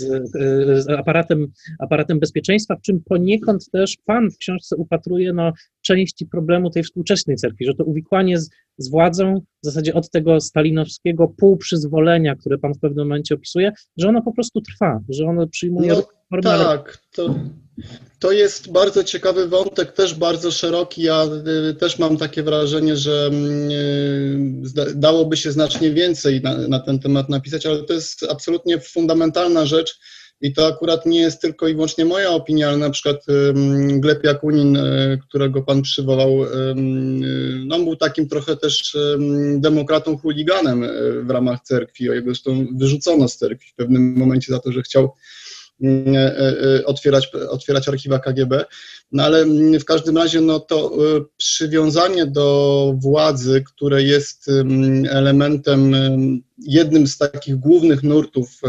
z, 0.85 0.91
aparatem, 0.91 1.47
aparatem 1.79 2.21
bezpieczeństwa, 2.21 2.77
w 2.77 2.81
czym 2.81 3.03
poniekąd 3.05 3.71
też 3.71 3.97
Pan 4.05 4.31
w 4.31 4.37
książce 4.37 4.77
upatruje 4.77 5.33
no, 5.33 5.53
części 5.83 6.27
problemu 6.27 6.71
tej 6.71 6.83
współczesnej 6.83 7.37
cerkwi, 7.37 7.65
że 7.65 7.75
to 7.75 7.85
uwikłanie 7.85 8.39
z, 8.39 8.51
z 8.79 8.91
władzą 8.91 9.35
w 9.63 9.67
zasadzie 9.67 9.95
od 9.95 10.11
tego 10.11 10.41
stalinowskiego 10.41 11.29
półprzyzwolenia, 11.39 12.37
które 12.37 12.59
Pan 12.59 12.75
w 12.75 12.79
pewnym 12.79 13.07
momencie 13.07 13.35
opisuje, 13.35 13.73
że 13.97 14.09
ono 14.09 14.23
po 14.23 14.33
prostu 14.33 14.61
trwa, 14.61 15.01
że 15.09 15.27
ono 15.27 15.47
przyjmuje 15.47 15.89
no, 15.89 16.03
formę. 16.31 16.65
Tak, 16.65 16.99
to 17.13 17.35
to 18.19 18.33
jest 18.33 18.73
bardzo 18.73 19.05
ciekawy 19.05 19.49
wątek, 19.49 19.93
też 19.93 20.15
bardzo 20.15 20.51
szeroki. 20.51 21.03
Ja 21.03 21.25
y, 21.71 21.75
też 21.75 21.99
mam 21.99 22.17
takie 22.17 22.43
wrażenie, 22.43 22.97
że 22.97 23.27
mm, 23.27 23.71
y, 23.71 24.95
dałoby 24.95 25.37
się 25.37 25.53
znacznie 25.53 25.91
więcej 25.91 26.43
na, 26.43 26.69
na, 26.69 26.81
ten 26.81 26.99
temat 26.99 27.29
napisać, 27.29 27.67
ale 27.67 27.83
to 27.83 27.93
jest 27.93 28.23
absolutnie 28.31 28.81
fundamentalna 28.81 29.67
rzecz 29.67 29.99
i 30.41 30.53
to 30.53 30.67
akurat 30.67 31.07
nie 31.07 31.21
jest 31.21 31.41
tylko 31.41 31.69
i 31.69 31.75
wyłącznie 31.75 32.05
moja 32.05 32.31
opinia, 32.31 32.69
ale 32.69 32.77
na 32.77 32.91
przykład 32.91 33.25
Gleb 33.91 34.25
Jakunin, 34.25 34.77
y, 34.77 35.19
którego 35.29 35.63
pan 35.63 35.83
przywołał, 35.83 36.31
no 37.67 37.79
był 37.79 37.97
takim 37.97 38.29
trochę 38.29 38.57
też 38.57 38.97
demokratą 39.57 40.19
chuliganem 40.19 40.89
w 41.27 41.31
ramach 41.31 41.61
cerkwi. 41.61 42.05
Jego 42.05 42.27
zresztą 42.27 42.67
wyrzucono 42.77 43.29
z 43.29 43.37
cerkwi 43.37 43.69
w 43.73 43.75
pewnym 43.75 44.15
momencie 44.19 44.53
za 44.53 44.59
to, 44.59 44.73
że 44.73 44.83
chciał 44.83 45.13
otwierać, 46.85 47.31
otwierać 47.49 47.89
archiwa 47.89 48.19
KGB. 48.19 48.65
No 49.13 49.23
ale 49.23 49.45
w 49.81 49.85
każdym 49.85 50.17
razie 50.17 50.41
no 50.41 50.61
to 50.61 50.93
przywiązanie 51.37 52.27
do 52.27 52.95
władzy, 53.03 53.65
które 53.67 54.03
jest 54.03 54.51
elementem, 55.11 55.97
jednym 56.59 57.07
z 57.07 57.19
takich 57.19 57.57
głównych 57.57 58.03
nurtów 58.03 58.61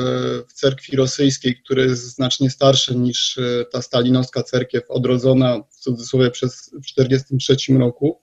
w 0.47 0.53
cerkwi 0.53 0.95
rosyjskiej, 0.95 1.55
który 1.63 1.81
jest 1.81 2.03
znacznie 2.03 2.49
starszy 2.49 2.95
niż 2.95 3.39
ta 3.71 3.81
stalinowska 3.81 4.43
cerkiew 4.43 4.83
odrodzona 4.89 5.63
w 5.71 5.75
cudzysłowie 5.75 6.31
przez, 6.31 6.69
w 6.73 6.93
1943 6.95 7.73
roku. 7.73 8.21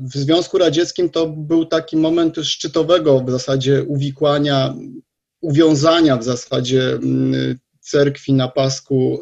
W 0.00 0.14
Związku 0.14 0.58
Radzieckim 0.58 1.10
to 1.10 1.26
był 1.26 1.66
taki 1.66 1.96
moment 1.96 2.36
szczytowego 2.42 3.20
w 3.20 3.30
zasadzie 3.30 3.84
uwikłania 3.84 4.74
uwiązania 5.42 6.16
w 6.16 6.24
zasadzie 6.24 6.92
mm, 6.92 7.58
cerkwi 7.80 8.32
na 8.32 8.48
pasku 8.48 9.20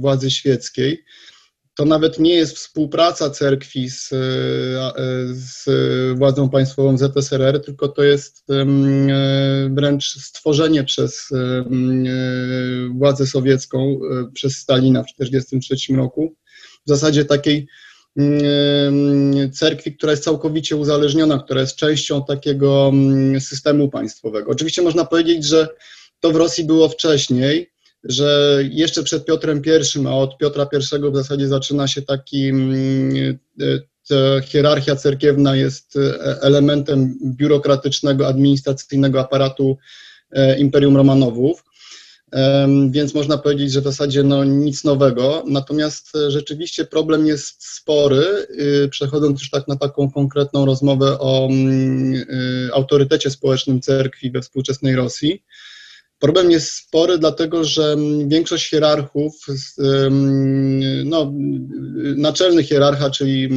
władzy 0.00 0.30
świeckiej. 0.30 1.04
To 1.74 1.84
nawet 1.84 2.18
nie 2.18 2.34
jest 2.34 2.56
współpraca 2.56 3.30
cerkwi 3.30 3.90
z, 3.90 4.12
e, 4.12 4.16
z 5.32 5.68
władzą 6.18 6.48
państwową 6.50 6.98
ZSRR, 6.98 7.64
tylko 7.64 7.88
to 7.88 8.02
jest 8.02 8.44
e, 8.50 8.64
wręcz 9.70 10.04
stworzenie 10.04 10.84
przez 10.84 11.28
e, 11.32 11.64
władzę 12.94 13.26
sowiecką, 13.26 14.00
przez 14.34 14.56
Stalina 14.56 15.02
w 15.02 15.06
1943 15.06 15.96
roku, 15.96 16.34
w 16.86 16.88
zasadzie 16.88 17.24
takiej 17.24 17.66
cerkwi, 19.52 19.96
która 19.96 20.12
jest 20.12 20.24
całkowicie 20.24 20.76
uzależniona, 20.76 21.38
która 21.38 21.60
jest 21.60 21.76
częścią 21.76 22.24
takiego 22.24 22.92
systemu 23.40 23.88
państwowego. 23.88 24.50
Oczywiście 24.50 24.82
można 24.82 25.04
powiedzieć, 25.04 25.44
że 25.44 25.68
to 26.20 26.30
w 26.30 26.36
Rosji 26.36 26.64
było 26.64 26.88
wcześniej, 26.88 27.71
że 28.04 28.58
jeszcze 28.70 29.02
przed 29.02 29.24
Piotrem 29.24 29.62
I, 29.66 30.06
a 30.06 30.10
od 30.10 30.38
Piotra 30.38 30.66
I 30.72 31.10
w 31.10 31.16
zasadzie 31.16 31.48
zaczyna 31.48 31.88
się 31.88 32.02
taki, 32.02 32.50
e, 34.10 34.42
hierarchia 34.42 34.96
cerkiewna 34.96 35.56
jest 35.56 35.96
e, 35.96 36.42
elementem 36.42 37.18
biurokratycznego, 37.24 38.26
administracyjnego 38.26 39.20
aparatu 39.20 39.76
e, 40.30 40.58
Imperium 40.58 40.96
Romanowów 40.96 41.62
więc 42.90 43.14
można 43.14 43.38
powiedzieć, 43.38 43.72
że 43.72 43.80
w 43.80 43.84
zasadzie 43.84 44.22
no, 44.22 44.44
nic 44.44 44.84
nowego. 44.84 45.44
Natomiast 45.46 46.12
rzeczywiście 46.28 46.84
problem 46.84 47.26
jest 47.26 47.66
spory. 47.66 48.46
Y, 48.84 48.88
przechodząc 48.88 49.40
już 49.40 49.50
tak 49.50 49.68
na 49.68 49.76
taką 49.76 50.10
konkretną 50.10 50.66
rozmowę 50.66 51.18
o 51.18 51.48
mm, 51.50 52.24
autorytecie 52.72 53.30
społecznym 53.30 53.80
cerkwi 53.80 54.30
we 54.30 54.40
współczesnej 54.40 54.96
Rosji, 54.96 55.42
Problem 56.22 56.50
jest 56.50 56.72
spory, 56.72 57.18
dlatego 57.18 57.64
że 57.64 57.96
większość 58.26 58.70
hierarchów, 58.70 59.46
no, 61.04 61.32
naczelny 62.16 62.64
hierarcha, 62.64 63.10
czyli 63.10 63.48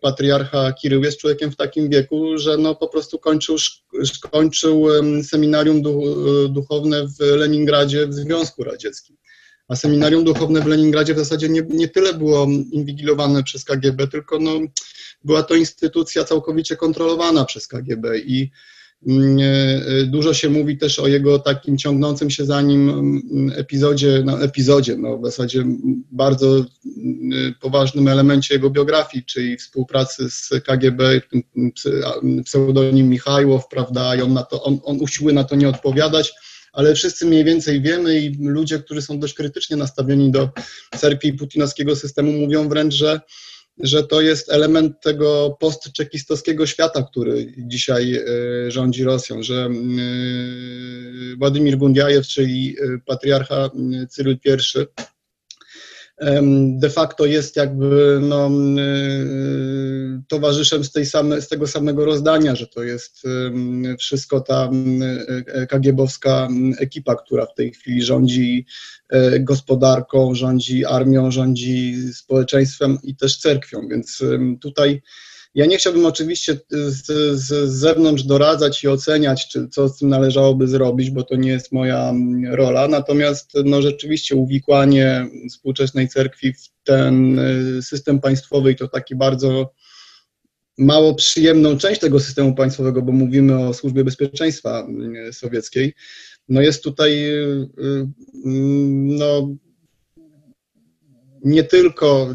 patriarcha 0.00 0.72
Kirył 0.72 1.04
jest 1.04 1.18
człowiekiem 1.18 1.50
w 1.50 1.56
takim 1.56 1.88
wieku, 1.88 2.38
że 2.38 2.56
no, 2.56 2.74
po 2.74 2.88
prostu 2.88 3.18
kończył, 3.18 3.56
kończył 4.30 4.86
seminarium 5.22 5.82
duchowne 6.48 7.06
w 7.06 7.20
Leningradzie 7.20 8.06
w 8.06 8.14
Związku 8.14 8.64
Radzieckim. 8.64 9.16
A 9.68 9.76
seminarium 9.76 10.24
duchowne 10.24 10.60
w 10.60 10.66
Leningradzie 10.66 11.14
w 11.14 11.18
zasadzie 11.18 11.48
nie, 11.48 11.62
nie 11.68 11.88
tyle 11.88 12.14
było 12.14 12.46
inwigilowane 12.72 13.42
przez 13.42 13.64
KGB, 13.64 14.08
tylko 14.08 14.38
no, 14.38 14.60
była 15.24 15.42
to 15.42 15.54
instytucja 15.54 16.24
całkowicie 16.24 16.76
kontrolowana 16.76 17.44
przez 17.44 17.66
KGB 17.66 18.18
i 18.18 18.40
Mm, 18.40 18.75
dużo 20.06 20.34
się 20.34 20.50
mówi 20.50 20.78
też 20.78 20.98
o 20.98 21.06
jego 21.06 21.38
takim 21.38 21.78
ciągnącym 21.78 22.30
się 22.30 22.44
za 22.44 22.62
nim 22.62 22.90
mm, 22.90 23.52
epizodzie, 23.56 24.22
no 24.24 24.42
epizodzie, 24.42 24.96
no 24.96 25.18
w 25.18 25.24
zasadzie 25.24 25.64
bardzo 26.10 26.56
mm, 26.56 27.54
poważnym 27.60 28.08
elemencie 28.08 28.54
jego 28.54 28.70
biografii, 28.70 29.24
czyli 29.24 29.56
współpracy 29.56 30.30
z 30.30 30.50
KGB, 30.64 31.20
pseudonim 32.44 33.08
Michajłow, 33.08 33.68
prawda, 33.68 34.16
i 34.16 34.20
on, 34.20 34.32
na 34.32 34.42
to, 34.42 34.62
on, 34.62 34.78
on 34.84 35.00
usiłuje 35.00 35.34
na 35.34 35.44
to 35.44 35.56
nie 35.56 35.68
odpowiadać, 35.68 36.32
ale 36.72 36.94
wszyscy 36.94 37.26
mniej 37.26 37.44
więcej 37.44 37.82
wiemy 37.82 38.20
i 38.20 38.36
ludzie, 38.40 38.78
którzy 38.78 39.02
są 39.02 39.18
dość 39.18 39.34
krytycznie 39.34 39.76
nastawieni 39.76 40.30
do 40.30 40.50
cerkwi 40.96 41.32
putinowskiego 41.32 41.96
systemu 41.96 42.32
mówią 42.32 42.68
wręcz, 42.68 42.94
że 42.94 43.20
że 43.78 44.02
to 44.02 44.20
jest 44.20 44.52
element 44.52 45.00
tego 45.00 45.56
postczekistowskiego 45.60 46.66
świata, 46.66 47.02
który 47.02 47.52
dzisiaj 47.58 48.14
e, 48.14 48.70
rządzi 48.70 49.04
Rosją, 49.04 49.42
że 49.42 49.54
e, 49.54 51.36
Władimir 51.36 51.78
Gundiajew, 51.78 52.26
czyli 52.26 52.76
e, 52.80 52.98
patriarcha 53.06 53.70
Cyryl 54.08 54.38
I, 54.44 54.50
de 56.78 56.90
facto 56.90 57.26
jest 57.26 57.56
jakby 57.56 58.18
no, 58.22 58.50
towarzyszem 60.28 60.84
z, 60.84 60.92
tej 60.92 61.06
same, 61.06 61.42
z 61.42 61.48
tego 61.48 61.66
samego 61.66 62.04
rozdania, 62.04 62.56
że 62.56 62.66
to 62.66 62.82
jest 62.82 63.22
wszystko 63.98 64.40
ta 64.40 64.70
kagiebowska 65.68 66.48
ekipa, 66.78 67.14
która 67.14 67.46
w 67.46 67.54
tej 67.54 67.72
chwili 67.72 68.02
rządzi 68.02 68.66
e, 69.08 69.40
gospodarką, 69.40 70.34
rządzi 70.34 70.84
armią, 70.84 71.30
rządzi 71.30 71.94
społeczeństwem 72.12 72.98
i 73.02 73.16
też 73.16 73.38
cerkwią, 73.38 73.88
więc 73.88 74.22
tutaj 74.60 75.02
ja 75.56 75.66
nie 75.66 75.78
chciałbym 75.78 76.06
oczywiście 76.06 76.60
z, 76.70 77.06
z, 77.40 77.70
zewnątrz 77.70 78.22
doradzać 78.22 78.84
i 78.84 78.88
oceniać, 78.88 79.48
czy 79.48 79.68
co 79.68 79.88
z 79.88 79.98
tym 79.98 80.08
należałoby 80.08 80.68
zrobić, 80.68 81.10
bo 81.10 81.22
to 81.22 81.36
nie 81.36 81.50
jest 81.50 81.72
moja 81.72 82.14
rola. 82.50 82.88
Natomiast 82.88 83.52
no, 83.64 83.82
rzeczywiście 83.82 84.36
uwikłanie 84.36 85.26
współczesnej 85.50 86.08
cerkwi 86.08 86.52
w 86.52 86.68
ten 86.84 87.38
y, 87.38 87.82
system 87.82 88.20
państwowy 88.20 88.72
i 88.72 88.76
to 88.76 88.88
taki 88.88 89.14
bardzo 89.14 89.72
mało 90.78 91.14
przyjemną 91.14 91.78
część 91.78 92.00
tego 92.00 92.20
systemu 92.20 92.54
państwowego, 92.54 93.02
bo 93.02 93.12
mówimy 93.12 93.58
o 93.58 93.74
służbie 93.74 94.04
bezpieczeństwa 94.04 94.86
y, 95.28 95.32
sowieckiej, 95.32 95.94
no 96.48 96.60
jest 96.60 96.82
tutaj 96.82 97.30
y, 97.30 97.68
no, 99.18 99.56
nie 101.44 101.64
tylko 101.64 102.34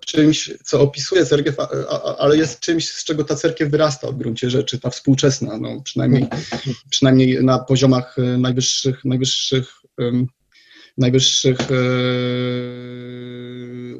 czymś, 0.00 0.50
co 0.64 0.80
opisuje 0.80 1.26
cerkiew, 1.26 1.56
ale 2.18 2.36
jest 2.36 2.60
czymś, 2.60 2.88
z 2.88 3.04
czego 3.04 3.24
ta 3.24 3.36
cerkiew 3.36 3.70
wyrasta 3.70 4.12
w 4.12 4.16
gruncie 4.16 4.50
rzeczy, 4.50 4.78
ta 4.78 4.90
współczesna, 4.90 5.58
no, 5.58 5.80
przynajmniej, 5.84 6.26
przynajmniej 6.90 7.44
na 7.44 7.58
poziomach 7.58 8.18
e, 8.18 8.22
najwyższych, 8.22 9.04
najwyższych, 9.04 9.80
najwyższych 10.98 11.58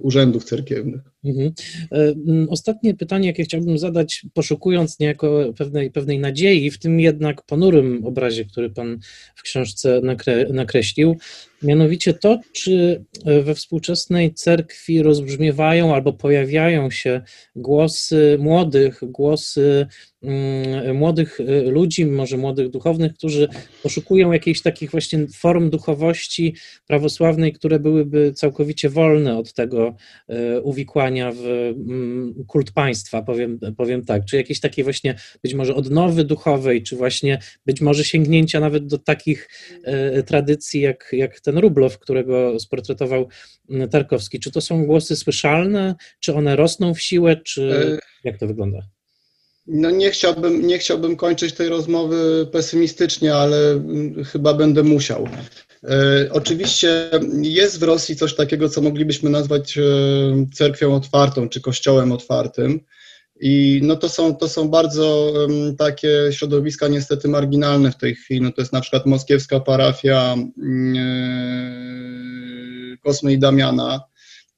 urzędów 0.01 0.45
cerkiewnych. 0.45 1.01
Mhm. 1.25 1.53
E, 1.93 2.15
ostatnie 2.49 2.95
pytanie, 2.95 3.27
jakie 3.27 3.45
chciałbym 3.45 3.79
zadać, 3.79 4.27
poszukując 4.35 4.99
niejako 4.99 5.53
pewnej, 5.59 5.91
pewnej 5.91 6.19
nadziei 6.19 6.71
w 6.71 6.79
tym 6.79 7.01
jednak 7.01 7.43
ponurym 7.43 8.07
obrazie, 8.07 8.45
który 8.45 8.71
Pan 8.71 8.99
w 9.37 9.43
książce 9.43 10.01
nakre, 10.03 10.49
nakreślił, 10.53 11.17
mianowicie 11.63 12.15
to, 12.15 12.41
czy 12.53 13.05
we 13.25 13.55
współczesnej 13.55 14.35
cerkwi 14.35 15.03
rozbrzmiewają 15.03 15.95
albo 15.95 16.13
pojawiają 16.13 16.91
się 16.91 17.21
głosy 17.57 18.37
młodych, 18.41 19.01
głosy 19.03 19.87
mm, 20.23 20.97
młodych 20.97 21.41
e, 21.41 21.71
ludzi, 21.71 22.07
może 22.07 22.37
młodych 22.37 22.71
duchownych, 22.71 23.15
którzy 23.15 23.49
poszukują 23.83 24.33
jakichś 24.33 24.63
takich 24.63 24.91
właśnie 24.91 25.27
form 25.27 25.71
duchowości 25.71 26.55
prawosławnej, 26.87 27.53
które 27.53 27.79
byłyby 27.79 28.33
całkowicie 28.33 28.89
wolne 28.89 29.39
od 29.39 29.53
tego 29.53 29.97
e, 30.29 30.61
uwikłania 30.61 31.33
w 31.33 31.45
mm, 31.47 32.35
kult 32.47 32.73
państwa, 32.73 33.23
powiem, 33.23 33.59
powiem 33.77 34.05
tak, 34.05 34.25
czy 34.25 34.37
jakieś 34.37 34.61
takie 34.61 34.85
właśnie 34.85 35.15
być 35.43 35.55
może 35.55 35.75
odnowy 35.75 36.25
duchowej, 36.25 36.83
czy 36.83 36.97
właśnie 36.97 37.39
być 37.67 37.81
może 37.81 38.05
sięgnięcia 38.05 38.61
nawet 38.61 38.87
do 38.87 38.99
takich 38.99 39.49
e, 39.85 40.23
tradycji 40.23 40.81
jak, 40.81 41.09
jak 41.13 41.41
ten 41.51 41.59
Rublow, 41.59 41.99
którego 41.99 42.61
sportretował 42.61 43.29
Tarkowski. 43.91 44.41
Czy 44.41 44.51
to 44.51 44.61
są 44.61 44.87
głosy 44.87 45.17
słyszalne, 45.17 45.95
czy 46.21 46.35
one 46.35 46.57
rosną 46.57 46.95
w 46.95 47.01
siłę, 47.01 47.37
czy 47.37 47.99
e, 48.25 48.29
jak 48.29 48.39
to 48.39 48.47
wygląda? 48.47 48.79
No 49.67 49.91
nie 49.91 50.11
chciałbym, 50.11 50.67
nie 50.67 50.79
chciałbym 50.79 51.17
kończyć 51.17 51.53
tej 51.55 51.69
rozmowy 51.69 52.47
pesymistycznie, 52.53 53.35
ale 53.35 53.71
mm, 53.71 54.25
chyba 54.25 54.55
będę 54.55 54.83
musiał. 54.83 55.29
E, 55.85 56.29
oczywiście 56.33 57.11
jest 57.43 57.81
w 57.81 57.83
Rosji 57.83 58.17
coś 58.17 58.35
takiego, 58.35 58.69
co 58.69 58.81
moglibyśmy 58.81 59.31
nazwać 59.31 59.79
e, 59.79 59.83
cerkwią 60.55 60.95
otwartą 60.95 61.49
czy 61.49 61.61
kościołem 61.61 62.13
otwartym. 62.13 62.81
I 63.43 63.81
no 63.83 63.97
to, 63.97 64.09
są, 64.09 64.37
to 64.37 64.49
są 64.49 64.69
bardzo 64.69 65.35
takie 65.79 66.09
środowiska 66.31 66.89
niestety 66.89 67.29
marginalne 67.29 67.93
w 67.93 67.97
tej 67.97 68.15
chwili. 68.15 68.41
No 68.41 68.53
to 68.53 68.61
jest 68.61 68.73
na 68.73 68.81
przykład 68.81 69.07
moskiewska 69.07 69.61
parafia 69.61 70.37
e, 70.37 70.97
Kosmy 73.03 73.33
i 73.33 73.39
Damiana, 73.39 74.01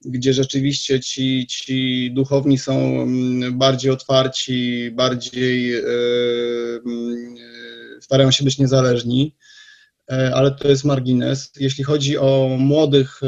gdzie 0.05 0.33
rzeczywiście 0.33 0.99
ci, 0.99 1.47
ci 1.47 2.11
duchowni 2.13 2.57
są 2.57 3.05
bardziej 3.51 3.91
otwarci, 3.91 4.91
bardziej 4.91 5.75
mm, 5.75 7.35
starają 8.01 8.31
się 8.31 8.43
być 8.43 8.57
niezależni. 8.57 9.35
Ale 10.33 10.51
to 10.51 10.67
jest 10.67 10.83
margines. 10.83 11.51
Jeśli 11.59 11.83
chodzi 11.83 12.17
o 12.17 12.55
młodych, 12.59 13.21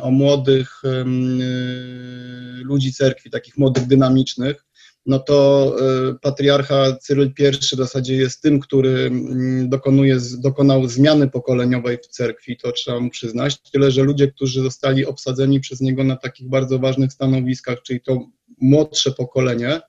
o 0.00 0.10
młodych 0.10 0.82
ludzi 2.62 2.92
cerkwi, 2.92 3.30
takich 3.30 3.58
młodych, 3.58 3.86
dynamicznych, 3.86 4.64
no 5.06 5.18
to 5.18 5.72
e, 5.80 6.14
patriarcha 6.22 6.96
Cyryl 7.00 7.32
I 7.38 7.52
w 7.52 7.78
zasadzie 7.78 8.16
jest 8.16 8.42
tym, 8.42 8.60
który 8.60 9.10
dokonuje, 9.64 10.18
dokonał 10.38 10.88
zmiany 10.88 11.30
pokoleniowej 11.30 11.98
w 11.98 12.06
cerkwi, 12.06 12.56
to 12.56 12.72
trzeba 12.72 13.00
mu 13.00 13.10
przyznać. 13.10 13.70
Tyle, 13.72 13.90
że 13.90 14.02
ludzie, 14.02 14.28
którzy 14.28 14.62
zostali 14.62 15.06
obsadzeni 15.06 15.60
przez 15.60 15.80
niego 15.80 16.04
na 16.04 16.16
takich 16.16 16.48
bardzo 16.48 16.78
ważnych 16.78 17.12
stanowiskach, 17.12 17.82
czyli 17.82 18.00
to 18.00 18.26
młodsze 18.60 19.12
pokolenie, 19.12 19.80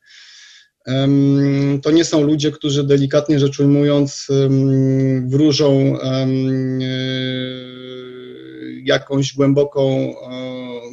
to 1.84 1.91
nie 1.91 2.06
są 2.06 2.23
ludzie, 2.23 2.52
którzy 2.52 2.84
delikatnie 2.84 3.40
rzecz 3.40 3.60
ujmując 3.60 4.27
wróżą 5.26 5.99
e, 6.02 6.27
jakąś 8.84 9.34
głęboką, 9.34 10.14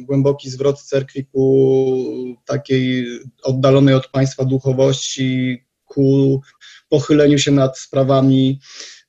głęboki 0.05 0.49
zwrot 0.49 0.81
cerkwi 0.81 1.25
ku 1.25 2.35
takiej 2.45 3.05
oddalonej 3.43 3.95
od 3.95 4.07
państwa 4.07 4.45
duchowości, 4.45 5.63
ku 5.85 6.41
pochyleniu 6.89 7.39
się 7.39 7.51
nad 7.51 7.79
sprawami 7.79 8.59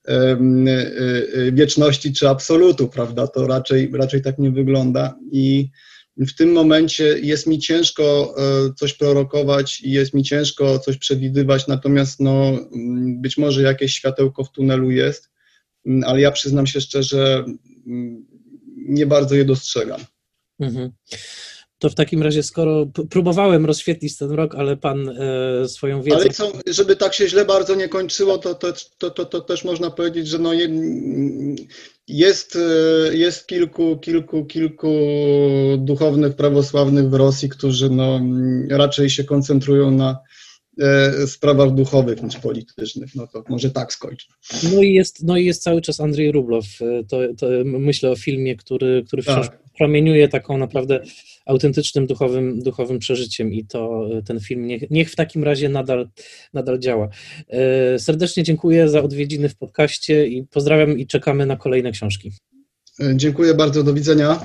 e, 0.09 0.12
e, 0.12 1.52
wieczności 1.52 2.12
czy 2.12 2.28
absolutu, 2.28 2.89
prawda? 2.89 3.27
To 3.27 3.47
raczej, 3.47 3.90
raczej 3.94 4.23
tak 4.23 4.39
nie 4.39 4.51
wygląda. 4.51 5.19
I 5.32 5.69
w 6.16 6.35
tym 6.35 6.52
momencie 6.52 7.05
jest 7.05 7.47
mi 7.47 7.59
ciężko 7.59 8.35
e, 8.39 8.74
coś 8.74 8.94
prorokować 8.94 9.81
i 9.81 9.90
jest 9.90 10.14
mi 10.14 10.23
ciężko 10.23 10.78
coś 10.78 10.97
przewidywać, 10.97 11.66
natomiast 11.66 12.20
no, 12.20 12.52
być 13.06 13.39
może 13.39 13.62
jakieś 13.62 13.94
światełko 13.94 14.44
w 14.44 14.52
tunelu 14.52 14.90
jest, 14.90 15.31
ale 16.05 16.20
ja 16.20 16.31
przyznam 16.31 16.66
się 16.66 16.81
szczerze, 16.81 17.44
nie 18.77 19.06
bardzo 19.06 19.35
je 19.35 19.44
dostrzegam. 19.44 20.01
Mhm. 20.62 20.90
To 21.82 21.90
w 21.90 21.94
takim 21.94 22.22
razie, 22.22 22.43
skoro 22.43 22.86
próbowałem 23.10 23.66
rozświetlić 23.66 24.16
ten 24.16 24.30
rok, 24.30 24.55
ale 24.55 24.76
pan 24.76 25.09
e, 25.09 25.68
swoją 25.68 26.02
wiedzę. 26.02 26.16
Ale 26.16 26.30
co, 26.30 26.52
żeby 26.66 26.97
tak 26.97 27.14
się 27.14 27.28
źle 27.28 27.44
bardzo 27.44 27.74
nie 27.74 27.89
kończyło, 27.89 28.39
to, 28.39 28.55
to, 28.55 28.72
to, 28.98 29.10
to, 29.10 29.24
to 29.24 29.40
też 29.40 29.64
można 29.64 29.90
powiedzieć, 29.90 30.28
że 30.28 30.39
no 30.39 30.52
jest, 32.09 32.56
e, 32.56 33.16
jest 33.16 33.47
kilku, 33.47 33.98
kilku, 33.98 34.44
kilku 34.44 34.93
duchownych 35.78 36.36
prawosławnych 36.36 37.10
w 37.10 37.14
Rosji, 37.14 37.48
którzy 37.48 37.90
no, 37.90 38.20
raczej 38.70 39.10
się 39.10 39.24
koncentrują 39.24 39.90
na 39.90 40.18
e, 40.80 41.26
sprawach 41.26 41.70
duchowych 41.74 42.22
niż 42.22 42.36
politycznych. 42.36 43.14
No 43.14 43.26
to 43.26 43.44
może 43.48 43.70
tak 43.70 43.93
skończę. 43.93 44.26
No 44.72 44.82
i 44.82 44.93
jest, 44.93 45.22
no 45.22 45.36
i 45.36 45.44
jest 45.44 45.62
cały 45.62 45.80
czas 45.80 46.01
Andrzej 46.01 46.32
Rublow. 46.32 46.64
E, 46.80 47.05
to, 47.05 47.18
to 47.39 47.47
myślę 47.64 48.10
o 48.10 48.16
filmie, 48.16 48.56
który, 48.56 49.05
który 49.06 49.22
wciąż 49.22 49.48
tak. 49.48 49.61
Promieniuje 49.78 50.28
taką 50.28 50.58
naprawdę 50.58 51.00
autentycznym 51.46 52.06
duchowym, 52.06 52.62
duchowym 52.62 52.98
przeżyciem 52.98 53.52
i 53.52 53.64
to 53.64 54.08
ten 54.24 54.40
film 54.40 54.66
niech, 54.66 54.90
niech 54.90 55.10
w 55.10 55.16
takim 55.16 55.44
razie 55.44 55.68
nadal, 55.68 56.08
nadal 56.52 56.78
działa. 56.78 57.08
Serdecznie 57.98 58.42
dziękuję 58.42 58.88
za 58.88 59.02
odwiedziny 59.02 59.48
w 59.48 59.56
podcaście 59.56 60.26
i 60.26 60.44
pozdrawiam 60.44 60.98
i 60.98 61.06
czekamy 61.06 61.46
na 61.46 61.56
kolejne 61.56 61.92
książki. 61.92 62.32
Dziękuję 63.14 63.54
bardzo, 63.54 63.82
do 63.82 63.94
widzenia. 63.94 64.40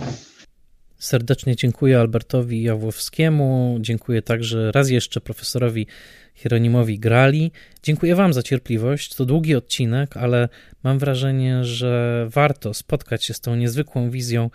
Serdecznie 1.00 1.56
dziękuję 1.56 2.00
Albertowi 2.00 2.64
Jawłowskiemu, 2.64 3.78
dziękuję 3.82 4.22
także 4.22 4.72
raz 4.72 4.90
jeszcze 4.90 5.22
profesorowi 5.22 5.88
Hieronimowi 6.36 7.00
Grali. 7.00 7.52
Dziękuję 7.84 8.16
Wam 8.16 8.34
za 8.34 8.44
cierpliwość. 8.44 9.16
To 9.16 9.26
długi 9.26 9.56
odcinek, 9.56 10.18
ale 10.18 10.50
mam 10.84 11.00
wrażenie, 11.00 11.64
że 11.64 12.28
warto 12.32 12.74
spotkać 12.74 13.26
się 13.26 13.34
z 13.34 13.40
tą 13.40 13.56
niezwykłą 13.56 14.10
wizją 14.10 14.50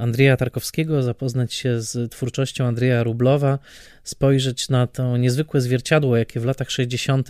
Andrzeja 0.00 0.36
Tarkowskiego, 0.36 1.02
zapoznać 1.02 1.54
się 1.54 1.80
z 1.80 2.12
twórczością 2.12 2.66
Andrzeja 2.66 3.02
Rublowa, 3.02 3.58
spojrzeć 4.04 4.68
na 4.68 4.86
to 4.86 5.16
niezwykłe 5.16 5.60
zwierciadło, 5.60 6.16
jakie 6.16 6.40
w 6.40 6.44
latach 6.44 6.70
60. 6.70 7.28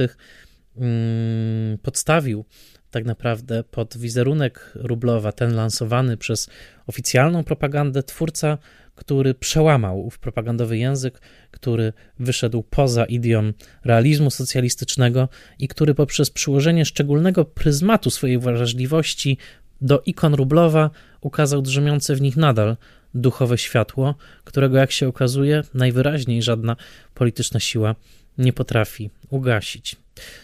Mm, 0.76 1.78
podstawił 1.78 2.44
tak 2.90 3.04
naprawdę 3.04 3.64
pod 3.64 3.96
wizerunek 3.98 4.72
Rublowa, 4.74 5.32
ten 5.32 5.54
lansowany 5.54 6.16
przez 6.16 6.48
oficjalną 6.86 7.44
propagandę, 7.44 8.02
twórca, 8.02 8.58
który 8.94 9.34
przełamał 9.34 10.00
ów 10.00 10.18
propagandowy 10.18 10.78
język, 10.78 11.20
który 11.50 11.92
wyszedł 12.18 12.62
poza 12.62 13.04
idiom 13.04 13.52
realizmu 13.84 14.30
socjalistycznego 14.30 15.28
i 15.58 15.68
który 15.68 15.94
poprzez 15.94 16.30
przyłożenie 16.30 16.84
szczególnego 16.84 17.44
pryzmatu 17.44 18.10
swojej 18.10 18.38
wrażliwości 18.38 19.38
do 19.80 20.02
ikon 20.06 20.34
Rublowa 20.34 20.90
ukazał 21.20 21.62
drzemiące 21.62 22.14
w 22.14 22.20
nich 22.20 22.36
nadal 22.36 22.76
duchowe 23.14 23.58
światło, 23.58 24.14
którego, 24.44 24.76
jak 24.76 24.92
się 24.92 25.08
okazuje, 25.08 25.62
najwyraźniej 25.74 26.42
żadna 26.42 26.76
polityczna 27.14 27.60
siła 27.60 27.94
nie 28.38 28.52
potrafi 28.52 29.10
ugasić. 29.30 29.96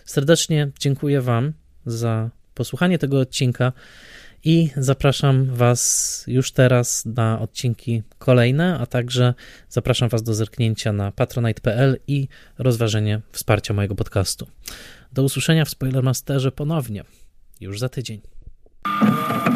Serdecznie 0.05 0.71
dziękuję 0.79 1.21
Wam 1.21 1.53
za 1.87 2.31
posłuchanie 2.55 2.99
tego 2.99 3.21
odcinka 3.21 3.73
i 4.45 4.71
zapraszam 4.77 5.45
Was 5.45 6.25
już 6.27 6.53
teraz 6.53 7.07
na 7.07 7.41
odcinki 7.41 8.03
kolejne, 8.19 8.79
a 8.79 8.87
także 8.87 9.35
zapraszam 9.69 10.09
Was 10.09 10.23
do 10.23 10.35
zerknięcia 10.35 10.93
na 10.93 11.13
patronite.pl 11.13 11.99
i 12.07 12.29
rozważenie 12.59 13.21
wsparcia 13.33 13.75
mojego 13.75 13.95
podcastu. 13.95 14.47
Do 15.13 15.23
usłyszenia 15.23 15.65
w 15.65 15.71
Spoilermasterze 15.71 16.53
ponownie 16.53 17.05
już 17.61 17.79
za 17.79 17.89
tydzień. 17.89 18.36
Thank 18.89 19.51
you 19.51 19.56